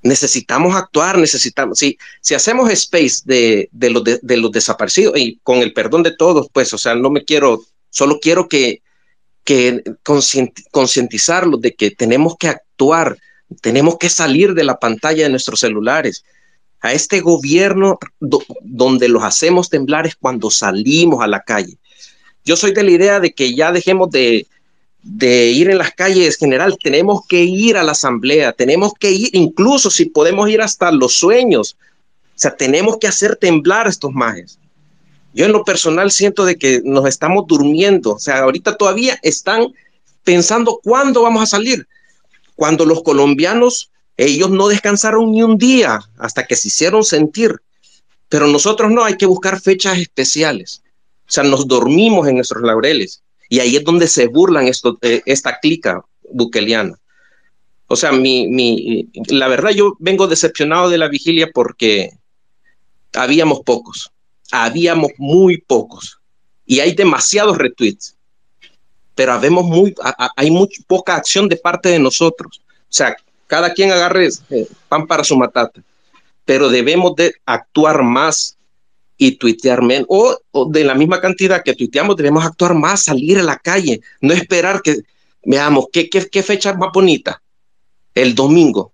Necesitamos 0.03 0.75
actuar, 0.75 1.17
necesitamos, 1.17 1.79
si, 1.79 1.97
si 2.21 2.35
hacemos 2.35 2.71
space 2.71 3.23
de, 3.25 3.67
de, 3.71 3.89
los 3.89 4.03
de, 4.03 4.37
los 4.37 4.51
desaparecidos 4.51 5.17
y 5.17 5.39
con 5.43 5.57
el 5.57 5.73
perdón 5.73 6.03
de 6.03 6.15
todos, 6.15 6.47
pues, 6.53 6.71
o 6.73 6.77
sea, 6.77 6.95
no 6.95 7.09
me 7.09 7.25
quiero, 7.25 7.63
solo 7.89 8.19
quiero 8.21 8.47
que, 8.47 8.81
que 9.43 9.83
concientizarlos 10.71 11.59
de 11.59 11.73
que 11.73 11.91
tenemos 11.91 12.37
que 12.37 12.47
actuar, 12.47 13.17
tenemos 13.61 13.97
que 13.97 14.09
salir 14.09 14.53
de 14.53 14.63
la 14.63 14.77
pantalla 14.77 15.23
de 15.23 15.29
nuestros 15.29 15.59
celulares. 15.59 16.23
A 16.79 16.93
este 16.93 17.21
gobierno 17.21 17.97
donde 18.19 19.09
los 19.09 19.23
hacemos 19.23 19.69
temblar 19.69 20.05
es 20.05 20.15
cuando 20.15 20.51
salimos 20.51 21.23
a 21.23 21.27
la 21.27 21.41
calle 21.41 21.79
yo 22.47 22.55
soy 22.55 22.71
de 22.71 22.83
la 22.83 22.91
idea 22.91 23.19
de 23.19 23.33
que 23.33 23.53
ya 23.53 23.73
dejemos 23.73 24.09
de, 24.09 24.47
ir 25.03 25.69
en 25.69 25.77
las 25.77 25.91
calles 25.91 26.37
general, 26.37 26.77
tenemos 26.81 27.27
que 27.27 27.43
ir 27.43 27.75
a 27.75 27.83
la 27.83 27.91
asamblea, 27.91 28.53
tenemos 28.53 28.93
que 28.97 29.11
ir, 29.11 29.29
incluso 29.33 29.89
si 29.89 30.05
podemos 30.05 30.49
ir 30.49 30.61
hasta 30.61 30.89
los 30.91 31.13
sueños, 31.13 31.75
o 31.81 32.39
sea, 32.39 32.55
tenemos 32.55 32.97
que 32.99 33.07
hacer 33.07 33.35
temblar 33.35 33.85
a 33.85 33.89
estos 33.89 34.13
majes. 34.13 34.59
Yo 35.33 35.45
en 35.45 35.51
lo 35.51 35.65
personal 35.65 36.09
siento 36.09 36.45
de 36.45 36.57
que 36.57 36.81
nos 36.85 37.05
estamos 37.05 37.45
durmiendo, 37.47 38.13
o 38.13 38.19
sea, 38.19 38.39
ahorita 38.39 38.77
todavía 38.77 39.19
están 39.23 39.67
pensando 40.23 40.79
cuándo 40.81 41.23
vamos 41.23 41.43
a 41.43 41.47
salir, 41.47 41.85
cuando 42.55 42.85
los 42.85 43.03
colombianos, 43.03 43.91
ellos 44.15 44.49
no 44.49 44.69
descansaron 44.69 45.31
ni 45.31 45.43
un 45.43 45.57
día 45.57 45.99
hasta 46.17 46.45
que 46.47 46.55
se 46.55 46.69
hicieron 46.69 47.03
sentir, 47.03 47.57
pero 48.29 48.47
nosotros 48.47 48.89
no, 48.89 49.03
hay 49.03 49.17
que 49.17 49.25
buscar 49.25 49.59
fechas 49.59 49.97
especiales. 49.97 50.81
O 51.27 51.31
sea, 51.31 51.43
nos 51.43 51.67
dormimos 51.67 52.27
en 52.27 52.35
nuestros 52.35 52.63
laureles. 52.63 53.21
Y 53.49 53.59
ahí 53.59 53.75
es 53.75 53.83
donde 53.83 54.07
se 54.07 54.27
burlan 54.27 54.67
esto, 54.67 54.97
eh, 55.01 55.21
esta 55.25 55.59
clica 55.59 56.03
buqueliana. 56.31 56.97
O 57.87 57.95
sea, 57.95 58.11
mi, 58.11 58.47
mi, 58.47 59.09
la 59.27 59.47
verdad 59.47 59.71
yo 59.71 59.95
vengo 59.99 60.27
decepcionado 60.27 60.89
de 60.89 60.97
la 60.97 61.07
vigilia 61.07 61.49
porque 61.53 62.11
habíamos 63.13 63.61
pocos, 63.61 64.11
habíamos 64.51 65.11
muy 65.17 65.57
pocos 65.57 66.19
y 66.65 66.81
hay 66.81 66.93
demasiados 66.93 67.57
retweets, 67.57 68.15
pero 69.15 69.31
habemos 69.31 69.63
muy, 69.63 69.95
hay 70.35 70.51
muy 70.51 70.69
poca 70.85 71.15
acción 71.15 71.47
de 71.47 71.55
parte 71.55 71.89
de 71.89 71.99
nosotros. 71.99 72.61
O 72.67 72.93
sea, 72.93 73.15
cada 73.47 73.73
quien 73.73 73.91
agarre 73.91 74.29
eh, 74.49 74.67
pan 74.89 75.07
para 75.07 75.23
su 75.23 75.37
matata, 75.37 75.81
pero 76.43 76.67
debemos 76.69 77.15
de 77.15 77.35
actuar 77.45 78.03
más 78.03 78.56
y 79.17 79.31
tuitear 79.37 79.81
menos, 79.81 80.07
o, 80.09 80.69
de 80.69 80.83
la 80.83 80.93
misma 80.93 81.19
cantidad 81.19 81.63
que 81.63 81.73
tuiteamos, 81.73 82.15
debemos 82.15 82.45
actuar 82.45 82.75
más, 82.75 83.03
salir 83.03 83.39
a 83.39 83.43
la 83.43 83.57
calle, 83.57 84.01
no 84.21 84.33
esperar 84.33 84.81
que 84.81 84.97
veamos 85.43 85.87
qué, 85.91 86.09
qué, 86.09 86.27
qué 86.29 86.43
fecha 86.43 86.73
más 86.73 86.89
bonita, 86.93 87.41
el 88.13 88.35
domingo. 88.35 88.93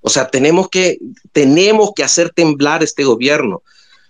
O 0.00 0.08
sea, 0.08 0.28
tenemos 0.28 0.68
que, 0.68 0.98
tenemos 1.32 1.90
que 1.94 2.04
hacer 2.04 2.30
temblar 2.30 2.84
este 2.84 3.02
gobierno. 3.02 3.62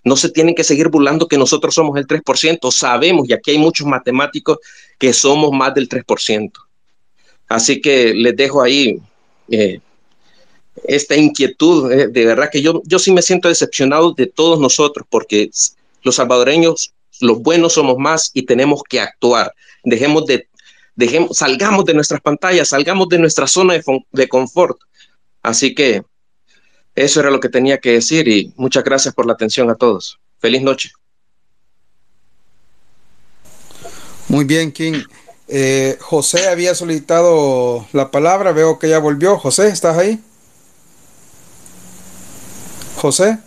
No 0.05 0.15
se 0.15 0.29
tienen 0.29 0.55
que 0.55 0.63
seguir 0.63 0.89
burlando 0.89 1.27
que 1.27 1.39
nosotros 1.39 1.75
somos 1.75 1.97
el 1.97 2.07
3%. 2.07 2.71
Sabemos, 2.71 3.29
y 3.29 3.33
aquí 3.33 3.53
hay 3.53 3.59
muchos 3.59 3.87
matemáticos, 3.87 4.59
que 4.99 5.15
somos 5.15 5.53
más 5.53 5.75
del 5.75 5.89
3%. 5.89 6.53
Así 7.49 7.81
que 7.81 8.13
les 8.13 8.37
dejo 8.37 8.61
ahí 8.61 9.01
eh, 9.49 9.81
esta 10.85 11.17
inquietud. 11.17 11.93
Eh, 11.93 12.09
de 12.09 12.25
verdad 12.27 12.51
que 12.51 12.63
yo, 12.63 12.83
yo 12.85 12.99
sí 12.99 13.13
me 13.13 13.23
siento 13.23 13.49
decepcionado 13.49 14.13
de 14.13 14.27
todos 14.27 14.61
nosotros, 14.61 15.07
porque 15.09 15.51
los 16.03 16.17
salvadoreños, 16.17 16.93
los 17.21 17.41
buenos 17.41 17.75
somos 17.75 17.99
más 17.99 18.31
y 18.35 18.43
tenemos 18.43 18.83
que 18.89 19.01
actuar. 19.01 19.53
Dejemos 19.85 20.27
de 20.27 20.49
dejemos, 20.97 21.37
salgamos 21.37 21.85
de 21.85 21.95
nuestras 21.95 22.21
pantallas, 22.21 22.71
salgamos 22.71 23.09
de 23.09 23.19
nuestra 23.19 23.47
zona 23.47 23.75
de, 24.13 24.29
confort. 24.29 24.79
Así 25.43 25.75
que 25.75 26.03
eso 26.95 27.21
era 27.21 27.31
lo 27.31 27.39
que 27.39 27.51
tenía 27.51 27.79
que 27.79 27.93
decir 27.93 28.27
y 28.27 28.53
muchas 28.57 28.83
gracias 28.83 29.15
por 29.15 29.27
la 29.27 29.35
atención 29.35 29.71
a 29.71 29.77
todos. 29.77 30.19
Feliz 30.41 30.63
noche. 30.63 30.91
Muy 34.29 34.45
bien, 34.45 34.73
King. 34.73 35.03
Eh, 35.47 35.97
José 36.01 36.49
había 36.49 36.75
solicitado 36.75 37.87
la 37.93 38.11
palabra, 38.11 38.51
veo 38.51 38.79
que 38.79 38.89
ya 38.89 38.99
volvió. 38.99 39.39
José, 39.39 39.69
¿estás 39.69 39.97
ahí? 39.97 40.21
José. 42.97 43.39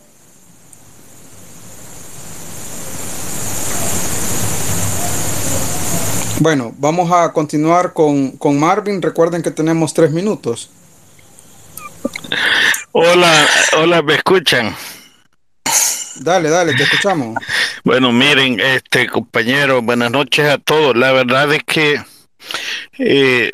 Bueno, 6.39 6.73
vamos 6.77 7.11
a 7.11 7.34
continuar 7.34 7.91
con, 7.93 8.59
Marvin. 8.59 9.01
Recuerden 9.01 9.41
que 9.41 9.51
tenemos 9.51 9.93
tres 9.93 10.11
minutos. 10.11 10.69
Hola, 12.93 13.47
hola, 13.77 14.01
¿me 14.01 14.15
escuchan? 14.15 14.73
Dale, 16.21 16.49
dale, 16.49 16.76
te 16.76 16.84
escuchamos. 16.84 17.38
Bueno, 17.84 18.13
miren, 18.13 18.59
este 18.59 19.07
compañero, 19.07 19.81
buenas 19.81 20.11
noches 20.11 20.49
a 20.49 20.57
todos. 20.57 20.95
La 20.95 21.11
verdad 21.11 21.53
es 21.53 21.63
que 21.65 22.01
eh, 22.99 23.51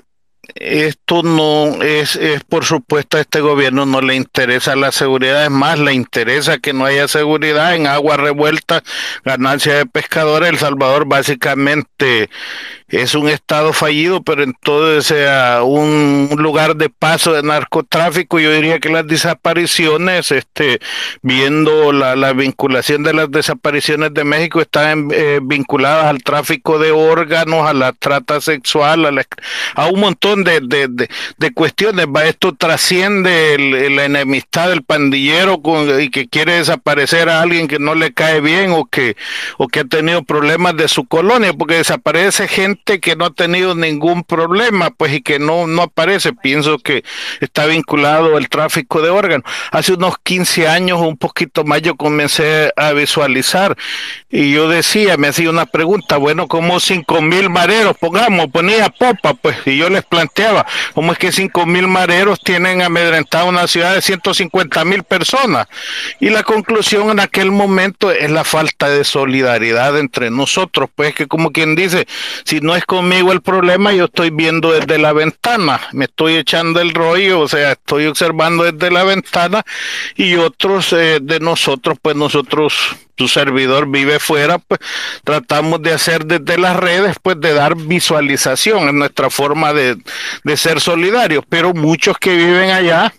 esto 0.56 1.24
no 1.24 1.82
es, 1.82 2.16
es, 2.16 2.44
por 2.44 2.66
supuesto, 2.66 3.18
a 3.18 3.22
este 3.22 3.42
gobierno 3.42 3.86
no 3.86 4.02
le 4.02 4.16
interesa 4.16 4.76
la 4.76 4.92
seguridad, 4.92 5.44
es 5.44 5.52
más, 5.52 5.80
le 5.80 5.94
interesa 5.94 6.60
que 6.60 6.74
no 6.74 6.86
haya 6.86 7.08
seguridad 7.08 7.76
en 7.76 7.88
agua 7.88 8.18
revuelta, 8.18 8.84
ganancia 9.24 9.76
de 9.76 9.86
pescadores. 9.86 10.50
El 10.50 10.58
Salvador 10.58 11.06
básicamente 11.06 12.30
es 12.88 13.16
un 13.16 13.28
estado 13.28 13.74
fallido, 13.74 14.22
pero 14.22 14.44
en 14.44 14.54
todo 14.54 15.02
sea 15.02 15.64
un 15.64 16.30
lugar 16.38 16.76
de 16.76 16.90
paso 16.90 17.34
de 17.34 17.42
narcotráfico. 17.42 18.40
Yo 18.40 18.52
diría 18.52 18.80
que 18.80 18.90
las 18.90 19.08
desapariciones, 19.08 20.32
este, 20.32 20.80
viendo 21.24 21.92
la, 21.92 22.16
la 22.16 22.34
vinculación 22.34 23.02
de 23.02 23.14
las 23.14 23.32
desapariciones 23.32 24.14
de 24.14 24.24
México, 24.24 24.62
están 24.62 25.10
eh, 25.12 25.40
vinculadas 25.42 26.06
al 26.06 26.22
tráfico 26.22 26.78
de 26.78 26.92
órganos, 26.92 27.68
a 27.68 27.74
la 27.74 27.92
trata 27.92 28.40
sexual, 28.40 29.06
a, 29.06 29.26
a 29.74 29.88
un 29.88 30.00
montón 30.00 30.44
de, 30.44 30.60
de, 30.62 30.88
de, 30.88 31.54
cuestiones. 31.54 32.06
Va, 32.06 32.26
esto 32.26 32.54
trasciende 32.54 33.58
la 33.90 34.06
enemistad 34.06 34.70
del 34.70 34.84
pandillero 34.84 35.60
con, 35.62 36.00
y 36.00 36.10
que 36.10 36.28
quiere 36.28 36.58
desaparecer 36.58 37.30
a 37.30 37.42
alguien 37.42 37.68
que 37.68 37.80
no 37.80 37.96
le 37.96 38.14
cae 38.14 38.42
bien 38.42 38.72
o 38.74 38.86
que, 38.86 39.18
o 39.58 39.68
que 39.68 39.80
ha 39.80 39.86
tenido 39.86 40.22
problemas 40.24 40.78
de 40.78 40.88
su 40.88 41.06
colonia, 41.06 41.52
porque 41.54 41.76
desaparece 41.76 42.48
gente 42.48 42.75
que 42.84 43.16
no 43.16 43.26
ha 43.26 43.34
tenido 43.34 43.76
ningún 43.76 44.24
problema, 44.24 44.92
pues 44.92 45.14
y 45.14 45.22
que 45.22 45.40
no, 45.40 45.68
no 45.68 45.84
aparece. 45.84 46.34
Pienso 46.34 46.78
que 46.80 47.04
está 47.40 47.66
vinculado 47.66 48.38
al 48.38 48.50
tráfico 48.50 49.02
de 49.02 49.10
órganos. 49.10 49.50
Hace 49.72 49.94
unos 49.94 50.16
15 50.24 50.68
años, 50.68 51.00
un 51.00 51.18
poquito 51.18 51.64
más, 51.64 51.82
yo 51.82 51.96
comencé 51.96 52.72
a 52.76 52.94
visualizar 52.94 53.76
y 54.30 54.52
yo 54.52 54.68
decía, 54.70 55.18
me 55.18 55.28
hacía 55.28 55.50
una 55.50 55.66
pregunta, 55.66 56.18
bueno, 56.18 56.48
como 56.48 56.80
cinco 56.80 57.22
mil 57.22 57.50
mareros, 57.50 57.96
pongamos, 57.98 58.48
ponía 58.48 58.90
popa, 58.90 59.34
pues, 59.34 59.58
y 59.66 59.78
yo 59.78 59.90
les 59.90 60.04
planteaba, 60.04 60.66
¿cómo 60.94 61.14
es 61.14 61.18
que 61.18 61.32
cinco 61.32 61.66
mil 61.66 61.88
mareros 61.88 62.40
tienen 62.42 62.82
amedrentada 62.82 63.46
una 63.46 63.68
ciudad 63.68 63.96
de 63.96 64.02
150 64.02 64.86
mil 64.86 65.04
personas? 65.04 65.68
Y 66.20 66.30
la 66.30 66.44
conclusión 66.44 67.10
en 67.10 67.20
aquel 67.20 67.52
momento 67.52 68.12
es 68.12 68.30
la 68.30 68.44
falta 68.44 68.90
de 68.90 69.04
solidaridad 69.04 69.98
entre 69.98 70.30
nosotros, 70.32 70.90
pues 70.96 71.16
que 71.16 71.28
como 71.28 71.52
quien 71.52 71.76
dice, 71.76 72.08
si 72.44 72.60
no 72.66 72.76
es 72.76 72.84
conmigo 72.86 73.32
el 73.32 73.42
problema, 73.42 73.94
yo 73.94 74.06
estoy 74.06 74.32
viendo 74.32 74.72
desde 74.72 74.98
la 74.98 75.14
ventana, 75.14 75.80
me 75.94 76.06
estoy 76.06 76.36
echando 76.38 76.82
el 76.82 76.96
rollo, 76.96 77.42
o 77.42 77.48
sea, 77.48 77.74
estoy 77.74 78.08
observando 78.08 78.64
desde 78.64 78.90
la 78.90 79.04
ventana 79.04 79.64
y 80.16 80.36
otros 80.36 80.92
eh, 80.94 81.20
de 81.22 81.40
nosotros, 81.40 82.00
pues 82.02 82.16
nosotros, 82.16 82.74
su 83.18 83.28
servidor 83.28 83.88
vive 83.88 84.20
fuera, 84.20 84.58
pues 84.58 84.80
tratamos 85.24 85.82
de 85.84 85.94
hacer 85.94 86.26
desde 86.26 86.58
las 86.58 86.76
redes, 86.76 87.18
pues 87.22 87.40
de 87.40 87.54
dar 87.54 87.76
visualización 87.76 88.90
en 88.90 88.98
nuestra 88.98 89.30
forma 89.30 89.72
de, 89.72 89.98
de 90.44 90.58
ser 90.58 90.82
solidarios, 90.82 91.46
pero 91.48 91.74
muchos 91.74 92.18
que 92.18 92.36
viven 92.36 92.72
allá 92.72 93.14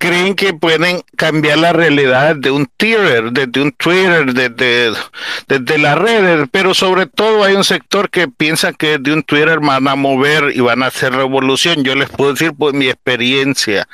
creen 0.00 0.34
que 0.34 0.54
pueden 0.54 1.02
cambiar 1.14 1.58
la 1.58 1.74
realidad 1.74 2.34
de 2.34 2.50
un 2.50 2.64
Twitter, 2.78 3.32
desde 3.32 3.60
un 3.60 3.70
Twitter, 3.72 4.32
desde, 4.32 4.98
desde 5.46 5.78
las 5.78 5.98
redes, 5.98 6.48
pero 6.50 6.72
sobre 6.72 7.04
todo 7.04 7.44
hay 7.44 7.54
un 7.54 7.64
sector 7.64 8.08
que 8.08 8.26
piensa 8.26 8.72
que 8.72 8.96
de 8.96 9.12
un 9.12 9.22
Twitter 9.22 9.60
van 9.60 9.86
a 9.86 9.96
mover 9.96 10.52
y 10.56 10.60
van 10.60 10.82
a 10.82 10.86
hacer 10.86 11.12
revolución. 11.12 11.84
Yo 11.84 11.94
les 11.94 12.08
puedo 12.08 12.32
decir 12.32 12.54
por 12.54 12.72
mi 12.72 12.88
experiencia, 12.88 13.86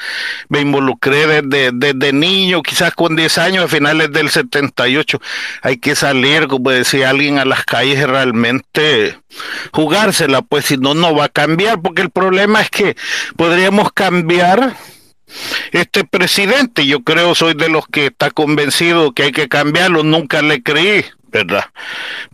me 0.49 0.61
involucré 0.61 1.43
desde, 1.43 1.73
desde 1.75 2.13
niño, 2.13 2.63
quizás 2.63 2.95
con 2.95 3.17
10 3.17 3.39
años, 3.39 3.65
a 3.65 3.69
finales 3.69 4.13
del 4.13 4.31
78, 4.31 5.21
hay 5.63 5.79
que 5.79 5.97
salir, 5.97 6.47
como 6.47 6.71
decía 6.71 7.11
alguien, 7.11 7.41
a 7.41 7.45
las 7.45 7.65
calles 7.65 8.07
realmente 8.09 9.19
jugársela, 9.73 10.41
pues 10.43 10.67
si 10.67 10.77
no, 10.77 10.95
no 10.95 11.17
va 11.17 11.25
a 11.25 11.29
cambiar, 11.29 11.83
porque 11.83 12.03
el 12.03 12.11
problema 12.11 12.61
es 12.61 12.71
que 12.71 12.97
podríamos 13.37 13.93
cambiar 13.93 14.77
este 15.73 16.05
presidente, 16.05 16.87
yo 16.87 17.03
creo, 17.03 17.35
soy 17.35 17.55
de 17.55 17.69
los 17.69 17.87
que 17.87 18.07
está 18.07 18.31
convencido 18.31 19.13
que 19.13 19.25
hay 19.25 19.33
que 19.33 19.49
cambiarlo, 19.49 20.03
nunca 20.03 20.43
le 20.43 20.63
creí, 20.63 21.05
¿verdad? 21.31 21.67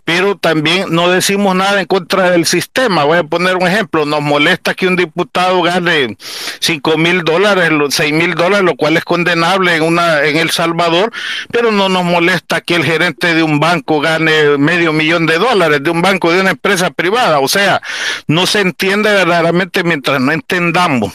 Pero 0.05 0.37
también 0.37 0.87
no 0.91 1.11
decimos 1.11 1.57
nada 1.57 1.81
en 1.81 1.87
contra 1.87 2.31
del 2.31 2.45
sistema. 2.47 3.05
Voy 3.05 3.19
a 3.19 3.25
poner 3.25 3.57
un 3.57 3.67
ejemplo, 3.67 4.05
nos 4.05 4.21
molesta 4.21 4.75
que 4.75 4.87
un 4.87 4.97
diputado 4.97 5.63
gane 5.63 6.17
cinco 6.61 6.97
mil 6.99 7.23
dólares, 7.23 7.71
seis 7.91 8.13
mil 8.13 8.35
dólares, 8.35 8.65
lo 8.65 8.77
cual 8.77 8.97
es 8.97 9.05
condenable 9.05 9.77
en, 9.77 9.83
una, 9.83 10.23
en 10.25 10.37
El 10.37 10.51
Salvador, 10.51 11.13
pero 11.51 11.73
no 11.73 11.89
nos 11.89 12.05
molesta 12.05 12.61
que 12.61 12.75
el 12.75 12.85
gerente 12.85 13.35
de 13.35 13.43
un 13.43 13.59
banco 13.59 14.01
gane 14.01 14.59
medio 14.59 14.93
millón 14.93 15.27
de 15.27 15.39
dólares, 15.39 15.83
de 15.83 15.91
un 15.91 16.03
banco, 16.03 16.31
de 16.33 16.41
una 16.41 16.51
empresa 16.51 16.91
privada. 16.91 17.41
O 17.41 17.49
sea, 17.49 17.81
no 18.27 18.47
se 18.47 18.61
entiende 18.61 19.13
verdaderamente 19.13 19.83
mientras 19.85 20.21
no 20.21 20.33
entendamos 20.33 21.13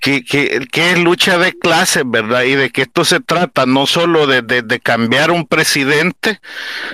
que, 0.00 0.24
que, 0.24 0.66
que, 0.70 0.92
es 0.92 0.98
lucha 0.98 1.38
de 1.38 1.56
clases, 1.56 2.02
¿verdad? 2.06 2.42
Y 2.42 2.54
de 2.54 2.70
que 2.70 2.82
esto 2.82 3.04
se 3.04 3.20
trata 3.20 3.66
no 3.66 3.86
solo 3.86 4.26
de, 4.26 4.42
de, 4.42 4.80
cambiar 4.80 5.30
un 5.30 5.46
presidente, 5.46 6.40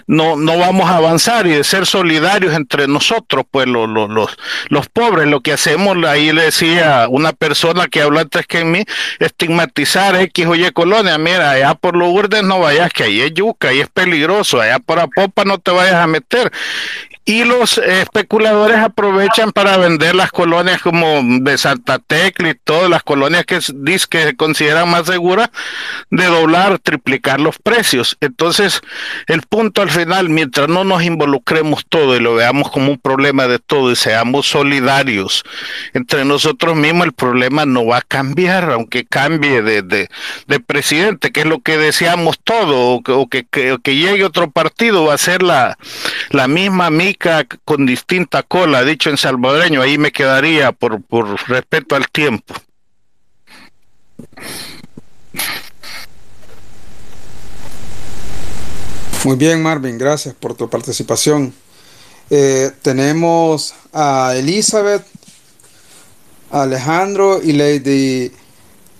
no, 0.07 0.37
no 0.37 0.59
vamos 0.59 0.89
a 0.91 0.97
avanzar 0.97 1.47
y 1.47 1.51
de 1.51 1.65
ser 1.65 1.87
solidarios 1.87 2.55
entre 2.55 2.87
nosotros, 2.87 3.45
pues 3.51 3.67
los, 3.67 3.89
los, 3.89 4.09
los, 4.11 4.37
los 4.69 4.89
pobres, 4.89 5.27
lo 5.27 5.41
que 5.41 5.53
hacemos, 5.53 5.97
ahí 6.07 6.33
le 6.33 6.43
decía 6.43 7.07
una 7.09 7.33
persona 7.33 7.89
que 7.89 8.03
habla 8.03 8.23
antes 8.23 8.47
que 8.47 8.61
en 8.61 8.71
mí, 8.71 8.85
estigmatizar 9.19 10.15
X 10.17 10.47
o 10.47 10.55
Y 10.55 10.71
colonia, 10.73 11.19
mira, 11.19 11.51
allá 11.53 11.75
por 11.75 11.97
los 11.97 12.09
urdes 12.09 12.43
no 12.43 12.61
vayas, 12.61 12.93
que 12.93 13.05
ahí 13.05 13.21
es 13.21 13.35
yuca, 13.35 13.69
ahí 13.69 13.81
es 13.81 13.89
peligroso, 13.89 14.61
allá 14.61 14.79
por 14.79 15.01
Apopa 15.01 15.45
no 15.45 15.59
te 15.59 15.71
vayas 15.71 15.97
a 15.97 16.07
meter 16.07 16.53
y 17.31 17.45
los 17.45 17.79
especuladores 17.79 18.79
aprovechan 18.79 19.53
para 19.53 19.77
vender 19.77 20.17
las 20.17 20.33
colonias 20.33 20.83
como 20.83 21.21
de 21.23 21.59
Santa 21.59 22.01
Tecla 22.01 22.51
y 22.51 22.55
todas 22.55 22.91
las 22.91 23.05
colonias 23.05 23.47
que, 23.47 23.61
que 23.61 24.23
se 24.25 24.37
consideran 24.37 24.91
más 24.91 25.07
seguras 25.07 25.49
de 26.11 26.25
doblar, 26.25 26.81
triplicar 26.81 27.41
los 27.41 27.57
precios. 27.61 28.17
Entonces, 28.21 28.81
el 29.29 29.43
punto 29.43 29.81
al 29.81 29.91
final, 29.91 30.29
mientras 30.29 30.69
no 30.69 30.83
nos 30.83 31.05
involucremos 31.05 31.87
todo 31.89 32.17
y 32.17 32.21
lo 32.21 32.35
veamos 32.35 32.69
como 32.69 32.91
un 32.91 32.99
problema 32.99 33.47
de 33.47 33.61
todo 33.61 33.93
y 33.93 33.97
seamos 33.97 34.49
solidarios 34.49 35.45
entre 35.95 36.25
nosotros 36.25 36.75
mismos, 36.75 37.07
el 37.07 37.13
problema 37.13 37.65
no 37.65 37.87
va 37.87 37.99
a 37.99 38.03
cambiar, 38.03 38.73
aunque 38.73 39.05
cambie 39.05 39.63
de, 39.63 39.83
de, 39.83 40.09
presidente, 40.67 41.31
que 41.31 41.41
es 41.41 41.47
lo 41.47 41.61
que 41.61 41.79
deseamos 41.79 42.41
todo, 42.43 43.01
o 43.07 43.29
que, 43.29 43.45
que, 43.45 43.97
llegue 43.97 44.25
otro 44.25 44.51
partido, 44.51 45.05
va 45.05 45.15
a 45.15 45.19
ser 45.19 45.43
la, 45.45 45.79
la 46.31 46.49
misma 46.49 46.91
mica 46.91 47.20
con 47.65 47.87
distinta 47.87 48.43
cola, 48.43 48.83
dicho 48.83 49.11
en 49.11 49.17
salvadoreño, 49.17 49.83
ahí 49.83 49.99
me 49.99 50.13
quedaría 50.13 50.73
por, 50.73 51.03
por 51.03 51.27
respeto 51.49 51.95
al 51.95 52.09
tiempo. 52.09 52.55
Muy 59.25 59.37
bien, 59.37 59.63
Marvin, 59.63 59.99
gracias 59.99 60.35
por 60.35 60.55
tu 60.55 60.71
participación. 60.71 61.53
Eh, 62.31 62.71
tenemos 62.81 63.75
a 63.93 64.35
Elizabeth, 64.35 65.05
Alejandro 66.51 67.41
y 67.43 67.53
Lady, 67.53 68.33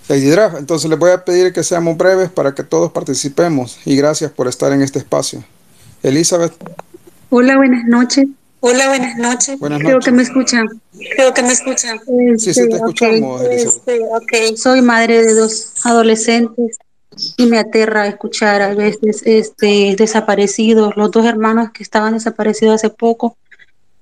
Lady 0.09 0.27
Draft. 0.27 0.57
Entonces 0.59 0.91
les 0.91 0.99
voy 0.99 1.13
a 1.13 1.25
pedir 1.25 1.53
que 1.53 1.65
seamos 1.65 1.97
breves 1.97 2.29
para 2.29 2.55
que 2.55 2.65
todos 2.65 2.93
participemos 2.93 3.79
y 3.87 3.97
gracias 3.97 4.31
por 4.31 4.47
estar 4.47 4.73
en 4.73 4.83
este 4.83 4.99
espacio. 4.99 5.43
Elizabeth. 6.03 6.53
Hola, 7.33 7.57
buenas 7.57 7.85
noches. 7.87 8.27
Hola, 8.59 8.89
buenas 8.89 9.17
noches. 9.17 9.57
Buenas 9.61 9.79
Creo 9.79 10.01
que 10.01 10.11
me 10.11 10.23
escuchan. 10.23 10.67
Creo 11.15 11.33
que 11.33 11.43
me 11.43 11.53
escuchan. 11.53 12.01
sí, 12.37 12.53
sí, 12.53 12.69
te 12.69 12.75
escuchamos, 12.75 13.43
Elizabeth. 13.43 13.89
Este, 13.89 14.57
Soy 14.57 14.83
madre 14.83 15.25
de 15.25 15.35
dos 15.35 15.75
adolescentes 15.85 16.79
y 17.37 17.47
me 17.47 17.59
aterra 17.59 18.09
escuchar 18.09 18.63
a 18.63 18.75
veces 18.75 19.23
este, 19.25 19.95
desaparecidos, 19.97 20.97
los 20.97 21.13
dos 21.13 21.25
hermanos 21.25 21.71
que 21.73 21.85
estaban 21.85 22.15
desaparecidos 22.15 22.75
hace 22.75 22.91
poco, 22.91 23.37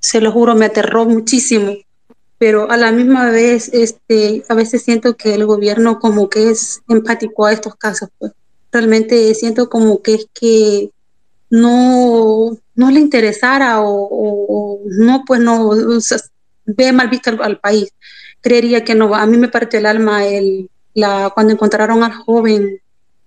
se 0.00 0.22
lo 0.22 0.32
juro, 0.32 0.55
me 0.55 0.66
aterró 0.66 1.05
muchísimo, 1.05 1.74
pero 2.38 2.70
a 2.70 2.78
la 2.78 2.92
misma 2.92 3.30
vez, 3.30 3.70
este, 3.74 4.42
a 4.48 4.55
veces 4.55 4.82
siento 4.82 5.16
que 5.16 5.34
el 5.34 5.44
gobierno 5.44 5.98
como 5.98 6.30
que 6.30 6.50
es 6.50 6.80
empático 6.88 7.44
a 7.44 7.52
estos 7.52 7.74
casos, 7.76 8.09
pues. 8.18 8.32
realmente 8.72 9.34
siento 9.34 9.68
como 9.68 10.00
que 10.00 10.14
es 10.14 10.26
que 10.32 10.90
no, 11.51 12.57
no 12.75 12.91
le 12.91 13.01
interesara 13.01 13.81
o, 13.81 14.81
no, 14.87 15.25
pues 15.27 15.41
no, 15.41 15.70
ve 16.66 16.93
mal 16.93 17.09
visto 17.09 17.31
al, 17.43 17.59
país. 17.59 17.93
Creería 18.41 18.85
que 18.85 18.95
no, 18.95 19.15
a 19.15 19.27
mí 19.27 19.37
me 19.37 19.49
partió 19.49 19.79
el 19.79 19.87
alma 19.87 20.25
el, 20.27 20.70
la, 20.95 21.31
cuando 21.35 21.53
encontraron 21.53 22.03
al 22.03 22.12
joven 22.12 22.81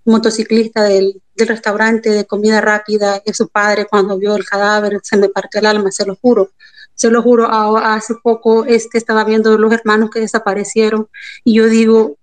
motociclista 0.04 0.82
del, 0.84 1.20
del, 1.36 1.48
restaurante 1.48 2.10
de 2.10 2.24
comida 2.24 2.60
rápida, 2.60 3.22
y 3.24 3.32
su 3.32 3.48
padre 3.48 3.86
cuando 3.86 4.18
vio 4.18 4.34
el 4.36 4.44
cadáver 4.44 5.00
se 5.02 5.16
me 5.16 5.28
partió 5.28 5.60
el 5.60 5.66
alma, 5.66 5.90
se 5.90 6.06
lo 6.06 6.16
juro. 6.16 6.50
Se 6.94 7.10
lo 7.10 7.22
juro, 7.22 7.48
hace 7.48 8.14
poco 8.22 8.64
este, 8.64 8.98
estaba 8.98 9.24
viendo 9.24 9.56
los 9.58 9.72
hermanos 9.72 10.10
que 10.10 10.20
desaparecieron 10.20 11.08
y 11.42 11.54
yo 11.54 11.66
digo, 11.66 12.16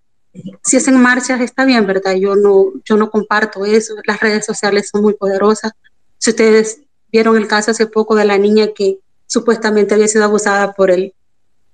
si 0.63 0.77
hacen 0.77 1.01
marchas 1.01 1.41
está 1.41 1.65
bien, 1.65 1.85
¿verdad? 1.87 2.13
Yo 2.13 2.35
no, 2.35 2.71
yo 2.85 2.95
no 2.97 3.09
comparto 3.09 3.65
eso, 3.65 3.95
las 4.05 4.19
redes 4.19 4.45
sociales 4.45 4.89
son 4.91 5.01
muy 5.01 5.13
poderosas. 5.15 5.73
Si 6.19 6.29
ustedes 6.29 6.81
vieron 7.11 7.35
el 7.35 7.47
caso 7.47 7.71
hace 7.71 7.87
poco 7.87 8.15
de 8.15 8.25
la 8.25 8.37
niña 8.37 8.67
que 8.75 8.99
supuestamente 9.25 9.95
había 9.95 10.07
sido 10.07 10.25
abusada 10.25 10.73
por 10.73 10.91
el, 10.91 11.13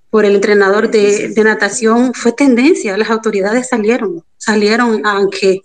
por 0.10 0.24
el 0.24 0.36
entrenador 0.36 0.90
de, 0.90 1.30
de 1.30 1.44
natación, 1.44 2.14
fue 2.14 2.32
tendencia, 2.32 2.98
las 2.98 3.10
autoridades 3.10 3.68
salieron, 3.68 4.24
salieron, 4.38 5.06
aunque 5.06 5.62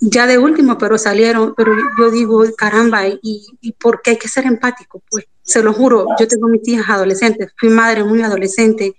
ya 0.00 0.26
de 0.26 0.38
último, 0.38 0.76
pero 0.76 0.98
salieron, 0.98 1.54
pero 1.56 1.72
yo 1.98 2.10
digo, 2.10 2.44
caramba, 2.56 3.08
¿y, 3.08 3.18
¿y 3.22 3.72
por 3.72 4.02
qué 4.02 4.10
hay 4.10 4.18
que 4.18 4.28
ser 4.28 4.44
empático? 4.44 5.02
Pues 5.10 5.24
se 5.42 5.62
lo 5.62 5.72
juro, 5.72 6.06
yo 6.18 6.28
tengo 6.28 6.48
mis 6.48 6.66
hijas 6.68 6.90
adolescentes, 6.90 7.52
fui 7.56 7.70
madre 7.70 8.04
muy 8.04 8.20
adolescente, 8.22 8.94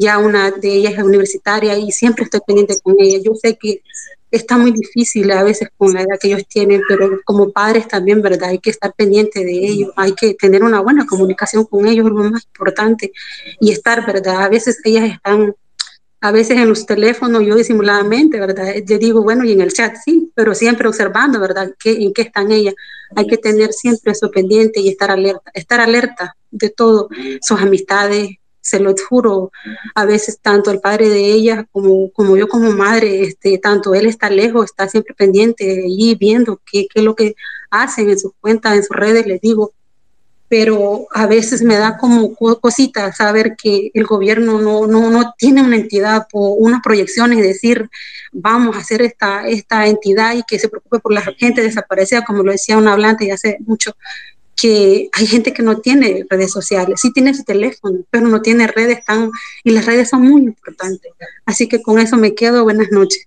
ya 0.00 0.18
una 0.18 0.50
de 0.50 0.72
ellas 0.72 0.94
es 0.94 1.04
universitaria 1.04 1.76
y 1.78 1.92
siempre 1.92 2.24
estoy 2.24 2.40
pendiente 2.46 2.80
con 2.82 2.96
ella. 2.98 3.18
Yo 3.22 3.34
sé 3.34 3.58
que 3.60 3.82
está 4.30 4.56
muy 4.56 4.72
difícil 4.72 5.30
a 5.32 5.42
veces 5.42 5.68
con 5.76 5.92
la 5.92 6.02
edad 6.02 6.18
que 6.20 6.28
ellos 6.28 6.46
tienen, 6.48 6.82
pero 6.88 7.20
como 7.24 7.50
padres 7.50 7.88
también, 7.88 8.22
¿verdad? 8.22 8.50
Hay 8.50 8.58
que 8.58 8.70
estar 8.70 8.92
pendiente 8.94 9.44
de 9.44 9.52
ellos, 9.52 9.92
hay 9.96 10.14
que 10.14 10.34
tener 10.34 10.62
una 10.62 10.80
buena 10.80 11.06
comunicación 11.06 11.64
con 11.64 11.86
ellos, 11.86 12.06
es 12.06 12.12
lo 12.12 12.30
más 12.30 12.44
importante, 12.44 13.12
y 13.60 13.72
estar, 13.72 14.06
¿verdad? 14.06 14.42
A 14.42 14.48
veces 14.48 14.80
ellas 14.84 15.10
están 15.10 15.54
a 16.22 16.32
veces 16.32 16.58
en 16.58 16.68
los 16.68 16.84
teléfonos 16.84 17.42
yo 17.46 17.56
disimuladamente, 17.56 18.38
¿verdad? 18.38 18.74
Yo 18.84 18.98
digo, 18.98 19.22
bueno, 19.22 19.44
y 19.44 19.52
en 19.52 19.62
el 19.62 19.72
chat 19.72 19.96
sí, 20.04 20.30
pero 20.34 20.54
siempre 20.54 20.86
observando, 20.86 21.40
¿verdad? 21.40 21.72
¿Qué, 21.82 21.92
¿En 21.92 22.12
qué 22.12 22.22
están 22.22 22.52
ellas? 22.52 22.74
Hay 23.16 23.26
que 23.26 23.38
tener 23.38 23.72
siempre 23.72 24.12
eso 24.12 24.30
pendiente 24.30 24.80
y 24.80 24.90
estar 24.90 25.10
alerta, 25.10 25.50
estar 25.54 25.80
alerta 25.80 26.36
de 26.50 26.68
todo, 26.68 27.08
sus 27.40 27.58
amistades, 27.58 28.28
se 28.60 28.80
lo 28.80 28.94
juro, 29.08 29.50
a 29.94 30.04
veces 30.04 30.38
tanto 30.40 30.70
el 30.70 30.80
padre 30.80 31.08
de 31.08 31.32
ella 31.32 31.66
como, 31.72 32.10
como 32.12 32.36
yo 32.36 32.48
como 32.48 32.70
madre, 32.70 33.22
este, 33.22 33.58
tanto 33.58 33.94
él 33.94 34.06
está 34.06 34.30
lejos, 34.30 34.66
está 34.66 34.88
siempre 34.88 35.14
pendiente 35.14 35.84
y 35.86 36.14
viendo 36.14 36.60
qué, 36.70 36.86
qué 36.92 37.00
es 37.00 37.04
lo 37.04 37.14
que 37.14 37.34
hacen 37.70 38.10
en 38.10 38.18
sus 38.18 38.32
cuentas, 38.40 38.76
en 38.76 38.84
sus 38.84 38.96
redes, 38.96 39.26
les 39.26 39.40
digo, 39.40 39.72
pero 40.50 41.06
a 41.14 41.26
veces 41.28 41.62
me 41.62 41.76
da 41.76 41.96
como 41.96 42.34
cosita 42.34 43.12
saber 43.12 43.54
que 43.56 43.92
el 43.94 44.04
gobierno 44.04 44.60
no, 44.60 44.88
no, 44.88 45.08
no 45.08 45.32
tiene 45.38 45.62
una 45.62 45.76
entidad 45.76 46.26
o 46.32 46.54
una 46.54 46.82
proyección 46.82 47.32
y 47.32 47.40
decir, 47.40 47.88
vamos 48.32 48.74
a 48.74 48.80
hacer 48.80 49.00
esta, 49.00 49.46
esta 49.46 49.86
entidad 49.86 50.34
y 50.34 50.42
que 50.42 50.58
se 50.58 50.68
preocupe 50.68 50.98
por 50.98 51.12
la 51.12 51.20
gente 51.20 51.62
desaparecida, 51.62 52.24
como 52.24 52.42
lo 52.42 52.50
decía 52.50 52.78
un 52.78 52.88
hablante 52.88 53.30
hace 53.30 53.58
mucho, 53.60 53.92
que 54.60 55.08
hay 55.12 55.26
gente 55.26 55.52
que 55.52 55.62
no 55.62 55.78
tiene 55.78 56.26
redes 56.28 56.52
sociales, 56.52 57.00
sí 57.00 57.12
tiene 57.12 57.34
su 57.34 57.44
teléfono, 57.44 58.00
pero 58.10 58.28
no 58.28 58.42
tiene 58.42 58.66
redes 58.66 59.04
tan, 59.04 59.30
y 59.64 59.70
las 59.70 59.86
redes 59.86 60.10
son 60.10 60.22
muy 60.22 60.42
importantes. 60.42 61.12
Así 61.46 61.68
que 61.68 61.80
con 61.80 61.98
eso 61.98 62.16
me 62.16 62.34
quedo, 62.34 62.64
buenas 62.64 62.90
noches. 62.90 63.26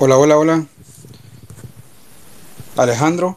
Hola, 0.00 0.16
hola, 0.16 0.38
hola. 0.38 0.66
Alejandro, 2.76 3.36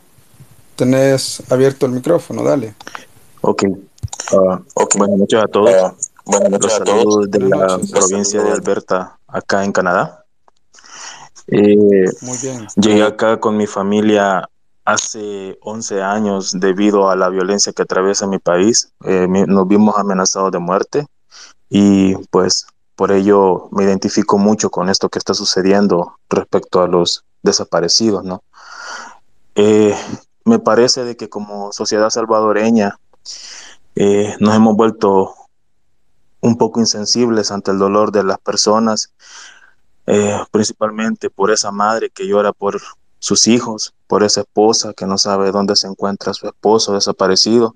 tenés 0.76 1.42
abierto 1.50 1.88
el 1.88 1.92
micrófono, 1.92 2.44
dale. 2.44 2.76
Ok. 3.42 3.64
Uh, 4.34 4.58
okay. 4.76 5.00
Buenas 5.00 5.20
noches 5.20 5.40
a 5.44 5.48
todos. 5.48 5.74
Uh, 5.74 6.32
buenas 6.32 6.52
noches 6.52 6.74
a 6.74 6.84
todos 6.84 7.30
de 7.30 7.40
la 7.40 7.80
provincia 7.92 8.42
de 8.44 8.52
Alberta, 8.52 9.18
acá 9.28 9.64
en 9.64 9.72
Canadá. 9.72 10.26
Eh, 11.48 12.06
Muy 12.22 12.38
bien. 12.42 12.68
Llegué 12.76 13.04
acá 13.04 13.40
con 13.40 13.58
mi 13.58 13.68
familia 13.68 14.48
hace 14.86 15.58
11 15.62 16.02
años 16.02 16.60
debido 16.60 17.10
a 17.10 17.16
la 17.16 17.30
violencia 17.30 17.74
que 17.74 17.84
atraviesa 17.84 18.28
mi 18.28 18.40
país. 18.40 18.92
Eh, 19.06 19.28
nos 19.28 19.68
vimos 19.68 19.96
amenazados 19.98 20.52
de 20.52 20.60
muerte 20.60 21.08
y 21.70 22.16
pues 22.30 22.68
por 22.96 23.12
ello 23.12 23.70
me 23.72 23.84
identifico 23.84 24.38
mucho 24.38 24.70
con 24.70 24.90
esto 24.90 25.10
que 25.10 25.20
está 25.20 25.34
sucediendo 25.34 26.18
respecto 26.30 26.82
a 26.82 26.88
los 26.88 27.24
desaparecidos, 27.42 28.24
¿no? 28.24 28.44
Eh, 29.56 29.96
me 30.46 30.60
parece 30.60 31.04
de 31.04 31.18
que 31.18 31.30
como 31.30 31.72
sociedad 31.72 32.10
salvadoreña 32.10 32.98
eh, 33.96 34.36
nos 34.40 34.56
hemos 34.56 34.76
vuelto 34.76 35.34
un 36.42 36.58
poco 36.58 36.80
insensibles 36.80 37.52
ante 37.52 37.72
el 37.72 37.80
dolor 37.80 38.12
de 38.12 38.24
las 38.24 38.40
personas, 38.40 39.14
eh, 40.08 40.38
principalmente 40.52 41.30
por 41.30 41.52
esa 41.52 41.72
madre 41.72 42.10
que 42.10 42.28
llora 42.28 42.52
por 42.52 42.82
sus 43.20 43.48
hijos, 43.48 43.94
por 44.08 44.24
esa 44.24 44.42
esposa 44.42 44.94
que 44.94 45.06
no 45.06 45.18
sabe 45.18 45.52
dónde 45.52 45.76
se 45.76 45.88
encuentra 45.88 46.34
su 46.34 46.48
esposo 46.48 46.94
desaparecido, 46.94 47.76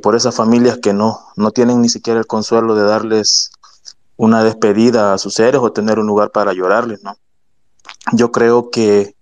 por 0.00 0.14
esas 0.14 0.34
familias 0.34 0.78
que 0.78 0.92
no, 0.92 1.18
no 1.36 1.50
tienen 1.50 1.82
ni 1.82 1.88
siquiera 1.88 2.20
el 2.20 2.26
consuelo 2.26 2.74
de 2.74 2.84
darles 2.84 3.50
una 4.16 4.44
despedida 4.44 5.12
a 5.12 5.18
sus 5.18 5.34
seres 5.34 5.60
o 5.60 5.72
tener 5.72 5.98
un 5.98 6.06
lugar 6.06 6.30
para 6.30 6.52
llorarles, 6.52 7.02
¿no? 7.02 7.16
Yo 8.12 8.32
creo 8.32 8.70
que, 8.70 9.16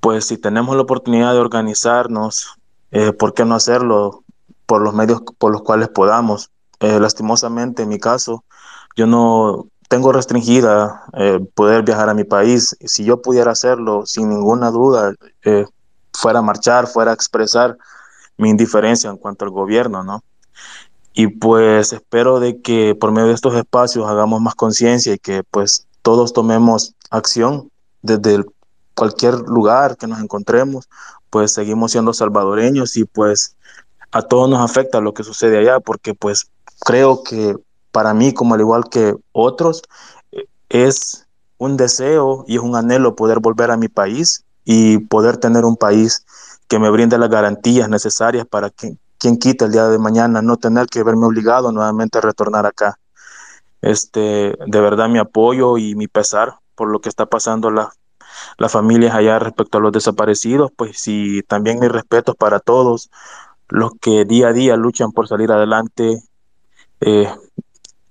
pues 0.00 0.26
si 0.26 0.38
tenemos 0.38 0.74
la 0.76 0.82
oportunidad 0.82 1.32
de 1.32 1.38
organizarnos, 1.38 2.56
eh, 2.92 3.12
¿por 3.12 3.34
qué 3.34 3.44
no 3.44 3.54
hacerlo 3.54 4.24
por 4.70 4.82
los 4.82 4.94
medios 4.94 5.20
por 5.36 5.50
los 5.50 5.62
cuales 5.62 5.88
podamos? 5.88 6.52
Eh, 6.78 7.00
lastimosamente, 7.00 7.82
en 7.82 7.88
mi 7.88 7.98
caso, 7.98 8.44
yo 8.94 9.08
no 9.08 9.66
tengo 9.88 10.12
restringida 10.12 11.02
eh, 11.14 11.40
poder 11.54 11.82
viajar 11.82 12.08
a 12.08 12.14
mi 12.14 12.22
país. 12.22 12.76
Si 12.86 13.04
yo 13.04 13.20
pudiera 13.20 13.50
hacerlo, 13.50 14.06
sin 14.06 14.28
ninguna 14.28 14.70
duda, 14.70 15.12
fuera 16.12 16.38
a 16.38 16.42
marchar, 16.42 16.86
fuera 16.86 17.10
a 17.10 17.14
expresar 17.14 17.76
mi 18.36 18.50
indiferencia 18.50 19.10
en 19.10 19.16
cuanto 19.16 19.44
al 19.44 19.50
gobierno, 19.50 20.04
¿no? 20.04 20.22
y 21.12 21.26
pues 21.26 21.92
espero 21.92 22.40
de 22.40 22.60
que 22.60 22.94
por 22.94 23.12
medio 23.12 23.28
de 23.28 23.34
estos 23.34 23.54
espacios 23.54 24.08
hagamos 24.08 24.40
más 24.40 24.54
conciencia 24.54 25.14
y 25.14 25.18
que 25.18 25.42
pues 25.50 25.86
todos 26.02 26.32
tomemos 26.32 26.94
acción 27.10 27.70
desde 28.02 28.44
cualquier 28.94 29.34
lugar 29.40 29.96
que 29.96 30.06
nos 30.06 30.20
encontremos, 30.20 30.88
pues 31.30 31.52
seguimos 31.52 31.92
siendo 31.92 32.12
salvadoreños 32.12 32.96
y 32.96 33.04
pues 33.04 33.56
a 34.12 34.22
todos 34.22 34.48
nos 34.48 34.60
afecta 34.60 35.00
lo 35.00 35.14
que 35.14 35.24
sucede 35.24 35.58
allá, 35.58 35.80
porque 35.80 36.14
pues 36.14 36.50
creo 36.80 37.22
que 37.22 37.56
para 37.92 38.14
mí, 38.14 38.32
como 38.32 38.54
al 38.54 38.60
igual 38.60 38.84
que 38.90 39.14
otros, 39.32 39.82
eh, 40.32 40.46
es 40.68 41.26
un 41.58 41.76
deseo 41.76 42.44
y 42.46 42.56
es 42.56 42.62
un 42.62 42.76
anhelo 42.76 43.14
poder 43.14 43.40
volver 43.40 43.70
a 43.70 43.76
mi 43.76 43.88
país 43.88 44.44
y 44.64 44.98
poder 44.98 45.36
tener 45.36 45.64
un 45.64 45.76
país 45.76 46.24
que 46.68 46.78
me 46.78 46.90
brinde 46.90 47.18
las 47.18 47.30
garantías 47.30 47.88
necesarias 47.88 48.46
para 48.46 48.70
que 48.70 48.96
quien 49.18 49.36
quita 49.36 49.66
el 49.66 49.72
día 49.72 49.88
de 49.88 49.98
mañana 49.98 50.40
no 50.40 50.56
tener 50.56 50.86
que 50.86 51.02
verme 51.02 51.26
obligado 51.26 51.72
nuevamente 51.72 52.18
a 52.18 52.22
retornar 52.22 52.64
acá. 52.64 52.98
Este, 53.82 54.56
de 54.66 54.80
verdad 54.80 55.08
mi 55.08 55.18
apoyo 55.18 55.78
y 55.78 55.94
mi 55.94 56.06
pesar 56.06 56.54
por 56.74 56.88
lo 56.88 57.00
que 57.00 57.08
está 57.08 57.26
pasando 57.26 57.70
la, 57.70 57.92
las 58.56 58.72
familias 58.72 59.14
allá 59.14 59.38
respecto 59.38 59.78
a 59.78 59.80
los 59.80 59.92
desaparecidos, 59.92 60.70
pues 60.74 61.06
y 61.06 61.42
también 61.42 61.78
mis 61.80 61.90
respetos 61.90 62.36
para 62.36 62.60
todos 62.60 63.10
los 63.70 63.92
que 64.00 64.24
día 64.24 64.48
a 64.48 64.52
día 64.52 64.76
luchan 64.76 65.12
por 65.12 65.28
salir 65.28 65.50
adelante, 65.50 66.22
eh, 67.00 67.28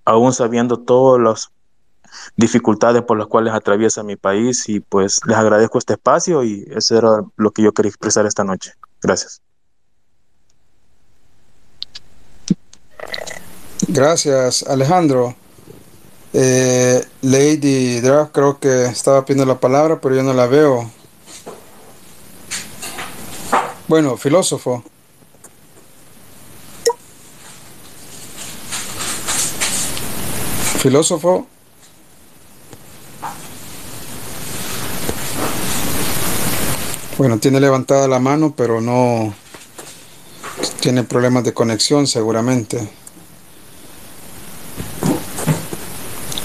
aún 0.05 0.33
sabiendo 0.33 0.77
todas 0.77 1.21
las 1.21 1.51
dificultades 2.35 3.03
por 3.03 3.17
las 3.17 3.27
cuales 3.27 3.53
atraviesa 3.53 4.03
mi 4.03 4.15
país 4.15 4.67
y 4.67 4.79
pues 4.79 5.19
les 5.27 5.37
agradezco 5.37 5.77
este 5.77 5.93
espacio 5.93 6.43
y 6.43 6.67
eso 6.75 6.97
era 6.97 7.23
lo 7.35 7.51
que 7.51 7.61
yo 7.61 7.71
quería 7.71 7.89
expresar 7.89 8.25
esta 8.25 8.43
noche. 8.43 8.73
Gracias. 9.01 9.41
Gracias, 13.87 14.63
Alejandro. 14.63 15.35
Eh, 16.31 17.03
Lady 17.21 18.01
Draft 18.01 18.31
creo 18.31 18.59
que 18.59 18.85
estaba 18.85 19.25
pidiendo 19.25 19.51
la 19.51 19.59
palabra, 19.59 19.99
pero 19.99 20.15
yo 20.15 20.23
no 20.23 20.33
la 20.33 20.47
veo. 20.47 20.89
Bueno, 23.87 24.15
filósofo. 24.17 24.83
Filósofo. 30.79 31.45
Bueno, 37.17 37.37
tiene 37.37 37.59
levantada 37.59 38.07
la 38.07 38.19
mano, 38.19 38.53
pero 38.55 38.79
no 38.79 39.33
tiene 40.79 41.03
problemas 41.03 41.43
de 41.43 41.53
conexión 41.53 42.07
seguramente. 42.07 42.79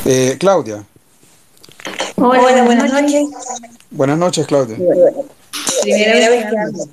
Eh, 0.05 0.36
Claudia. 0.40 0.85
Hola, 2.16 2.65
buenas 2.65 2.93
noches. 2.93 3.28
Buenas 3.93 4.19
noches, 4.19 4.48
Claudia. 4.48 4.77
Primera 5.82 6.28
vez 6.28 6.47
que 6.51 6.59
hablo. 6.59 6.89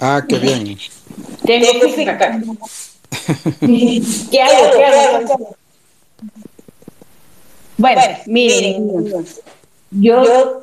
Ah, 0.00 0.24
qué 0.28 0.36
bien. 0.36 0.76
Tengo 1.46 1.94
que 1.94 2.10
acá. 2.10 2.40
¿Qué 3.60 4.42
hago? 4.42 4.76
¿Qué 4.76 4.84
hago? 4.84 5.56
Bueno, 7.82 8.00
miren, 8.26 9.24
yo 9.90 10.62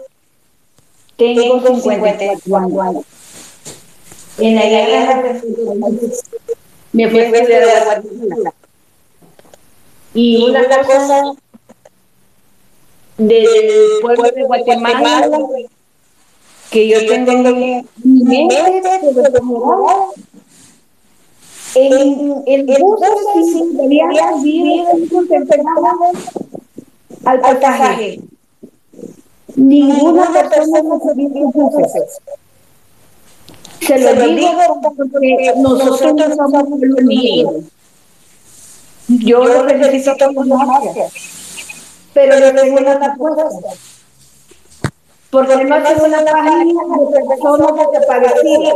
tengo 1.18 1.82
54 1.82 2.82
años. 2.82 3.04
En 4.38 4.56
la 4.56 4.66
guerra 4.66 5.34
me 6.94 7.10
fui 7.10 7.20
a 7.20 7.24
estudiar 7.24 7.64
a 7.64 7.84
Guatemala. 7.84 8.54
Y 10.14 10.50
una 10.50 10.64
cosa 10.86 11.34
del 13.18 14.00
pueblo 14.02 14.32
de 14.32 14.44
Guatemala 14.46 15.30
que 16.72 16.88
yo 16.88 17.06
tengo 17.06 17.32
en 17.34 17.86
mi 18.02 18.24
mente, 18.24 18.56
pero 19.02 20.14
en 21.76 22.44
el 22.48 22.66
bus 22.80 23.00
sin 23.44 23.76
debería 23.76 24.32
vivir 24.42 24.86
temperado 25.28 26.14
al 27.26 27.40
pasaje. 27.40 28.22
Ninguna 29.56 30.32
persona 30.32 30.80
en 30.80 31.52
buses. 31.52 32.22
Se 33.82 34.00
lo 34.00 34.28
digo 34.28 34.82
porque 34.82 35.54
nosotros 35.58 36.14
no 36.16 36.36
somos 36.36 36.70
pueblo 36.70 36.96
unido. 36.98 37.54
Yo 39.08 39.44
lo 39.44 39.68
felicito 39.68 40.16
por 40.36 40.48
gracias, 40.48 41.14
pero 42.14 42.40
le 42.40 42.52
tengo 42.52 42.78
una 42.78 43.00
respuesta. 43.00 43.70
Porque 45.32 45.64
no 45.64 45.76
es 45.78 46.02
una 46.02 46.26
página 46.26 46.82
de 47.12 47.26
personas 47.26 47.72
desaparecidas 47.92 48.76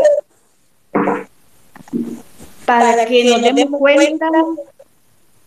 para 2.66 3.06
que 3.06 3.24
nos 3.26 3.42
demos 3.42 3.80
cuenta 3.80 4.26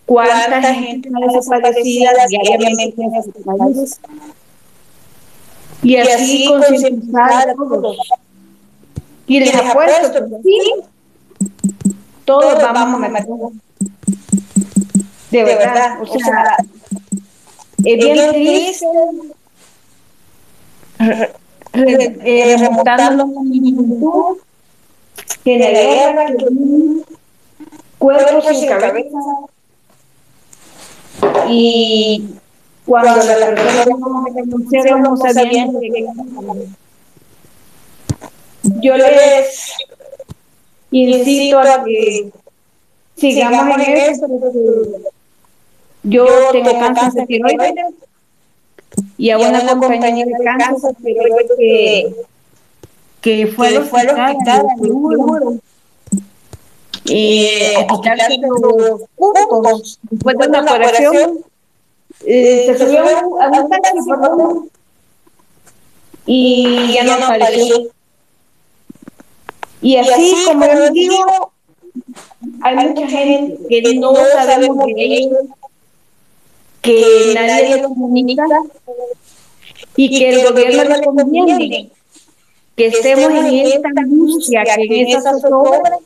cuánta 0.07 0.73
gente 0.75 1.09
está 1.09 1.21
desaparecida 1.33 2.11
diariamente 2.29 3.03
en 3.03 3.15
país. 3.45 4.01
Y 5.83 5.97
así 5.97 6.47
concientizar 6.47 7.51
a 7.51 7.55
todos. 7.55 7.97
Y 9.27 9.41
les 9.41 9.55
apuesto 9.55 10.13
que 10.13 10.43
sí, 10.43 10.61
todos 12.25 12.63
vamos 12.63 13.03
a 13.03 13.09
meter. 13.09 13.27
De 15.31 15.45
verdad, 15.45 16.01
o 16.01 16.07
sea, 16.07 16.57
es 17.85 18.05
bien 18.05 18.31
triste 18.33 18.87
re- 20.99 21.33
re- 21.73 22.19
eh, 22.25 22.57
mi 23.45 23.75
juventud, 23.75 24.39
que 25.45 25.59
la 25.59 25.71
guerra 25.71 26.27
que 26.27 26.47
cuerpos 27.99 28.57
sin 28.57 28.69
cabeza 28.69 29.19
y 31.49 32.25
cuando 32.85 33.17
la 33.17 33.55
persona 33.55 34.25
renunciaron 34.35 35.03
no 35.03 35.17
sabían 35.17 35.73
qué 35.81 36.07
yo 38.81 38.97
les 38.97 39.73
incito 40.91 41.59
a 41.59 41.85
que 41.85 42.31
sigamos 43.17 43.79
en 43.79 43.97
eso 43.97 44.27
yo 46.03 46.27
tengo 46.53 46.79
cáncer 46.79 47.13
de 47.13 47.27
tiroides 47.27 47.95
y 49.19 49.31
a 49.31 49.39
una 49.39 49.67
compañera 49.67 50.13
de 50.15 50.45
cáncer 50.45 50.95
de 50.99 51.13
tiroides 51.13 51.53
que, 51.59 52.15
que 53.21 53.47
fue 53.49 53.69
al 53.69 53.79
hospital 53.79 54.67
quitarse 57.07 58.39
los 58.41 59.03
puntos 59.17 59.99
después 60.11 60.37
de 60.39 60.49
una 60.49 60.61
operación 60.61 61.45
eh, 62.25 62.65
se 62.67 62.79
subió 62.79 63.01
a 63.41 63.61
un 63.61 63.71
taxi 63.71 64.71
y 66.29 66.93
ya 66.95 67.05
no 67.05 67.13
apareció. 67.25 67.89
y 69.81 69.97
así 69.97 70.35
como 70.47 70.67
les 70.67 70.93
digo 70.93 71.53
hay 72.63 72.77
mucha 72.77 73.07
gente 73.07 73.59
que 73.69 73.95
no 73.95 74.15
sabemos 74.15 74.87
de 74.87 74.93
ellos 74.97 75.45
que 76.83 77.33
nadie 77.35 77.83
los 77.83 77.89
comunica 77.89 78.45
y 79.97 80.19
que 80.19 80.29
el 80.31 80.49
gobierno 80.49 80.85
les 80.85 81.01
conviene 81.03 81.91
que 82.77 82.87
estemos 82.89 83.31
en 83.31 83.47
esta 83.47 83.89
angustia, 83.97 84.65
que 84.65 84.83
en 84.83 85.09
esa 85.09 85.33
zozobra 85.33 85.99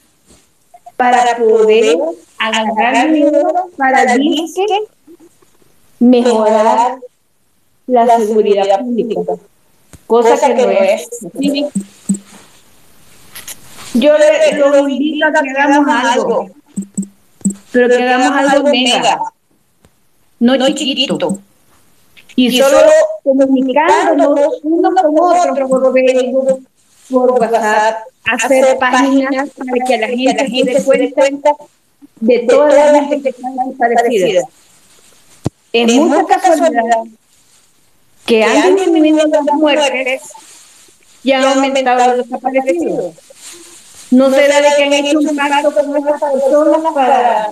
para 1.01 1.35
poder 1.39 1.97
agarrar 2.39 3.11
dinero 3.11 3.71
para 3.79 4.17
disque 4.19 4.67
mejorar 5.99 6.99
la 7.87 8.19
seguridad 8.19 8.81
pública, 8.81 9.33
cosa 10.07 10.55
que 10.55 10.67
no 10.67 10.71
es. 10.71 11.09
Yo 13.95 14.13
le, 14.19 14.59
los 14.59 14.89
invito 14.91 15.27
a 15.27 15.33
que 15.33 15.51
hagamos 15.51 15.87
algo, 15.89 16.51
pero 17.73 17.89
que 17.89 18.03
hagamos 18.03 18.53
algo 18.53 18.69
mega, 18.69 19.21
no 20.39 20.67
chiquito. 20.67 21.39
Y 22.37 22.59
solo 22.59 22.77
comunicándonos 23.25 24.61
uno 24.65 24.91
con 24.95 25.19
otro 25.19 25.67
por 25.67 25.93
Facebook, 25.95 26.67
por 27.11 27.33
WhatsApp, 27.33 28.05
hacer 28.25 28.79
páginas 28.79 29.51
para 29.51 29.87
que 29.87 29.99
la 29.99 30.09
gente 30.09 30.81
se 30.81 30.99
dé 30.99 31.13
cuenta 31.13 31.51
de 32.21 32.39
toda 32.41 32.93
la 32.93 33.05
gente 33.05 33.23
que 33.23 33.29
está 33.31 33.49
desaparecida. 33.67 34.43
Es 35.73 35.95
mucha 35.95 36.41
casualidad 36.41 37.05
que 38.27 38.45
han 38.45 38.77
disminuido 38.77 39.27
las 39.27 39.43
muertes 39.55 40.23
y 41.23 41.33
han 41.33 41.45
aumentado 41.45 42.17
los 42.17 42.29
desaparecidos. 42.29 43.15
No 44.11 44.31
será 44.31 44.61
de 44.61 44.69
que 44.77 44.85
han 44.85 44.93
hecho 44.93 45.19
un 45.19 45.37
pacto 45.37 45.73
con 45.73 45.97
estas 45.97 46.21
personas 46.21 46.95
para 46.95 47.51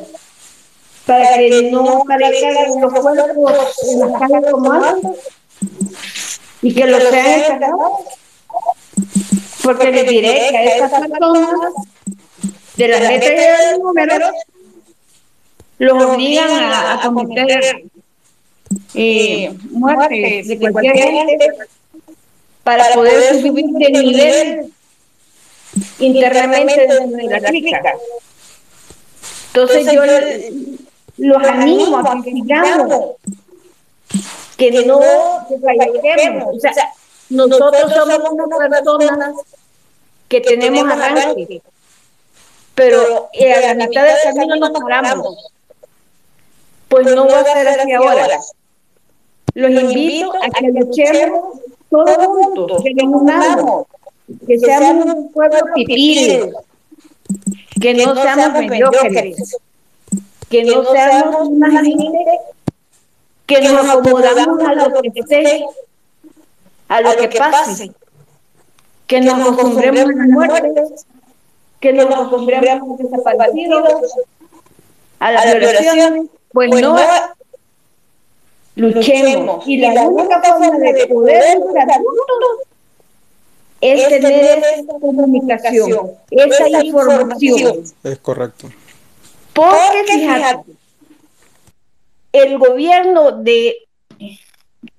para 1.07 1.39
que 1.39 1.71
no 1.73 2.03
aparezcan 2.03 2.81
los 2.83 2.93
cuerpos 2.93 3.53
en 3.89 4.01
las 4.01 4.21
calles 4.21 4.53
como 4.53 4.73
antes 4.73 5.29
y 6.61 6.75
que 6.75 6.87
los 6.87 7.03
sean 7.05 7.41
encargados. 7.41 7.91
Porque 9.69 9.93
les 9.93 10.09
diré 10.09 10.49
que 10.51 10.57
a 10.57 10.65
estas 10.65 10.91
personas 10.91 11.73
de 12.75 12.89
las 12.89 13.01
letras 13.03 13.33
y 13.33 13.37
de 13.37 13.73
los 13.73 13.81
números 13.81 14.31
los 15.79 16.03
obligan 16.05 16.51
a, 16.51 16.95
a 16.95 17.13
cometer 17.13 17.83
eh, 18.95 19.53
muertes 19.71 20.49
de 20.49 20.73
cualquier 20.73 20.97
gente 20.97 21.51
para 22.65 22.95
poder 22.95 23.43
subir 23.43 23.67
de 23.67 23.91
nivel 23.91 24.73
internamente 25.99 26.87
de 26.87 27.25
la 27.25 27.41
crítica. 27.43 27.95
Entonces 29.49 29.93
yo 29.93 30.03
los 31.19 31.47
animo 31.47 31.99
a 31.99 32.23
que 32.25 32.33
sigamos, 32.33 33.17
que 34.57 34.71
no 34.87 34.99
desfallezquemos. 35.51 36.57
O 36.57 36.59
sea, 36.59 36.73
nosotros 37.31 37.93
somos 37.93 38.21
unas 38.31 38.59
personas 38.59 39.35
que 40.29 40.41
tenemos 40.41 40.85
arranque, 40.91 41.63
pero 42.75 43.29
a 43.33 43.61
la 43.61 43.75
mitad 43.75 44.05
del 44.05 44.35
camino 44.35 44.57
nos 44.57 44.71
paramos. 44.81 45.53
Pues 46.89 47.07
no 47.15 47.29
va 47.29 47.41
a 47.41 47.45
ser 47.45 47.69
así 47.69 47.93
ahora. 47.93 48.41
Los 49.55 49.71
invito 49.71 50.33
a 50.43 50.49
que 50.51 50.69
luchemos 50.69 51.61
todos 51.91 52.27
juntos, 52.27 52.83
que 52.83 52.95
nos 52.95 53.23
unamos, 53.23 53.87
que 54.47 54.59
seamos 54.59 55.07
un 55.07 55.33
pueblo 55.33 55.59
pipil, 55.75 56.53
que 57.81 57.95
no 57.95 58.15
seamos 58.15 58.65
mediocres, 58.65 59.57
que 60.49 60.65
no 60.65 60.85
seamos 60.85 61.49
una 61.49 61.83
gente 61.83 62.09
que 63.47 63.61
nos 63.63 63.89
acomodamos 63.89 64.63
a 64.63 64.75
lo 64.75 65.03
que 65.03 65.11
esté, 65.15 65.65
a 66.89 67.01
lo 67.01 67.17
que 67.17 67.29
pase, 67.39 67.93
que 69.07 69.21
nos 69.21 69.35
acostumbremos 69.35 70.01
a 70.01 70.07
las 70.07 70.29
muertes, 70.29 71.07
que 71.81 71.93
nos 71.93 72.07
acostumbremos 72.07 72.69
a 72.69 72.87
los 72.87 72.99
desaparecidos, 72.99 74.13
a 75.19 75.33
las 75.33 75.45
violaciones, 75.45 76.27
pues 76.53 76.71
no. 76.71 76.97
luchemos. 78.77 79.67
Y 79.67 79.79
la 79.79 80.03
única 80.03 80.43
forma 80.43 80.79
de 80.79 81.07
poder 81.07 81.59
luchar 81.59 81.89
juntos 81.97 82.69
es 83.81 84.09
tener 84.09 84.63
esta 84.77 84.93
comunicación, 85.01 86.11
esta 86.31 86.85
información. 86.85 87.85
Es 88.03 88.19
correcto. 88.19 88.69
Porque 89.53 90.05
fíjate, 90.07 90.73
el 92.33 92.59
gobierno 92.59 93.33
de 93.33 93.88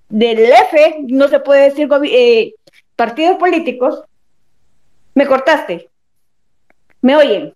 del 0.09 0.39
F, 0.39 1.05
no 1.07 1.27
se 1.27 1.39
puede 1.39 1.69
decir 1.69 1.87
eh, 2.03 2.53
partidos 2.95 3.37
políticos, 3.37 4.03
me 5.13 5.25
cortaste. 5.25 5.89
¿Me 7.01 7.15
oyen? 7.15 7.53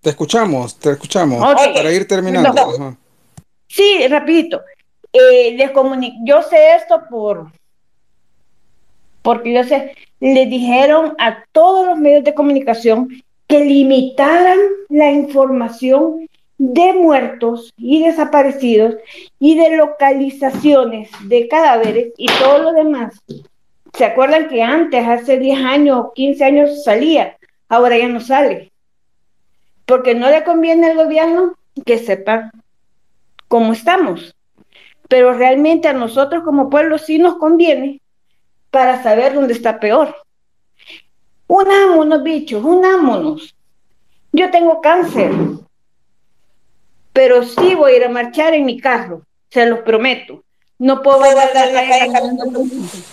Te 0.00 0.10
escuchamos, 0.10 0.78
te 0.78 0.92
escuchamos. 0.92 1.42
Para 1.42 1.92
ir 1.92 2.06
terminando. 2.06 2.78
No. 2.78 2.96
Sí, 3.66 4.06
rapidito. 4.08 4.62
Eh, 5.12 5.56
les 5.56 5.72
yo 6.24 6.42
sé 6.42 6.76
esto 6.76 7.02
por 7.08 7.50
porque 9.22 9.52
yo 9.52 9.64
sé, 9.64 9.94
le 10.20 10.46
dijeron 10.46 11.14
a 11.18 11.44
todos 11.52 11.86
los 11.86 11.98
medios 11.98 12.24
de 12.24 12.34
comunicación 12.34 13.08
que 13.46 13.64
limitaran 13.64 14.58
la 14.88 15.10
información 15.10 16.28
de 16.58 16.92
muertos 16.92 17.72
y 17.76 18.02
desaparecidos 18.02 18.96
y 19.38 19.56
de 19.56 19.76
localizaciones 19.76 21.08
de 21.24 21.48
cadáveres 21.48 22.12
y 22.16 22.26
todo 22.26 22.58
lo 22.58 22.72
demás. 22.72 23.14
¿Se 23.94 24.04
acuerdan 24.04 24.48
que 24.48 24.62
antes, 24.62 25.06
hace 25.06 25.38
10 25.38 25.64
años 25.64 25.98
o 25.98 26.12
15 26.12 26.44
años 26.44 26.84
salía? 26.84 27.36
Ahora 27.68 27.96
ya 27.96 28.08
no 28.08 28.20
sale. 28.20 28.72
Porque 29.86 30.14
no 30.14 30.28
le 30.30 30.44
conviene 30.44 30.88
al 30.88 30.96
gobierno 30.96 31.54
que 31.86 31.98
sepa 31.98 32.50
cómo 33.46 33.72
estamos. 33.72 34.34
Pero 35.08 35.32
realmente 35.32 35.88
a 35.88 35.94
nosotros 35.94 36.42
como 36.44 36.68
pueblo 36.68 36.98
sí 36.98 37.18
nos 37.18 37.36
conviene 37.36 38.00
para 38.70 39.02
saber 39.02 39.34
dónde 39.34 39.54
está 39.54 39.80
peor. 39.80 40.14
Unámonos, 41.46 42.22
bichos, 42.22 42.62
unámonos. 42.62 43.54
Yo 44.32 44.50
tengo 44.50 44.82
cáncer, 44.82 45.32
pero 47.18 47.42
sí 47.42 47.74
voy 47.74 47.94
a 47.94 47.96
ir 47.96 48.04
a 48.04 48.08
marchar 48.10 48.54
en 48.54 48.64
mi 48.64 48.80
carro, 48.80 49.22
se 49.50 49.66
los 49.66 49.80
prometo. 49.80 50.44
No 50.78 51.02
puedo 51.02 51.20
andar 51.24 51.66
en 51.66 51.74
la 51.74 51.80
calle 51.80 52.12
caminando, 52.12 52.64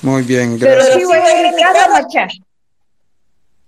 Muy 0.03 0.21
bien, 0.21 0.59
pero 0.59 0.75
gracias. 0.75 0.95
sí 0.95 1.05
voy 1.05 1.17
a 1.17 1.39
ir 1.41 1.47
a 1.47 1.51
mi 1.51 1.59
carro 1.59 1.79
a 1.79 1.89
marchar. 1.89 2.29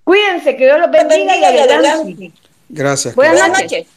Cuídense, 0.04 0.56
que 0.56 0.66
Dios 0.66 0.80
los 0.80 0.92
bendiga 0.92 1.36
y 1.36 1.44
adelante. 1.44 2.32
Gracias. 2.70 3.16
Buenas 3.16 3.50
noches. 3.50 3.88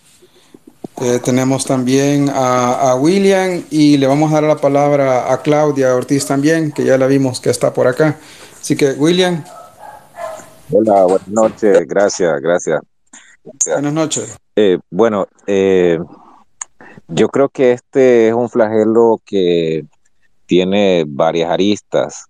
Eh, 1.03 1.21
tenemos 1.23 1.67
también 1.67 2.31
a, 2.31 2.91
a 2.93 2.95
William 2.95 3.62
y 3.69 3.99
le 3.99 4.07
vamos 4.07 4.31
a 4.31 4.37
dar 4.37 4.45
la 4.45 4.57
palabra 4.57 5.31
a 5.31 5.43
Claudia 5.43 5.95
Ortiz 5.95 6.25
también, 6.25 6.73
que 6.73 6.85
ya 6.85 6.97
la 6.97 7.07
vimos 7.07 7.39
que 7.39 7.51
está 7.51 7.75
por 7.75 7.87
acá. 7.87 8.17
Así 8.59 8.77
que, 8.77 8.93
William, 8.93 9.45
Hola, 10.73 11.03
buenas 11.03 11.29
noches, 11.29 11.87
gracias, 11.87 12.41
gracias. 12.41 12.81
buenas 13.67 13.93
noches. 13.93 14.39
Eh, 14.57 14.79
bueno, 14.91 15.27
eh, 15.47 15.99
yo 17.11 17.28
creo 17.28 17.49
que 17.49 17.73
este 17.73 18.28
es 18.28 18.35
un 18.35 18.49
flagelo 18.49 19.20
que 19.24 19.85
tiene 20.47 21.05
varias 21.07 21.51
aristas. 21.51 22.27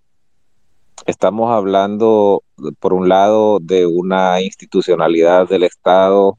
Estamos 1.05 1.51
hablando, 1.51 2.43
por 2.79 2.93
un 2.93 3.07
lado, 3.07 3.59
de 3.59 3.85
una 3.85 4.41
institucionalidad 4.41 5.47
del 5.47 5.63
Estado 5.63 6.37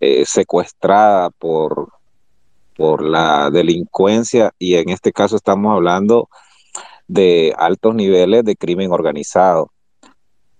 eh, 0.00 0.24
secuestrada 0.26 1.30
por, 1.30 1.90
por 2.76 3.02
la 3.02 3.50
delincuencia 3.50 4.52
y 4.58 4.74
en 4.74 4.88
este 4.88 5.12
caso 5.12 5.36
estamos 5.36 5.74
hablando 5.74 6.28
de 7.06 7.54
altos 7.56 7.94
niveles 7.94 8.44
de 8.44 8.56
crimen 8.56 8.92
organizado. 8.92 9.70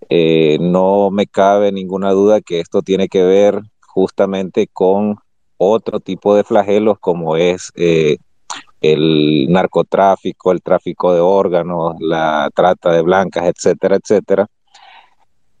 Eh, 0.09 0.57
no 0.59 1.09
me 1.09 1.25
cabe 1.25 1.71
ninguna 1.71 2.11
duda 2.11 2.41
que 2.41 2.59
esto 2.59 2.83
tiene 2.83 3.07
que 3.07 3.23
ver 3.23 3.61
justamente 3.81 4.67
con 4.67 5.17
otro 5.57 5.99
tipo 5.99 6.35
de 6.35 6.43
flagelos 6.43 6.99
como 6.99 7.37
es 7.37 7.71
eh, 7.75 8.17
el 8.81 9.47
narcotráfico, 9.49 10.51
el 10.51 10.61
tráfico 10.61 11.13
de 11.13 11.19
órganos, 11.21 11.95
la 11.99 12.49
trata 12.53 12.91
de 12.91 13.01
blancas, 13.01 13.45
etcétera, 13.45 13.97
etcétera. 13.97 14.47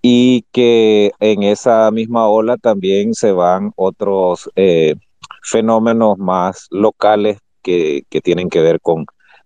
Y 0.01 0.45
que 0.51 1.11
en 1.19 1.43
esa 1.43 1.89
misma 1.91 2.27
ola 2.27 2.57
también 2.57 3.15
se 3.15 3.31
van 3.31 3.71
otros 3.75 4.49
eh, 4.55 4.95
fenómenos 5.41 6.17
más 6.19 6.67
locales 6.69 7.39
que, 7.63 8.03
que 8.09 8.21
tienen 8.21 8.49
que 8.49 8.61
ver 8.61 8.79
con, 8.79 9.05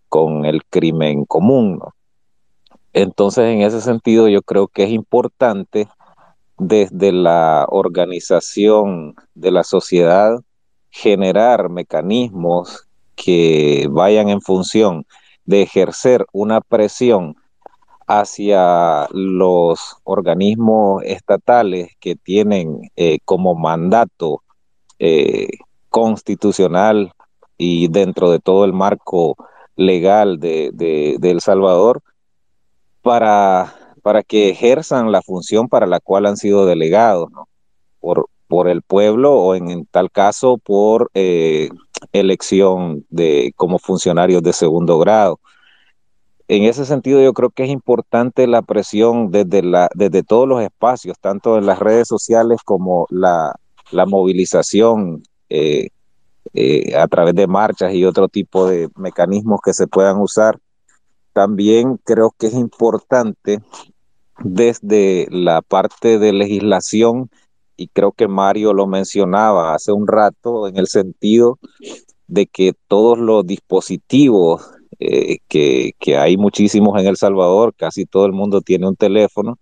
con 0.10 0.46
el 0.46 0.66
crimen 0.66 1.26
común. 1.26 1.80
Entonces, 2.92 3.46
en 3.46 3.62
ese 3.62 3.80
sentido, 3.82 4.28
yo 4.28 4.42
creo 4.42 4.68
que 4.68 4.84
es 4.84 4.90
importante 4.90 5.88
desde 6.60 7.12
la 7.12 7.66
organización 7.70 9.16
de 9.34 9.52
la 9.52 9.64
sociedad 9.64 10.40
generar 10.92 11.70
mecanismos 11.70 12.88
que 13.16 13.88
vayan 13.90 14.30
en 14.30 14.42
función 14.42 15.06
de 15.46 15.62
ejercer 15.62 16.26
una 16.32 16.62
presión 16.62 17.36
hacia 18.08 19.08
los 19.12 19.98
organismos 20.04 21.04
estatales 21.06 21.92
que 22.00 22.16
tienen 22.16 22.92
eh, 22.96 23.20
como 23.24 23.56
mandato 23.56 24.42
eh, 24.98 25.48
constitucional 25.90 27.14
y 27.58 27.88
dentro 27.88 28.32
de 28.32 28.40
todo 28.40 28.66
el 28.66 28.74
marco 28.74 29.36
legal 29.76 30.40
de, 30.40 30.72
de, 30.74 31.18
de 31.20 31.32
El 31.32 31.42
Salvador 31.42 32.02
para, 33.02 33.76
para 34.10 34.24
que 34.24 34.50
ejerzan 34.50 35.12
la 35.12 35.22
función 35.22 35.68
para 35.68 35.86
la 35.86 36.00
cual 36.00 36.26
han 36.26 36.36
sido 36.36 36.66
delegados 36.66 37.30
¿no? 37.32 37.48
por, 38.00 38.68
el 38.68 38.82
pueblo 38.82 39.36
o 39.36 39.54
en, 39.54 39.86
tal 39.86 40.10
caso 40.10 40.58
por 40.58 41.12
eh, 41.14 41.70
elección 42.12 43.06
de 43.12 43.54
como 43.56 43.78
funcionarios 43.78 44.42
de 44.42 44.52
segundo 44.52 44.98
grado. 44.98 45.40
En 46.48 46.64
ese 46.64 46.86
sentido, 46.86 47.22
yo 47.22 47.34
creo 47.34 47.52
que 47.52 47.66
es 47.66 47.70
importante 47.70 48.48
la 48.48 48.64
presión 48.64 49.30
desde, 49.30 50.24
todos 50.24 50.48
los 50.48 50.64
espacios, 50.64 51.16
tanto 51.22 51.60
en 51.60 51.68
las 51.68 51.78
redes 51.78 52.08
sociales 52.08 52.62
como 52.66 53.06
la, 53.12 53.54
la 53.92 54.08
movilización 54.08 55.22
eh, 55.50 55.90
eh, 56.56 56.98
a 56.98 57.08
través 57.08 57.36
de 57.36 57.46
marchas 57.46 57.94
y 57.94 58.06
otro 58.06 58.28
tipo 58.28 58.68
de 58.68 58.90
mecanismos 58.96 59.60
que 59.64 59.76
se 59.76 59.86
puedan 59.86 60.18
usar. 60.18 60.60
También 61.32 61.98
creo 62.04 62.34
que 62.38 62.48
es 62.48 62.54
importante 62.54 63.62
desde 64.44 65.28
la 65.32 65.62
parte 65.62 66.20
de 66.20 66.34
legislación, 66.34 67.30
y 67.76 67.88
creo 67.88 68.12
que 68.12 68.28
Mario 68.28 68.74
lo 68.74 68.88
mencionaba 68.88 69.74
hace 69.74 69.92
un 69.92 70.08
rato, 70.08 70.68
en 70.68 70.78
el 70.78 70.88
sentido 70.88 71.60
de 72.28 72.46
que 72.46 72.74
todos 72.88 73.18
los 73.18 73.46
dispositivos 73.46 74.70
eh, 75.00 75.38
que, 75.48 75.94
que, 76.00 76.18
hay 76.18 76.38
muchísimos 76.38 77.00
en 77.00 77.08
El 77.08 77.18
Salvador, 77.18 77.74
casi 77.76 78.06
todo 78.06 78.26
el 78.26 78.34
mundo 78.34 78.62
tiene 78.62 78.88
un 78.88 78.96
teléfono, 78.96 79.58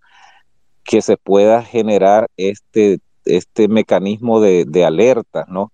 que 0.83 1.01
se 1.01 1.17
pueda 1.17 1.61
generar 1.63 2.27
este, 2.37 2.99
este 3.25 3.67
mecanismo 3.67 4.39
de, 4.39 4.65
de 4.65 4.85
alerta, 4.85 5.45
¿no? 5.47 5.71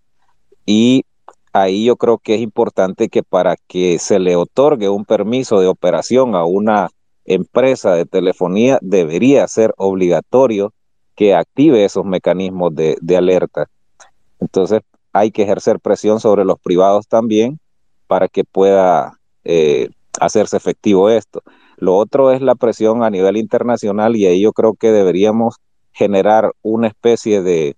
Y 0.66 1.06
ahí 1.54 1.86
yo 1.86 1.96
creo 1.96 2.18
que 2.18 2.36
es 2.36 2.42
importante 2.42 3.10
que 3.10 3.24
para 3.24 3.56
que 3.68 4.00
se 4.00 4.20
le 4.20 4.36
otorgue 4.36 4.90
un 4.90 5.06
permiso 5.06 5.60
de 5.62 5.68
operación 5.68 6.36
a 6.36 6.46
una 6.46 6.90
empresa 7.26 7.94
de 7.94 8.06
telefonía, 8.06 8.80
debería 8.82 9.48
ser 9.48 9.74
obligatorio 9.78 10.74
que 11.16 11.36
active 11.36 11.86
esos 11.86 12.06
mecanismos 12.06 12.74
de, 12.76 12.98
de 13.02 13.18
alerta. 13.18 13.70
Entonces, 14.40 14.82
hay 15.14 15.32
que 15.32 15.44
ejercer 15.44 15.80
presión 15.80 16.20
sobre 16.20 16.44
los 16.44 16.60
privados 16.60 17.08
también 17.08 17.60
para 18.08 18.28
que 18.28 18.44
pueda 18.44 19.20
eh, 19.44 19.90
hacerse 20.20 20.58
efectivo 20.58 21.10
esto. 21.10 21.42
Lo 21.78 21.96
otro 21.96 22.32
es 22.32 22.42
la 22.42 22.56
presión 22.56 23.04
a 23.04 23.10
nivel 23.10 23.38
internacional 23.38 24.16
y 24.16 24.26
ahí 24.26 24.42
yo 24.42 24.54
creo 24.54 24.74
que 24.74 24.92
deberíamos 24.92 25.56
generar 25.92 26.52
una 26.62 26.88
especie 26.88 27.42
de 27.42 27.76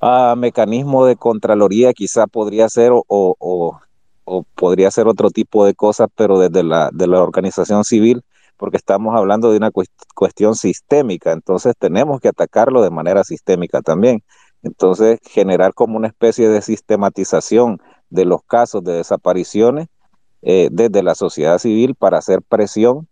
uh, 0.00 0.36
mecanismo 0.36 1.06
de 1.06 1.16
contraloría, 1.16 1.92
quizá 1.92 2.26
podría 2.26 2.68
ser 2.68 2.92
o, 2.92 3.80
podría 4.54 4.90
ser 4.90 5.08
otro 5.08 5.30
tipo 5.30 5.64
de 5.64 5.74
cosas, 5.74 6.08
pero 6.14 6.38
desde 6.38 6.62
la, 6.62 6.90
de 6.92 7.06
la 7.06 7.22
organización 7.22 7.84
civil, 7.84 8.22
porque 8.56 8.76
estamos 8.76 9.16
hablando 9.16 9.50
de 9.50 9.56
una 9.56 9.70
cuestión 10.14 10.54
sistémica, 10.54 11.32
entonces 11.32 11.74
tenemos 11.78 12.20
que 12.20 12.28
atacarlo 12.28 12.82
de 12.82 12.90
manera 12.90 13.24
sistémica 13.24 13.82
también. 13.82 14.22
Entonces, 14.62 15.18
generar 15.24 15.74
como 15.74 15.96
una 15.96 16.08
especie 16.08 16.48
de 16.48 16.62
sistematización 16.62 17.80
de 18.10 18.24
los 18.24 18.42
casos 18.44 18.84
de 18.84 18.92
desapariciones 18.92 19.88
eh, 20.42 20.68
desde 20.70 21.02
la 21.02 21.14
sociedad 21.14 21.58
civil 21.58 21.94
para 21.94 22.18
hacer 22.18 22.42
presión 22.42 23.08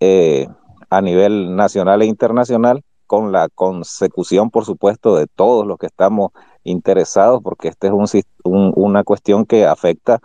eh, 0.00 0.46
a 0.90 1.00
nivel 1.02 1.56
nacional 1.56 2.02
e 2.02 2.06
internacional 2.06 2.82
con 3.06 3.32
la 3.32 3.48
consecución, 3.48 4.50
por 4.50 4.64
supuesto, 4.64 5.16
de 5.16 5.26
todos 5.26 5.66
los 5.66 5.78
que 5.78 5.86
estamos 5.86 6.32
interesados, 6.64 7.40
porque 7.42 7.68
esta 7.68 7.86
es 7.86 7.92
un, 8.44 8.72
una 8.74 9.04
cuestión 9.04 9.46
que 9.46 9.64
afecta 9.66 10.20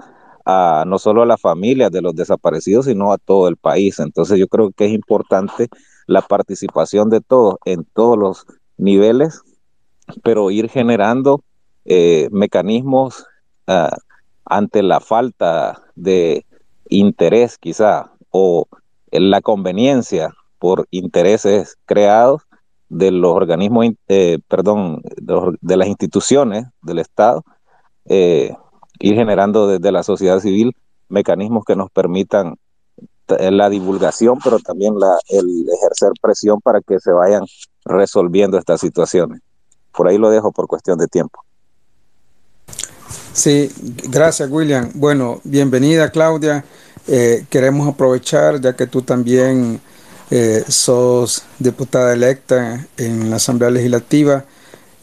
a 0.45 0.83
no 0.87 0.99
solo 0.99 1.21
a 1.21 1.25
las 1.25 1.41
familias 1.41 1.91
de 1.91 2.01
los 2.01 2.15
desaparecidos, 2.15 2.85
sino 2.85 3.11
a 3.11 3.17
todo 3.17 3.47
el 3.47 3.57
país. 3.57 3.99
Entonces 3.99 4.39
yo 4.39 4.47
creo 4.47 4.71
que 4.71 4.85
es 4.85 4.91
importante 4.91 5.69
la 6.07 6.21
participación 6.21 7.09
de 7.09 7.21
todos 7.21 7.55
en 7.65 7.85
todos 7.93 8.17
los 8.17 8.45
niveles 8.77 9.41
pero 10.23 10.51
ir 10.51 10.69
generando 10.69 11.43
eh, 11.85 12.27
mecanismos 12.31 13.25
uh, 13.67 13.95
ante 14.45 14.83
la 14.83 14.99
falta 14.99 15.81
de 15.95 16.45
interés 16.89 17.57
quizá 17.57 18.11
o 18.29 18.67
la 19.11 19.41
conveniencia 19.41 20.33
por 20.59 20.87
intereses 20.91 21.77
creados 21.85 22.43
de 22.89 23.11
los 23.11 23.31
organismos, 23.31 23.87
eh, 24.09 24.39
perdón, 24.47 25.01
de, 25.17 25.77
las 25.77 25.87
instituciones 25.87 26.65
del 26.81 26.99
Estado, 26.99 27.43
eh, 28.05 28.53
ir 29.01 29.15
generando 29.15 29.67
desde 29.67 29.91
la 29.91 30.03
sociedad 30.03 30.39
civil 30.39 30.75
mecanismos 31.09 31.65
que 31.65 31.75
nos 31.75 31.91
permitan 31.91 32.55
la 33.27 33.69
divulgación, 33.69 34.39
pero 34.43 34.59
también 34.59 34.93
el 35.29 35.65
ejercer 35.69 36.11
presión 36.21 36.59
para 36.59 36.81
que 36.81 36.99
se 36.99 37.11
vayan 37.11 37.45
resolviendo 37.85 38.57
estas 38.57 38.81
situaciones 38.81 39.41
por 39.91 40.07
ahí 40.07 40.17
lo 40.17 40.29
dejo 40.29 40.51
por 40.51 40.67
cuestión 40.67 40.97
de 40.97 41.07
tiempo. 41.07 41.43
Sí, 43.33 43.71
gracias 44.09 44.49
William. 44.49 44.91
Bueno, 44.95 45.39
bienvenida 45.43 46.11
Claudia. 46.11 46.65
Eh, 47.07 47.45
queremos 47.49 47.87
aprovechar, 47.87 48.59
ya 48.61 48.75
que 48.75 48.87
tú 48.87 49.01
también 49.01 49.81
eh, 50.29 50.63
sos 50.67 51.43
diputada 51.59 52.13
electa 52.13 52.87
en 52.97 53.29
la 53.29 53.37
Asamblea 53.37 53.71
Legislativa, 53.71 54.45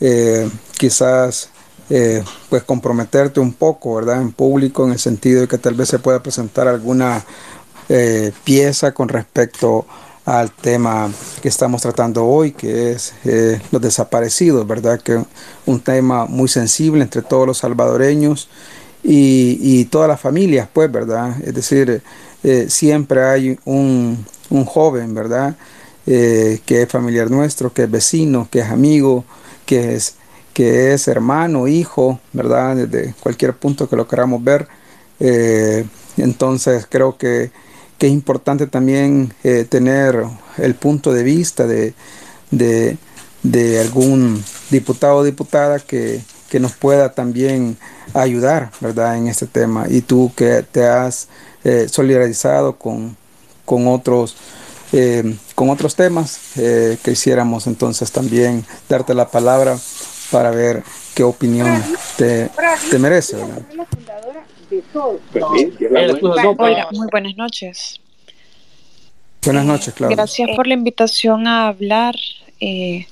eh, 0.00 0.48
quizás 0.78 1.50
eh, 1.90 2.22
pues 2.50 2.64
comprometerte 2.64 3.40
un 3.40 3.54
poco, 3.54 3.94
¿verdad? 3.94 4.20
En 4.20 4.32
público, 4.32 4.84
en 4.84 4.92
el 4.92 4.98
sentido 4.98 5.40
de 5.40 5.48
que 5.48 5.56
tal 5.56 5.72
vez 5.72 5.88
se 5.88 5.98
pueda 5.98 6.22
presentar 6.22 6.68
alguna 6.68 7.24
eh, 7.88 8.30
pieza 8.44 8.92
con 8.92 9.08
respecto 9.08 9.86
al 10.26 10.50
tema 10.50 11.10
que 11.40 11.48
estamos 11.48 11.80
tratando 11.80 12.26
hoy, 12.26 12.52
que 12.52 12.92
es 12.92 13.14
eh, 13.24 13.58
los 13.72 13.80
desaparecidos, 13.80 14.66
¿verdad? 14.66 15.00
Que 15.00 15.24
un 15.64 15.80
tema 15.80 16.26
muy 16.26 16.48
sensible 16.48 17.02
entre 17.02 17.22
todos 17.22 17.46
los 17.46 17.56
salvadoreños 17.56 18.50
y, 19.02 19.86
todas 19.86 20.08
las 20.08 20.20
familias, 20.20 20.68
pues, 20.70 20.92
¿verdad? 20.92 21.36
Es 21.42 21.54
decir, 21.54 22.02
siempre 22.68 23.24
hay 23.24 23.58
un, 23.64 24.26
joven, 24.66 25.14
¿verdad? 25.14 25.56
Que 26.04 26.60
es 26.66 26.88
familiar 26.90 27.30
nuestro, 27.30 27.72
que 27.72 27.84
es 27.84 27.90
vecino, 27.90 28.48
que 28.50 28.58
es 28.58 28.66
amigo, 28.66 29.24
que 29.64 29.94
es, 29.94 30.17
que 30.58 30.92
es 30.92 31.06
hermano, 31.06 31.68
hijo, 31.68 32.18
¿verdad? 32.32 32.74
Desde 32.74 33.14
cualquier 33.20 33.54
punto 33.54 33.88
que 33.88 33.94
lo 33.94 34.08
queramos 34.08 34.42
ver. 34.42 34.66
Eh, 35.20 35.86
entonces 36.16 36.84
creo 36.90 37.16
que 37.16 37.52
que 37.96 38.08
es 38.08 38.12
importante 38.12 38.66
también 38.66 39.32
eh, 39.44 39.64
tener 39.68 40.24
el 40.56 40.74
punto 40.74 41.12
de 41.12 41.22
vista 41.22 41.64
de, 41.68 41.94
de, 42.50 43.80
algún 43.80 44.42
diputado 44.68 45.18
o 45.18 45.24
diputada 45.24 45.78
que, 45.78 46.22
que, 46.50 46.58
nos 46.58 46.72
pueda 46.72 47.12
también 47.12 47.76
ayudar 48.12 48.72
¿verdad? 48.80 49.16
en 49.16 49.28
este 49.28 49.46
tema. 49.46 49.86
Y 49.88 50.00
tú 50.00 50.32
que 50.34 50.64
te 50.64 50.88
has 50.88 51.28
eh, 51.62 51.86
solidarizado 51.88 52.76
con, 52.76 53.16
con, 53.64 53.86
otros, 53.86 54.34
con 55.54 55.70
otros 55.70 55.94
temas, 55.94 56.40
eh, 56.56 56.98
que 57.04 57.12
hiciéramos 57.12 57.68
entonces 57.68 58.10
también 58.10 58.64
darte 58.88 59.14
la 59.14 59.28
palabra 59.28 59.78
para 60.30 60.50
ver 60.50 60.82
qué 61.14 61.22
opinión 61.22 61.82
te, 62.16 62.50
te 62.90 62.98
merece. 62.98 63.36
¿verdad? 63.36 63.62
Hola, 66.58 66.88
muy 66.92 67.08
buenas 67.10 67.36
noches. 67.36 68.00
Buenas 69.44 69.64
noches, 69.64 69.94
Claudia. 69.94 70.16
Gracias 70.16 70.50
por 70.56 70.66
la 70.66 70.74
invitación 70.74 71.46
a 71.46 71.68
hablar. 71.68 72.14
Eh, 72.60 73.06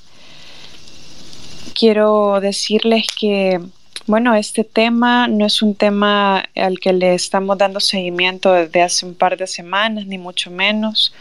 quiero 1.78 2.40
decirles 2.40 3.06
que, 3.18 3.60
bueno, 4.06 4.34
este 4.34 4.64
tema 4.64 5.28
no 5.28 5.46
es 5.46 5.62
un 5.62 5.74
tema 5.74 6.44
al 6.54 6.78
que 6.78 6.92
le 6.92 7.14
estamos 7.14 7.56
dando 7.56 7.80
seguimiento 7.80 8.52
desde 8.52 8.82
hace 8.82 9.06
un 9.06 9.14
par 9.14 9.36
de 9.36 9.46
semanas, 9.46 10.06
ni 10.06 10.18
mucho 10.18 10.50
menos. 10.50 11.14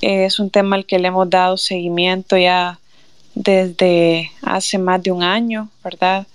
es 0.00 0.38
un 0.38 0.50
tema 0.50 0.76
al 0.76 0.84
que 0.84 0.98
le 0.98 1.08
hemos 1.08 1.30
dado 1.30 1.56
seguimiento 1.56 2.36
ya 2.36 2.78
desde 3.34 4.30
hace 4.42 4.78
más 4.78 5.02
de 5.02 5.10
un 5.10 5.22
año, 5.22 5.68
¿verdad? 5.82 6.26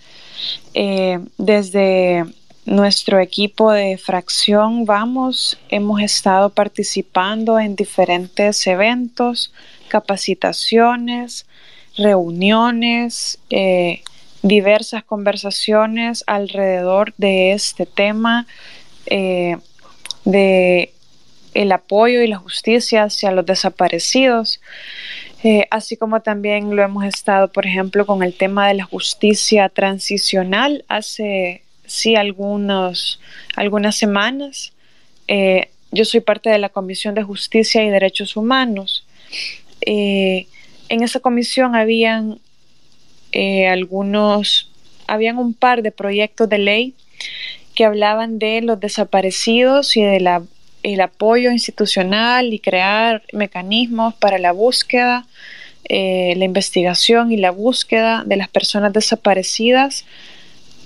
Eh, 0.73 1.19
desde 1.37 2.25
nuestro 2.65 3.19
equipo 3.19 3.71
de 3.71 3.97
fracción 3.97 4.85
Vamos 4.85 5.57
hemos 5.69 6.01
estado 6.01 6.49
participando 6.49 7.59
en 7.59 7.75
diferentes 7.75 8.67
eventos, 8.67 9.51
capacitaciones, 9.87 11.47
reuniones, 11.97 13.39
eh, 13.49 14.01
diversas 14.41 15.03
conversaciones 15.03 16.23
alrededor 16.27 17.13
de 17.17 17.53
este 17.53 17.85
tema 17.85 18.45
eh, 19.07 19.57
de 20.25 20.93
el 21.53 21.71
apoyo 21.71 22.21
y 22.21 22.27
la 22.27 22.37
justicia 22.37 23.03
hacia 23.03 23.31
los 23.31 23.45
desaparecidos. 23.45 24.61
Eh, 25.43 25.67
así 25.71 25.95
como 25.95 26.21
también 26.21 26.75
lo 26.75 26.83
hemos 26.83 27.05
estado, 27.05 27.47
por 27.49 27.65
ejemplo, 27.65 28.05
con 28.05 28.23
el 28.23 28.33
tema 28.33 28.67
de 28.67 28.73
la 28.73 28.83
justicia 28.83 29.69
transicional 29.69 30.83
hace 30.89 31.63
sí 31.85 32.15
algunos, 32.15 33.21
algunas 33.55 33.95
semanas. 33.95 34.73
Eh, 35.27 35.69
yo 35.91 36.03
soy 36.03 36.19
parte 36.19 36.49
de 36.49 36.59
la 36.59 36.69
Comisión 36.69 37.15
de 37.15 37.23
Justicia 37.23 37.83
y 37.83 37.89
Derechos 37.89 38.35
Humanos. 38.35 39.05
Eh, 39.81 40.47
en 40.89 41.03
esa 41.03 41.19
comisión 41.19 41.75
habían 41.75 42.39
algunos, 43.71 44.71
habían 45.07 45.37
un 45.37 45.53
par 45.53 45.83
de 45.83 45.91
proyectos 45.91 46.49
de 46.49 46.57
ley 46.57 46.95
que 47.75 47.85
hablaban 47.85 48.39
de 48.39 48.61
los 48.61 48.79
desaparecidos 48.79 49.95
y 49.95 50.01
del 50.01 50.27
el 50.83 51.01
apoyo 51.01 51.51
institucional 51.51 52.53
y 52.53 52.59
crear 52.59 53.23
mecanismos 53.33 54.13
para 54.15 54.37
la 54.37 54.51
búsqueda, 54.51 55.25
la 55.89 56.45
investigación 56.45 57.31
y 57.31 57.37
la 57.37 57.51
búsqueda 57.51 58.23
de 58.25 58.37
las 58.37 58.47
personas 58.47 58.93
desaparecidas 58.93 60.05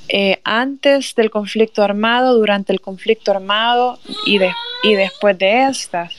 eh, 0.09 0.41
antes 0.43 1.15
del 1.15 1.31
conflicto 1.31 1.81
armado, 1.81 2.37
durante 2.37 2.73
el 2.73 2.81
conflicto 2.81 3.31
armado 3.31 3.99
y, 4.25 4.37
de, 4.37 4.51
y 4.83 4.95
después 4.95 5.37
de 5.37 5.67
estas. 5.67 6.13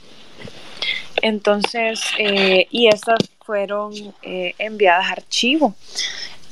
Entonces, 1.20 2.00
eh, 2.18 2.66
y 2.70 2.88
estas 2.88 3.18
fueron 3.44 3.92
eh, 4.22 4.54
enviadas 4.58 5.06
a 5.06 5.12
archivo. 5.12 5.74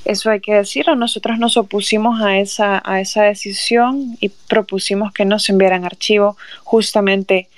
Eso 0.05 0.31
hay 0.31 0.41
que 0.41 0.55
decirlo. 0.55 0.97
Nosotros 0.97 1.39
nos 1.39 1.57
opusimos 1.57 2.21
a 2.21 2.39
esa, 2.39 2.83
a 2.85 3.01
esa 3.01 3.23
decisión 3.23 4.17
y 4.21 4.31
propusimos 4.31 5.13
que 5.13 5.25
nos 5.25 5.49
enviaran 5.49 5.85
archivo 5.85 6.37
justamente 6.65 7.49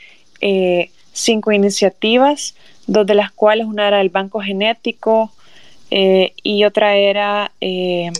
eh, 0.40 0.90
cinco 1.12 1.52
iniciativas, 1.52 2.54
dos 2.86 3.06
de 3.06 3.14
las 3.14 3.32
cuales 3.32 3.66
una 3.66 3.88
era 3.88 4.00
el 4.00 4.10
Banco 4.10 4.40
Genético 4.40 5.32
eh, 5.90 6.32
y 6.42 6.64
otra 6.64 6.96
era 6.96 7.50
eh, 7.62 8.10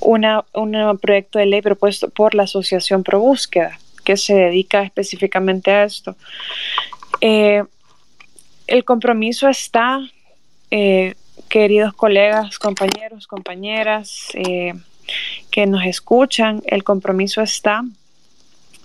una, 0.00 0.44
un 0.52 0.98
proyecto 0.98 1.38
de 1.38 1.46
ley 1.46 1.62
propuesto 1.62 2.08
por 2.10 2.34
la 2.34 2.44
Asociación 2.44 3.04
Pro 3.04 3.20
Búsqueda, 3.20 3.78
que 4.04 4.16
se 4.16 4.34
dedica 4.34 4.82
específicamente 4.82 5.70
a 5.70 5.84
esto. 5.84 6.16
el 7.20 8.84
compromiso 8.84 9.48
está 9.48 10.00
queridos 11.48 11.94
colegas, 11.94 12.58
compañeros, 12.58 13.26
compañeras 13.26 14.28
eh, 14.34 14.74
que 15.50 15.66
nos 15.66 15.84
escuchan, 15.84 16.62
el 16.66 16.84
compromiso 16.84 17.42
está. 17.42 17.82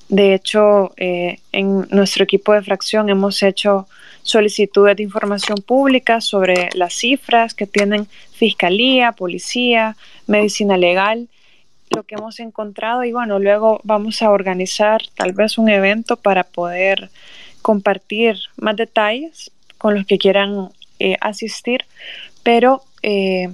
De 0.10 0.34
hecho, 0.34 0.94
eh, 0.98 1.40
en 1.52 1.88
nuestro 1.90 2.24
equipo 2.24 2.54
de 2.54 2.62
fracción 2.62 3.10
hemos 3.10 3.42
hecho 3.42 3.88
solicitudes 4.22 4.96
de 4.96 5.04
información 5.04 5.58
pública 5.66 6.22
sobre 6.22 6.70
las 6.74 6.94
cifras 6.94 7.54
que 7.54 7.68
tienen 7.68 8.08
fiscalía, 8.32 9.12
policía, 9.12 9.98
medicina 10.28 10.78
legal, 10.78 11.28
lo 11.90 12.04
que 12.04 12.16
hemos 12.16 12.40
encontrado 12.40 13.04
y 13.04 13.12
bueno, 13.12 13.40
luego 13.40 13.80
vamos 13.84 14.22
a 14.22 14.32
organizar 14.32 15.02
tal 15.16 15.34
vez 15.34 15.58
un 15.58 15.70
evento 15.70 16.18
para 16.18 16.44
poder 16.44 17.10
compartir 17.62 18.38
más 18.58 18.76
detalles 18.76 19.52
con 19.78 19.96
los 19.96 20.06
que 20.06 20.18
quieran 20.18 20.70
eh, 21.00 21.18
asistir, 21.22 21.86
pero 22.44 22.84
eh, 23.02 23.50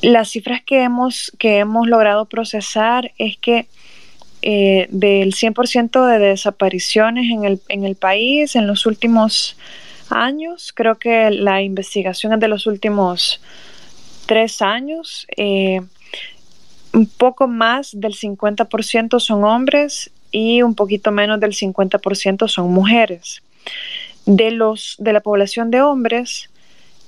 las 0.00 0.30
cifras 0.30 0.62
que 0.62 0.82
hemos, 0.82 1.32
que 1.38 1.58
hemos 1.58 1.86
logrado 1.86 2.24
procesar 2.26 3.12
es 3.18 3.36
que 3.36 3.66
eh, 4.42 4.88
del 4.90 5.34
100% 5.34 6.06
de 6.06 6.18
desapariciones 6.18 7.30
en 7.30 7.44
el, 7.44 7.60
en 7.68 7.84
el 7.84 7.94
país 7.94 8.56
en 8.56 8.66
los 8.66 8.86
últimos 8.86 9.56
años, 10.10 10.72
creo 10.74 10.98
que 10.98 11.30
la 11.30 11.62
investigación 11.62 12.32
es 12.32 12.40
de 12.40 12.48
los 12.48 12.66
últimos 12.66 13.40
tres 14.26 14.60
años, 14.60 15.26
eh, 15.36 15.80
un 16.92 17.06
poco 17.06 17.48
más 17.48 17.90
del 17.92 18.14
50% 18.14 19.20
son 19.20 19.44
hombres 19.44 20.10
y 20.30 20.62
un 20.62 20.74
poquito 20.74 21.12
menos 21.12 21.40
del 21.40 21.52
50% 21.52 22.48
son 22.48 22.72
mujeres. 22.72 23.42
De, 24.26 24.50
los, 24.50 24.96
de 24.98 25.12
la 25.12 25.20
población 25.20 25.70
de 25.70 25.82
hombres, 25.82 26.50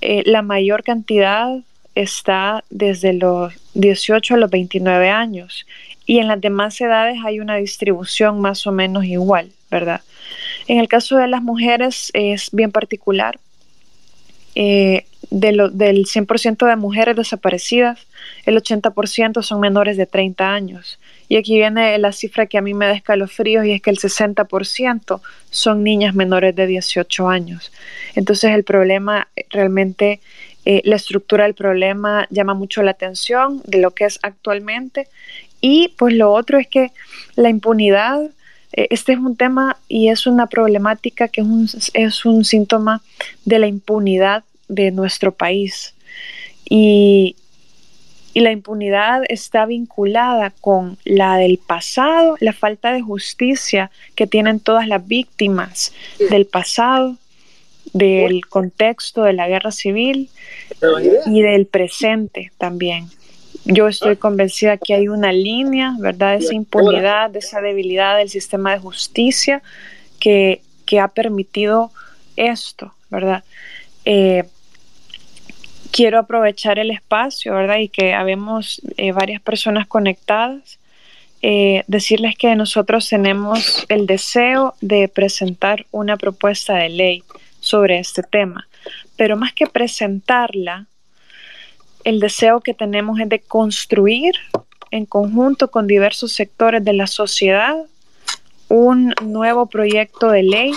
eh, 0.01 0.23
la 0.27 0.43
mayor 0.43 0.83
cantidad 0.83 1.59
está 1.95 2.65
desde 2.71 3.13
los 3.13 3.55
18 3.75 4.35
a 4.35 4.37
los 4.37 4.51
29 4.51 5.11
años 5.11 5.67
y 6.07 6.19
en 6.19 6.29
las 6.29 6.41
demás 6.41 6.81
edades 6.81 7.19
hay 7.25 7.41
una 7.41 7.57
distribución 7.57 8.41
más 8.41 8.67
o 8.67 8.73
menos 8.73 9.05
igual, 9.05 9.51
¿verdad? 9.71 10.03
En 10.67 10.79
el 10.79 10.89
caso 10.89 11.17
de 11.17 11.29
las 11.29 11.43
mujeres 11.43 12.11
es 12.15 12.51
bien 12.53 12.73
particular. 12.73 13.39
Eh, 14.55 15.07
de 15.31 15.53
lo, 15.53 15.69
del 15.69 16.05
100% 16.05 16.67
de 16.69 16.77
mujeres 16.77 17.17
desaparecidas, 17.17 18.07
el 18.47 18.57
80% 18.57 19.43
son 19.43 19.61
menores 19.61 19.97
de 19.97 20.07
30 20.07 20.53
años. 20.53 21.01
Y 21.35 21.37
aquí 21.37 21.57
viene 21.57 21.99
la 21.99 22.13
cifra 22.13 22.47
que 22.47 22.59
a 22.59 22.61
mí 22.61 22.75
me 22.75 22.87
da 22.87 22.93
escalofríos 22.93 23.67
y 23.67 23.73
es 23.73 23.83
que 23.83 23.91
el 23.91 23.99
60% 23.99 25.21
son 25.51 25.83
niñas 25.83 26.15
menores 26.15 26.55
de 26.55 26.69
18 26.69 27.29
años. 27.29 27.73
Entonces 28.15 28.53
el 28.53 28.63
problema 28.63 29.27
realmente, 29.51 30.21
eh, 30.65 30.81
la 30.85 30.95
estructura 30.95 31.43
del 31.43 31.55
problema 31.55 32.29
llama 32.31 32.55
mucho 32.55 32.85
la 32.85 32.93
atención 32.93 33.63
de 33.65 33.79
lo 33.79 33.91
que 33.91 34.05
es 34.05 34.21
actualmente. 34.23 35.09
Y 35.61 35.89
pues 35.99 36.15
lo 36.15 36.31
otro 36.31 36.57
es 36.57 36.69
que 36.69 36.93
la 37.35 37.51
impunidad, 37.51 38.31
eh, 38.73 38.87
este 38.91 39.15
es 39.15 39.19
un 39.19 39.35
tema 39.35 39.77
y 39.89 40.11
es 40.11 40.29
una 40.29 40.47
problemática 40.47 41.27
que 41.27 41.41
es 41.41 41.47
un, 41.49 41.69
es 41.95 42.25
un 42.25 42.45
síntoma 42.45 43.03
de 43.45 43.59
la 43.59 43.67
impunidad 43.67 44.45
de 44.69 44.93
nuestro 44.93 45.33
país. 45.33 45.95
Y, 46.71 47.35
y 48.35 48.41
la 48.41 48.51
impunidad 48.51 49.23
está 49.29 49.65
vinculada 49.65 50.53
con 50.61 50.99
la 51.05 51.37
del 51.37 51.59
pasado, 51.59 52.37
la 52.41 52.53
falta 52.53 52.93
de 52.93 53.01
justicia 53.01 53.93
que 54.17 54.27
tienen 54.27 54.59
todas 54.59 54.89
las 54.89 55.07
víctimas 55.07 55.93
del 56.31 56.45
pasado, 56.45 57.17
del 57.93 58.45
contexto 58.47 59.23
de 59.23 59.35
la 59.35 59.47
guerra 59.47 59.71
civil 59.71 60.29
y 61.27 61.43
del 61.43 61.67
presente 61.67 62.51
también. 62.59 63.09
Yo 63.67 63.87
estoy 63.87 64.17
convencida 64.17 64.79
que 64.79 64.95
hay 64.95 65.07
una 65.07 65.33
línea, 65.33 65.95
¿verdad? 66.01 66.37
De 66.37 66.45
esa 66.45 66.55
impunidad, 66.55 67.31
de 67.31 67.39
esa 67.39 67.61
debilidad 67.61 68.19
del 68.19 68.29
sistema 68.29 68.73
de 68.73 68.81
justicia 68.81 69.63
que, 70.19 70.61
que 70.87 70.99
ha 70.99 71.07
permitido 71.07 71.93
esto, 72.37 72.93
¿verdad? 73.11 73.45
Eh, 74.05 74.45
quiero 75.95 76.19
aprovechar 76.19 76.81
el 76.81 76.91
espacio, 76.91 77.55
¿verdad? 77.55 77.79
Y 77.79 77.89
que 77.89 78.15
habemos 78.15 78.83
eh, 78.97 79.13
varias 79.13 79.41
personas 79.41 79.87
conectadas. 79.87 80.81
Eh, 81.41 81.85
decirles 81.87 82.37
que 82.37 82.57
nosotros 82.57 83.09
tenemos 83.09 83.87
el 83.89 84.07
deseo 84.07 84.75
de 84.81 85.07
presentar 85.07 85.87
una 85.93 86.17
propuesta 86.17 86.75
de 86.75 86.89
ley 86.89 87.23
sobre 87.61 87.99
este 87.99 88.25
tema, 88.25 88.67
pero 89.17 89.37
más 89.37 89.53
que 89.53 89.67
presentarla, 89.67 90.87
el 92.03 92.19
deseo 92.19 92.61
que 92.61 92.75
tenemos 92.75 93.21
es 93.21 93.29
de 93.29 93.39
construir 93.39 94.35
en 94.91 95.07
conjunto 95.07 95.71
con 95.71 95.87
diversos 95.87 96.33
sectores 96.33 96.85
de 96.85 96.95
la 96.95 97.07
sociedad 97.07 97.77
un 98.69 99.15
nuevo 99.23 99.67
proyecto 99.67 100.31
de 100.31 100.43
ley 100.43 100.73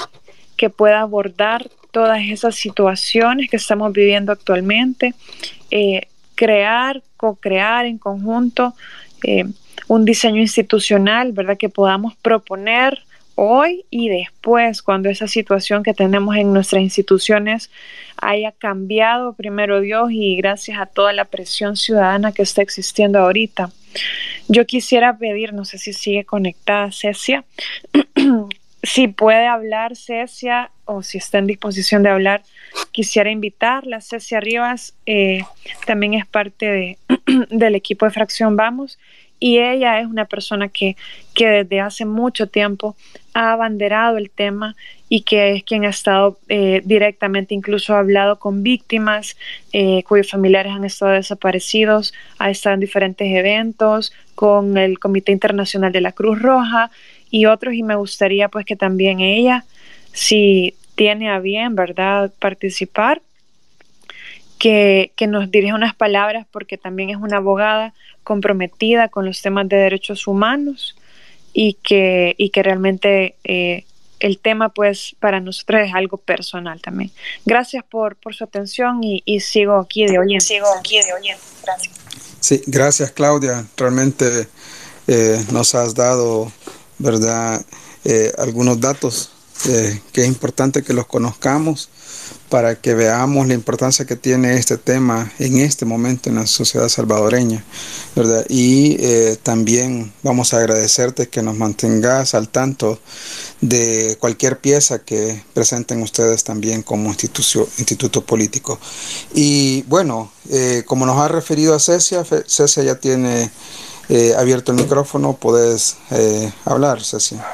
que 0.58 0.70
pueda 0.70 1.02
abordar 1.02 1.70
todas 1.98 2.22
esas 2.22 2.54
situaciones 2.54 3.50
que 3.50 3.58
estamos 3.58 3.92
viviendo 3.92 4.32
actualmente, 4.32 5.16
eh, 5.72 6.02
crear, 6.36 7.02
co-crear 7.18 7.88
en 7.88 7.98
conjunto 7.98 8.76
eh, 9.24 9.46
un 9.88 10.06
diseño 10.06 10.40
institucional, 10.40 11.32
¿verdad? 11.32 11.58
Que 11.58 11.70
podamos 11.70 12.14
proponer 12.18 13.00
hoy 13.34 13.84
y 13.90 14.10
después, 14.10 14.84
cuando 14.84 15.10
esa 15.10 15.28
situación 15.28 15.82
que 15.82 15.96
tenemos 15.96 16.36
en 16.36 16.54
nuestras 16.54 16.84
instituciones 16.84 17.72
haya 18.22 18.52
cambiado, 18.52 19.34
primero 19.34 19.82
Dios, 19.82 20.10
y 20.12 20.36
gracias 20.36 20.80
a 20.80 20.86
toda 20.86 21.14
la 21.14 21.26
presión 21.26 21.78
ciudadana 21.78 22.32
que 22.32 22.44
está 22.44 22.62
existiendo 22.62 23.18
ahorita. 23.18 23.72
Yo 24.48 24.68
quisiera 24.68 25.18
pedir, 25.18 25.52
no 25.52 25.66
sé 25.66 25.80
si 25.80 25.94
sigue 25.94 26.26
conectada 26.26 26.92
Cecia, 26.92 27.44
si 28.88 29.10
puede 29.10 29.48
hablar 29.48 29.98
Cecia 29.98 30.72
o 30.86 31.04
si 31.04 31.18
está 31.18 31.40
en 31.40 31.48
disposición 31.48 32.04
de 32.04 32.10
hablar, 32.10 32.44
quisiera 32.92 33.30
invitarla. 33.30 34.00
Cecia 34.00 34.40
Rivas 34.40 34.96
eh, 35.06 35.42
también 35.86 36.14
es 36.14 36.26
parte 36.26 36.66
de, 36.66 36.98
del 37.50 37.76
equipo 37.76 38.06
de 38.06 38.12
Fracción 38.12 38.56
Vamos 38.56 38.98
y 39.40 39.60
ella 39.60 40.00
es 40.00 40.08
una 40.08 40.24
persona 40.24 40.70
que, 40.70 40.96
que 41.36 41.48
desde 41.48 41.82
hace 41.82 42.06
mucho 42.06 42.48
tiempo 42.48 42.96
ha 43.34 43.52
abanderado 43.52 44.18
el 44.18 44.30
tema 44.30 44.76
y 45.10 45.22
que 45.22 45.52
es 45.52 45.64
quien 45.64 45.86
ha 45.86 45.90
estado 45.90 46.40
eh, 46.48 46.82
directamente, 46.86 47.54
incluso 47.54 47.94
ha 47.94 48.00
hablado 48.00 48.40
con 48.40 48.64
víctimas 48.64 49.36
eh, 49.74 50.04
cuyos 50.04 50.32
familiares 50.32 50.72
han 50.72 50.86
estado 50.86 51.12
desaparecidos, 51.12 52.14
ha 52.40 52.50
estado 52.50 52.76
en 52.76 52.80
diferentes 52.80 53.28
eventos 53.28 54.14
con 54.34 54.78
el 54.78 54.98
Comité 54.98 55.34
Internacional 55.34 55.92
de 55.92 56.02
la 56.02 56.14
Cruz 56.14 56.42
Roja 56.42 56.90
y 57.30 57.46
otros 57.46 57.74
y 57.74 57.84
me 57.84 57.96
gustaría 57.96 58.50
pues 58.50 58.66
que 58.66 58.76
también 58.76 59.20
ella, 59.20 59.66
si 60.14 60.76
tiene 60.96 61.30
a 61.30 61.40
bien, 61.40 61.76
¿verdad?, 61.76 62.32
participar, 62.40 63.22
que, 64.58 65.12
que 65.16 65.28
nos 65.28 65.52
dirija 65.52 65.76
unas 65.76 65.96
palabras 65.96 66.48
porque 66.52 66.78
también 66.78 67.10
es 67.12 67.18
una 67.18 67.38
abogada 67.38 67.94
comprometida 68.24 69.08
con 69.08 69.26
los 69.26 69.42
temas 69.42 69.70
de 69.70 69.78
derechos 69.78 70.28
humanos 70.28 70.96
y 71.54 71.74
que, 71.84 72.36
y 72.38 72.50
que 72.50 72.64
realmente 72.64 73.36
eh, 73.44 73.86
el 74.20 74.40
tema 74.40 74.70
pues 74.70 75.16
para 75.20 75.40
nosotros 75.40 75.82
es 75.86 75.94
algo 75.94 76.18
personal 76.18 76.82
también. 76.82 77.12
Gracias 77.46 77.84
por, 77.84 78.16
por 78.16 78.36
su 78.36 78.44
atención 78.44 79.04
y, 79.04 79.22
y, 79.26 79.40
sigo 79.40 79.76
aquí 79.78 80.06
de 80.06 80.20
oyente. 80.20 80.46
Sigo 80.46 80.68
aquí 80.80 81.02
de 81.02 81.14
oyente. 81.14 81.42
Gracias. 81.64 81.96
Sí, 82.40 82.62
gracias 82.66 83.12
Claudia. 83.12 83.66
Realmente 83.78 84.48
eh, 85.08 85.44
nos 85.52 85.76
has 85.76 85.96
dado 85.96 86.52
¿verdad? 87.00 87.66
Eh, 88.04 88.32
algunos 88.38 88.80
datos 88.80 89.32
eh, 89.66 90.02
que 90.14 90.22
es 90.22 90.28
importante 90.28 90.84
que 90.84 90.94
los 90.94 91.08
conozcamos 91.08 91.90
para 92.50 92.80
que 92.80 92.94
veamos 92.94 93.48
la 93.48 93.54
importancia 93.54 94.06
que 94.06 94.16
tiene 94.16 94.54
este 94.54 94.78
tema 94.78 95.32
en 95.40 95.58
este 95.58 95.84
momento 95.84 96.30
en 96.30 96.36
la 96.36 96.46
sociedad 96.46 96.88
salvadoreña, 96.88 97.66
¿verdad? 98.16 98.46
Y 98.48 98.96
eh, 99.00 99.38
también 99.42 100.14
vamos 100.24 100.54
a 100.54 100.60
agradecerte 100.60 101.28
que 101.28 101.42
nos 101.42 101.58
mantengas 101.58 102.36
al 102.36 102.50
tanto 102.50 103.00
de 103.60 104.18
cualquier 104.20 104.60
pieza 104.60 105.00
que 105.00 105.44
presenten 105.54 106.02
ustedes 106.02 106.44
también 106.44 106.84
como 106.84 107.10
instituto 107.10 108.24
político. 108.24 108.80
Y 109.34 109.82
bueno, 109.84 110.32
eh, 110.50 110.84
como 110.86 111.06
nos 111.06 111.18
ha 111.18 111.28
referido 111.28 111.74
a 111.74 111.80
Cecia, 111.80 112.24
Cecia 112.48 112.84
ya 112.84 112.96
tiene 112.96 113.50
eh, 114.10 114.36
abierto 114.38 114.72
el 114.72 114.78
micrófono, 114.78 115.34
puedes 115.34 115.98
eh, 116.12 116.52
hablar, 116.66 117.04
Cecia. 117.04 117.46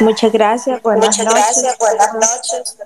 Muchas 0.00 0.32
gracias, 0.32 0.82
buenas 0.82 1.06
Muchas 1.06 1.24
noches. 1.26 1.62
gracias, 1.62 1.78
buenas 1.78 2.14
noches. 2.14 2.76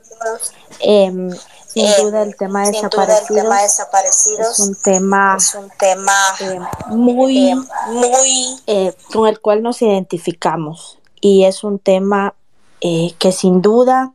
Em, 0.80 1.30
sin 1.66 1.86
Em, 1.86 2.02
duda 2.02 2.22
el 2.22 2.36
tema 2.36 2.62
de 2.62 2.72
desaparecidos 2.72 3.48
de 3.50 3.62
desaparecidos 3.62 4.58
es 4.58 4.60
un 4.60 4.74
tema 4.76 5.34
es 5.36 5.54
un 5.54 5.70
tema 5.78 6.12
eh, 6.40 6.60
muy, 6.88 7.48
eh, 7.50 7.56
muy 7.88 8.62
eh, 8.66 8.94
con 9.12 9.28
el 9.28 9.40
cual 9.40 9.62
nos 9.62 9.82
identificamos 9.82 10.98
y 11.20 11.44
es 11.44 11.64
un 11.64 11.78
tema 11.78 12.34
eh, 12.80 13.14
que 13.18 13.32
sin 13.32 13.62
duda 13.62 14.12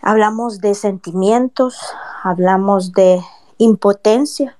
hablamos 0.00 0.60
de 0.60 0.74
sentimientos, 0.74 1.76
hablamos 2.22 2.92
de 2.92 3.20
impotencia, 3.58 4.56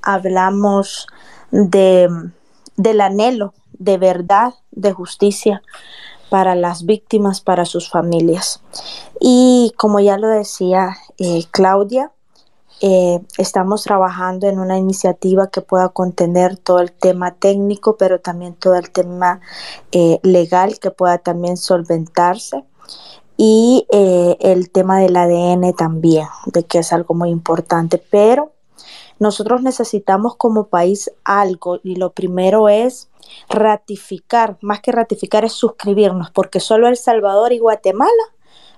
hablamos 0.00 1.08
de, 1.50 2.08
del 2.76 3.00
anhelo 3.00 3.54
de 3.78 3.98
verdad, 3.98 4.54
de 4.70 4.92
justicia 4.92 5.62
para 6.28 6.54
las 6.54 6.84
víctimas, 6.84 7.40
para 7.40 7.64
sus 7.64 7.90
familias. 7.90 8.62
Y 9.20 9.72
como 9.76 10.00
ya 10.00 10.18
lo 10.18 10.28
decía 10.28 10.96
eh, 11.18 11.44
Claudia, 11.50 12.12
eh, 12.82 13.20
estamos 13.38 13.84
trabajando 13.84 14.48
en 14.48 14.58
una 14.58 14.76
iniciativa 14.76 15.48
que 15.48 15.62
pueda 15.62 15.88
contener 15.88 16.58
todo 16.58 16.80
el 16.80 16.92
tema 16.92 17.34
técnico, 17.34 17.96
pero 17.96 18.20
también 18.20 18.54
todo 18.54 18.74
el 18.74 18.90
tema 18.90 19.40
eh, 19.92 20.18
legal 20.22 20.78
que 20.78 20.90
pueda 20.90 21.18
también 21.18 21.56
solventarse. 21.56 22.64
Y 23.38 23.86
el 23.90 24.70
tema 24.70 24.98
del 24.98 25.14
ADN 25.14 25.74
también, 25.74 26.26
de 26.46 26.64
que 26.64 26.78
es 26.78 26.90
algo 26.94 27.14
muy 27.14 27.28
importante. 27.28 27.98
Pero 27.98 28.52
nosotros 29.18 29.62
necesitamos 29.62 30.36
como 30.36 30.68
país 30.68 31.10
algo 31.24 31.80
y 31.82 31.96
lo 31.96 32.12
primero 32.12 32.68
es 32.68 33.08
ratificar, 33.48 34.58
más 34.60 34.80
que 34.80 34.92
ratificar 34.92 35.44
es 35.44 35.52
suscribirnos, 35.52 36.30
porque 36.30 36.60
solo 36.60 36.88
El 36.88 36.96
Salvador 36.96 37.52
y 37.52 37.58
Guatemala 37.58 38.10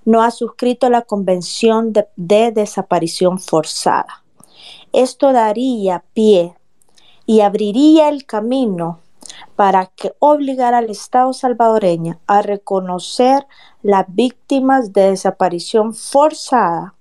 no 0.05 0.23
ha 0.23 0.31
suscrito 0.31 0.89
la 0.89 1.03
Convención 1.03 1.93
de, 1.93 2.07
de 2.17 2.53
Desaparición 2.53 3.39
Forzada. 3.39 4.25
Esto 4.93 5.33
daría 5.33 6.05
pie 6.15 6.55
y 7.27 7.41
abriría 7.41 8.09
el 8.09 8.25
camino 8.25 9.01
para 9.57 9.87
que 9.87 10.15
obligar 10.19 10.75
al 10.75 10.91
Estado 10.91 11.33
salvadoreño 11.33 12.21
a 12.27 12.43
reconocer 12.43 13.47
las 13.83 14.07
víctimas 14.09 14.93
de 14.93 15.11
desaparición 15.11 15.95
forzada, 15.95 16.95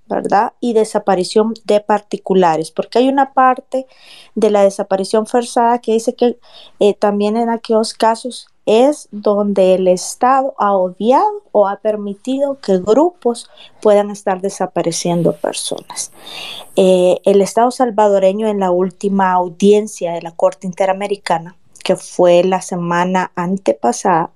Y 0.59 0.73
desaparición 0.73 1.53
de 1.65 1.79
particulares, 1.79 2.71
porque 2.71 2.99
hay 2.99 3.09
una 3.09 3.33
parte 3.33 3.87
de 4.35 4.49
la 4.49 4.63
desaparición 4.63 5.27
forzada 5.27 5.79
que 5.79 5.93
dice 5.93 6.15
que 6.15 6.37
eh, 6.79 6.93
también 6.93 7.37
en 7.37 7.49
aquellos 7.49 7.93
casos 7.93 8.47
es 8.67 9.07
donde 9.11 9.75
el 9.75 9.87
Estado 9.87 10.53
ha 10.57 10.73
obviado 10.73 11.41
o 11.53 11.67
ha 11.67 11.77
permitido 11.77 12.59
que 12.59 12.79
grupos 12.79 13.49
puedan 13.81 14.11
estar 14.11 14.41
desapareciendo 14.41 15.33
personas. 15.33 16.11
Eh, 16.75 17.19
el 17.23 17.41
Estado 17.41 17.71
salvadoreño 17.71 18.47
en 18.47 18.59
la 18.59 18.71
última 18.71 19.31
audiencia 19.31 20.11
de 20.11 20.21
la 20.21 20.31
Corte 20.31 20.67
Interamericana, 20.67 21.55
que 21.87 21.95
fue 21.95 22.43
la 22.43 22.61
semana 22.61 23.31
antepasada, 23.35 24.29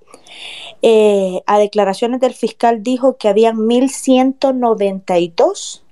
eh, 0.80 1.42
a 1.46 1.58
declaraciones 1.58 2.18
del 2.18 2.32
fiscal 2.32 2.82
dijo 2.82 3.18
que 3.18 3.28
habían 3.28 3.58
1.192 3.58 5.82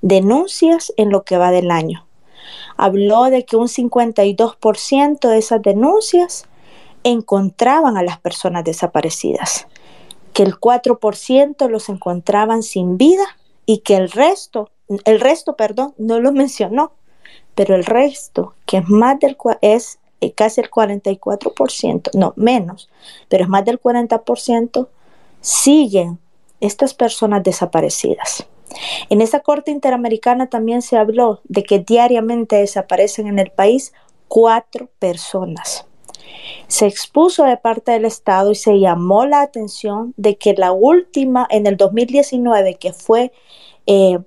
denuncias 0.00 0.94
en 0.96 1.10
lo 1.10 1.24
que 1.24 1.36
va 1.36 1.50
del 1.50 1.70
año. 1.70 2.06
Habló 2.78 3.24
de 3.24 3.44
que 3.44 3.56
un 3.56 3.68
52% 3.68 5.28
de 5.28 5.36
esas 5.36 5.60
denuncias 5.60 6.46
encontraban 7.04 7.98
a 7.98 8.02
las 8.02 8.18
personas 8.18 8.64
desaparecidas, 8.64 9.66
que 10.32 10.42
el 10.42 10.58
4% 10.58 11.68
los 11.68 11.90
encontraban 11.90 12.62
sin 12.62 12.96
vida 12.96 13.36
y 13.66 13.80
que 13.80 13.96
el 13.96 14.10
resto, 14.10 14.70
el 15.04 15.20
resto, 15.20 15.54
perdón, 15.54 15.92
no 15.98 16.18
lo 16.18 16.32
mencionó, 16.40 16.92
pero 17.54 17.74
el 17.74 17.84
resto, 17.84 18.54
que 18.64 18.78
es 18.78 18.88
más 18.88 19.20
del 19.20 19.36
es 19.60 19.99
casi 20.34 20.60
el 20.60 20.70
44%, 20.70 22.10
no 22.14 22.32
menos, 22.36 22.88
pero 23.28 23.44
es 23.44 23.50
más 23.50 23.64
del 23.64 23.80
40%, 23.80 24.88
siguen 25.40 26.18
estas 26.60 26.94
personas 26.94 27.42
desaparecidas. 27.42 28.46
En 29.08 29.20
esa 29.20 29.40
Corte 29.40 29.70
Interamericana 29.70 30.48
también 30.48 30.82
se 30.82 30.96
habló 30.96 31.40
de 31.44 31.64
que 31.64 31.80
diariamente 31.80 32.56
desaparecen 32.56 33.26
en 33.26 33.38
el 33.38 33.50
país 33.50 33.92
cuatro 34.28 34.88
personas. 34.98 35.86
Se 36.68 36.86
expuso 36.86 37.44
de 37.44 37.56
parte 37.56 37.92
del 37.92 38.04
Estado 38.04 38.52
y 38.52 38.54
se 38.54 38.78
llamó 38.78 39.26
la 39.26 39.42
atención 39.42 40.14
de 40.16 40.36
que 40.36 40.54
la 40.54 40.70
última, 40.70 41.46
en 41.50 41.66
el 41.66 41.76
2019, 41.76 42.76
que 42.76 42.92
fue 42.92 43.32
eh, 43.86 44.20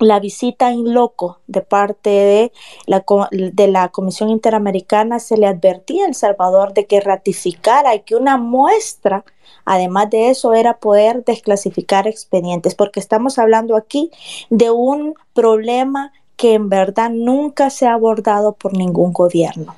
la 0.00 0.20
visita 0.20 0.70
en 0.70 0.92
loco 0.92 1.38
de 1.46 1.60
parte 1.60 2.10
de 2.10 2.52
la, 2.86 3.04
de 3.30 3.68
la 3.68 3.88
Comisión 3.88 4.30
Interamericana, 4.30 5.18
se 5.18 5.36
le 5.36 5.46
advertía 5.46 6.04
a 6.04 6.08
El 6.08 6.14
Salvador 6.14 6.74
de 6.74 6.86
que 6.86 7.00
ratificara 7.00 7.94
y 7.94 8.00
que 8.00 8.16
una 8.16 8.36
muestra 8.36 9.24
Además 9.64 10.08
de 10.08 10.30
eso, 10.30 10.54
era 10.54 10.78
poder 10.78 11.26
desclasificar 11.26 12.06
expedientes, 12.06 12.74
porque 12.74 13.00
estamos 13.00 13.38
hablando 13.38 13.76
aquí 13.76 14.10
de 14.48 14.70
un 14.70 15.14
problema 15.34 16.12
que 16.36 16.54
en 16.54 16.70
verdad 16.70 17.10
nunca 17.10 17.68
se 17.68 17.86
ha 17.86 17.92
abordado 17.92 18.54
por 18.54 18.74
ningún 18.74 19.12
gobierno. 19.12 19.74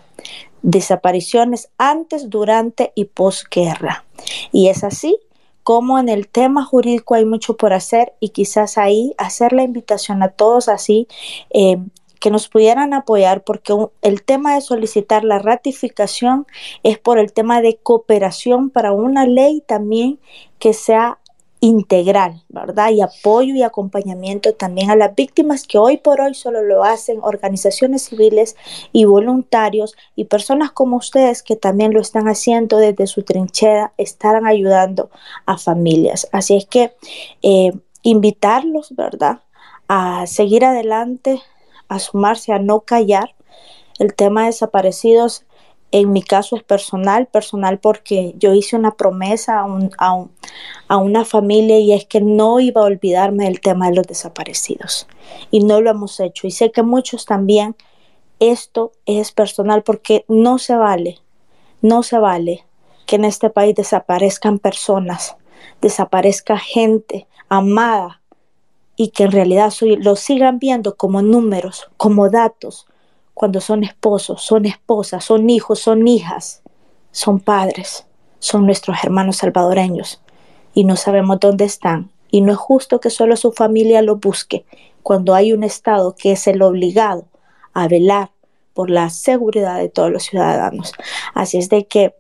Desapariciones 0.62 1.70
antes, 1.76 2.30
durante 2.30 2.92
y 2.94 3.06
posguerra. 3.06 4.04
Y 4.52 4.68
es 4.68 4.84
así 4.84 5.18
como 5.62 5.98
en 5.98 6.08
el 6.08 6.28
tema 6.28 6.64
jurídico 6.64 7.14
hay 7.14 7.24
mucho 7.24 7.56
por 7.56 7.72
hacer 7.72 8.14
y 8.20 8.30
quizás 8.30 8.78
ahí 8.78 9.14
hacer 9.18 9.52
la 9.52 9.62
invitación 9.62 10.22
a 10.22 10.28
todos 10.28 10.68
así 10.68 11.06
eh, 11.50 11.78
que 12.20 12.30
nos 12.30 12.48
pudieran 12.48 12.92
apoyar 12.92 13.42
porque 13.44 13.74
el 14.02 14.22
tema 14.22 14.54
de 14.54 14.60
solicitar 14.60 15.24
la 15.24 15.38
ratificación 15.38 16.46
es 16.82 16.98
por 16.98 17.18
el 17.18 17.32
tema 17.32 17.62
de 17.62 17.78
cooperación 17.82 18.70
para 18.70 18.92
una 18.92 19.26
ley 19.26 19.62
también 19.66 20.20
que 20.58 20.74
sea 20.74 21.18
integral, 21.60 22.42
¿verdad? 22.48 22.90
Y 22.90 23.02
apoyo 23.02 23.54
y 23.54 23.62
acompañamiento 23.62 24.54
también 24.54 24.90
a 24.90 24.96
las 24.96 25.14
víctimas 25.14 25.66
que 25.66 25.78
hoy 25.78 25.98
por 25.98 26.20
hoy 26.20 26.34
solo 26.34 26.62
lo 26.62 26.84
hacen 26.84 27.20
organizaciones 27.22 28.04
civiles 28.08 28.56
y 28.92 29.04
voluntarios 29.04 29.94
y 30.16 30.24
personas 30.24 30.72
como 30.72 30.96
ustedes 30.96 31.42
que 31.42 31.56
también 31.56 31.92
lo 31.92 32.00
están 32.00 32.28
haciendo 32.28 32.78
desde 32.78 33.06
su 33.06 33.22
trinchera, 33.22 33.92
estarán 33.98 34.46
ayudando 34.46 35.10
a 35.44 35.58
familias. 35.58 36.28
Así 36.32 36.56
es 36.56 36.66
que 36.66 36.94
eh, 37.42 37.72
invitarlos, 38.02 38.94
¿verdad? 38.96 39.40
A 39.86 40.26
seguir 40.26 40.64
adelante, 40.64 41.42
a 41.88 41.98
sumarse, 41.98 42.52
a 42.52 42.58
no 42.58 42.80
callar. 42.80 43.34
El 43.98 44.14
tema 44.14 44.42
de 44.42 44.46
desaparecidos 44.46 45.44
en 45.92 46.12
mi 46.12 46.22
caso 46.22 46.56
es 46.56 46.62
personal, 46.62 47.26
personal 47.26 47.78
porque 47.78 48.34
yo 48.38 48.52
hice 48.54 48.76
una 48.76 48.92
promesa 48.92 49.60
a, 49.60 49.64
un, 49.64 49.90
a, 49.98 50.12
un, 50.12 50.30
a, 50.88 50.96
una 50.98 51.24
familia 51.24 51.78
y 51.78 51.92
es 51.92 52.04
que 52.04 52.20
no 52.20 52.60
iba 52.60 52.80
a 52.80 52.84
olvidarme 52.84 53.44
del 53.44 53.60
tema 53.60 53.88
de 53.88 53.96
los 53.96 54.06
desaparecidos. 54.06 55.08
Y 55.50 55.64
no 55.64 55.80
lo 55.80 55.90
hemos 55.90 56.20
hecho. 56.20 56.46
Y 56.46 56.52
sé 56.52 56.70
que 56.70 56.82
muchos 56.82 57.24
también, 57.24 57.74
esto 58.38 58.92
es 59.04 59.32
personal 59.32 59.82
porque 59.82 60.24
no 60.28 60.58
se 60.58 60.76
vale, 60.76 61.18
no 61.82 62.02
se 62.02 62.18
vale 62.18 62.64
que 63.06 63.16
en 63.16 63.24
este 63.24 63.50
país 63.50 63.74
desaparezcan 63.74 64.60
personas, 64.60 65.36
desaparezca 65.80 66.56
gente 66.56 67.26
amada 67.48 68.20
y 68.94 69.08
que 69.08 69.24
en 69.24 69.32
realidad 69.32 69.72
lo 69.80 70.14
sigan 70.14 70.58
viendo 70.58 70.96
como 70.96 71.20
números, 71.22 71.90
como 71.96 72.30
datos, 72.30 72.86
cuando 73.34 73.60
son 73.60 73.84
esposos, 73.84 74.42
son 74.42 74.66
esposas, 74.66 75.24
son 75.24 75.48
hijos, 75.50 75.78
son 75.78 76.06
hijas, 76.06 76.62
son 77.12 77.40
padres, 77.40 78.06
son 78.38 78.66
nuestros 78.66 79.02
hermanos 79.02 79.38
salvadoreños 79.38 80.20
y 80.74 80.84
no 80.84 80.96
sabemos 80.96 81.40
dónde 81.40 81.64
están. 81.64 82.10
Y 82.30 82.42
no 82.42 82.52
es 82.52 82.58
justo 82.58 83.00
que 83.00 83.10
solo 83.10 83.36
su 83.36 83.52
familia 83.52 84.02
lo 84.02 84.16
busque 84.16 84.64
cuando 85.02 85.34
hay 85.34 85.52
un 85.52 85.64
Estado 85.64 86.14
que 86.14 86.32
es 86.32 86.46
el 86.46 86.62
obligado 86.62 87.26
a 87.72 87.88
velar 87.88 88.30
por 88.74 88.90
la 88.90 89.10
seguridad 89.10 89.78
de 89.78 89.88
todos 89.88 90.10
los 90.10 90.24
ciudadanos. 90.24 90.92
Así 91.34 91.58
es 91.58 91.68
de 91.68 91.86
que, 91.86 92.14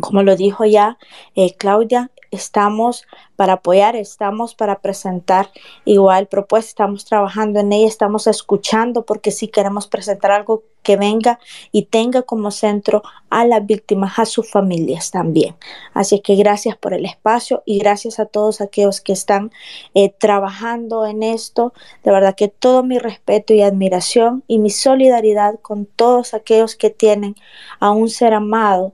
como 0.00 0.22
lo 0.22 0.36
dijo 0.36 0.64
ya 0.64 0.98
eh, 1.34 1.54
Claudia, 1.54 2.10
estamos 2.30 3.06
para 3.36 3.54
apoyar, 3.54 3.96
estamos 3.96 4.54
para 4.54 4.80
presentar 4.80 5.50
igual 5.84 6.26
propuestas, 6.26 6.70
estamos 6.70 7.04
trabajando 7.04 7.60
en 7.60 7.72
ella, 7.72 7.88
estamos 7.88 8.26
escuchando 8.26 9.04
porque 9.04 9.30
sí 9.30 9.48
queremos 9.48 9.86
presentar 9.86 10.32
algo 10.32 10.62
que 10.82 10.96
venga 10.96 11.38
y 11.72 11.84
tenga 11.84 12.22
como 12.22 12.50
centro 12.50 13.02
a 13.28 13.44
las 13.44 13.64
víctimas, 13.66 14.18
a 14.18 14.24
sus 14.24 14.50
familias 14.50 15.10
también. 15.10 15.56
Así 15.92 16.20
que 16.20 16.36
gracias 16.36 16.76
por 16.76 16.94
el 16.94 17.04
espacio 17.04 17.62
y 17.66 17.78
gracias 17.78 18.18
a 18.18 18.26
todos 18.26 18.60
aquellos 18.60 19.00
que 19.00 19.12
están 19.12 19.50
eh, 19.94 20.10
trabajando 20.10 21.06
en 21.06 21.22
esto. 21.22 21.72
De 22.02 22.10
verdad 22.10 22.34
que 22.34 22.48
todo 22.48 22.82
mi 22.82 22.98
respeto 22.98 23.52
y 23.52 23.62
admiración 23.62 24.42
y 24.46 24.58
mi 24.58 24.70
solidaridad 24.70 25.58
con 25.60 25.86
todos 25.86 26.34
aquellos 26.34 26.76
que 26.76 26.90
tienen 26.90 27.36
a 27.78 27.90
un 27.90 28.08
ser 28.08 28.34
amado 28.34 28.92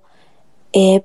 eh, 0.73 1.03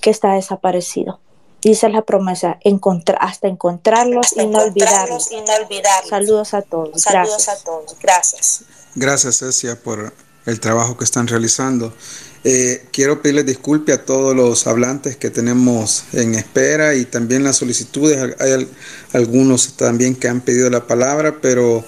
que 0.00 0.10
está 0.10 0.34
desaparecido. 0.34 1.20
Dice 1.62 1.88
la 1.90 2.02
promesa, 2.02 2.58
encontrar, 2.62 3.18
hasta 3.20 3.48
encontrarlos, 3.48 4.26
Hasta 4.26 4.42
y, 4.42 4.46
no 4.46 4.62
encontrarlos 4.62 5.26
olvidarlos. 5.28 5.30
y 5.32 5.36
no 5.36 5.64
olvidarlos. 5.66 6.08
Saludos 6.10 6.54
a 6.54 6.62
todos. 6.62 7.02
Saludos 7.02 7.28
Gracias. 7.44 7.48
a 7.60 7.64
todos. 7.64 7.96
Gracias. 8.00 8.60
Gracias, 8.94 9.38
Cecia, 9.38 9.76
por 9.80 10.12
el 10.46 10.60
trabajo 10.60 10.96
que 10.96 11.04
están 11.04 11.26
realizando. 11.28 11.92
Eh, 12.42 12.86
quiero 12.90 13.20
pedirles 13.20 13.44
disculpe 13.44 13.92
a 13.92 14.04
todos 14.06 14.34
los 14.34 14.66
hablantes 14.66 15.16
que 15.16 15.28
tenemos 15.28 16.04
en 16.14 16.34
espera 16.34 16.94
y 16.94 17.04
también 17.04 17.44
las 17.44 17.56
solicitudes. 17.56 18.34
Hay 18.40 18.52
al- 18.52 18.68
algunos 19.12 19.76
también 19.76 20.14
que 20.14 20.28
han 20.28 20.40
pedido 20.40 20.70
la 20.70 20.86
palabra, 20.86 21.36
pero 21.42 21.84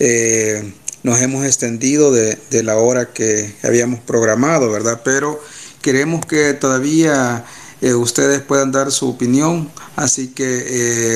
eh, 0.00 0.74
nos 1.02 1.20
hemos 1.22 1.46
extendido 1.46 2.12
de, 2.12 2.38
de 2.50 2.62
la 2.62 2.76
hora 2.76 3.12
que 3.14 3.54
habíamos 3.62 4.00
programado, 4.00 4.70
¿verdad? 4.70 5.00
Pero 5.02 5.40
queremos 5.80 6.26
que 6.26 6.52
todavía 6.52 7.44
eh, 7.86 7.94
ustedes 7.94 8.40
puedan 8.42 8.72
dar 8.72 8.90
su 8.90 9.08
opinión, 9.08 9.70
así 9.96 10.28
que 10.28 10.46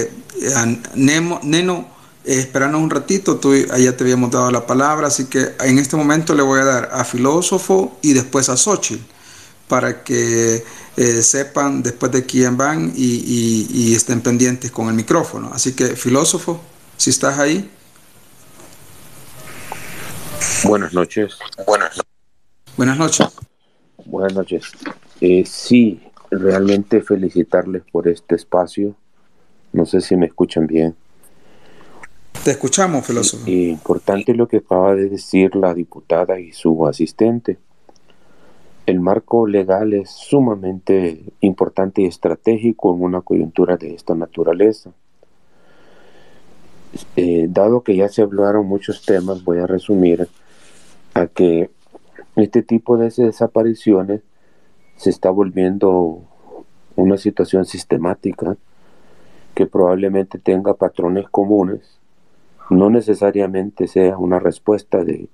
eh, 0.04 0.10
Nemo- 0.94 1.40
Neno, 1.42 1.88
eh, 2.24 2.40
esperanos 2.40 2.80
un 2.82 2.90
ratito, 2.90 3.36
tú 3.38 3.52
allá 3.70 3.96
te 3.96 4.04
habíamos 4.04 4.30
dado 4.30 4.50
la 4.50 4.66
palabra, 4.66 5.06
así 5.08 5.24
que 5.26 5.54
en 5.60 5.78
este 5.78 5.96
momento 5.96 6.34
le 6.34 6.42
voy 6.42 6.60
a 6.60 6.64
dar 6.64 6.90
a 6.92 7.04
Filósofo 7.04 7.98
y 8.02 8.12
después 8.12 8.48
a 8.48 8.56
Xochitl, 8.56 9.02
para 9.68 10.02
que 10.04 10.64
eh, 10.96 11.22
sepan 11.22 11.82
después 11.82 12.10
de 12.12 12.24
quién 12.26 12.56
van 12.56 12.92
y, 12.94 13.04
y- 13.04 13.66
y 13.72 13.94
estén 13.94 14.20
pendientes 14.20 14.70
con 14.70 14.88
el 14.88 14.94
micrófono. 14.94 15.50
Así 15.54 15.72
que 15.72 15.96
Filósofo, 15.96 16.60
si 16.96 17.10
estás 17.10 17.38
ahí. 17.38 17.70
Buenas 20.64 20.92
noches. 20.92 21.36
Buenas 21.66 22.00
Buenas 22.76 22.96
noches. 22.98 23.26
Buenas 24.04 24.34
noches. 24.34 24.62
Eh, 25.20 25.44
sí, 25.46 26.00
realmente 26.30 27.00
felicitarles 27.00 27.82
por 27.90 28.08
este 28.08 28.34
espacio. 28.34 28.94
No 29.72 29.86
sé 29.86 30.00
si 30.00 30.16
me 30.16 30.26
escuchan 30.26 30.66
bien. 30.66 30.94
Te 32.44 32.52
escuchamos, 32.52 33.06
filósofo. 33.06 33.44
Eh, 33.46 33.68
importante 33.68 34.34
lo 34.34 34.48
que 34.48 34.58
acaba 34.58 34.94
de 34.94 35.08
decir 35.08 35.54
la 35.56 35.74
diputada 35.74 36.38
y 36.38 36.52
su 36.52 36.86
asistente. 36.86 37.58
El 38.86 39.00
marco 39.00 39.46
legal 39.46 39.92
es 39.92 40.10
sumamente 40.10 41.22
importante 41.40 42.02
y 42.02 42.06
estratégico 42.06 42.94
en 42.94 43.02
una 43.02 43.20
coyuntura 43.20 43.76
de 43.76 43.94
esta 43.94 44.14
naturaleza. 44.14 44.92
Eh, 47.16 47.46
dado 47.50 47.82
que 47.82 47.96
ya 47.96 48.08
se 48.08 48.22
hablaron 48.22 48.66
muchos 48.66 49.04
temas, 49.04 49.44
voy 49.44 49.58
a 49.58 49.66
resumir 49.66 50.26
a 51.12 51.26
que 51.26 51.70
este 52.36 52.62
tipo 52.62 52.96
de 52.96 53.10
desapariciones 53.10 54.22
se 54.98 55.10
está 55.10 55.30
volviendo 55.30 56.20
una 56.96 57.16
situación 57.16 57.64
sistemática 57.64 58.56
que 59.54 59.66
probablemente 59.66 60.38
tenga 60.38 60.74
patrones 60.74 61.28
comunes, 61.28 61.98
no 62.68 62.90
necesariamente 62.90 63.86
sea 63.86 64.18
una 64.18 64.40
respuesta 64.40 65.04
de 65.04 65.28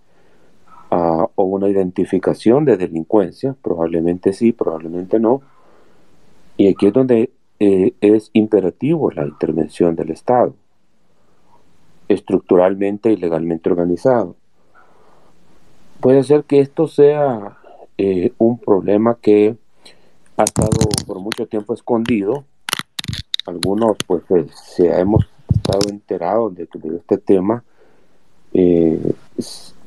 o 0.91 1.43
una 1.43 1.69
identificación 1.69 2.65
de 2.65 2.77
delincuencia, 2.77 3.57
probablemente 3.61 4.33
sí, 4.33 4.53
probablemente 4.53 5.19
no. 5.19 5.43
Y 6.57 6.69
aquí 6.69 6.87
es 6.87 6.93
donde 6.93 7.31
eh, 7.59 7.95
es 8.01 8.31
imperativo 8.33 9.11
la 9.11 9.27
intervención 9.27 9.97
del 9.97 10.11
Estado, 10.11 10.55
estructuralmente 12.07 13.11
y 13.11 13.17
legalmente 13.17 13.71
organizado. 13.71 14.37
Puede 16.01 16.23
ser 16.23 16.45
que 16.45 16.61
esto 16.61 16.87
sea 16.87 17.59
eh, 17.97 18.33
un 18.39 18.59
problema 18.59 19.19
que 19.21 19.57
ha 20.37 20.45
estado 20.45 20.79
por 21.07 21.21
mucho 21.21 21.47
tiempo 21.47 21.75
escondido. 21.75 22.45
Algunos 23.47 23.97
pues 24.07 24.23
eh, 24.31 24.47
se 24.53 24.89
hemos 24.99 25.27
estado 25.49 25.91
enterados 25.91 26.55
de, 26.55 26.69
este 26.97 27.19
tema, 27.19 27.63
eh, 28.53 29.15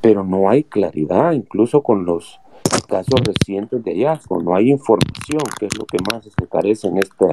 pero 0.01 0.23
no 0.23 0.49
hay 0.49 0.63
claridad, 0.63 1.33
incluso 1.33 1.81
con 1.81 2.05
los 2.05 2.39
casos 2.87 3.19
recientes 3.25 3.83
de 3.83 3.91
hallazgo, 3.91 4.41
no 4.41 4.55
hay 4.55 4.71
información, 4.71 5.41
que 5.59 5.65
es 5.65 5.77
lo 5.77 5.85
que 5.85 5.97
más 6.09 6.23
se 6.23 6.47
carece 6.47 6.87
en, 6.87 6.97
este, 6.97 7.25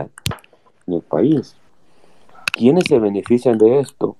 en 0.86 0.94
el 0.94 1.02
país. 1.02 1.56
¿Quiénes 2.52 2.84
se 2.88 2.98
benefician 2.98 3.58
de 3.58 3.80
esto? 3.80 4.16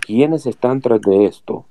¿Quiénes 0.00 0.46
están 0.46 0.80
tras 0.80 1.00
de 1.00 1.26
esto? 1.26 1.66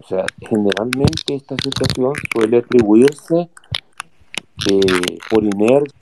O 0.00 0.06
sea, 0.06 0.24
generalmente 0.40 1.34
esta 1.34 1.56
situación 1.62 2.12
suele 2.32 2.58
atribuirse 2.58 3.50
eh, 4.70 5.18
por 5.28 5.44
inercia. 5.44 5.98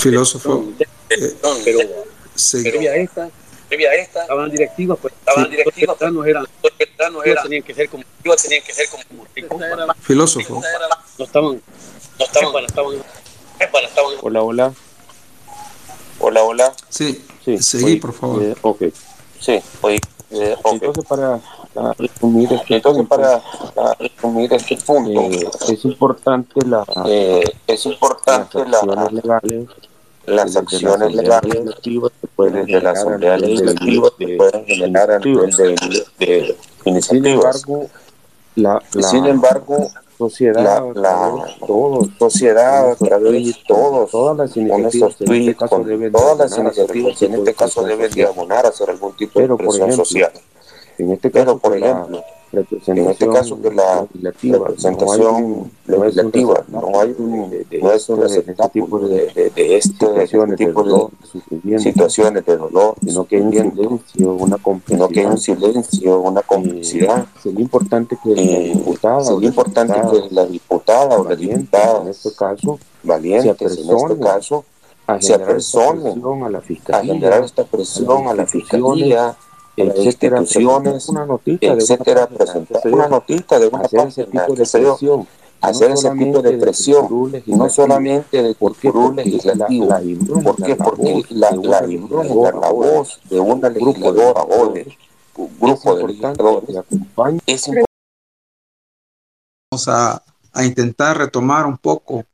Filósofo, 0.00 0.64
eh, 1.10 1.36
pero 1.62 1.80
esta, 2.94 3.30
Previa 3.70 3.90
a 3.90 3.94
esta, 3.94 4.22
estaban 4.22 4.50
directivas, 4.50 4.98
pues 5.00 5.14
estaban 5.14 5.44
sí, 5.44 5.50
directivas, 5.52 5.86
los 5.86 5.98
veteranos 6.00 6.26
eran, 6.26 6.46
los 6.60 7.26
eran, 7.26 7.44
tenían 7.44 7.62
que 7.62 7.72
ser 7.72 7.88
como 7.88 8.02
tenían 8.42 8.64
que 8.64 8.72
ser 8.72 8.88
como 8.88 9.24
filósofo. 10.00 10.60
no 11.18 11.24
estaban, 11.24 11.62
no 12.18 12.24
estaban, 12.24 12.52
bueno, 12.52 12.66
estaban 12.66 12.96
bueno, 13.70 13.88
estaban, 13.88 14.12
Hola, 14.22 14.42
hola. 14.42 14.72
hola, 16.18 16.42
hola, 16.42 16.72
Sí, 16.88 17.24
Sí, 17.44 17.58
seguí, 17.58 17.84
oye, 17.84 17.96
por 17.98 18.12
favor. 18.12 18.42
eh, 18.42 18.56
ok. 18.60 18.82
sí, 19.38 19.60
oye, 19.82 20.00
eh, 20.32 20.56
ok. 20.62 20.72
Entonces, 20.72 21.04
para 21.04 21.40
ah, 21.76 21.94
resumir 21.96 22.52
este 22.52 22.74
Entonces, 22.74 23.06
punto, 23.06 23.16
para 23.16 23.42
ah, 23.76 23.96
resumir 24.00 24.52
este 24.52 24.76
punto, 24.78 25.20
eh, 25.20 25.48
es 25.68 25.84
importante 25.84 26.66
la, 26.66 26.84
eh, 27.06 27.44
es 27.68 27.86
las 27.86 27.94
importante 27.94 28.66
la, 28.66 28.78
acciones 28.78 29.12
legales 29.12 29.68
las 30.26 30.56
acciones 30.56 31.14
legales 31.14 31.64
desde 32.66 32.80
la 32.82 32.90
Asamblea 32.92 33.36
Legislativa 33.38 34.10
de 34.18 34.26
pueden 34.36 34.64
generar 34.66 35.10
a 35.10 35.18
nivel 35.18 35.50
iniciativas. 35.50 36.10
de, 36.18 36.26
de 36.26 36.56
Sin 37.08 37.24
iniciativas. 37.24 37.64
embargo, 37.64 37.90
la, 38.54 38.82
la 38.92 39.02
Sin 39.02 39.26
embargo, 39.26 39.94
sociedad, 40.18 40.84
la, 40.94 40.94
la 40.94 41.56
todos, 41.66 42.08
sociedad 42.18 42.96
todos, 43.66 44.10
todas 44.10 44.36
las 44.36 44.56
iniciativas 44.56 45.20
en 45.20 45.32
este 45.32 45.54
tweets, 45.54 45.56
caso 45.56 45.84
deben 45.84 46.12
todas 46.12 46.38
las 46.38 46.58
iniciativas, 46.58 47.22
en 47.22 47.34
este 47.34 47.54
caso 47.54 47.82
deben 47.84 48.14
de 48.14 48.24
social. 48.24 48.28
abonar 48.28 48.66
a 48.66 48.68
hacer 48.70 48.90
algún 48.90 49.16
tipo 49.16 49.40
de 49.40 49.56
presión 49.56 49.92
social. 49.92 50.32
En 50.98 51.12
este 51.12 51.30
Pero, 51.30 51.58
caso, 51.58 51.58
por 51.58 51.72
que 51.72 51.80
la 51.80 51.86
ejemplo, 51.92 52.24
en 52.52 52.98
este 53.10 53.28
caso 53.28 53.62
que 53.62 53.70
la 53.70 54.02
legislativa 54.02 54.58
representación 54.58 55.70
no 55.86 56.04
legislativa 56.04 56.64
no 56.68 57.00
hay 57.00 57.14
un, 57.18 57.50
de, 57.50 57.64
de 57.64 57.78
no 57.80 57.92
es 57.92 58.08
un 58.08 58.22
este, 58.22 58.38
este 58.40 58.42
receptáculo 58.42 59.08
de 59.08 59.26
de, 59.34 59.50
de, 59.50 59.76
este, 59.76 60.06
este 60.24 60.38
situaciones 60.38 60.56
tipo 60.56 60.82
de 60.82 61.78
situaciones 61.78 62.44
de 62.44 62.56
dolor, 62.56 62.96
sino 63.04 63.24
que 63.26 63.36
hay 63.36 63.42
un 63.42 63.52
silencio, 63.54 64.32
una 64.34 64.58
sino 64.86 65.10
que 65.10 65.20
hay 65.20 65.26
un 65.26 65.38
complicidad. 65.38 65.38
silencio, 65.38 66.20
una 66.20 66.40
Eh, 66.40 66.44
complicidad. 66.46 67.26
sería 67.42 67.60
importante 67.60 68.18
que 68.22 68.36
la 68.36 68.58
Eh, 68.58 68.68
diputada 68.68 69.18
o 69.18 69.22
sería 69.22 69.40
la 69.40 69.46
importante 69.48 70.00
diputada 70.00 70.10
que 70.28 70.34
la 70.34 70.46
diputada 70.46 71.18
o 71.18 71.24
la 71.24 71.36
diputada 71.36 72.02
en 72.02 72.08
este 72.08 72.34
caso 72.34 72.80
se 72.80 73.08
valientes 73.08 73.78
en 73.78 73.90
este 73.90 74.18
caso 74.18 74.64
a 75.06 75.20
se 75.20 75.38
presión 75.38 76.44
a 76.44 76.50
la 76.50 76.58
a 76.58 76.62
fiscalía, 76.62 77.14
generar 77.14 77.44
esta 77.44 77.62
a 77.62 77.64
presión 77.64 78.26
a 78.28 78.34
la 78.34 78.46
fiscalía, 78.46 79.36
instituciones, 79.76 81.08
una 81.08 81.26
notita 81.26 81.74
de 81.74 81.82
una 81.82 81.82
etcétera, 81.82 82.26
página, 82.26 82.38
presentar 82.38 82.82
una 82.92 83.08
notita 83.08 83.58
de 83.58 83.68
una 83.68 83.80
hacer 83.80 84.00
ese 84.08 84.24
página, 84.24 84.46
tipo 84.46 84.54
de 84.54 84.66
presión, 84.66 84.96
no 85.10 85.26
hacer 85.60 85.90
ese 85.90 86.10
tipo 86.10 86.42
de 86.42 86.52
presión, 86.58 87.08
no 87.46 87.68
solamente 87.70 88.42
de 88.42 88.54
¿Por 88.54 88.76
qué? 88.76 88.90
curul 88.90 89.16
legislativo. 89.16 89.88
¿Por 90.42 90.60
la, 90.60 90.66
qué? 90.66 90.76
la 90.76 90.84
Porque 90.84 91.24
la, 91.30 91.50
de 91.50 91.68
la 91.68 92.52
la 92.52 92.70
voz 92.70 93.20
de 93.30 93.40
una 93.40 93.68
un 93.68 93.74
grupo 93.74 94.12
de 94.12 94.22
legisladora 94.22 94.42
o 94.42 94.68
de 94.72 94.96
un 95.36 95.58
grupo 95.60 95.96
de 95.96 96.06
legisladores 96.06 96.68
es 97.46 97.68
importante 97.68 97.84
Vamos 99.72 99.88
a, 99.88 100.22
a 100.52 100.64
intentar 100.64 101.16
retomar 101.16 101.66
un 101.66 101.78
poco, 101.78 102.24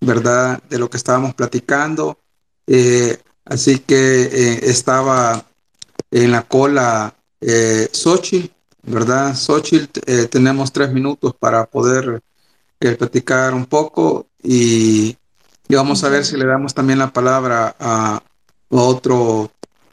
¿verdad?, 0.00 0.62
de 0.70 0.78
lo 0.78 0.88
que 0.88 0.96
estábamos 0.96 1.34
platicando. 1.34 2.18
Eh, 2.66 3.18
así 3.44 3.80
que 3.80 4.22
eh, 4.22 4.60
estaba 4.62 5.44
en 6.10 6.32
la 6.32 6.42
cola 6.42 7.14
eh, 7.40 7.88
Xochitl, 7.92 8.52
¿verdad? 8.82 9.34
Xochitl, 9.34 10.00
eh, 10.06 10.26
tenemos 10.26 10.72
tres 10.72 10.92
minutos 10.92 11.34
para 11.38 11.66
poder 11.66 12.20
eh, 12.80 12.92
platicar 12.92 13.54
un 13.54 13.66
poco 13.66 14.26
y, 14.42 15.16
y 15.68 15.74
vamos 15.74 16.04
a 16.04 16.08
ver 16.08 16.24
si 16.24 16.36
le 16.36 16.46
damos 16.46 16.74
también 16.74 16.98
la 16.98 17.12
palabra 17.12 17.74
a, 17.78 18.16
a 18.16 18.20
otro 18.70 19.50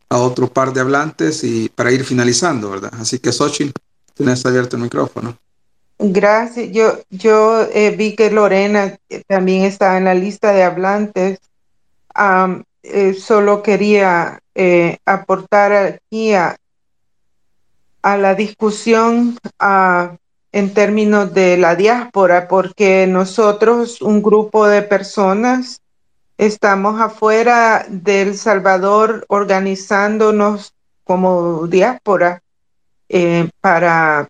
a 0.09 0.17
otro 0.19 0.47
par 0.47 0.73
de 0.73 0.81
hablantes 0.81 1.43
y 1.43 1.69
para 1.69 1.91
ir 1.91 2.05
finalizando, 2.05 2.69
¿verdad? 2.69 2.91
Así 2.99 3.17
que 3.17 3.31
Xochitl, 3.31 3.71
tienes 4.13 4.45
abierto 4.45 4.75
el 4.75 4.83
micrófono. 4.83 5.35
Gracias. 5.97 6.71
Yo, 6.71 6.99
yo 7.09 7.63
eh, 7.73 7.95
vi 7.97 8.15
que 8.15 8.29
Lorena 8.29 8.97
eh, 9.09 9.23
también 9.27 9.63
estaba 9.63 9.97
en 9.97 10.05
la 10.05 10.13
lista 10.13 10.51
de 10.51 10.63
hablantes. 10.63 11.39
Eh, 12.83 13.13
solo 13.13 13.63
quería 13.63 14.42
eh, 14.55 14.97
aportar 15.05 15.71
aquí 15.73 16.33
a, 16.33 16.55
la 18.03 18.35
discusión 18.35 19.37
en 20.51 20.73
términos 20.73 21.33
de 21.33 21.57
la 21.57 21.75
diáspora, 21.75 22.47
porque 22.49 23.07
nosotros, 23.07 24.01
un 24.01 24.21
grupo 24.21 24.67
de 24.67 24.81
personas, 24.81 25.81
estamos 26.37 26.99
afuera 26.99 27.85
del 27.87 28.35
Salvador 28.35 29.25
organizándonos 29.29 30.73
como 31.05 31.67
diáspora 31.67 32.41
eh, 33.07 33.49
para 33.61 34.27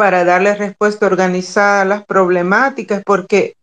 para 0.00 0.24
darle 0.24 0.54
respuesta 0.54 1.04
organizada 1.04 1.82
a 1.82 1.84
las 1.84 2.06
problemáticas, 2.06 3.02
porque 3.04 3.54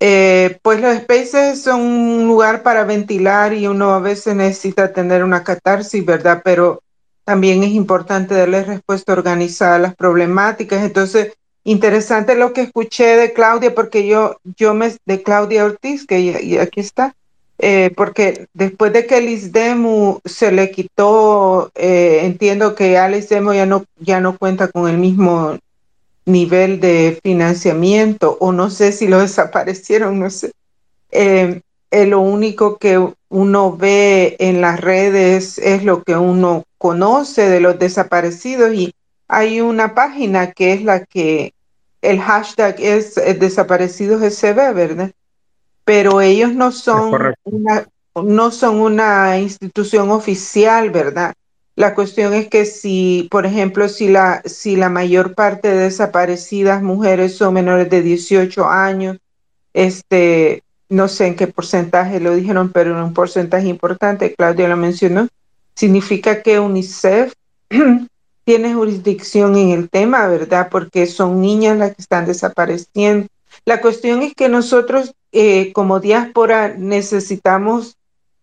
eh, 0.00 0.58
pues 0.62 0.80
los 0.80 0.96
spaces 0.96 1.62
son 1.62 1.82
un 1.82 2.26
lugar 2.26 2.62
para 2.62 2.84
ventilar 2.84 3.52
y 3.52 3.66
uno 3.66 3.92
a 3.92 4.00
veces 4.00 4.34
necesita 4.34 4.92
tener 4.92 5.22
una 5.22 5.44
catarsis, 5.44 6.04
¿verdad? 6.04 6.40
Pero 6.42 6.82
también 7.24 7.62
es 7.62 7.72
importante 7.72 8.34
darle 8.34 8.64
respuesta 8.64 9.12
organizada 9.12 9.76
a 9.76 9.80
las 9.80 9.94
problemáticas. 9.94 10.82
Entonces, 10.82 11.34
interesante 11.64 12.34
lo 12.34 12.52
que 12.52 12.62
escuché 12.62 13.16
de 13.16 13.32
Claudia, 13.32 13.74
porque 13.74 14.06
yo, 14.06 14.38
yo 14.56 14.74
me, 14.74 14.96
de 15.04 15.22
Claudia 15.22 15.66
Ortiz, 15.66 16.06
que 16.06 16.20
y, 16.20 16.30
y 16.30 16.58
aquí 16.58 16.80
está, 16.80 17.14
eh, 17.58 17.92
porque 17.94 18.46
después 18.54 18.92
de 18.94 19.06
que 19.06 19.18
el 19.18 19.28
ISDEMU 19.28 20.20
se 20.24 20.50
le 20.50 20.70
quitó, 20.70 21.70
eh, 21.74 22.20
entiendo 22.22 22.74
que 22.74 22.96
al 22.96 23.14
ISDEMU 23.14 23.52
ya 23.52 23.66
no, 23.66 23.84
ya 23.98 24.18
no 24.18 24.38
cuenta 24.38 24.68
con 24.68 24.88
el 24.88 24.96
mismo 24.96 25.58
nivel 26.26 26.80
de 26.80 27.18
financiamiento, 27.22 28.36
o 28.40 28.52
no 28.52 28.70
sé 28.70 28.92
si 28.92 29.08
lo 29.08 29.18
desaparecieron, 29.20 30.18
no 30.18 30.30
sé. 30.30 30.52
Eh, 31.10 31.60
eh, 31.90 32.06
lo 32.06 32.20
único 32.20 32.78
que 32.78 33.12
uno 33.28 33.76
ve 33.76 34.36
en 34.38 34.60
las 34.60 34.80
redes 34.80 35.58
es 35.58 35.84
lo 35.84 36.02
que 36.02 36.16
uno 36.16 36.64
conoce 36.78 37.48
de 37.48 37.60
los 37.60 37.78
desaparecidos 37.78 38.72
y 38.74 38.94
hay 39.26 39.60
una 39.60 39.94
página 39.94 40.52
que 40.52 40.72
es 40.72 40.82
la 40.82 41.04
que 41.04 41.52
el 42.00 42.20
hashtag 42.20 42.76
es 42.80 43.16
eh, 43.18 43.34
desaparecidos 43.34 44.22
SB, 44.22 44.72
¿verdad? 44.72 45.10
pero 45.90 46.20
ellos 46.20 46.54
no 46.54 46.70
son 46.70 47.34
una, 47.42 47.88
no 48.14 48.52
son 48.52 48.76
una 48.76 49.40
institución 49.40 50.12
oficial, 50.12 50.90
¿verdad? 50.90 51.34
La 51.80 51.94
cuestión 51.94 52.34
es 52.34 52.46
que 52.48 52.66
si, 52.66 53.26
por 53.30 53.46
ejemplo, 53.46 53.88
si 53.88 54.08
la, 54.08 54.42
si 54.44 54.76
la 54.76 54.90
mayor 54.90 55.34
parte 55.34 55.68
de 55.68 55.84
desaparecidas 55.84 56.82
mujeres 56.82 57.38
son 57.38 57.54
menores 57.54 57.88
de 57.88 58.02
18 58.02 58.66
años, 58.68 59.16
este, 59.72 60.62
no 60.90 61.08
sé 61.08 61.28
en 61.28 61.36
qué 61.36 61.46
porcentaje 61.46 62.20
lo 62.20 62.34
dijeron, 62.34 62.70
pero 62.70 62.90
en 62.90 63.02
un 63.02 63.14
porcentaje 63.14 63.66
importante, 63.68 64.34
Claudia 64.34 64.68
lo 64.68 64.76
mencionó, 64.76 65.28
significa 65.74 66.42
que 66.42 66.60
UNICEF 66.60 67.32
tiene 68.44 68.74
jurisdicción 68.74 69.56
en 69.56 69.70
el 69.70 69.88
tema, 69.88 70.28
¿verdad? 70.28 70.68
Porque 70.70 71.06
son 71.06 71.40
niñas 71.40 71.78
las 71.78 71.94
que 71.94 72.02
están 72.02 72.26
desapareciendo. 72.26 73.26
La 73.64 73.80
cuestión 73.80 74.20
es 74.20 74.34
que 74.34 74.50
nosotros 74.50 75.14
eh, 75.32 75.72
como 75.72 75.98
diáspora 75.98 76.74
necesitamos 76.76 77.96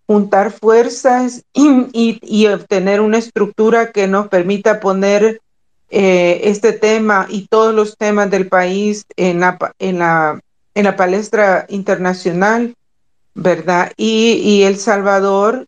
juntar 0.08 0.52
fuerzas 0.52 1.44
y, 1.54 2.20
y- 2.24 2.48
obtener 2.48 3.02
una 3.02 3.18
estructura 3.18 3.92
que 3.92 4.08
nos 4.08 4.30
permita 4.30 4.80
poner 4.80 5.42
eh, 5.90 6.42
este 6.46 6.74
tema 6.74 7.28
y 7.30 7.48
todos 7.48 7.76
los 7.76 7.98
temas 7.98 8.32
del 8.32 8.48
país 8.48 9.06
en 9.18 9.42
la, 9.42 9.58
en 9.80 10.00
la, 10.00 10.40
en 10.76 10.84
la 10.86 10.96
palestra 10.96 11.66
internacional, 11.70 12.74
¿verdad? 13.36 13.92
Y, 13.98 14.64
El 14.64 14.78
Salvador 14.78 15.68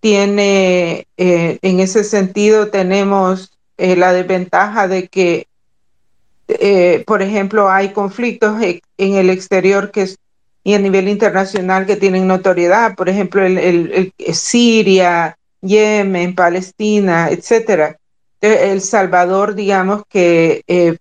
tiene, 0.00 1.06
eh, 1.18 1.58
en 1.62 1.80
ese 1.80 2.04
sentido, 2.04 2.68
tenemos 2.70 3.52
eh, 3.76 3.96
la 3.96 4.12
desventaja 4.12 4.88
de 4.88 5.08
que 5.08 5.46
eh, 6.48 7.04
por 7.06 7.22
ejemplo, 7.22 7.70
hay 7.70 7.92
conflictos 7.92 8.60
e- 8.62 8.82
en 8.98 9.14
el 9.14 9.30
exterior 9.30 9.90
que 9.90 10.08
y 10.66 10.74
a 10.74 10.80
nivel 10.80 11.06
internacional 11.08 11.86
que 11.86 11.94
tienen 11.94 12.26
notoriedad, 12.26 12.96
por 12.96 13.08
ejemplo, 13.08 13.40
el, 13.46 13.56
el- 13.56 14.12
el- 14.18 14.34
Siria, 14.34 15.36
Yemen, 15.62 16.34
Palestina, 16.34 17.28
etcétera. 17.30 17.96
Eh, 18.40 18.70
El 18.72 18.80
Salvador, 18.80 19.54
digamos 19.54 20.02
que 20.08 20.62
eh, 20.66 20.96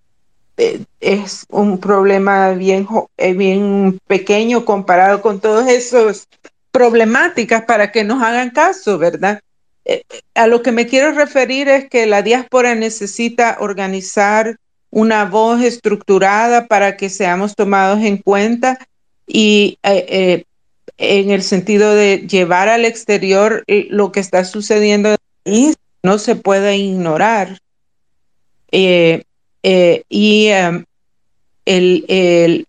eh, 0.58 0.82
es 1.00 1.46
un 1.50 1.80
problema 1.80 2.52
bien, 2.52 2.88
eh, 3.18 3.34
bien 3.34 3.98
pequeño 4.06 4.66
comparado 4.66 5.24
con 5.24 5.40
todos 5.40 5.68
esos 5.68 6.28
problemáticas 6.72 7.64
para 7.64 7.92
que 7.92 8.04
nos 8.04 8.22
hagan 8.22 8.52
caso, 8.52 9.00
¿verdad? 9.00 9.40
Eh, 9.84 10.04
eh, 10.12 10.22
a 10.36 10.46
lo 10.46 10.62
que 10.62 10.72
me 10.74 10.86
quiero 10.86 11.12
referir 11.12 11.70
es 11.70 11.90
que 11.90 12.06
la 12.06 12.22
diáspora 12.22 12.76
necesita 12.76 13.58
organizar 13.60 14.58
una 14.92 15.26
voz 15.26 15.64
estructurada 15.64 16.68
para 16.68 16.98
que 16.98 17.10
seamos 17.10 17.56
tomados 17.56 18.00
en 18.04 18.18
cuenta 18.18 18.78
y 19.27 19.77
eh, 19.84 20.06
eh, 20.10 20.43
en 20.97 21.30
el 21.31 21.43
sentido 21.43 21.93
de 21.95 22.27
llevar 22.27 22.69
al 22.69 22.85
exterior 22.85 23.64
lo 23.68 24.11
que 24.11 24.19
está 24.19 24.45
sucediendo 24.45 25.15
no 26.03 26.18
se 26.19 26.35
puede 26.35 26.77
ignorar. 26.77 27.57
Eh, 28.72 29.23
eh, 29.64 30.03
y 30.10 30.47
em, 30.47 30.85
el, 31.65 32.06
el- 32.07 32.68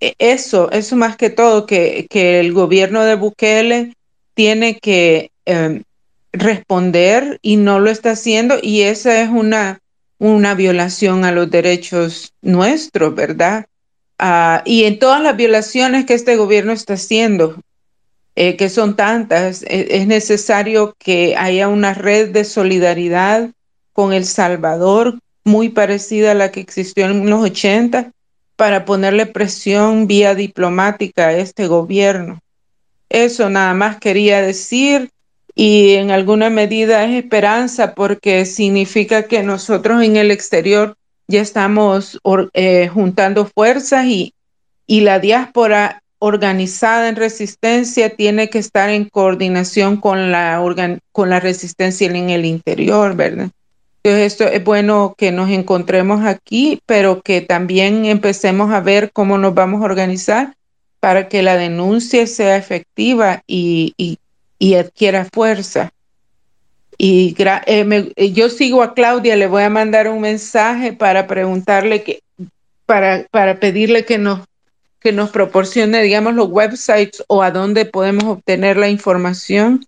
e- 0.00 0.14
eso, 0.18 0.70
eso 0.72 0.96
más 0.96 1.16
que 1.16 1.30
todo, 1.30 1.66
que, 1.66 2.06
que 2.10 2.40
el 2.40 2.52
gobierno 2.52 3.04
de 3.04 3.14
Bukele 3.16 3.94
tiene 4.34 4.78
que 4.78 5.30
em, 5.44 5.82
responder 6.32 7.38
y 7.42 7.56
no 7.56 7.80
lo 7.80 7.90
está 7.90 8.12
haciendo 8.12 8.56
y 8.62 8.82
esa 8.82 9.22
es 9.22 9.28
una, 9.30 9.80
una 10.18 10.54
violación 10.54 11.24
a 11.24 11.32
los 11.32 11.50
derechos 11.50 12.32
nuestros, 12.42 13.14
¿verdad? 13.14 13.66
Ah, 14.18 14.62
y 14.64 14.84
en 14.84 14.98
todas 14.98 15.22
las 15.22 15.36
violaciones 15.36 16.06
que 16.06 16.14
este 16.14 16.36
gobierno 16.36 16.72
está 16.72 16.94
haciendo, 16.94 17.56
eh, 18.34 18.56
que 18.56 18.68
son 18.68 18.96
tantas, 18.96 19.62
e- 19.62 19.88
es 19.90 20.06
necesario 20.06 20.94
que 20.98 21.36
haya 21.36 21.68
una 21.68 21.94
red 21.94 22.30
de 22.30 22.44
solidaridad 22.44 23.50
con 23.92 24.12
El 24.12 24.24
Salvador, 24.24 25.18
muy 25.44 25.68
parecida 25.68 26.32
a 26.32 26.34
la 26.34 26.50
que 26.50 26.60
existió 26.60 27.06
en 27.06 27.28
los 27.30 27.42
80, 27.42 28.12
para 28.56 28.84
ponerle 28.86 29.26
presión 29.26 30.06
vía 30.06 30.34
diplomática 30.34 31.28
a 31.28 31.36
este 31.36 31.66
gobierno. 31.66 32.40
Eso 33.08 33.50
nada 33.50 33.74
más 33.74 33.98
quería 33.98 34.40
decir 34.42 35.10
y 35.54 35.94
en 35.94 36.10
alguna 36.10 36.50
medida 36.50 37.04
es 37.04 37.22
esperanza 37.22 37.94
porque 37.94 38.44
significa 38.46 39.24
que 39.24 39.42
nosotros 39.42 40.02
en 40.02 40.16
el 40.16 40.30
exterior 40.30 40.96
ya 41.28 41.40
estamos 41.40 42.18
eh, 42.54 42.88
juntando 42.88 43.46
fuerzas 43.46 44.06
y, 44.06 44.34
y 44.86 45.00
la 45.00 45.18
diáspora 45.18 46.02
organizada 46.18 47.08
en 47.08 47.16
resistencia 47.16 48.14
tiene 48.16 48.48
que 48.48 48.58
estar 48.58 48.88
en 48.90 49.08
coordinación 49.08 49.96
con 49.98 50.32
la, 50.32 50.62
con 51.12 51.30
la 51.30 51.40
resistencia 51.40 52.08
en 52.08 52.30
el 52.30 52.44
interior, 52.44 53.14
¿verdad? 53.16 53.50
Entonces, 54.02 54.32
esto 54.32 54.44
es 54.44 54.62
bueno 54.62 55.14
que 55.18 55.32
nos 55.32 55.50
encontremos 55.50 56.24
aquí, 56.24 56.80
pero 56.86 57.20
que 57.22 57.40
también 57.40 58.04
empecemos 58.06 58.72
a 58.72 58.80
ver 58.80 59.10
cómo 59.12 59.36
nos 59.36 59.54
vamos 59.54 59.82
a 59.82 59.86
organizar 59.86 60.54
para 61.00 61.28
que 61.28 61.42
la 61.42 61.56
denuncia 61.56 62.26
sea 62.26 62.56
efectiva 62.56 63.42
y, 63.46 63.92
y- 63.96 64.18
y 64.58 64.74
adquiera 64.76 65.26
fuerza. 65.32 65.90
Y 66.98 67.34
eh, 67.38 68.12
eh, 68.16 68.32
yo 68.32 68.48
sigo 68.48 68.82
a 68.82 68.94
Claudia, 68.94 69.36
le 69.36 69.46
voy 69.46 69.62
a 69.62 69.70
mandar 69.70 70.08
un 70.08 70.20
mensaje 70.20 70.92
para 70.92 71.26
preguntarle 71.26 72.02
que, 72.02 72.22
para, 72.86 73.26
para 73.30 73.60
pedirle 73.60 74.04
que 74.04 74.18
nos, 74.18 74.40
que 75.00 75.12
nos 75.12 75.30
proporcione, 75.30 76.02
digamos, 76.02 76.34
los 76.34 76.48
websites 76.48 77.22
o 77.28 77.42
a 77.42 77.50
dónde 77.50 77.84
podemos 77.84 78.24
obtener 78.24 78.76
la 78.76 78.88
información 78.88 79.86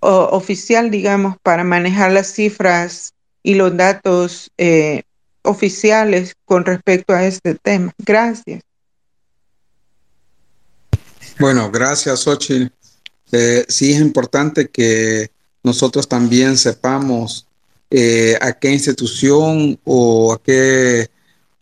oficial, 0.00 0.90
digamos, 0.90 1.36
para 1.42 1.64
manejar 1.64 2.12
las 2.12 2.32
cifras 2.32 3.14
y 3.42 3.54
los 3.54 3.76
datos 3.76 4.50
eh, 4.58 5.02
oficiales 5.42 6.34
con 6.44 6.64
respecto 6.64 7.14
a 7.14 7.24
este 7.24 7.54
tema. 7.56 7.92
Gracias. 7.98 8.62
Bueno, 11.38 11.70
gracias, 11.70 12.20
Xochitl. 12.20 12.72
Sí 13.68 13.92
es 13.92 14.00
importante 14.00 14.68
que 14.68 15.30
nosotros 15.62 16.08
también 16.08 16.56
sepamos 16.56 17.46
eh, 17.90 18.36
a 18.40 18.52
qué 18.52 18.70
institución 18.70 19.78
o 19.84 20.34
a 20.34 20.42
qué 20.42 21.10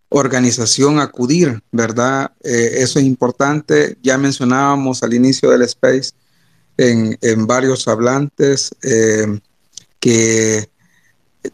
organización 0.08 0.98
acudir, 0.98 1.62
¿verdad? 1.70 2.32
Eh, 2.42 2.78
eso 2.78 2.98
es 2.98 3.04
importante. 3.04 3.96
Ya 4.02 4.18
mencionábamos 4.18 5.02
al 5.02 5.14
inicio 5.14 5.50
del 5.50 5.62
space 5.62 6.10
en, 6.76 7.16
en 7.20 7.46
varios 7.46 7.86
hablantes 7.86 8.74
eh, 8.82 9.38
que 10.00 10.68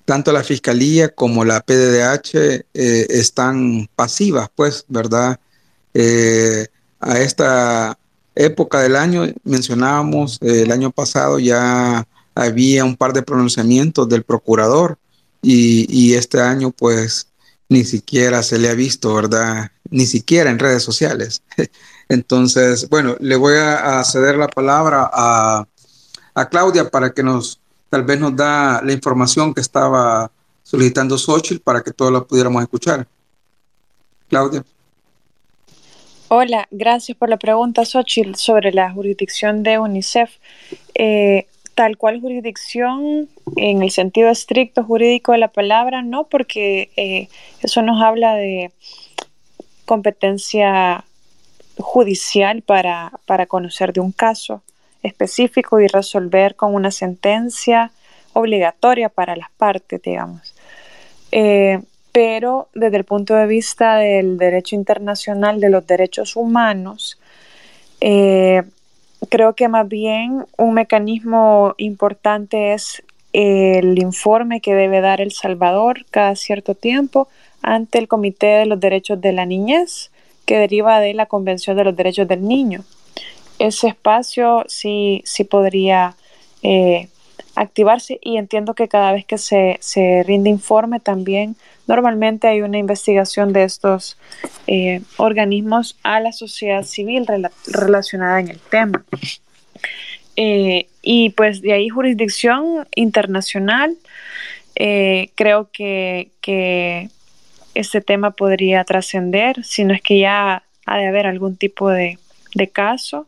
tanto 0.07 0.33
la 0.33 0.43
Fiscalía 0.43 1.11
como 1.11 1.45
la 1.45 1.61
PDDH 1.61 2.65
están 2.73 3.89
pasivas, 3.95 4.49
pues, 4.55 4.87
¿verdad? 4.89 5.39
A 7.01 7.19
esta 7.19 7.99
época 8.35 8.81
del 8.81 8.97
año, 8.97 9.27
mencionábamos, 9.45 10.39
el 10.41 10.73
año 10.73 10.91
pasado 10.91 11.39
ya 11.39 12.07
había 12.35 12.85
un 12.85 12.97
par 12.97 13.13
de 13.13 13.23
pronunciamientos 13.23 14.09
del 14.09 14.23
procurador 14.23 14.99
y, 15.43 16.15
este 16.15 16.41
año 16.41 16.71
pues 16.71 17.29
ni 17.69 17.85
siquiera 17.85 18.43
se 18.43 18.59
le 18.59 18.69
ha 18.69 18.75
visto, 18.75 19.15
¿verdad? 19.15 19.71
Ni 19.91 20.07
siquiera 20.07 20.51
en 20.51 20.59
redes 20.59 20.83
sociales. 20.83 21.43
Entonces, 22.09 22.89
bueno, 22.89 23.17
le 23.21 23.37
voy 23.37 23.55
a, 23.55 23.99
a 23.99 24.05
ceder 24.05 24.37
la 24.37 24.49
palabra 24.49 25.11
a, 25.13 25.67
a 26.35 26.49
Claudia 26.49 26.89
para 26.89 27.13
que 27.13 27.23
nos, 27.23 27.61
tal 27.89 28.05
vez 28.05 28.21
nos 28.21 28.37
da 28.37 28.83
la 28.83 28.93
información 28.93 29.55
que 29.55 29.61
estaba 29.61 30.31
solicitando 30.63 31.19
Xochitl 31.19 31.63
para 31.63 31.83
que 31.83 31.93
todos 31.93 32.13
la 32.13 32.23
pudiéramos 32.23 32.63
escuchar. 32.63 33.07
Claudia. 34.29 34.65
Hola, 36.29 36.67
gracias 36.71 37.17
por 37.19 37.29
la 37.29 37.37
pregunta, 37.37 37.85
Xochitl, 37.85 38.37
sobre 38.37 38.73
la 38.73 38.91
jurisdicción 38.91 39.63
de 39.63 39.79
UNICEF. 39.79 40.31
Eh, 40.95 41.47
tal 41.75 41.97
cual 41.97 42.21
jurisdicción, 42.21 43.29
en 43.57 43.83
el 43.83 43.91
sentido 43.91 44.31
estricto 44.31 44.85
jurídico 44.85 45.33
de 45.33 45.39
la 45.39 45.49
palabra, 45.49 46.03
no, 46.03 46.25
porque 46.25 46.91
eh, 46.97 47.29
eso 47.63 47.83
nos 47.83 48.03
habla 48.03 48.35
de 48.35 48.73
competencia 49.85 51.05
judicial 51.79 52.63
para, 52.63 53.13
para 53.27 53.47
conocer 53.47 53.93
de 53.93 54.01
un 54.01 54.13
caso 54.13 54.63
específico 55.03 55.81
y 55.81 55.89
resolver 55.89 56.55
con 56.55 56.75
una 56.75 56.91
sentencia 56.91 57.91
obligatoria 58.33 59.09
para 59.09 59.37
las 59.37 59.51
partes, 59.53 60.01
digamos. 60.03 60.55
Eh, 61.31 61.81
pero 62.13 62.69
desde 62.75 62.99
el 62.99 63.05
punto 63.05 63.35
de 63.35 63.47
vista 63.47 63.97
del 63.97 64.37
derecho 64.37 64.77
internacional 64.77 65.61
de 65.61 65.71
los 65.71 65.87
derechos 65.87 66.37
humanos, 66.37 67.19
eh, 68.01 68.63
creo 69.29 69.55
que 69.55 69.69
más 69.69 69.89
bien 69.89 70.47
un 70.57 70.75
mecanismo 70.75 71.75
importante 71.79 72.73
es 72.73 73.03
el 73.33 73.99
informe 73.99 74.61
que 74.61 74.75
debe 74.75 75.01
dar 75.01 75.21
El 75.21 75.33
Salvador 75.33 76.05
cada 76.11 76.37
cierto 76.37 76.75
tiempo 76.75 77.29
ante 77.63 77.99
el 77.99 78.09
Comité 78.09 78.47
de 78.47 78.67
los 78.67 78.81
Derechos 78.81 79.21
de 79.21 79.33
la 79.33 79.47
Niñez, 79.47 80.11
que 80.45 80.59
deriva 80.59 81.01
de 81.01 81.15
la 81.15 81.27
Convención 81.27 81.77
de 81.77 81.85
los 81.85 81.97
Derechos 81.97 82.29
del 82.29 82.47
Niño. 82.47 82.85
Ese 83.59 83.89
espacio 83.89 84.65
sí, 84.67 85.23
sí 85.25 85.45
podría 85.45 86.17
eh, 86.63 87.09
activarse 87.55 88.19
y 88.23 88.37
entiendo 88.37 88.75
que 88.75 88.89
cada 88.89 89.13
vez 89.13 89.25
que 89.25 89.39
se, 89.39 89.79
se, 89.81 90.23
rinde 90.27 90.51
informe 90.51 91.01
también 91.01 91.57
normalmente 91.87 92.49
hay 92.49 92.63
una 92.63 92.79
investigación 92.79 93.53
de 93.53 93.65
estos 93.65 94.17
eh, 94.67 95.03
organismos 95.17 95.99
a 96.03 96.21
la 96.21 96.33
sociedad 96.33 96.85
civil 96.85 97.27
rela 97.27 97.51
relacionada 97.67 98.41
en 98.41 98.49
el 98.49 98.59
tema. 98.59 99.05
Eh, 100.37 100.87
y 101.03 101.31
pues 101.31 101.61
de 101.61 101.73
ahí 101.75 101.89
jurisdicción 101.89 102.89
internacional, 102.95 103.97
eh, 104.77 105.31
creo 105.35 105.69
que, 105.73 106.31
que, 106.41 107.11
este 107.75 108.03
tema 108.03 108.33
podría 108.33 108.85
trascender, 108.85 109.65
si 109.65 109.85
no 109.85 109.95
es 109.95 110.03
que 110.03 110.19
ya 110.19 110.63
ha 110.85 110.99
de 110.99 111.07
haber 111.07 111.27
algún 111.27 111.57
tipo 111.57 111.89
de, 111.89 112.19
de 112.55 112.69
caso. 112.69 113.27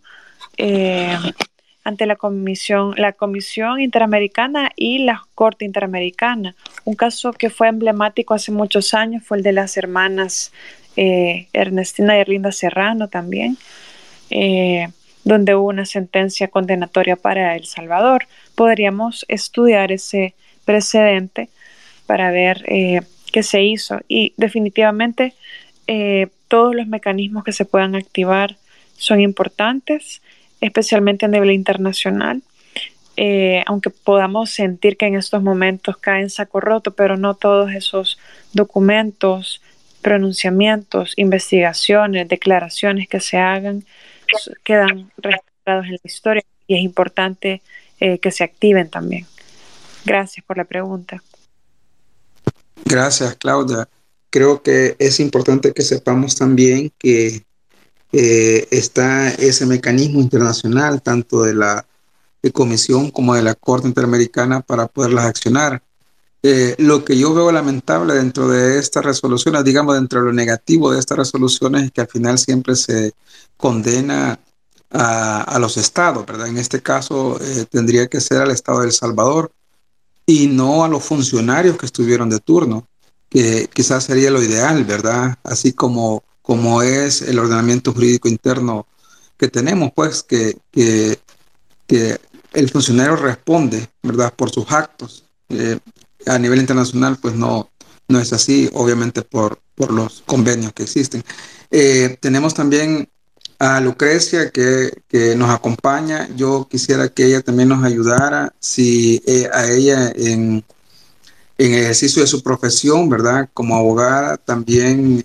Ante 1.84 2.06
la 2.06 2.16
Comisión, 2.16 2.94
la 2.96 3.12
Comisión 3.12 3.80
Interamericana 3.80 4.72
y 4.74 4.98
la 4.98 5.22
Corte 5.34 5.66
Interamericana. 5.66 6.56
Un 6.84 6.94
caso 6.94 7.32
que 7.32 7.50
fue 7.50 7.68
emblemático 7.68 8.32
hace 8.32 8.52
muchos 8.52 8.94
años 8.94 9.22
fue 9.22 9.36
el 9.36 9.42
de 9.42 9.52
las 9.52 9.76
hermanas 9.76 10.50
eh, 10.96 11.48
Ernestina 11.52 12.16
y 12.16 12.20
Erlinda 12.20 12.52
Serrano 12.52 13.08
también, 13.08 13.58
eh, 14.30 14.88
donde 15.24 15.54
hubo 15.54 15.68
una 15.68 15.86
sentencia 15.86 16.48
condenatoria 16.48 17.16
para 17.16 17.56
El 17.56 17.66
Salvador. 17.66 18.26
Podríamos 18.54 19.24
estudiar 19.28 19.90
ese 19.90 20.34
precedente 20.64 21.48
para 22.06 22.30
ver 22.30 22.64
eh, 22.68 23.02
qué 23.32 23.42
se 23.42 23.62
hizo 23.62 24.00
y 24.08 24.34
definitivamente 24.36 25.34
todos 26.48 26.74
los 26.74 26.86
mecanismos 26.86 27.44
que 27.44 27.52
se 27.52 27.66
puedan 27.66 27.94
activar 27.94 28.56
son 28.96 29.20
importantes 29.20 30.22
especialmente 30.64 31.26
a 31.26 31.28
nivel 31.28 31.50
internacional. 31.50 32.42
Eh, 33.16 33.62
aunque 33.66 33.90
podamos 33.90 34.50
sentir 34.50 34.96
que 34.96 35.06
en 35.06 35.14
estos 35.14 35.40
momentos 35.42 35.96
cae 35.98 36.22
en 36.22 36.30
saco 36.30 36.58
roto, 36.60 36.92
pero 36.92 37.16
no 37.16 37.34
todos 37.34 37.72
esos 37.72 38.18
documentos, 38.52 39.62
pronunciamientos, 40.02 41.12
investigaciones, 41.16 42.28
declaraciones 42.28 43.06
que 43.08 43.20
se 43.20 43.36
hagan 43.36 43.84
quedan 44.64 45.12
registrados 45.16 45.86
en 45.86 45.92
la 45.92 46.00
historia 46.02 46.42
y 46.66 46.76
es 46.76 46.82
importante 46.82 47.62
eh, 48.00 48.18
que 48.18 48.32
se 48.32 48.42
activen 48.42 48.88
también. 48.88 49.26
Gracias 50.04 50.44
por 50.44 50.56
la 50.56 50.64
pregunta. 50.64 51.22
Gracias, 52.84 53.36
Claudia. 53.36 53.88
Creo 54.30 54.62
que 54.62 54.96
es 54.98 55.20
importante 55.20 55.72
que 55.72 55.82
sepamos 55.82 56.36
también 56.36 56.90
que 56.98 57.42
eh, 58.16 58.68
está 58.70 59.28
ese 59.30 59.66
mecanismo 59.66 60.20
internacional, 60.20 61.02
tanto 61.02 61.42
de 61.42 61.52
la 61.52 61.84
Comisión 62.52 63.10
como 63.10 63.34
de 63.34 63.42
la 63.42 63.56
Corte 63.56 63.88
Interamericana, 63.88 64.60
para 64.60 64.86
poderlas 64.86 65.24
accionar. 65.24 65.82
Eh, 66.40 66.76
lo 66.78 67.04
que 67.04 67.18
yo 67.18 67.34
veo 67.34 67.50
lamentable 67.50 68.14
dentro 68.14 68.48
de 68.48 68.78
estas 68.78 69.04
resoluciones, 69.04 69.64
digamos, 69.64 69.96
dentro 69.96 70.20
de 70.20 70.26
lo 70.26 70.32
negativo 70.32 70.92
de 70.92 71.00
estas 71.00 71.18
resoluciones, 71.18 71.84
es 71.84 71.90
que 71.90 72.02
al 72.02 72.06
final 72.06 72.38
siempre 72.38 72.76
se 72.76 73.14
condena 73.56 74.38
a, 74.92 75.40
a 75.40 75.58
los 75.58 75.76
estados, 75.76 76.24
¿verdad? 76.24 76.46
En 76.46 76.58
este 76.58 76.82
caso 76.82 77.40
eh, 77.40 77.66
tendría 77.68 78.06
que 78.06 78.20
ser 78.20 78.42
al 78.42 78.52
estado 78.52 78.80
de 78.80 78.86
El 78.86 78.92
Salvador 78.92 79.50
y 80.24 80.46
no 80.46 80.84
a 80.84 80.88
los 80.88 81.02
funcionarios 81.02 81.76
que 81.76 81.86
estuvieron 81.86 82.30
de 82.30 82.38
turno, 82.38 82.86
que 83.28 83.68
quizás 83.72 84.04
sería 84.04 84.30
lo 84.30 84.40
ideal, 84.40 84.84
¿verdad? 84.84 85.36
Así 85.42 85.72
como 85.72 86.22
como 86.44 86.82
es 86.82 87.22
el 87.22 87.38
ordenamiento 87.38 87.94
jurídico 87.94 88.28
interno 88.28 88.86
que 89.38 89.48
tenemos, 89.48 89.92
pues 89.94 90.22
que, 90.22 90.58
que, 90.70 91.18
el 92.52 92.70
funcionario 92.70 93.16
responde, 93.16 93.88
¿verdad?, 94.02 94.32
por 94.36 94.50
sus 94.50 94.70
actos. 94.70 95.24
Eh, 95.48 95.78
a 96.26 96.38
nivel 96.38 96.60
internacional, 96.60 97.16
pues 97.20 97.34
no, 97.34 97.70
no 98.08 98.20
es 98.20 98.32
así, 98.34 98.70
obviamente 98.74 99.22
por, 99.22 99.58
por 99.74 99.90
los 99.90 100.22
convenios 100.26 100.74
que 100.74 100.82
existen. 100.82 101.24
Eh, 101.70 102.18
tenemos 102.20 102.52
también 102.52 103.08
a 103.58 103.80
Lucrecia 103.80 104.50
que, 104.50 104.92
que, 105.08 105.34
nos 105.36 105.48
acompaña. 105.48 106.28
Yo 106.36 106.68
quisiera 106.70 107.08
que 107.08 107.24
ella 107.24 107.40
también 107.40 107.70
nos 107.70 107.82
ayudara, 107.82 108.54
si 108.60 109.22
eh, 109.26 109.48
a 109.50 109.70
ella 109.70 110.12
en, 110.14 110.62
en 111.56 111.74
ejercicio 111.74 112.20
de 112.20 112.28
su 112.28 112.42
profesión, 112.42 113.08
¿verdad? 113.08 113.48
Como 113.54 113.76
abogada, 113.76 114.36
también 114.36 115.24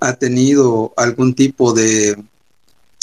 ha 0.00 0.14
tenido 0.14 0.92
algún 0.96 1.34
tipo 1.34 1.72
de, 1.72 2.16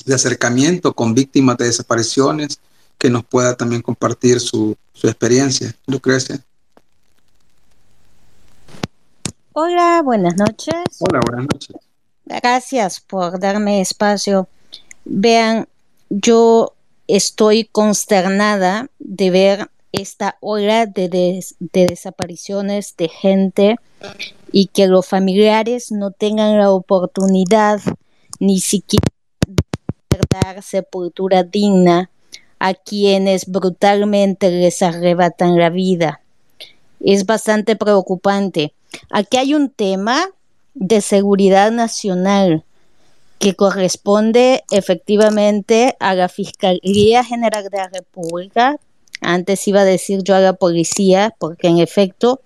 de, 0.05 0.13
acercamiento 0.13 0.93
con 0.93 1.13
víctimas 1.13 1.57
de 1.57 1.65
desapariciones 1.65 2.59
que 2.97 3.09
nos 3.09 3.25
pueda 3.25 3.55
también 3.55 3.81
compartir 3.81 4.39
su, 4.39 4.75
su 4.93 5.07
experiencia. 5.07 5.75
Lucrecia. 5.87 6.39
Hola, 9.53 10.01
buenas 10.03 10.35
noches. 10.35 10.73
Hola, 10.99 11.19
buenas 11.25 11.47
noches. 11.51 11.75
Gracias 12.25 12.99
por 12.99 13.39
darme 13.39 13.81
espacio. 13.81 14.47
Vean, 15.05 15.67
yo 16.09 16.73
estoy 17.07 17.65
consternada 17.65 18.87
de 18.99 19.29
ver 19.29 19.69
esta 19.91 20.37
ola 20.41 20.85
de, 20.85 21.07
des 21.09 21.55
de 21.59 21.85
desapariciones 21.85 22.95
de 22.97 23.09
gente 23.09 23.75
y 24.51 24.67
que 24.67 24.87
los 24.87 25.07
familiares 25.07 25.91
no 25.91 26.11
tengan 26.11 26.57
la 26.57 26.71
oportunidad 26.71 27.81
ni 28.39 28.59
siquiera 28.59 29.07
de 30.09 30.19
dar 30.29 30.61
sepultura 30.61 31.43
digna 31.43 32.09
a 32.59 32.73
quienes 32.73 33.47
brutalmente 33.47 34.49
les 34.49 34.81
arrebatan 34.81 35.57
la 35.57 35.69
vida. 35.69 36.21
Es 36.99 37.25
bastante 37.25 37.75
preocupante. 37.75 38.73
aquí 39.09 39.37
hay 39.37 39.53
un 39.53 39.69
tema 39.69 40.29
de 40.75 41.01
seguridad 41.01 41.71
nacional 41.71 42.63
que 43.39 43.55
corresponde 43.55 44.63
efectivamente 44.71 45.97
a 45.99 46.15
la 46.15 46.29
Fiscalía 46.29 47.23
General 47.23 47.65
de 47.69 47.77
la 47.77 47.89
República. 47.89 48.77
Antes 49.19 49.67
iba 49.67 49.81
a 49.81 49.85
decir 49.85 50.23
yo 50.23 50.35
a 50.35 50.39
la 50.39 50.53
policía, 50.53 51.35
porque 51.39 51.67
en 51.67 51.79
efecto 51.79 52.39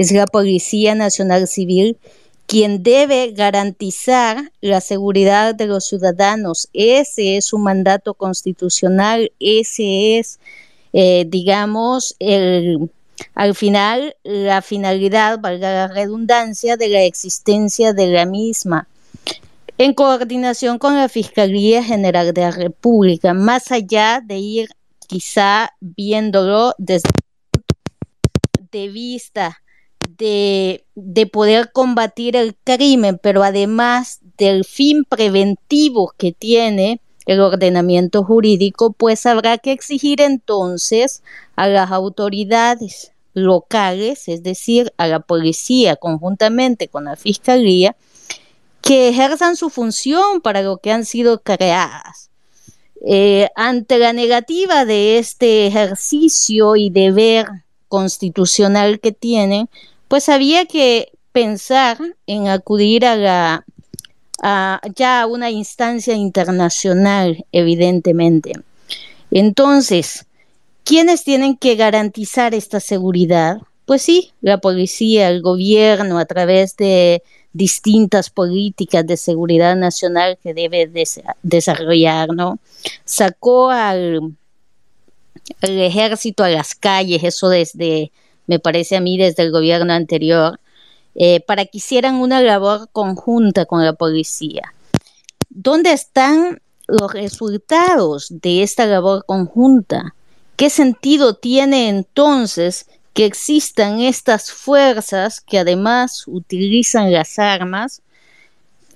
es 0.00 0.12
la 0.12 0.26
Policía 0.26 0.94
Nacional 0.94 1.46
Civil 1.46 1.98
quien 2.46 2.82
debe 2.82 3.32
garantizar 3.32 4.50
la 4.62 4.80
seguridad 4.80 5.54
de 5.54 5.66
los 5.66 5.86
ciudadanos. 5.86 6.68
Ese 6.72 7.36
es 7.36 7.44
su 7.44 7.58
mandato 7.58 8.14
constitucional, 8.14 9.30
ese 9.38 10.18
es, 10.18 10.40
eh, 10.94 11.26
digamos, 11.28 12.16
al 13.34 13.54
final 13.54 14.16
la 14.24 14.62
finalidad, 14.62 15.38
valga 15.38 15.70
la 15.70 15.88
redundancia, 15.88 16.78
de 16.78 16.88
la 16.88 17.02
existencia 17.02 17.92
de 17.92 18.06
la 18.06 18.24
misma 18.24 18.88
en 19.76 19.92
coordinación 19.92 20.78
con 20.78 20.96
la 20.96 21.10
Fiscalía 21.10 21.84
General 21.84 22.32
de 22.32 22.40
la 22.40 22.50
República, 22.50 23.34
más 23.34 23.70
allá 23.70 24.22
de 24.24 24.38
ir 24.38 24.68
quizá 25.06 25.74
viéndolo 25.80 26.74
desde 26.78 27.10
de 28.72 28.88
vista 28.88 29.60
de, 30.16 30.84
de, 30.94 31.26
poder 31.26 31.72
combatir 31.72 32.36
el 32.36 32.56
crimen, 32.64 33.18
pero 33.22 33.42
además 33.42 34.20
del 34.38 34.64
fin 34.64 35.04
preventivo 35.04 36.12
que 36.16 36.32
tiene 36.32 37.00
el 37.26 37.40
ordenamiento 37.40 38.24
jurídico, 38.24 38.92
pues 38.92 39.26
habrá 39.26 39.58
que 39.58 39.72
exigir 39.72 40.20
entonces 40.20 41.22
a 41.56 41.68
las 41.68 41.90
autoridades 41.90 43.12
locales, 43.34 44.28
es 44.28 44.42
decir, 44.42 44.92
a 44.96 45.06
la 45.06 45.20
policía 45.20 45.96
conjuntamente 45.96 46.88
con 46.88 47.04
la 47.04 47.16
fiscalía, 47.16 47.96
que 48.80 49.08
ejerzan 49.08 49.56
su 49.56 49.70
función 49.70 50.40
para 50.40 50.62
lo 50.62 50.78
que 50.78 50.92
han 50.92 51.04
sido 51.04 51.42
creadas. 51.42 52.30
Eh, 53.06 53.48
ante 53.56 53.98
la 53.98 54.12
negativa 54.12 54.84
de 54.84 55.18
este 55.18 55.66
ejercicio 55.66 56.76
y 56.76 56.90
deber 56.90 57.46
constitucional 57.88 59.00
que 59.00 59.12
tienen, 59.12 59.68
pues 60.10 60.28
había 60.28 60.66
que 60.66 61.12
pensar 61.30 61.96
en 62.26 62.48
acudir 62.48 63.06
a 63.06 63.14
la 63.14 63.64
ya 64.96 65.22
a 65.22 65.26
una 65.26 65.50
instancia 65.50 66.14
internacional, 66.14 67.46
evidentemente. 67.52 68.54
Entonces, 69.30 70.26
¿quiénes 70.82 71.22
tienen 71.22 71.56
que 71.56 71.76
garantizar 71.76 72.54
esta 72.54 72.80
seguridad? 72.80 73.58
Pues 73.84 74.02
sí, 74.02 74.32
la 74.40 74.58
policía, 74.58 75.28
el 75.28 75.42
gobierno, 75.42 76.18
a 76.18 76.24
través 76.24 76.76
de 76.76 77.22
distintas 77.52 78.30
políticas 78.30 79.06
de 79.06 79.16
seguridad 79.16 79.76
nacional 79.76 80.38
que 80.42 80.54
debe 80.54 80.88
des 80.88 81.20
desarrollar, 81.44 82.30
¿no? 82.34 82.58
Sacó 83.04 83.70
al, 83.70 84.34
al, 85.60 85.80
ejército 85.80 86.42
a 86.42 86.48
las 86.48 86.74
calles, 86.74 87.22
eso 87.22 87.48
desde, 87.48 88.10
me 88.50 88.58
parece 88.58 88.96
a 88.96 89.00
mí, 89.00 89.16
desde 89.16 89.44
el 89.44 89.52
gobierno 89.52 89.92
anterior, 89.92 90.58
eh, 91.14 91.38
para 91.38 91.66
que 91.66 91.78
hicieran 91.78 92.16
una 92.16 92.40
labor 92.42 92.88
conjunta 92.90 93.64
con 93.64 93.84
la 93.84 93.92
policía. 93.92 94.74
¿Dónde 95.48 95.92
están 95.92 96.60
los 96.88 97.12
resultados 97.12 98.26
de 98.28 98.64
esta 98.64 98.86
labor 98.86 99.24
conjunta? 99.24 100.16
¿Qué 100.56 100.68
sentido 100.68 101.34
tiene 101.34 101.88
entonces 101.88 102.86
que 103.14 103.24
existan 103.24 104.00
estas 104.00 104.50
fuerzas 104.50 105.40
que 105.40 105.60
además 105.60 106.24
utilizan 106.26 107.12
las 107.12 107.38
armas 107.38 108.02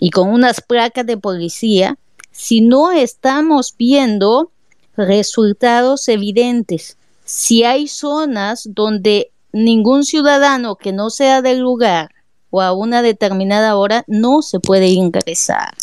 y 0.00 0.10
con 0.10 0.30
unas 0.30 0.60
placas 0.60 1.06
de 1.06 1.16
policía, 1.16 1.96
si 2.32 2.60
no 2.60 2.90
estamos 2.90 3.72
viendo 3.78 4.50
resultados 4.96 6.08
evidentes, 6.08 6.96
si 7.24 7.62
hay 7.62 7.86
zonas 7.86 8.68
donde 8.72 9.30
ningún 9.54 10.04
ciudadano 10.04 10.74
que 10.74 10.92
no 10.92 11.10
sea 11.10 11.40
del 11.40 11.60
lugar 11.60 12.10
o 12.50 12.60
a 12.60 12.72
una 12.72 13.02
determinada 13.02 13.76
hora 13.76 14.04
no 14.08 14.42
se 14.42 14.58
puede 14.58 14.88
ingresar, 14.88 15.74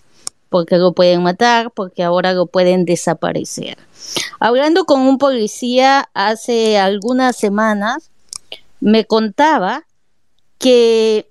porque 0.49 0.77
lo 0.77 0.91
pueden 0.91 1.23
matar, 1.23 1.71
porque 1.71 2.03
ahora 2.03 2.33
lo 2.33 2.47
pueden 2.47 2.85
desaparecer. 2.85 3.77
Hablando 4.39 4.85
con 4.85 5.01
un 5.01 5.17
policía 5.17 6.09
hace 6.13 6.77
algunas 6.77 7.37
semanas, 7.37 8.11
me 8.81 9.05
contaba 9.05 9.85
que 10.57 11.29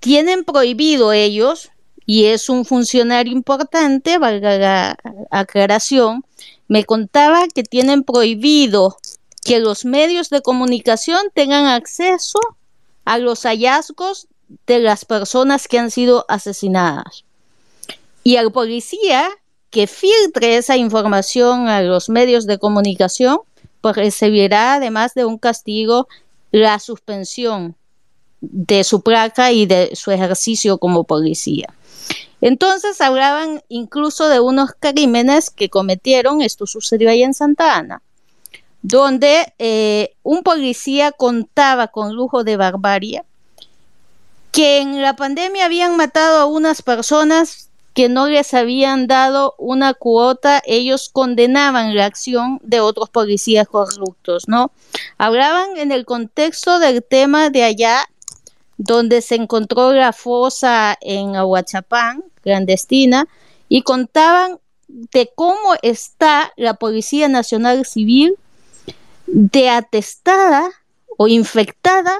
tienen 0.00 0.44
prohibido 0.44 1.12
ellos, 1.12 1.70
y 2.06 2.24
es 2.24 2.48
un 2.48 2.64
funcionario 2.64 3.34
importante, 3.34 4.16
valga 4.16 4.56
la 4.56 4.96
aclaración, 5.30 6.24
me 6.66 6.84
contaba 6.84 7.46
que 7.54 7.62
tienen 7.62 8.04
prohibido 8.04 8.96
que 9.48 9.60
los 9.60 9.86
medios 9.86 10.28
de 10.28 10.42
comunicación 10.42 11.30
tengan 11.32 11.64
acceso 11.64 12.38
a 13.06 13.16
los 13.16 13.44
hallazgos 13.44 14.28
de 14.66 14.78
las 14.78 15.06
personas 15.06 15.68
que 15.68 15.78
han 15.78 15.90
sido 15.90 16.26
asesinadas. 16.28 17.24
Y 18.22 18.36
al 18.36 18.52
policía 18.52 19.30
que 19.70 19.86
filtre 19.86 20.58
esa 20.58 20.76
información 20.76 21.66
a 21.68 21.80
los 21.80 22.10
medios 22.10 22.44
de 22.46 22.58
comunicación, 22.58 23.38
pues 23.80 23.96
recibirá 23.96 24.74
además 24.74 25.14
de 25.14 25.24
un 25.24 25.38
castigo 25.38 26.08
la 26.52 26.78
suspensión 26.78 27.74
de 28.42 28.84
su 28.84 29.00
placa 29.00 29.50
y 29.50 29.64
de 29.64 29.96
su 29.96 30.10
ejercicio 30.10 30.76
como 30.76 31.04
policía. 31.04 31.72
Entonces 32.42 33.00
hablaban 33.00 33.62
incluso 33.68 34.28
de 34.28 34.40
unos 34.40 34.72
crímenes 34.78 35.48
que 35.48 35.70
cometieron, 35.70 36.42
esto 36.42 36.66
sucedió 36.66 37.08
ahí 37.08 37.22
en 37.22 37.32
Santa 37.32 37.76
Ana, 37.76 38.02
donde 38.88 39.52
eh, 39.58 40.14
un 40.22 40.42
policía 40.42 41.12
contaba 41.12 41.88
con 41.88 42.14
lujo 42.14 42.42
de 42.42 42.56
barbarie 42.56 43.22
que 44.50 44.78
en 44.78 45.02
la 45.02 45.14
pandemia 45.14 45.66
habían 45.66 45.98
matado 45.98 46.40
a 46.40 46.46
unas 46.46 46.80
personas 46.80 47.68
que 47.92 48.08
no 48.08 48.28
les 48.28 48.54
habían 48.54 49.06
dado 49.06 49.54
una 49.58 49.92
cuota, 49.92 50.62
ellos 50.64 51.10
condenaban 51.12 51.96
la 51.96 52.06
acción 52.06 52.60
de 52.62 52.80
otros 52.80 53.10
policías 53.10 53.68
corruptos, 53.68 54.48
¿no? 54.48 54.70
Hablaban 55.18 55.76
en 55.76 55.92
el 55.92 56.06
contexto 56.06 56.78
del 56.78 57.04
tema 57.04 57.50
de 57.50 57.64
allá, 57.64 58.06
donde 58.78 59.20
se 59.20 59.34
encontró 59.34 59.92
la 59.92 60.14
fosa 60.14 60.96
en 61.02 61.36
Aguachapán, 61.36 62.24
clandestina, 62.40 63.28
y 63.68 63.82
contaban 63.82 64.60
de 64.86 65.30
cómo 65.34 65.74
está 65.82 66.54
la 66.56 66.74
Policía 66.74 67.28
Nacional 67.28 67.84
Civil 67.84 68.38
de 69.32 69.68
atestada 69.70 70.70
o 71.16 71.28
infectada 71.28 72.18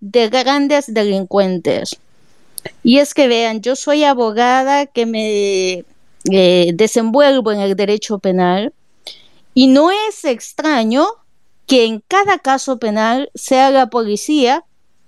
de 0.00 0.28
grandes 0.28 0.92
delincuentes. 0.92 1.98
Y 2.82 2.98
es 2.98 3.14
que 3.14 3.28
vean, 3.28 3.60
yo 3.62 3.76
soy 3.76 4.04
abogada 4.04 4.86
que 4.86 5.06
me 5.06 5.84
eh, 6.30 6.72
desenvuelvo 6.74 7.52
en 7.52 7.60
el 7.60 7.76
derecho 7.76 8.18
penal 8.18 8.74
y 9.54 9.66
no 9.66 9.90
es 9.90 10.24
extraño 10.24 11.06
que 11.66 11.84
en 11.84 12.02
cada 12.06 12.38
caso 12.38 12.78
penal 12.78 13.30
sea 13.34 13.70
la 13.70 13.88
policía 13.88 14.64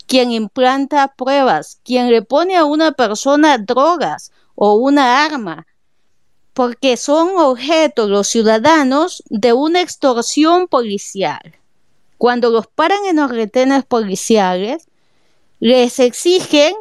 quien 0.06 0.30
implanta 0.30 1.14
pruebas, 1.16 1.80
quien 1.84 2.10
le 2.10 2.22
pone 2.22 2.56
a 2.56 2.64
una 2.64 2.92
persona 2.92 3.58
drogas 3.58 4.32
o 4.54 4.74
una 4.74 5.24
arma, 5.24 5.66
porque 6.52 6.96
son 6.96 7.38
objetos 7.38 8.08
los 8.08 8.28
ciudadanos 8.28 9.22
de 9.28 9.52
una 9.52 9.80
extorsión 9.80 10.68
policial. 10.68 11.56
Cuando 12.18 12.50
los 12.50 12.66
paran 12.66 13.04
en 13.06 13.16
los 13.16 13.30
retenes 13.30 13.84
policiales, 13.84 14.86
les 15.60 15.98
exigen 15.98 16.74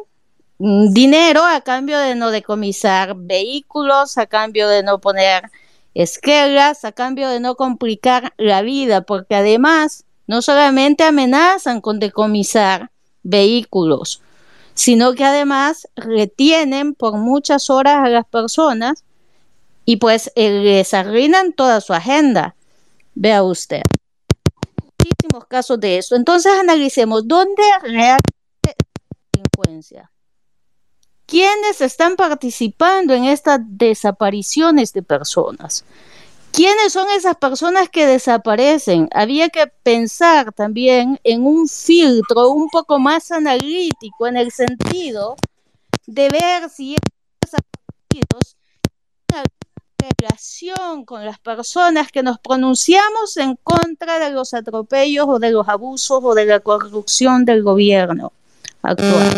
Mm, 0.64 0.92
dinero 0.92 1.42
a 1.44 1.60
cambio 1.62 1.98
de 1.98 2.14
no 2.14 2.30
decomisar 2.30 3.16
vehículos, 3.16 4.16
a 4.16 4.26
cambio 4.26 4.68
de 4.68 4.84
no 4.84 5.00
poner 5.00 5.50
esquelas, 5.92 6.84
a 6.84 6.92
cambio 6.92 7.28
de 7.30 7.40
no 7.40 7.56
complicar 7.56 8.32
la 8.36 8.62
vida, 8.62 9.00
porque 9.00 9.34
además 9.34 10.04
no 10.28 10.40
solamente 10.40 11.02
amenazan 11.02 11.80
con 11.80 11.98
decomisar 11.98 12.92
vehículos, 13.24 14.22
sino 14.74 15.14
que 15.14 15.24
además 15.24 15.88
retienen 15.96 16.94
por 16.94 17.14
muchas 17.16 17.68
horas 17.68 17.96
a 17.96 18.08
las 18.08 18.26
personas 18.26 19.02
y 19.84 19.96
pues 19.96 20.30
eh, 20.34 20.50
les 20.50 20.94
arruinan 20.94 21.52
toda 21.52 21.80
su 21.80 21.92
agenda. 21.92 22.54
Vea 23.14 23.42
usted. 23.42 23.82
Muchísimos 24.82 25.46
casos 25.46 25.80
de 25.80 25.98
eso. 25.98 26.16
Entonces 26.16 26.52
analicemos 26.52 27.26
dónde 27.26 27.62
realmente 27.82 28.22
la 28.64 28.74
delincuencia. 29.32 30.10
¿Quiénes 31.26 31.80
están 31.80 32.16
participando 32.16 33.14
en 33.14 33.24
estas 33.24 33.60
desapariciones 33.62 34.92
de 34.92 35.02
personas? 35.02 35.84
¿Quiénes 36.52 36.92
son 36.92 37.08
esas 37.10 37.36
personas 37.36 37.88
que 37.88 38.06
desaparecen? 38.06 39.08
Había 39.14 39.48
que 39.48 39.66
pensar 39.66 40.52
también 40.52 41.18
en 41.24 41.46
un 41.46 41.66
filtro 41.66 42.50
un 42.50 42.68
poco 42.68 42.98
más 42.98 43.30
analítico 43.30 44.26
en 44.26 44.36
el 44.36 44.52
sentido 44.52 45.36
de 46.06 46.28
ver 46.28 46.68
si 46.68 46.94
esos 46.94 47.08
desaparecidos 47.40 48.56
relación 50.02 51.04
con 51.04 51.24
las 51.24 51.38
personas 51.38 52.10
que 52.10 52.22
nos 52.22 52.38
pronunciamos 52.38 53.36
en 53.36 53.56
contra 53.62 54.18
de 54.18 54.30
los 54.30 54.54
atropellos 54.54 55.26
o 55.28 55.38
de 55.38 55.50
los 55.50 55.68
abusos 55.68 56.20
o 56.22 56.34
de 56.34 56.46
la 56.46 56.60
corrupción 56.60 57.44
del 57.44 57.62
gobierno 57.62 58.32
actual. 58.82 59.30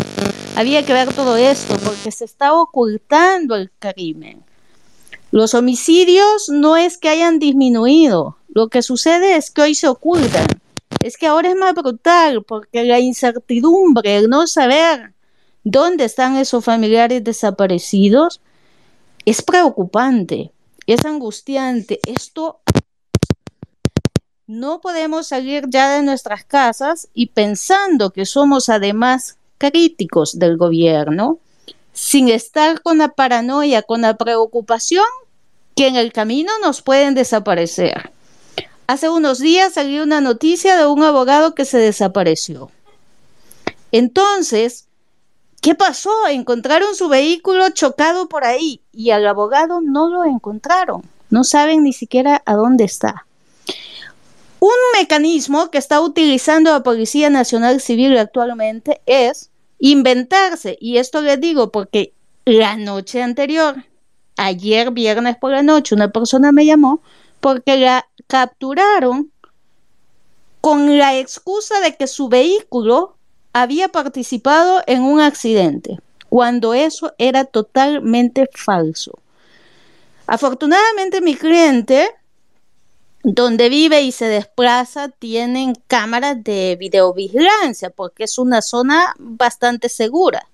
Había 0.56 0.84
que 0.84 0.92
ver 0.92 1.12
todo 1.12 1.36
esto 1.36 1.76
porque 1.84 2.10
se 2.10 2.24
está 2.24 2.54
ocultando 2.54 3.56
el 3.56 3.70
crimen. 3.78 4.42
Los 5.30 5.54
homicidios 5.54 6.48
no 6.48 6.76
es 6.76 6.96
que 6.96 7.08
hayan 7.08 7.38
disminuido, 7.38 8.36
lo 8.48 8.68
que 8.68 8.82
sucede 8.82 9.36
es 9.36 9.50
que 9.50 9.62
hoy 9.62 9.74
se 9.74 9.88
ocultan. 9.88 10.46
Es 11.02 11.16
que 11.16 11.26
ahora 11.26 11.50
es 11.50 11.56
más 11.56 11.74
brutal 11.74 12.44
porque 12.44 12.84
la 12.84 13.00
incertidumbre, 13.00 14.16
el 14.16 14.30
no 14.30 14.46
saber 14.46 15.12
dónde 15.64 16.04
están 16.04 16.36
esos 16.36 16.64
familiares 16.64 17.24
desaparecidos, 17.24 18.40
es 19.24 19.42
preocupante, 19.42 20.52
es 20.86 21.04
angustiante. 21.04 22.00
Esto 22.06 22.60
no 24.46 24.80
podemos 24.80 25.28
salir 25.28 25.64
ya 25.68 25.96
de 25.96 26.02
nuestras 26.02 26.44
casas 26.44 27.08
y 27.14 27.26
pensando 27.26 28.10
que 28.10 28.26
somos 28.26 28.68
además 28.68 29.38
críticos 29.58 30.38
del 30.38 30.56
gobierno, 30.56 31.38
sin 31.92 32.28
estar 32.28 32.82
con 32.82 32.98
la 32.98 33.08
paranoia, 33.08 33.82
con 33.82 34.02
la 34.02 34.16
preocupación 34.16 35.04
que 35.74 35.86
en 35.86 35.96
el 35.96 36.12
camino 36.12 36.52
nos 36.60 36.82
pueden 36.82 37.14
desaparecer. 37.14 38.10
Hace 38.86 39.08
unos 39.08 39.38
días 39.38 39.72
salió 39.74 40.02
una 40.02 40.20
noticia 40.20 40.76
de 40.76 40.86
un 40.86 41.02
abogado 41.02 41.54
que 41.54 41.64
se 41.64 41.78
desapareció. 41.78 42.70
Entonces, 43.92 44.88
¿qué 45.64 45.74
pasó? 45.74 46.10
Encontraron 46.28 46.94
su 46.94 47.08
vehículo 47.08 47.70
chocado 47.70 48.28
por 48.28 48.44
ahí 48.44 48.82
y 48.92 49.12
al 49.12 49.26
abogado 49.26 49.80
no 49.80 50.10
lo 50.10 50.26
encontraron. 50.26 51.02
No 51.30 51.42
saben 51.42 51.84
ni 51.84 51.94
siquiera 51.94 52.42
a 52.44 52.54
dónde 52.54 52.84
está. 52.84 53.26
Un 54.60 54.74
mecanismo 54.98 55.70
que 55.70 55.78
está 55.78 56.02
utilizando 56.02 56.70
la 56.70 56.82
Policía 56.82 57.30
Nacional 57.30 57.80
Civil 57.80 58.18
actualmente 58.18 59.00
es 59.06 59.48
inventarse, 59.78 60.76
y 60.82 60.98
esto 60.98 61.22
les 61.22 61.40
digo 61.40 61.72
porque 61.72 62.12
la 62.44 62.76
noche 62.76 63.22
anterior 63.22 63.86
ayer 64.36 64.90
viernes 64.90 65.36
por 65.38 65.52
la 65.52 65.62
noche 65.62 65.94
una 65.94 66.10
persona 66.10 66.52
me 66.52 66.66
llamó 66.66 67.00
porque 67.40 67.78
la 67.78 68.06
capturaron 68.26 69.32
con 70.60 70.98
la 70.98 71.18
excusa 71.18 71.80
de 71.80 71.96
que 71.96 72.06
su 72.06 72.28
vehículo 72.28 73.16
había 73.54 73.88
participado 73.88 74.82
en 74.86 75.02
un 75.02 75.20
accidente, 75.20 76.00
cuando 76.28 76.74
eso 76.74 77.14
era 77.18 77.44
totalmente 77.44 78.50
falso. 78.52 79.18
Afortunadamente 80.26 81.20
mi 81.20 81.36
cliente, 81.36 82.10
donde 83.22 83.68
vive 83.68 84.02
y 84.02 84.10
se 84.10 84.26
desplaza, 84.26 85.08
tienen 85.08 85.74
cámaras 85.86 86.42
de 86.42 86.76
videovigilancia 86.78 87.90
porque 87.90 88.24
es 88.24 88.38
una 88.38 88.60
zona 88.60 89.14
bastante 89.18 89.88
segura. 89.88 90.48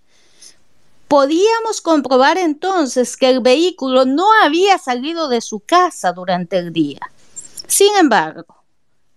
Podíamos 1.09 1.81
comprobar 1.81 2.37
entonces 2.37 3.17
que 3.17 3.31
el 3.31 3.41
vehículo 3.41 4.05
no 4.05 4.27
había 4.43 4.77
salido 4.77 5.29
de 5.29 5.41
su 5.41 5.61
casa 5.61 6.13
durante 6.13 6.59
el 6.59 6.73
día. 6.73 7.01
Sin 7.67 7.97
embargo, 7.97 8.63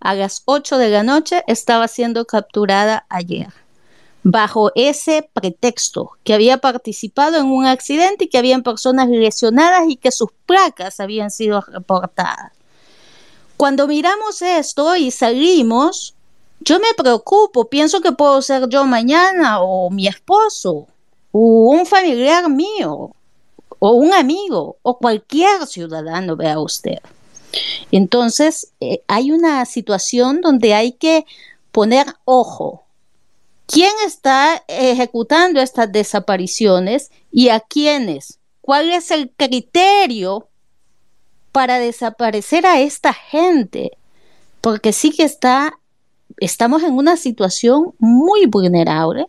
a 0.00 0.14
las 0.14 0.42
8 0.46 0.78
de 0.78 0.88
la 0.88 1.02
noche 1.02 1.44
estaba 1.46 1.86
siendo 1.86 2.24
capturada 2.24 3.04
ayer, 3.10 3.52
bajo 4.24 4.72
ese 4.74 5.28
pretexto 5.32 6.12
que 6.24 6.34
había 6.34 6.58
participado 6.58 7.36
en 7.36 7.46
un 7.46 7.66
accidente 7.66 8.24
y 8.24 8.28
que 8.28 8.38
habían 8.38 8.62
personas 8.62 9.08
lesionadas 9.08 9.84
y 9.88 9.96
que 9.96 10.10
sus 10.10 10.30
placas 10.46 10.98
habían 10.98 11.30
sido 11.30 11.60
reportadas. 11.60 12.52
Cuando 13.56 13.86
miramos 13.86 14.42
esto 14.42 14.96
y 14.96 15.10
salimos, 15.10 16.14
yo 16.60 16.80
me 16.80 16.94
preocupo, 16.96 17.66
pienso 17.66 18.00
que 18.00 18.12
puedo 18.12 18.40
ser 18.42 18.68
yo 18.68 18.84
mañana 18.84 19.60
o 19.60 19.90
mi 19.90 20.08
esposo 20.08 20.88
o 21.30 21.70
un 21.70 21.84
familiar 21.84 22.48
mío, 22.48 23.10
o 23.80 23.90
un 23.90 24.14
amigo, 24.14 24.76
o 24.82 24.98
cualquier 24.98 25.66
ciudadano, 25.66 26.36
vea 26.36 26.60
usted. 26.60 27.00
Entonces, 27.90 28.72
eh, 28.80 29.02
hay 29.08 29.32
una 29.32 29.64
situación 29.66 30.40
donde 30.40 30.74
hay 30.74 30.92
que 30.92 31.26
poner 31.72 32.06
ojo. 32.24 32.83
¿Quién 33.74 33.90
está 34.06 34.62
ejecutando 34.68 35.60
estas 35.60 35.90
desapariciones 35.90 37.10
y 37.32 37.48
a 37.48 37.58
quiénes? 37.58 38.38
¿Cuál 38.60 38.92
es 38.92 39.10
el 39.10 39.32
criterio 39.36 40.46
para 41.50 41.80
desaparecer 41.80 42.66
a 42.66 42.78
esta 42.78 43.12
gente? 43.12 43.98
Porque 44.60 44.92
sí 44.92 45.10
que 45.10 45.24
está, 45.24 45.80
estamos 46.36 46.84
en 46.84 46.92
una 46.92 47.16
situación 47.16 47.94
muy 47.98 48.46
vulnerable 48.46 49.26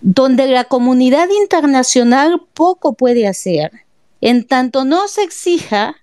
donde 0.00 0.46
la 0.46 0.64
comunidad 0.64 1.28
internacional 1.28 2.40
poco 2.54 2.94
puede 2.94 3.28
hacer, 3.28 3.72
en 4.22 4.46
tanto 4.46 4.86
no 4.86 5.06
se 5.06 5.22
exija 5.22 5.96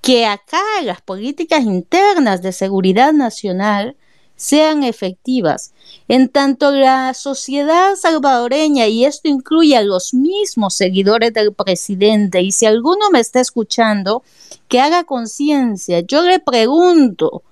que 0.00 0.24
acá 0.24 0.62
las 0.82 1.02
políticas 1.02 1.64
internas 1.64 2.40
de 2.40 2.52
seguridad 2.52 3.12
nacional 3.12 3.96
sean 4.36 4.82
efectivas, 4.82 5.72
en 6.08 6.28
tanto 6.28 6.70
la 6.72 7.14
sociedad 7.14 7.94
salvadoreña, 7.96 8.86
y 8.86 9.04
esto 9.04 9.28
incluye 9.28 9.76
a 9.76 9.82
los 9.82 10.14
mismos 10.14 10.74
seguidores 10.74 11.32
del 11.32 11.52
presidente, 11.52 12.40
y 12.40 12.52
si 12.52 12.66
alguno 12.66 13.10
me 13.10 13.20
está 13.20 13.40
escuchando, 13.40 14.22
que 14.68 14.80
haga 14.80 15.04
conciencia, 15.04 16.00
yo 16.00 16.22
le 16.22 16.40
pregunto, 16.40 17.42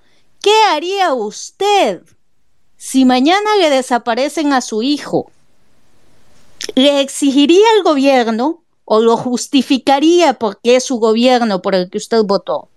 ¿qué 0.41 0.53
haría 0.69 1.13
usted 1.13 2.01
si 2.77 3.05
mañana 3.05 3.55
le 3.59 3.69
desaparecen 3.69 4.53
a 4.53 4.61
su 4.61 4.81
hijo? 4.81 5.31
le 6.75 7.01
exigiría 7.01 7.65
al 7.75 7.83
gobierno 7.83 8.63
o 8.85 8.99
lo 8.99 9.17
justificaría 9.17 10.33
porque 10.33 10.75
es 10.75 10.85
su 10.85 10.97
gobierno 10.97 11.61
por 11.61 11.75
el 11.75 11.89
que 11.89 11.97
usted 11.97 12.23
votó. 12.23 12.69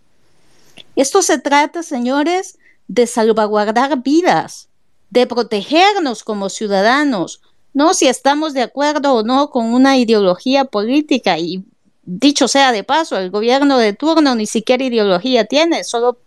Esto 0.96 1.22
se 1.22 1.38
trata, 1.38 1.82
señores, 1.82 2.58
de 2.88 3.06
salvaguardar 3.06 4.02
vidas, 4.02 4.68
de 5.10 5.26
protegernos 5.26 6.22
como 6.24 6.48
ciudadanos, 6.48 7.40
no 7.72 7.92
si 7.94 8.06
estamos 8.06 8.54
de 8.54 8.62
acuerdo 8.62 9.14
o 9.14 9.22
no 9.22 9.50
con 9.50 9.74
una 9.74 9.96
ideología 9.96 10.64
política. 10.64 11.38
Y 11.38 11.64
dicho 12.04 12.48
sea 12.48 12.72
de 12.72 12.84
paso, 12.84 13.18
el 13.18 13.30
gobierno 13.30 13.78
de 13.78 13.92
turno 13.92 14.34
ni 14.34 14.46
siquiera 14.46 14.84
ideología 14.84 15.44
tiene, 15.44 15.84
solo 15.84 16.18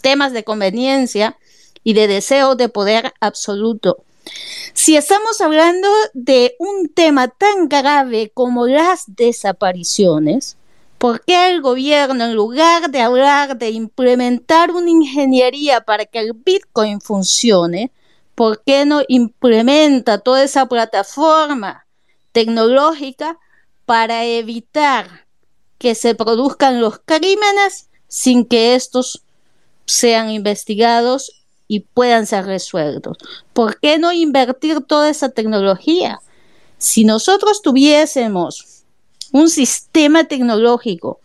temas 0.00 0.32
de 0.32 0.44
conveniencia 0.44 1.36
y 1.82 1.94
de 1.94 2.06
deseo 2.06 2.54
de 2.54 2.68
poder 2.68 3.14
absoluto. 3.20 3.98
Si 4.74 4.96
estamos 4.96 5.40
hablando 5.40 5.88
de 6.14 6.54
un 6.58 6.88
tema 6.88 7.28
tan 7.28 7.68
grave 7.68 8.30
como 8.34 8.66
las 8.66 9.04
desapariciones, 9.06 10.56
¿por 10.98 11.24
qué 11.24 11.50
el 11.50 11.60
gobierno, 11.60 12.24
en 12.24 12.34
lugar 12.34 12.90
de 12.90 13.00
hablar 13.00 13.56
de 13.56 13.70
implementar 13.70 14.70
una 14.70 14.90
ingeniería 14.90 15.80
para 15.80 16.06
que 16.06 16.18
el 16.18 16.32
Bitcoin 16.32 17.00
funcione, 17.00 17.92
¿por 18.34 18.62
qué 18.64 18.84
no 18.84 19.02
implementa 19.08 20.18
toda 20.18 20.42
esa 20.42 20.66
plataforma 20.66 21.86
tecnológica 22.32 23.38
para 23.86 24.24
evitar 24.24 25.26
que 25.78 25.94
se 25.94 26.14
produzcan 26.14 26.80
los 26.80 26.98
crímenes 27.04 27.88
sin 28.08 28.44
que 28.44 28.74
estos 28.74 29.22
sean 29.86 30.30
investigados 30.30 31.44
y 31.68 31.80
puedan 31.80 32.26
ser 32.26 32.46
resueltos. 32.46 33.16
¿Por 33.52 33.80
qué 33.80 33.98
no 33.98 34.12
invertir 34.12 34.80
toda 34.82 35.08
esa 35.08 35.30
tecnología? 35.30 36.20
Si 36.78 37.04
nosotros 37.04 37.62
tuviésemos 37.62 38.75
un 39.32 39.48
sistema 39.48 40.24
tecnológico 40.24 41.20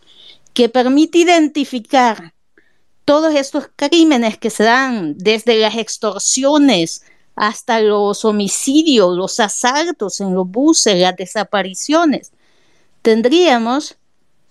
que 0.54 0.68
permite 0.68 1.18
identificar 1.18 2.34
todos 3.04 3.34
estos 3.34 3.68
crímenes 3.74 4.38
que 4.38 4.50
se 4.50 4.64
dan 4.64 5.16
desde 5.18 5.58
las 5.58 5.76
extorsiones 5.76 7.02
hasta 7.34 7.80
los 7.80 8.24
homicidios, 8.24 9.16
los 9.16 9.40
asaltos 9.40 10.20
en 10.20 10.34
los 10.34 10.48
buses, 10.48 11.00
las 11.00 11.16
desapariciones, 11.16 12.32
tendríamos 13.00 13.96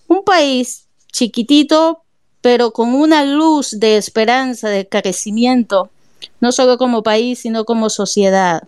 un 0.08 0.24
país 0.24 0.88
chiquitito 1.12 2.04
pero 2.42 2.72
con 2.72 2.94
una 2.94 3.24
luz 3.24 3.80
de 3.80 3.98
esperanza, 3.98 4.68
de 4.70 4.88
crecimiento, 4.88 5.90
no 6.40 6.52
solo 6.52 6.78
como 6.78 7.04
país, 7.04 7.40
sino 7.40 7.66
como 7.66 7.90
sociedad. 7.90 8.64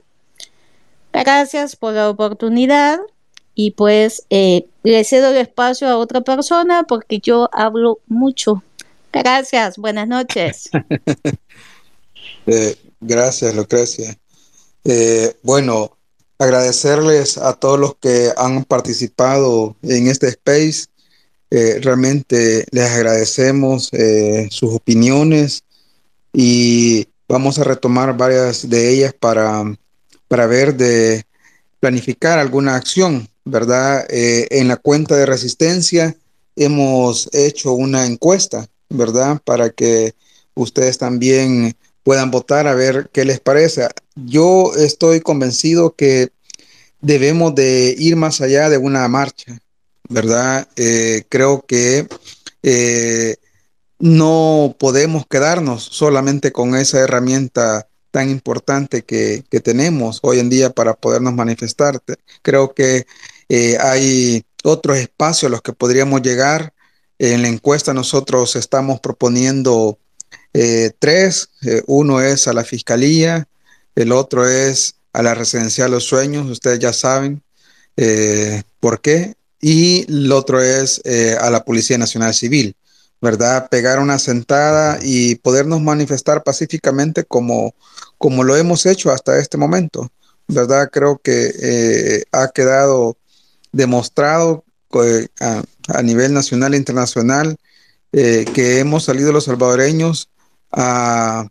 Gracias 1.11 1.75
por 1.75 1.93
la 1.93 2.09
oportunidad 2.09 2.99
y 3.55 3.71
pues 3.71 4.25
eh, 4.29 4.67
le 4.83 5.03
cedo 5.03 5.29
el 5.29 5.37
espacio 5.37 5.87
a 5.87 5.97
otra 5.97 6.21
persona 6.21 6.83
porque 6.83 7.19
yo 7.19 7.49
hablo 7.51 7.99
mucho. 8.07 8.63
Gracias, 9.11 9.77
buenas 9.77 10.07
noches. 10.07 10.69
Eh, 12.45 12.75
gracias, 12.99 13.55
Lucrecia. 13.55 14.17
Eh, 14.83 15.33
bueno, 15.43 15.97
agradecerles 16.37 17.37
a 17.37 17.53
todos 17.53 17.79
los 17.79 17.95
que 17.95 18.31
han 18.35 18.65
participado 18.65 19.75
en 19.81 20.07
este 20.07 20.27
space. 20.27 20.87
Eh, 21.49 21.79
realmente 21.81 22.65
les 22.71 22.89
agradecemos 22.89 23.89
eh, 23.93 24.47
sus 24.49 24.73
opiniones 24.73 25.63
y 26.33 27.07
vamos 27.27 27.59
a 27.59 27.63
retomar 27.63 28.17
varias 28.17 28.67
de 28.67 28.89
ellas 28.89 29.13
para, 29.13 29.63
para 30.27 30.47
ver 30.47 30.75
de 30.75 31.25
planificar 31.79 32.39
alguna 32.39 32.75
acción, 32.75 33.27
¿verdad? 33.45 34.05
Eh, 34.09 34.47
en 34.51 34.67
la 34.67 34.77
cuenta 34.77 35.15
de 35.15 35.25
resistencia 35.25 36.15
hemos 36.55 37.29
hecho 37.33 37.73
una 37.73 38.05
encuesta, 38.05 38.67
¿verdad? 38.89 39.41
Para 39.43 39.69
que 39.69 40.15
ustedes 40.55 40.97
también 40.97 41.75
puedan 42.03 42.31
votar 42.31 42.67
a 42.67 42.75
ver 42.75 43.09
qué 43.11 43.25
les 43.25 43.39
parece. 43.39 43.87
Yo 44.15 44.73
estoy 44.75 45.21
convencido 45.21 45.95
que 45.95 46.29
debemos 47.01 47.55
de 47.55 47.95
ir 47.97 48.15
más 48.15 48.41
allá 48.41 48.69
de 48.69 48.77
una 48.77 49.07
marcha, 49.07 49.59
¿verdad? 50.09 50.67
Eh, 50.75 51.23
creo 51.29 51.65
que 51.65 52.07
eh, 52.61 53.37
no 53.99 54.75
podemos 54.79 55.25
quedarnos 55.27 55.83
solamente 55.83 56.51
con 56.51 56.75
esa 56.75 56.99
herramienta 56.99 57.87
tan 58.11 58.29
importante 58.29 59.03
que, 59.03 59.43
que 59.49 59.59
tenemos 59.59 60.19
hoy 60.21 60.39
en 60.39 60.49
día 60.49 60.69
para 60.69 60.93
podernos 60.93 61.33
manifestar. 61.33 61.99
Creo 62.43 62.73
que 62.73 63.07
eh, 63.49 63.77
hay 63.79 64.43
otros 64.63 64.97
espacios 64.97 65.49
a 65.49 65.51
los 65.51 65.61
que 65.61 65.73
podríamos 65.73 66.21
llegar. 66.21 66.73
En 67.19 67.41
la 67.41 67.47
encuesta 67.47 67.93
nosotros 67.93 68.55
estamos 68.55 68.99
proponiendo 68.99 69.99
eh, 70.53 70.91
tres. 70.99 71.49
Eh, 71.61 71.83
uno 71.87 72.21
es 72.21 72.47
a 72.47 72.53
la 72.53 72.63
fiscalía, 72.63 73.47
el 73.95 74.11
otro 74.11 74.47
es 74.47 74.95
a 75.13 75.21
la 75.21 75.35
residencial 75.35 75.91
Los 75.91 76.05
Sueños, 76.05 76.49
ustedes 76.49 76.79
ya 76.79 76.93
saben 76.93 77.41
por 78.79 79.01
qué, 79.01 79.35
y 79.61 80.11
el 80.11 80.31
otro 80.31 80.59
es 80.59 80.99
a 81.39 81.51
la 81.51 81.63
Policía 81.63 81.99
Nacional 81.99 82.33
Civil, 82.33 82.75
¿verdad? 83.21 83.69
Pegar 83.69 83.99
una 83.99 84.17
sentada 84.17 84.97
y 85.03 85.35
podernos 85.35 85.79
manifestar 85.79 86.41
pacíficamente 86.41 87.23
como, 87.23 87.75
como 88.17 88.43
lo 88.43 88.57
hemos 88.57 88.87
hecho 88.87 89.11
hasta 89.11 89.37
este 89.37 89.57
momento, 89.57 90.11
¿verdad? 90.47 90.89
Creo 90.91 91.19
que 91.23 92.23
ha 92.31 92.47
quedado 92.47 93.15
demostrado 93.73 94.63
eh, 95.01 95.27
a, 95.89 96.01
nivel 96.01 96.33
nacional 96.33 96.73
e 96.73 96.77
internacional 96.77 97.57
eh, 98.13 98.45
que 98.53 98.79
hemos 98.79 99.03
salido 99.03 99.33
los 99.33 99.45
salvadoreños 99.45 100.29
a, 100.71 101.49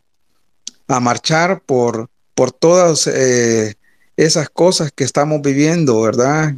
a 0.89 1.01
marchar 1.01 1.61
por, 1.67 2.09
por 2.35 2.53
todas 2.53 3.09
eh, 3.09 3.75
esas 4.17 4.49
cosas 4.49 4.93
que 4.93 5.05
estamos 5.05 5.43
viviendo, 5.43 6.01
¿verdad? 6.01 6.55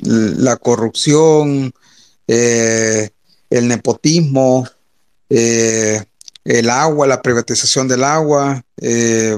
La 0.00 0.56
corrupción, 0.56 1.72
el 2.26 3.10
nepotismo, 3.50 4.68
el 5.28 6.70
agua, 6.70 7.06
la 7.06 7.22
privatización 7.22 7.88
del 7.88 8.04
agua, 8.04 8.62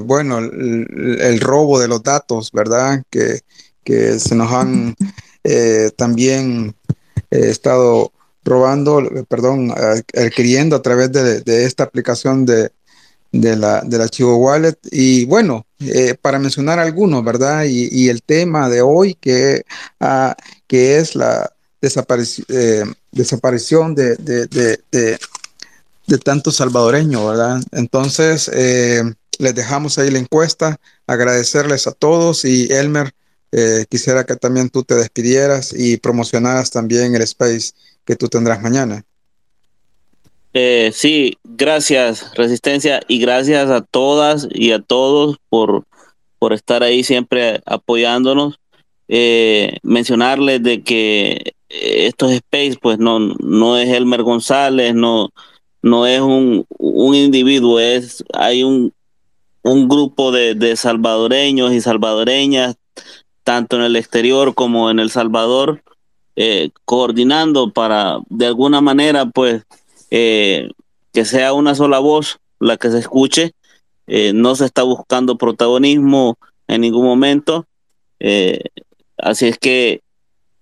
bueno, 0.03 0.39
el, 0.39 1.17
el 1.21 1.39
robo 1.39 1.79
de 1.79 1.87
los 1.87 2.03
datos, 2.03 2.51
¿verdad? 2.51 3.01
Que, 3.09 3.41
que 3.83 4.19
se 4.19 4.35
nos 4.35 4.51
han 4.51 4.95
eh, 5.43 5.91
también 5.95 6.75
eh, 7.31 7.49
estado 7.49 8.11
robando, 8.43 9.01
perdón, 9.27 9.71
adquiriendo 9.71 10.75
a 10.75 10.81
través 10.81 11.11
de, 11.11 11.41
de 11.41 11.65
esta 11.65 11.83
aplicación 11.83 12.45
de, 12.45 12.71
de 13.31 13.55
la, 13.55 13.81
del 13.81 14.01
archivo 14.01 14.37
wallet. 14.37 14.77
Y 14.91 15.25
bueno, 15.25 15.65
eh, 15.79 16.15
para 16.19 16.39
mencionar 16.39 16.79
algunos, 16.79 17.23
¿verdad? 17.23 17.65
Y, 17.65 17.89
y 17.91 18.09
el 18.09 18.23
tema 18.23 18.69
de 18.69 18.81
hoy 18.81 19.15
que, 19.15 19.63
ah, 19.99 20.35
que 20.67 20.97
es 20.97 21.15
la 21.15 21.51
desaparici- 21.81 22.45
desaparición 23.11 23.93
de, 23.95 24.15
de, 24.15 24.47
de, 24.47 24.79
de, 24.91 25.19
de 26.07 26.17
tantos 26.17 26.55
salvadoreños, 26.55 27.27
¿verdad? 27.27 27.61
Entonces, 27.71 28.49
les 29.37 29.55
dejamos 29.55 29.97
ahí 29.97 30.11
la 30.11 30.19
encuesta, 30.19 30.79
agradecerles 31.07 31.87
a 31.87 31.91
todos 31.91 32.45
y 32.45 32.71
Elmer, 32.71 33.13
eh, 33.51 33.85
quisiera 33.89 34.25
que 34.25 34.35
también 34.35 34.69
tú 34.69 34.83
te 34.83 34.95
despidieras 34.95 35.73
y 35.77 35.97
promocionaras 35.97 36.71
también 36.71 37.15
el 37.15 37.21
space 37.23 37.71
que 38.05 38.15
tú 38.15 38.27
tendrás 38.27 38.61
mañana. 38.61 39.03
Eh, 40.53 40.91
sí, 40.93 41.37
gracias 41.45 42.33
Resistencia 42.35 42.99
y 43.07 43.19
gracias 43.19 43.69
a 43.69 43.79
todas 43.79 44.49
y 44.51 44.73
a 44.73 44.81
todos 44.81 45.37
por, 45.47 45.85
por 46.39 46.51
estar 46.51 46.83
ahí 46.83 47.03
siempre 47.03 47.61
apoyándonos. 47.65 48.57
Eh, 49.07 49.77
mencionarles 49.83 50.63
de 50.63 50.83
que 50.83 51.53
estos 51.67 52.31
space 52.31 52.77
pues 52.81 52.97
no, 52.97 53.19
no 53.19 53.77
es 53.77 53.89
Elmer 53.89 54.23
González, 54.23 54.93
no, 54.95 55.31
no 55.81 56.07
es 56.07 56.21
un, 56.21 56.65
un 56.77 57.15
individuo, 57.15 57.79
es, 57.79 58.23
hay 58.33 58.63
un, 58.63 58.93
un 59.63 59.87
grupo 59.87 60.31
de, 60.31 60.55
de 60.55 60.75
salvadoreños 60.75 61.73
y 61.73 61.81
salvadoreñas, 61.81 62.75
tanto 63.51 63.75
en 63.75 63.81
el 63.81 63.97
exterior 63.97 64.53
como 64.53 64.89
en 64.89 64.99
El 64.99 65.11
Salvador, 65.11 65.83
eh, 66.37 66.69
coordinando 66.85 67.73
para 67.73 68.19
de 68.29 68.45
alguna 68.45 68.79
manera 68.79 69.25
pues 69.25 69.63
eh, 70.09 70.69
que 71.11 71.25
sea 71.25 71.51
una 71.51 71.75
sola 71.75 71.99
voz 71.99 72.39
la 72.61 72.77
que 72.77 72.89
se 72.89 72.99
escuche. 72.99 73.51
Eh, 74.07 74.31
no 74.33 74.55
se 74.55 74.63
está 74.63 74.83
buscando 74.83 75.37
protagonismo 75.37 76.37
en 76.69 76.79
ningún 76.79 77.03
momento. 77.03 77.65
Eh, 78.21 78.61
así 79.17 79.47
es 79.47 79.57
que 79.57 79.99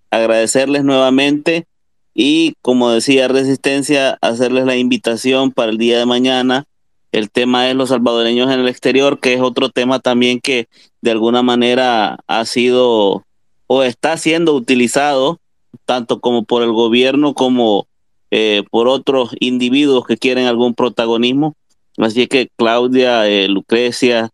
agradecerles 0.10 0.84
nuevamente 0.84 1.68
y 2.16 2.56
como 2.64 2.90
decía 2.90 3.28
Resistencia, 3.28 4.18
hacerles 4.22 4.66
la 4.66 4.78
invitación 4.78 5.52
para 5.52 5.70
el 5.70 5.78
día 5.78 6.00
de 6.00 6.08
mañana. 6.08 6.66
El 7.12 7.32
tema 7.32 7.70
es 7.70 7.76
los 7.76 7.90
salvadoreños 7.90 8.52
en 8.52 8.60
el 8.60 8.68
exterior, 8.68 9.20
que 9.20 9.34
es 9.34 9.42
otro 9.42 9.70
tema 9.70 10.00
también 10.00 10.40
que 10.42 10.68
de 11.02 11.12
alguna 11.12 11.42
manera 11.42 12.20
ha 12.28 12.46
sido 12.46 13.26
o 13.68 13.84
está 13.84 14.18
siendo 14.18 14.54
utilizado 14.56 15.40
tanto 15.86 16.20
como 16.20 16.44
por 16.44 16.64
el 16.64 16.72
gobierno 16.72 17.34
como 17.34 17.88
eh, 18.32 18.64
por 18.70 18.88
otros 18.88 19.36
individuos 19.40 20.06
que 20.06 20.18
quieren 20.18 20.46
algún 20.46 20.76
protagonismo. 20.76 21.56
Así 21.98 22.28
que 22.28 22.50
Claudia, 22.56 23.28
eh, 23.28 23.48
Lucrecia, 23.48 24.30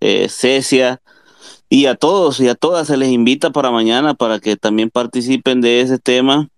eh, 0.00 0.28
Cecia 0.28 1.00
y 1.68 1.86
a 1.86 1.94
todos 1.94 2.40
y 2.40 2.48
a 2.48 2.54
todas 2.54 2.86
se 2.86 2.96
les 2.96 3.10
invita 3.10 3.50
para 3.50 3.70
mañana 3.70 4.14
para 4.14 4.40
que 4.40 4.56
también 4.56 4.90
participen 4.90 5.60
de 5.60 5.80
ese 5.82 5.98
tema. 5.98 6.48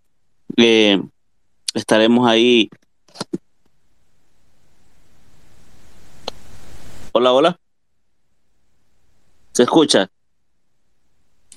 Estaremos 1.74 2.28
ahí. 2.28 2.70
Hola, 7.18 7.32
hola. 7.32 7.58
¿Se 9.52 9.62
escucha? 9.62 10.10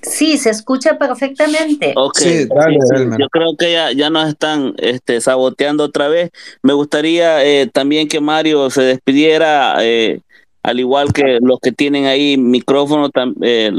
Sí, 0.01 0.37
se 0.37 0.51
escucha 0.51 0.97
perfectamente. 0.97 1.91
Ok, 1.97 2.17
Sí, 2.17 2.45
dale, 2.45 2.77
Elmer. 2.95 3.19
yo 3.19 3.27
creo 3.27 3.57
que 3.57 3.73
ya, 3.73 3.91
ya 3.91 4.09
nos 4.09 4.29
están 4.29 4.73
este, 4.77 5.19
saboteando 5.19 5.83
otra 5.83 6.07
vez. 6.07 6.31
Me 6.63 6.71
gustaría 6.71 7.43
eh, 7.43 7.67
también 7.67 8.07
que 8.07 8.21
Mario 8.21 8.69
se 8.69 8.83
despidiera, 8.83 9.75
eh, 9.81 10.21
al 10.63 10.79
igual 10.79 11.11
que 11.11 11.39
los 11.41 11.59
que 11.59 11.73
tienen 11.73 12.05
ahí 12.05 12.37
micrófono 12.37 13.09
eh, 13.41 13.73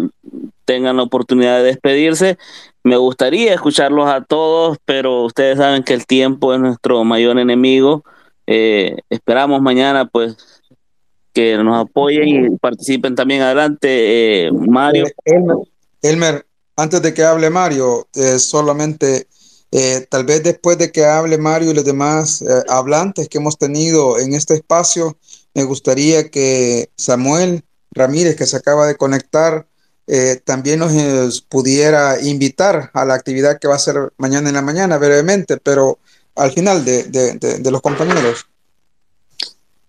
tengan 0.67 0.99
la 0.99 1.05
oportunidad 1.05 1.60
de 1.60 1.65
despedirse. 1.65 2.36
Me 2.84 2.99
gustaría 2.99 3.55
escucharlos 3.55 4.07
a 4.07 4.23
todos, 4.23 4.76
pero 4.84 5.23
ustedes 5.23 5.57
saben 5.57 5.83
que 5.83 5.94
el 5.94 6.05
tiempo 6.05 6.52
es 6.52 6.60
nuestro 6.60 7.02
mayor 7.05 7.39
enemigo. 7.39 8.05
Eh, 8.47 8.97
esperamos 9.09 9.62
mañana 9.62 10.05
pues 10.05 10.59
que 11.33 11.57
nos 11.59 11.86
apoyen 11.89 12.28
y 12.52 12.57
participen 12.59 13.15
también 13.15 13.42
adelante. 13.42 14.47
Eh, 14.47 14.52
Mario. 14.52 15.07
Eh, 15.07 15.15
Elmer, 15.25 15.57
Elmer, 16.02 16.47
antes 16.76 17.02
de 17.02 17.15
que 17.15 17.23
hable 17.25 17.50
Mario, 17.50 18.09
eh, 18.15 18.39
solamente 18.39 19.26
eh, 19.73 20.07
tal 20.10 20.25
vez 20.25 20.42
después 20.42 20.78
de 20.78 20.91
que 20.91 21.05
hable 21.05 21.39
Mario 21.39 21.70
y 21.70 21.75
los 21.75 21.84
demás 21.84 22.42
eh, 22.42 22.47
hablantes 22.68 23.28
que 23.28 23.39
hemos 23.39 23.57
tenido 23.59 24.18
en 24.18 24.34
este 24.34 24.55
espacio, 24.55 25.17
me 25.55 25.65
gustaría 25.65 26.28
que 26.31 26.91
Samuel 26.97 27.62
Ramírez, 27.92 28.36
que 28.36 28.47
se 28.47 28.57
acaba 28.57 28.86
de 28.86 28.97
conectar, 28.97 29.67
también 30.44 30.81
nos 30.81 31.41
pudiera 31.42 32.20
invitar 32.20 32.91
a 32.94 33.05
la 33.05 33.15
actividad 33.15 33.60
que 33.60 33.68
va 33.68 33.76
a 33.76 33.78
ser 33.78 34.12
mañana 34.17 34.49
en 34.49 34.57
la 34.57 34.62
mañana, 34.62 34.99
brevemente, 34.99 35.57
pero 35.59 36.00
al 36.34 36.50
final 36.50 36.84
de, 36.84 37.05
de- 37.05 37.34
de- 37.34 37.59
de 37.59 37.70
los 37.70 37.81
compañeros. 37.81 38.44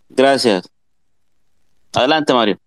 Gracias. 0.10 0.64
Adelante, 1.94 2.34
Mario. 2.34 2.58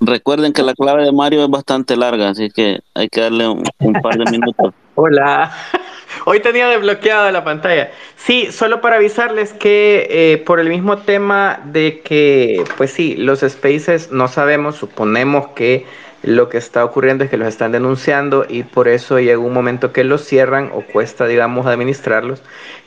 Recuerden 0.00 0.52
que 0.52 0.62
la 0.62 0.74
clave 0.74 1.04
de 1.04 1.12
Mario 1.12 1.44
es 1.44 1.50
bastante 1.50 1.96
larga, 1.96 2.28
así 2.28 2.50
que 2.50 2.80
hay 2.94 3.08
que 3.08 3.22
darle 3.22 3.48
un, 3.48 3.62
par 4.02 4.16
de 4.16 4.30
minutos. 4.30 4.74
Hola. 4.94 5.52
Hoy 6.26 6.40
tenía 6.40 6.68
desbloqueada 6.68 7.32
la 7.32 7.44
pantalla. 7.44 7.90
Sí, 8.16 8.50
solo 8.50 8.80
para 8.80 8.96
avisarles 8.96 9.52
que 9.52 10.06
eh, 10.10 10.38
por 10.38 10.60
el 10.60 10.68
mismo 10.68 10.98
tema 10.98 11.60
de 11.64 12.00
que, 12.00 12.64
pues 12.76 12.90
sí, 12.92 13.16
los 13.16 13.40
spaces 13.40 14.10
no 14.10 14.28
sabemos, 14.28 14.76
suponemos 14.76 15.48
que 15.48 15.86
lo 16.22 16.48
que 16.48 16.58
está 16.58 16.84
ocurriendo 16.84 17.24
es 17.24 17.30
que 17.30 17.36
los 17.36 17.48
están 17.48 17.72
denunciando 17.72 18.46
y 18.48 18.64
por 18.64 18.88
eso 18.88 19.18
llega 19.18 19.38
un 19.38 19.52
momento 19.52 19.92
que 19.92 20.04
los 20.04 20.24
cierran 20.24 20.70
o 20.74 20.82
cuesta, 20.82 21.26
digamos, 21.26 21.66
administrarlos. 21.66 22.42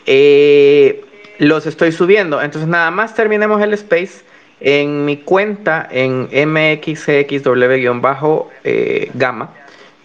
Eh, 0.06 1.06
los 1.40 1.66
estoy 1.66 1.92
subiendo, 1.92 2.42
entonces 2.42 2.70
nada 2.70 2.92
más 2.92 3.16
terminemos 3.16 3.60
el 3.62 3.74
space 3.74 4.22
en 4.60 5.06
mi 5.06 5.18
cuenta 5.18 5.88
en 5.90 6.28
mxxw-gamma. 6.32 7.50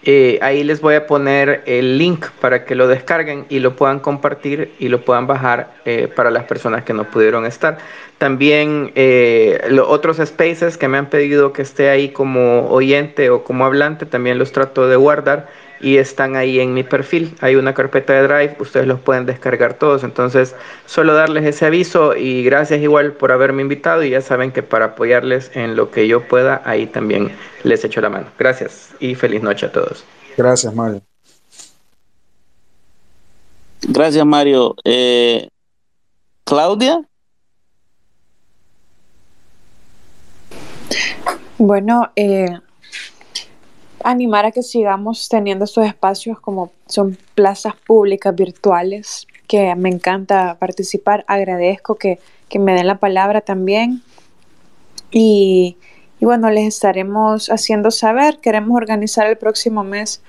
Eh, 0.06 0.38
ahí 0.42 0.64
les 0.64 0.82
voy 0.82 0.96
a 0.96 1.06
poner 1.06 1.62
el 1.64 1.96
link 1.96 2.26
para 2.40 2.66
que 2.66 2.74
lo 2.74 2.88
descarguen 2.88 3.46
y 3.48 3.60
lo 3.60 3.74
puedan 3.74 4.00
compartir 4.00 4.74
y 4.78 4.88
lo 4.88 5.00
puedan 5.00 5.26
bajar 5.26 5.72
eh, 5.86 6.08
para 6.14 6.30
las 6.30 6.44
personas 6.44 6.84
que 6.84 6.92
no 6.92 7.04
pudieron 7.04 7.46
estar. 7.46 7.78
También 8.18 8.92
eh, 8.96 9.64
los 9.70 9.88
otros 9.88 10.18
spaces 10.18 10.76
que 10.76 10.88
me 10.88 10.98
han 10.98 11.06
pedido 11.06 11.54
que 11.54 11.62
esté 11.62 11.88
ahí 11.88 12.10
como 12.10 12.68
oyente 12.68 13.30
o 13.30 13.44
como 13.44 13.64
hablante, 13.64 14.04
también 14.04 14.38
los 14.38 14.52
trato 14.52 14.86
de 14.88 14.96
guardar 14.96 15.48
y 15.80 15.98
están 15.98 16.36
ahí 16.36 16.60
en 16.60 16.74
mi 16.74 16.82
perfil. 16.82 17.34
Hay 17.40 17.56
una 17.56 17.74
carpeta 17.74 18.12
de 18.12 18.22
Drive, 18.26 18.56
ustedes 18.58 18.86
los 18.86 19.00
pueden 19.00 19.26
descargar 19.26 19.74
todos. 19.74 20.04
Entonces, 20.04 20.54
solo 20.86 21.14
darles 21.14 21.44
ese 21.44 21.66
aviso 21.66 22.16
y 22.16 22.44
gracias 22.44 22.80
igual 22.80 23.12
por 23.12 23.32
haberme 23.32 23.62
invitado 23.62 24.02
y 24.02 24.10
ya 24.10 24.20
saben 24.20 24.52
que 24.52 24.62
para 24.62 24.86
apoyarles 24.86 25.50
en 25.54 25.76
lo 25.76 25.90
que 25.90 26.08
yo 26.08 26.26
pueda, 26.26 26.62
ahí 26.64 26.86
también 26.86 27.32
les 27.62 27.84
echo 27.84 28.00
la 28.00 28.08
mano. 28.08 28.26
Gracias 28.38 28.94
y 29.00 29.14
feliz 29.14 29.42
noche 29.42 29.66
a 29.66 29.72
todos. 29.72 30.04
Gracias, 30.36 30.74
Mario. 30.74 31.02
Gracias, 33.82 34.24
Mario. 34.24 34.74
Eh, 34.84 35.48
Claudia. 36.44 37.02
Bueno, 41.58 42.10
eh, 42.16 42.58
animar 44.04 44.44
a 44.44 44.52
que 44.52 44.62
sigamos 44.62 45.28
teniendo 45.28 45.64
estos 45.64 45.86
espacios 45.86 46.38
como 46.38 46.70
son 46.86 47.18
plazas 47.34 47.74
públicas 47.74 48.34
virtuales, 48.34 49.26
que 49.48 49.74
me 49.74 49.88
encanta 49.88 50.56
participar. 50.58 51.24
Agradezco 51.26 51.96
que, 51.96 52.20
que 52.48 52.58
me 52.58 52.74
den 52.74 52.86
la 52.86 52.98
palabra 52.98 53.40
también. 53.40 54.02
Y, 55.10 55.76
y, 56.20 56.24
bueno, 56.24 56.50
les 56.50 56.68
estaremos 56.68 57.48
haciendo 57.48 57.90
saber. 57.90 58.40
Queremos 58.40 58.76
organizar 58.76 59.26
el 59.26 59.38
próximo 59.38 59.84
mes 59.84 60.22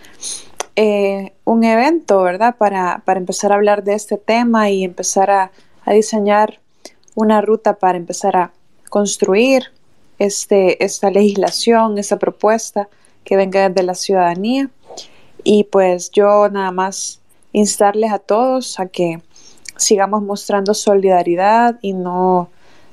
eh, 0.77 1.33
un 1.43 1.63
evento, 1.63 2.21
¿verdad? 2.23 2.55
Para, 2.57 3.01
para, 3.05 3.19
empezar 3.19 3.51
a 3.51 3.55
hablar 3.55 3.83
de 3.83 3.93
este 3.93 4.17
tema 4.17 4.69
y 4.69 4.83
empezar 4.83 5.31
a, 5.31 5.51
a 5.83 5.93
diseñar 5.93 6.59
una 7.13 7.41
ruta 7.41 7.75
para 7.75 7.97
empezar 7.97 8.37
a 8.37 8.51
construir 8.89 9.71
este, 10.17 10.83
esta 10.83 11.09
legislación, 11.09 11.97
esta 11.97 12.17
propuesta 12.17 12.87
que 13.25 13.35
venga 13.35 13.69
de 13.69 13.83
la 13.83 13.95
ciudadanía. 13.95 14.69
Y 15.43 15.65
pues 15.65 16.11
yo 16.11 16.47
nada 16.49 16.71
más 16.71 17.19
instarles 17.51 18.11
a 18.11 18.19
todos 18.19 18.79
a 18.79 18.87
que 18.87 19.21
sigamos 19.77 20.23
mostrando 20.23 20.73
solidaridad 20.73 21.77
y 21.81 21.93
no, 21.93 22.49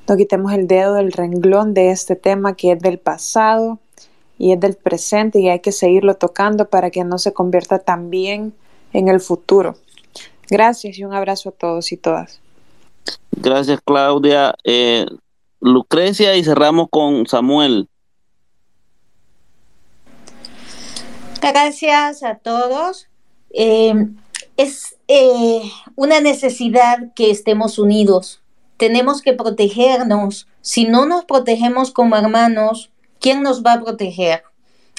no 0.07 0.17
quitemos 0.17 0.51
el 0.53 0.67
dedo 0.67 0.95
del 0.95 1.11
renglón 1.11 1.73
de 1.73 1.91
este 1.91 2.15
tema 2.15 2.55
que 2.55 2.73
es 2.73 2.79
del 2.79 2.99
pasado 2.99 3.79
y 4.37 4.51
es 4.51 4.59
del 4.59 4.75
presente 4.75 5.39
y 5.39 5.49
hay 5.49 5.59
que 5.59 5.71
seguirlo 5.71 6.15
tocando 6.15 6.69
para 6.69 6.91
que 6.91 7.03
no 7.03 7.17
se 7.17 7.33
convierta 7.33 7.79
también 7.79 8.53
en 8.91 9.07
el 9.07 9.19
futuro. 9.19 9.75
Gracias 10.49 10.97
y 10.97 11.03
un 11.03 11.13
abrazo 11.13 11.49
a 11.49 11.51
todos 11.53 11.91
y 11.91 11.97
todas. 11.97 12.41
Gracias 13.31 13.79
Claudia. 13.83 14.53
Eh, 14.63 15.05
Lucrecia 15.59 16.35
y 16.35 16.43
cerramos 16.43 16.87
con 16.89 17.25
Samuel. 17.25 17.87
Gracias 21.43 22.23
a 22.23 22.35
todos. 22.35 23.09
Eh, 23.53 23.93
es 24.55 24.95
eh, 25.09 25.61
una 25.95 26.21
necesidad 26.21 27.13
que 27.15 27.31
estemos 27.31 27.77
unidos. 27.77 28.41
Tenemos 28.77 29.21
que 29.21 29.33
protegernos. 29.33 30.47
Si 30.61 30.85
no 30.85 31.05
nos 31.05 31.25
protegemos 31.25 31.91
como 31.91 32.15
hermanos, 32.15 32.91
¿quién 33.19 33.43
nos 33.43 33.61
va 33.61 33.73
a 33.73 33.81
proteger? 33.81 34.43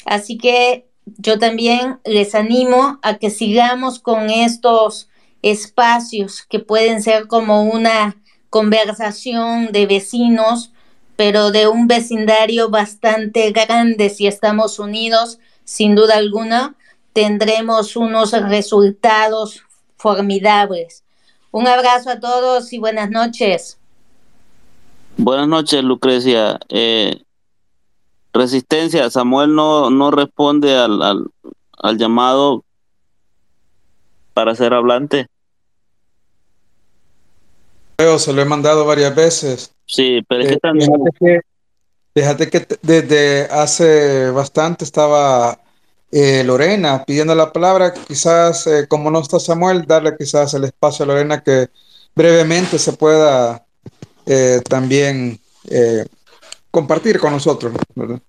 Así 0.04 0.36
que 0.36 0.86
yo 1.16 1.38
también 1.38 1.98
les 2.04 2.34
animo 2.34 2.98
a 3.00 3.16
que 3.16 3.30
sigamos 3.30 3.98
con 3.98 4.28
estos 4.28 5.08
espacios 5.40 6.42
que 6.42 6.58
pueden 6.58 7.02
ser 7.02 7.26
como 7.26 7.62
una 7.62 8.18
conversación 8.50 9.72
de 9.72 9.86
vecinos, 9.86 10.72
pero 11.16 11.52
de 11.52 11.68
un 11.68 11.86
vecindario 11.86 12.68
bastante 12.68 13.50
grande 13.50 14.10
si 14.10 14.26
estamos 14.26 14.78
unidos 14.78 15.38
sin 15.64 15.94
duda 15.94 16.16
alguna, 16.16 16.74
tendremos 17.12 17.96
unos 17.96 18.32
resultados 18.32 19.62
formidables. 19.96 21.02
Un 21.50 21.66
abrazo 21.66 22.10
a 22.10 22.20
todos 22.20 22.72
y 22.72 22.78
buenas 22.78 23.10
noches. 23.10 23.78
Buenas 25.16 25.46
noches, 25.46 25.82
Lucrecia. 25.84 26.58
Eh, 26.68 27.22
resistencia, 28.32 29.08
Samuel 29.10 29.54
no, 29.54 29.90
no 29.90 30.10
responde 30.10 30.76
al, 30.76 31.00
al, 31.00 31.26
al 31.78 31.98
llamado 31.98 32.64
para 34.32 34.54
ser 34.56 34.74
hablante. 34.74 35.28
Se 38.18 38.32
lo 38.32 38.42
he 38.42 38.44
mandado 38.44 38.84
varias 38.84 39.14
veces. 39.14 39.72
Sí, 39.86 40.20
pero 40.28 40.42
es 40.42 40.48
que 40.48 40.54
Eh, 40.54 40.60
también... 40.60 40.90
fíjate 40.92 41.10
que, 41.20 41.40
fíjate 42.14 42.48
que 42.48 42.66
desde 42.82 43.48
hace 43.50 44.30
bastante 44.30 44.84
estaba 44.84 45.58
eh, 46.16 46.44
Lorena 46.44 47.04
pidiendo 47.04 47.34
la 47.34 47.52
palabra. 47.52 47.92
Quizás, 47.92 48.68
eh, 48.68 48.86
como 48.88 49.10
no 49.10 49.20
está 49.20 49.40
Samuel, 49.40 49.84
darle 49.84 50.16
quizás 50.16 50.54
el 50.54 50.64
espacio 50.64 51.04
a 51.04 51.08
Lorena 51.08 51.42
que 51.42 51.70
brevemente 52.14 52.78
se 52.78 52.92
pueda 52.92 53.66
eh, 54.26 54.60
también 54.68 55.40
compartir 56.70 57.18
con 57.18 57.32
nosotros, 57.32 57.72
¿verdad? 57.94 58.20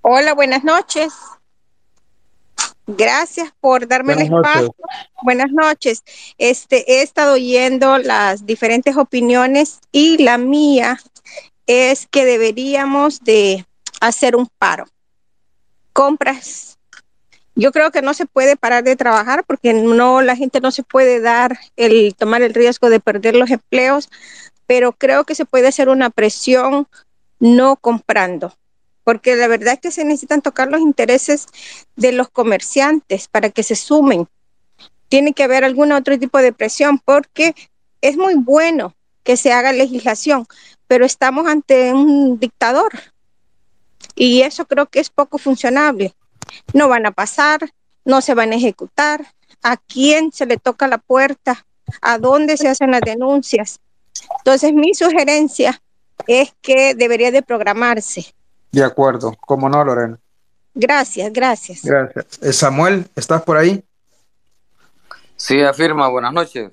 Hola, 0.00 0.32
buenas 0.32 0.62
noches. 0.62 1.12
Gracias 2.86 3.52
por 3.60 3.86
darme 3.86 4.12
el 4.12 4.30
noches. 4.30 4.52
espacio. 4.52 4.74
Buenas 5.22 5.50
noches. 5.50 6.04
Este, 6.38 6.90
he 6.90 7.02
estado 7.02 7.34
oyendo 7.34 7.98
las 7.98 8.46
diferentes 8.46 8.96
opiniones 8.96 9.80
y 9.90 10.22
la 10.22 10.38
mía 10.38 10.98
es 11.66 12.06
que 12.06 12.24
deberíamos 12.24 13.20
de 13.20 13.66
hacer 14.00 14.36
un 14.36 14.48
paro. 14.58 14.86
Compras. 15.92 16.78
Yo 17.54 17.70
creo 17.70 17.90
que 17.90 18.02
no 18.02 18.14
se 18.14 18.26
puede 18.26 18.56
parar 18.56 18.82
de 18.84 18.96
trabajar 18.96 19.44
porque 19.44 19.74
no 19.74 20.22
la 20.22 20.36
gente 20.36 20.60
no 20.60 20.70
se 20.70 20.82
puede 20.82 21.20
dar 21.20 21.58
el 21.76 22.14
tomar 22.14 22.42
el 22.42 22.54
riesgo 22.54 22.88
de 22.88 23.00
perder 23.00 23.36
los 23.36 23.50
empleos, 23.50 24.08
pero 24.66 24.92
creo 24.92 25.24
que 25.24 25.34
se 25.34 25.44
puede 25.44 25.68
hacer 25.68 25.88
una 25.88 26.08
presión 26.08 26.88
no 27.38 27.76
comprando 27.76 28.54
porque 29.04 29.36
la 29.36 29.48
verdad 29.48 29.74
es 29.74 29.80
que 29.80 29.90
se 29.90 30.04
necesitan 30.04 30.42
tocar 30.42 30.68
los 30.68 30.80
intereses 30.80 31.46
de 31.96 32.12
los 32.12 32.28
comerciantes 32.28 33.28
para 33.28 33.50
que 33.50 33.62
se 33.62 33.74
sumen. 33.74 34.28
Tiene 35.08 35.32
que 35.32 35.42
haber 35.42 35.64
algún 35.64 35.92
otro 35.92 36.18
tipo 36.18 36.38
de 36.38 36.52
presión 36.52 36.98
porque 36.98 37.54
es 38.00 38.16
muy 38.16 38.34
bueno 38.34 38.94
que 39.22 39.36
se 39.36 39.52
haga 39.52 39.72
legislación, 39.72 40.46
pero 40.86 41.04
estamos 41.04 41.46
ante 41.46 41.92
un 41.92 42.38
dictador 42.38 42.92
y 44.14 44.42
eso 44.42 44.66
creo 44.66 44.86
que 44.86 45.00
es 45.00 45.10
poco 45.10 45.38
funcionable. 45.38 46.14
No 46.74 46.88
van 46.88 47.06
a 47.06 47.12
pasar, 47.12 47.60
no 48.04 48.20
se 48.20 48.34
van 48.34 48.52
a 48.52 48.56
ejecutar, 48.56 49.26
a 49.62 49.76
quién 49.76 50.32
se 50.32 50.46
le 50.46 50.56
toca 50.56 50.88
la 50.88 50.98
puerta, 50.98 51.64
a 52.00 52.18
dónde 52.18 52.56
se 52.56 52.68
hacen 52.68 52.90
las 52.90 53.00
denuncias. 53.00 53.80
Entonces 54.38 54.72
mi 54.72 54.94
sugerencia 54.94 55.80
es 56.26 56.52
que 56.60 56.94
debería 56.94 57.30
de 57.30 57.42
programarse. 57.42 58.34
De 58.70 58.84
acuerdo, 58.84 59.36
como 59.40 59.68
no, 59.68 59.84
Lorena. 59.84 60.18
Gracias, 60.74 61.32
gracias. 61.32 61.82
Gracias. 61.82 62.26
Eh, 62.40 62.52
Samuel, 62.52 63.06
¿estás 63.14 63.42
por 63.42 63.56
ahí? 63.56 63.84
Sí, 65.36 65.60
afirma, 65.62 66.08
buenas 66.08 66.32
noches. 66.32 66.70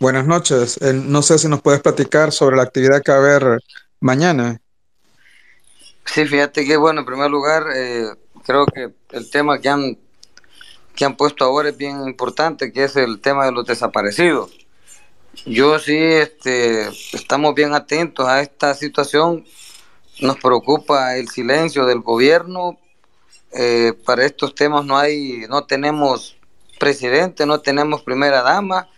Buenas 0.00 0.26
noches. 0.26 0.78
Eh, 0.80 0.92
no 0.92 1.22
sé 1.22 1.38
si 1.38 1.48
nos 1.48 1.60
puedes 1.60 1.80
platicar 1.80 2.32
sobre 2.32 2.56
la 2.56 2.62
actividad 2.62 3.02
que 3.02 3.10
va 3.10 3.18
a 3.18 3.20
haber 3.20 3.60
mañana. 4.00 4.60
Sí, 6.04 6.24
fíjate 6.24 6.64
que, 6.64 6.76
bueno, 6.76 7.00
en 7.00 7.06
primer 7.06 7.30
lugar, 7.30 7.64
eh, 7.74 8.06
creo 8.44 8.66
que 8.66 8.90
el 9.10 9.30
tema 9.30 9.58
que 9.60 9.68
han, 9.68 9.98
que 10.94 11.04
han 11.04 11.16
puesto 11.16 11.44
ahora 11.44 11.70
es 11.70 11.76
bien 11.76 12.06
importante, 12.06 12.72
que 12.72 12.84
es 12.84 12.96
el 12.96 13.20
tema 13.20 13.44
de 13.44 13.52
los 13.52 13.66
desaparecidos. 13.66 14.56
Yo 15.44 15.78
sí, 15.78 15.96
este, 15.96 16.88
estamos 17.12 17.54
bien 17.54 17.74
atentos 17.74 18.26
a 18.26 18.40
esta 18.40 18.74
situación 18.74 19.44
nos 20.20 20.36
preocupa 20.36 21.16
el 21.16 21.28
silencio 21.28 21.86
del 21.86 22.00
gobierno. 22.00 22.78
Eh, 23.52 23.92
para 24.04 24.24
estos 24.26 24.54
temas 24.54 24.84
no 24.84 24.98
hay, 24.98 25.46
no 25.48 25.64
tenemos 25.64 26.36
presidente, 26.78 27.46
no 27.46 27.60
tenemos 27.60 28.02
primera 28.02 28.42
dama. 28.42 28.88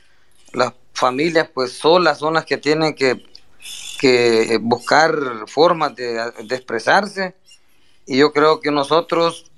Las 0.53 0.73
familias 0.93 1.49
pues 1.53 1.73
son 1.73 2.05
las 2.05 2.21
que 2.47 2.57
tienen 2.59 2.95
que, 2.95 3.25
que 3.99 4.59
buscar 4.61 5.15
formas 5.47 5.95
de, 5.97 6.33
de 6.45 6.55
expresarse. 6.57 7.35
Y 8.07 8.19
yo 8.19 8.33
creo 8.33 8.61
que 8.61 8.71
nosotros 8.71 9.51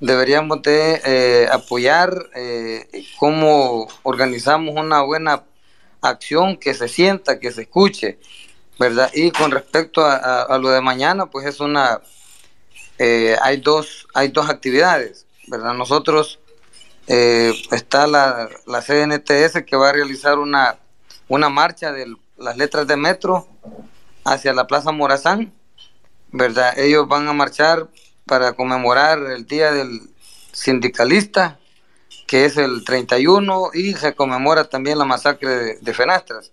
deberíamos 0.00 0.62
de 0.62 1.00
eh, 1.04 1.48
apoyar 1.52 2.12
eh, 2.34 2.88
cómo 3.18 3.86
organizamos 4.02 4.74
una 4.76 5.02
buena 5.02 5.44
acción 6.00 6.56
que 6.56 6.74
se 6.74 6.88
sienta, 6.88 7.38
que 7.38 7.52
se 7.52 7.62
escuche, 7.62 8.18
¿verdad? 8.78 9.10
Y 9.14 9.30
con 9.30 9.52
respecto 9.52 10.04
a, 10.04 10.16
a- 10.16 10.42
a 10.42 10.58
lo 10.58 10.70
de 10.70 10.80
mañana, 10.80 11.26
pues 11.26 11.46
es 11.46 11.60
una, 11.60 12.00
eh, 12.98 13.36
hay 13.42 13.58
dos, 13.58 14.08
hay 14.14 14.28
dos 14.28 14.48
actividades, 14.48 15.26
¿verdad? 15.46 15.74
Nosotros 15.74 16.40
eh, 17.06 17.52
está 17.70 18.06
la, 18.06 18.48
la 18.66 18.82
CNTS 18.82 19.64
que 19.66 19.76
va 19.76 19.90
a 19.90 19.92
realizar 19.92 20.38
una, 20.38 20.78
una 21.28 21.48
marcha 21.48 21.92
de 21.92 22.14
las 22.36 22.56
letras 22.56 22.86
de 22.86 22.96
metro 22.96 23.48
hacia 24.24 24.52
la 24.52 24.66
Plaza 24.66 24.92
Morazán, 24.92 25.52
¿verdad? 26.30 26.78
Ellos 26.78 27.08
van 27.08 27.28
a 27.28 27.32
marchar 27.32 27.88
para 28.26 28.52
conmemorar 28.52 29.18
el 29.18 29.46
Día 29.46 29.72
del 29.72 30.00
Sindicalista, 30.52 31.58
que 32.26 32.44
es 32.44 32.56
el 32.56 32.84
31, 32.84 33.70
y 33.74 33.94
se 33.94 34.14
conmemora 34.14 34.64
también 34.64 34.98
la 34.98 35.04
masacre 35.04 35.48
de, 35.48 35.78
de 35.80 35.94
Fenastras. 35.94 36.52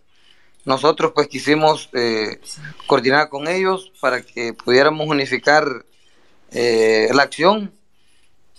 Nosotros 0.65 1.13
pues 1.15 1.27
quisimos 1.27 1.89
eh, 1.93 2.39
coordinar 2.85 3.29
con 3.29 3.47
ellos 3.47 3.91
para 4.01 4.21
que 4.21 4.53
pudiéramos 4.53 5.07
unificar 5.07 5.85
eh, 6.51 7.09
la 7.13 7.23
acción, 7.23 7.71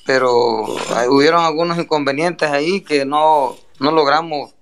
pero 0.04 0.64
hubieron 1.08 1.44
algunos 1.44 1.78
inconvenientes 1.78 2.50
ahí 2.50 2.80
que 2.80 3.04
no, 3.04 3.56
no 3.78 3.92
logramos 3.92 4.52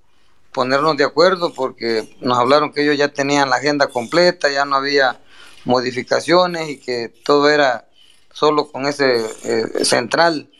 ponernos 0.53 0.97
de 0.97 1.05
acuerdo 1.05 1.53
porque 1.55 2.17
nos 2.21 2.39
hablaron 2.39 2.73
que 2.73 2.83
ellos 2.83 2.97
ya 2.97 3.09
tenían 3.09 3.51
la 3.51 3.57
agenda 3.57 3.87
completa, 3.89 4.51
ya 4.51 4.65
no 4.65 4.77
había 4.77 5.21
modificaciones 5.65 6.69
y 6.69 6.79
que 6.79 7.09
todo 7.25 7.49
era 7.51 7.89
solo 8.33 8.71
con 8.71 8.87
ese 8.87 9.25
eh, 9.45 9.85
central 9.85 10.51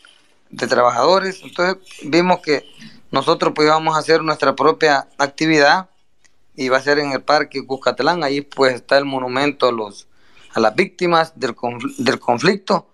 de 0.51 0.67
trabajadores. 0.67 1.41
Entonces 1.43 1.77
vimos 2.03 2.41
que 2.41 2.65
nosotros 3.11 3.53
pues 3.55 3.67
íbamos 3.67 3.97
a 3.97 4.01
hacer 4.01 4.23
nuestra 4.23 4.55
propia 4.55 5.09
actividad 5.19 5.89
y 6.55 6.69
va 6.69 6.79
a 6.79 6.83
ser 6.83 6.99
en 6.99 7.13
el 7.13 7.23
Parque 7.23 7.65
Cuscatlán, 7.65 8.25
ahí 8.25 8.41
pues 8.41 8.75
está 8.75 8.99
el 8.99 9.05
monumento 9.05 9.69
a 9.69 9.73
los 9.73 10.07
a 10.55 10.61
las 10.61 10.75
víctimas 10.75 11.33
del, 11.39 11.55
confl- 11.55 11.95
del 11.99 12.19
conflicto, 12.19 12.89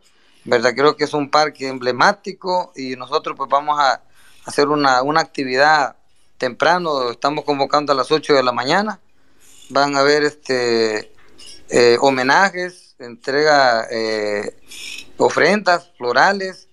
¿verdad? 0.45 0.75
Creo 0.75 0.97
que 0.97 1.05
es 1.05 1.15
un 1.15 1.31
parque 1.31 1.69
emblemático 1.69 2.73
y 2.77 2.97
nosotros 2.97 3.35
pues 3.37 3.49
vamos 3.51 3.79
a 3.81 4.03
hacer 4.45 4.69
una, 4.69 5.03
una 5.03 5.21
actividad 5.21 5.97
temprano, 6.39 7.11
estamos 7.11 7.45
convocando 7.45 7.93
a 7.93 7.97
las 7.97 8.11
8 8.11 8.35
de 8.35 8.43
la 8.43 8.53
mañana, 8.53 9.01
van 9.71 9.97
a 9.97 10.01
haber 10.01 10.25
este 10.25 11.13
eh, 11.71 11.97
homenajes, 12.01 12.95
entrega 12.99 13.87
eh, 13.91 14.57
ofrendas 15.17 15.91
florales, 15.97 16.69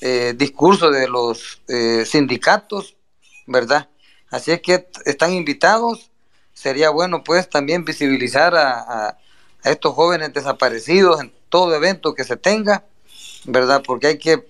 eh, 0.00 0.34
discurso 0.36 0.90
de 0.90 1.08
los 1.08 1.62
eh, 1.68 2.04
sindicatos, 2.06 2.96
¿verdad? 3.46 3.88
Así 4.30 4.52
es 4.52 4.60
que 4.60 4.88
están 5.06 5.32
invitados. 5.32 6.10
Sería 6.52 6.90
bueno 6.90 7.22
pues 7.24 7.48
también 7.48 7.84
visibilizar 7.84 8.54
a- 8.56 9.08
a 9.62 9.70
estos 9.70 9.94
jóvenes 9.94 10.32
desaparecidos 10.34 11.20
en 11.20 11.32
todo 11.48 11.74
evento 11.74 12.14
que 12.14 12.24
se 12.24 12.36
tenga, 12.36 12.84
¿verdad? 13.48 13.82
Porque 13.84 14.08
hay 14.08 14.18
que, 14.18 14.46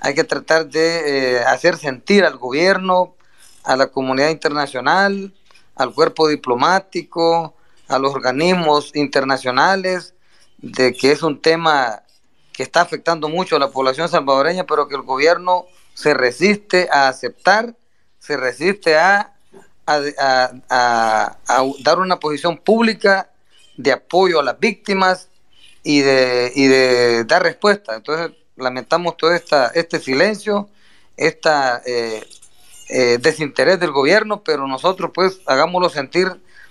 hay 0.00 0.14
que 0.14 0.24
tratar 0.24 0.68
de 0.68 1.36
eh, 1.36 1.44
hacer 1.44 1.76
sentir 1.76 2.24
al 2.24 2.38
gobierno, 2.38 3.14
a 3.62 3.76
la 3.76 3.88
comunidad 3.88 4.30
internacional, 4.30 5.32
al 5.76 5.94
cuerpo 5.94 6.28
diplomático, 6.28 7.54
a 7.88 7.98
los 7.98 8.14
organismos 8.14 8.94
internacionales, 8.94 10.14
de 10.58 10.94
que 10.94 11.12
es 11.12 11.22
un 11.22 11.40
tema 11.40 12.02
que 12.52 12.62
está 12.62 12.80
afectando 12.82 13.28
mucho 13.28 13.56
a 13.56 13.58
la 13.58 13.70
población 13.70 14.08
salvadoreña, 14.08 14.64
pero 14.64 14.88
que 14.88 14.96
el 14.96 15.02
gobierno 15.02 15.66
se 15.94 16.14
resiste 16.14 16.88
a 16.90 17.08
aceptar, 17.08 17.74
se 18.18 18.36
resiste 18.36 18.96
a, 18.96 19.34
a, 19.86 21.36
dar 21.82 21.98
una 21.98 22.18
posición 22.18 22.58
pública 22.58 23.30
de 23.76 23.92
apoyo 23.92 24.40
a 24.40 24.42
las 24.42 24.58
víctimas 24.58 25.29
y 25.82 26.00
de, 26.00 26.52
y 26.54 26.66
de 26.66 27.24
dar 27.24 27.42
respuesta. 27.42 27.96
Entonces, 27.96 28.36
lamentamos 28.56 29.16
todo 29.16 29.32
esta, 29.34 29.68
este 29.68 29.98
silencio, 30.00 30.68
esta 31.16 31.82
eh, 32.88 33.18
desinterés 33.20 33.78
del 33.80 33.92
gobierno, 33.92 34.42
pero 34.42 34.66
nosotros 34.66 35.10
pues 35.14 35.40
hagámoslo 35.46 35.88
sentir 35.90 36.28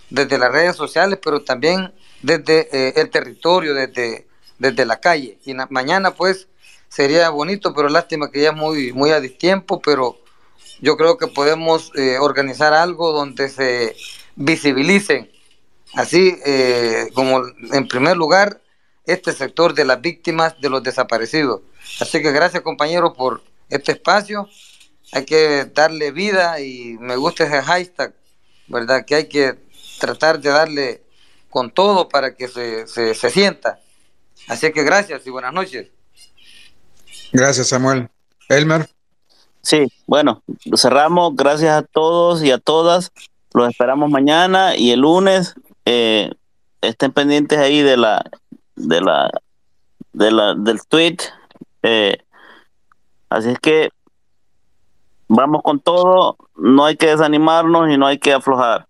desde 0.09 0.37
las 0.37 0.51
redes 0.51 0.75
sociales, 0.75 1.19
pero 1.23 1.43
también 1.43 1.93
desde 2.21 2.67
eh, 2.71 2.93
el 2.97 3.09
territorio, 3.09 3.73
desde, 3.73 4.27
desde 4.57 4.85
la 4.85 4.99
calle. 4.99 5.37
Y 5.45 5.53
na- 5.53 5.67
mañana 5.69 6.11
pues 6.11 6.47
sería 6.89 7.29
bonito, 7.29 7.73
pero 7.73 7.89
lástima 7.89 8.31
que 8.31 8.41
ya 8.41 8.49
es 8.49 8.55
muy, 8.55 8.91
muy 8.93 9.11
a 9.11 9.19
distiempo, 9.21 9.79
pero 9.81 10.17
yo 10.81 10.97
creo 10.97 11.17
que 11.17 11.27
podemos 11.27 11.91
organizar 12.21 12.73
algo 12.73 13.11
donde 13.11 13.49
se 13.49 13.95
visibilicen, 14.35 15.29
así 15.93 16.37
como 17.13 17.41
en 17.73 17.87
primer 17.87 18.15
lugar, 18.17 18.61
este 19.13 19.33
sector 19.33 19.73
de 19.73 19.85
las 19.85 20.01
víctimas 20.01 20.59
de 20.61 20.69
los 20.69 20.83
desaparecidos. 20.83 21.61
Así 21.99 22.21
que 22.21 22.31
gracias 22.31 22.63
compañeros 22.63 23.13
por 23.17 23.43
este 23.69 23.93
espacio. 23.93 24.47
Hay 25.11 25.25
que 25.25 25.65
darle 25.73 26.11
vida 26.11 26.59
y 26.59 26.97
me 26.99 27.15
gusta 27.15 27.43
ese 27.45 27.61
hashtag, 27.61 28.13
¿verdad? 28.67 29.05
Que 29.05 29.15
hay 29.15 29.27
que 29.27 29.55
tratar 29.99 30.39
de 30.39 30.49
darle 30.49 31.03
con 31.49 31.71
todo 31.71 32.07
para 32.09 32.35
que 32.35 32.47
se, 32.47 32.87
se, 32.87 33.15
se 33.15 33.29
sienta. 33.29 33.79
Así 34.47 34.71
que 34.71 34.83
gracias 34.83 35.25
y 35.25 35.29
buenas 35.29 35.53
noches. 35.53 35.87
Gracias, 37.31 37.67
Samuel. 37.67 38.09
Elmer. 38.47 38.89
Sí, 39.61 39.87
bueno, 40.07 40.41
cerramos. 40.75 41.35
Gracias 41.35 41.71
a 41.71 41.83
todos 41.83 42.43
y 42.43 42.51
a 42.51 42.57
todas. 42.57 43.11
Los 43.53 43.69
esperamos 43.69 44.09
mañana 44.09 44.75
y 44.75 44.91
el 44.91 45.01
lunes. 45.01 45.55
eh, 45.85 46.31
estén 46.81 47.11
pendientes 47.11 47.59
ahí 47.59 47.81
de 47.81 47.97
la, 47.97 48.23
de 48.79 49.01
la, 49.01 49.29
de 50.13 50.31
la, 50.31 50.55
del 50.55 50.79
tweet. 50.87 51.17
eh, 51.83 52.17
así 53.29 53.49
es 53.49 53.59
que 53.59 53.89
vamos 55.27 55.61
con 55.61 55.79
todo. 55.79 56.37
No 56.55 56.85
hay 56.85 56.97
que 56.97 57.07
desanimarnos 57.07 57.89
y 57.89 57.97
no 57.97 58.07
hay 58.07 58.17
que 58.17 58.33
aflojar. 58.33 58.87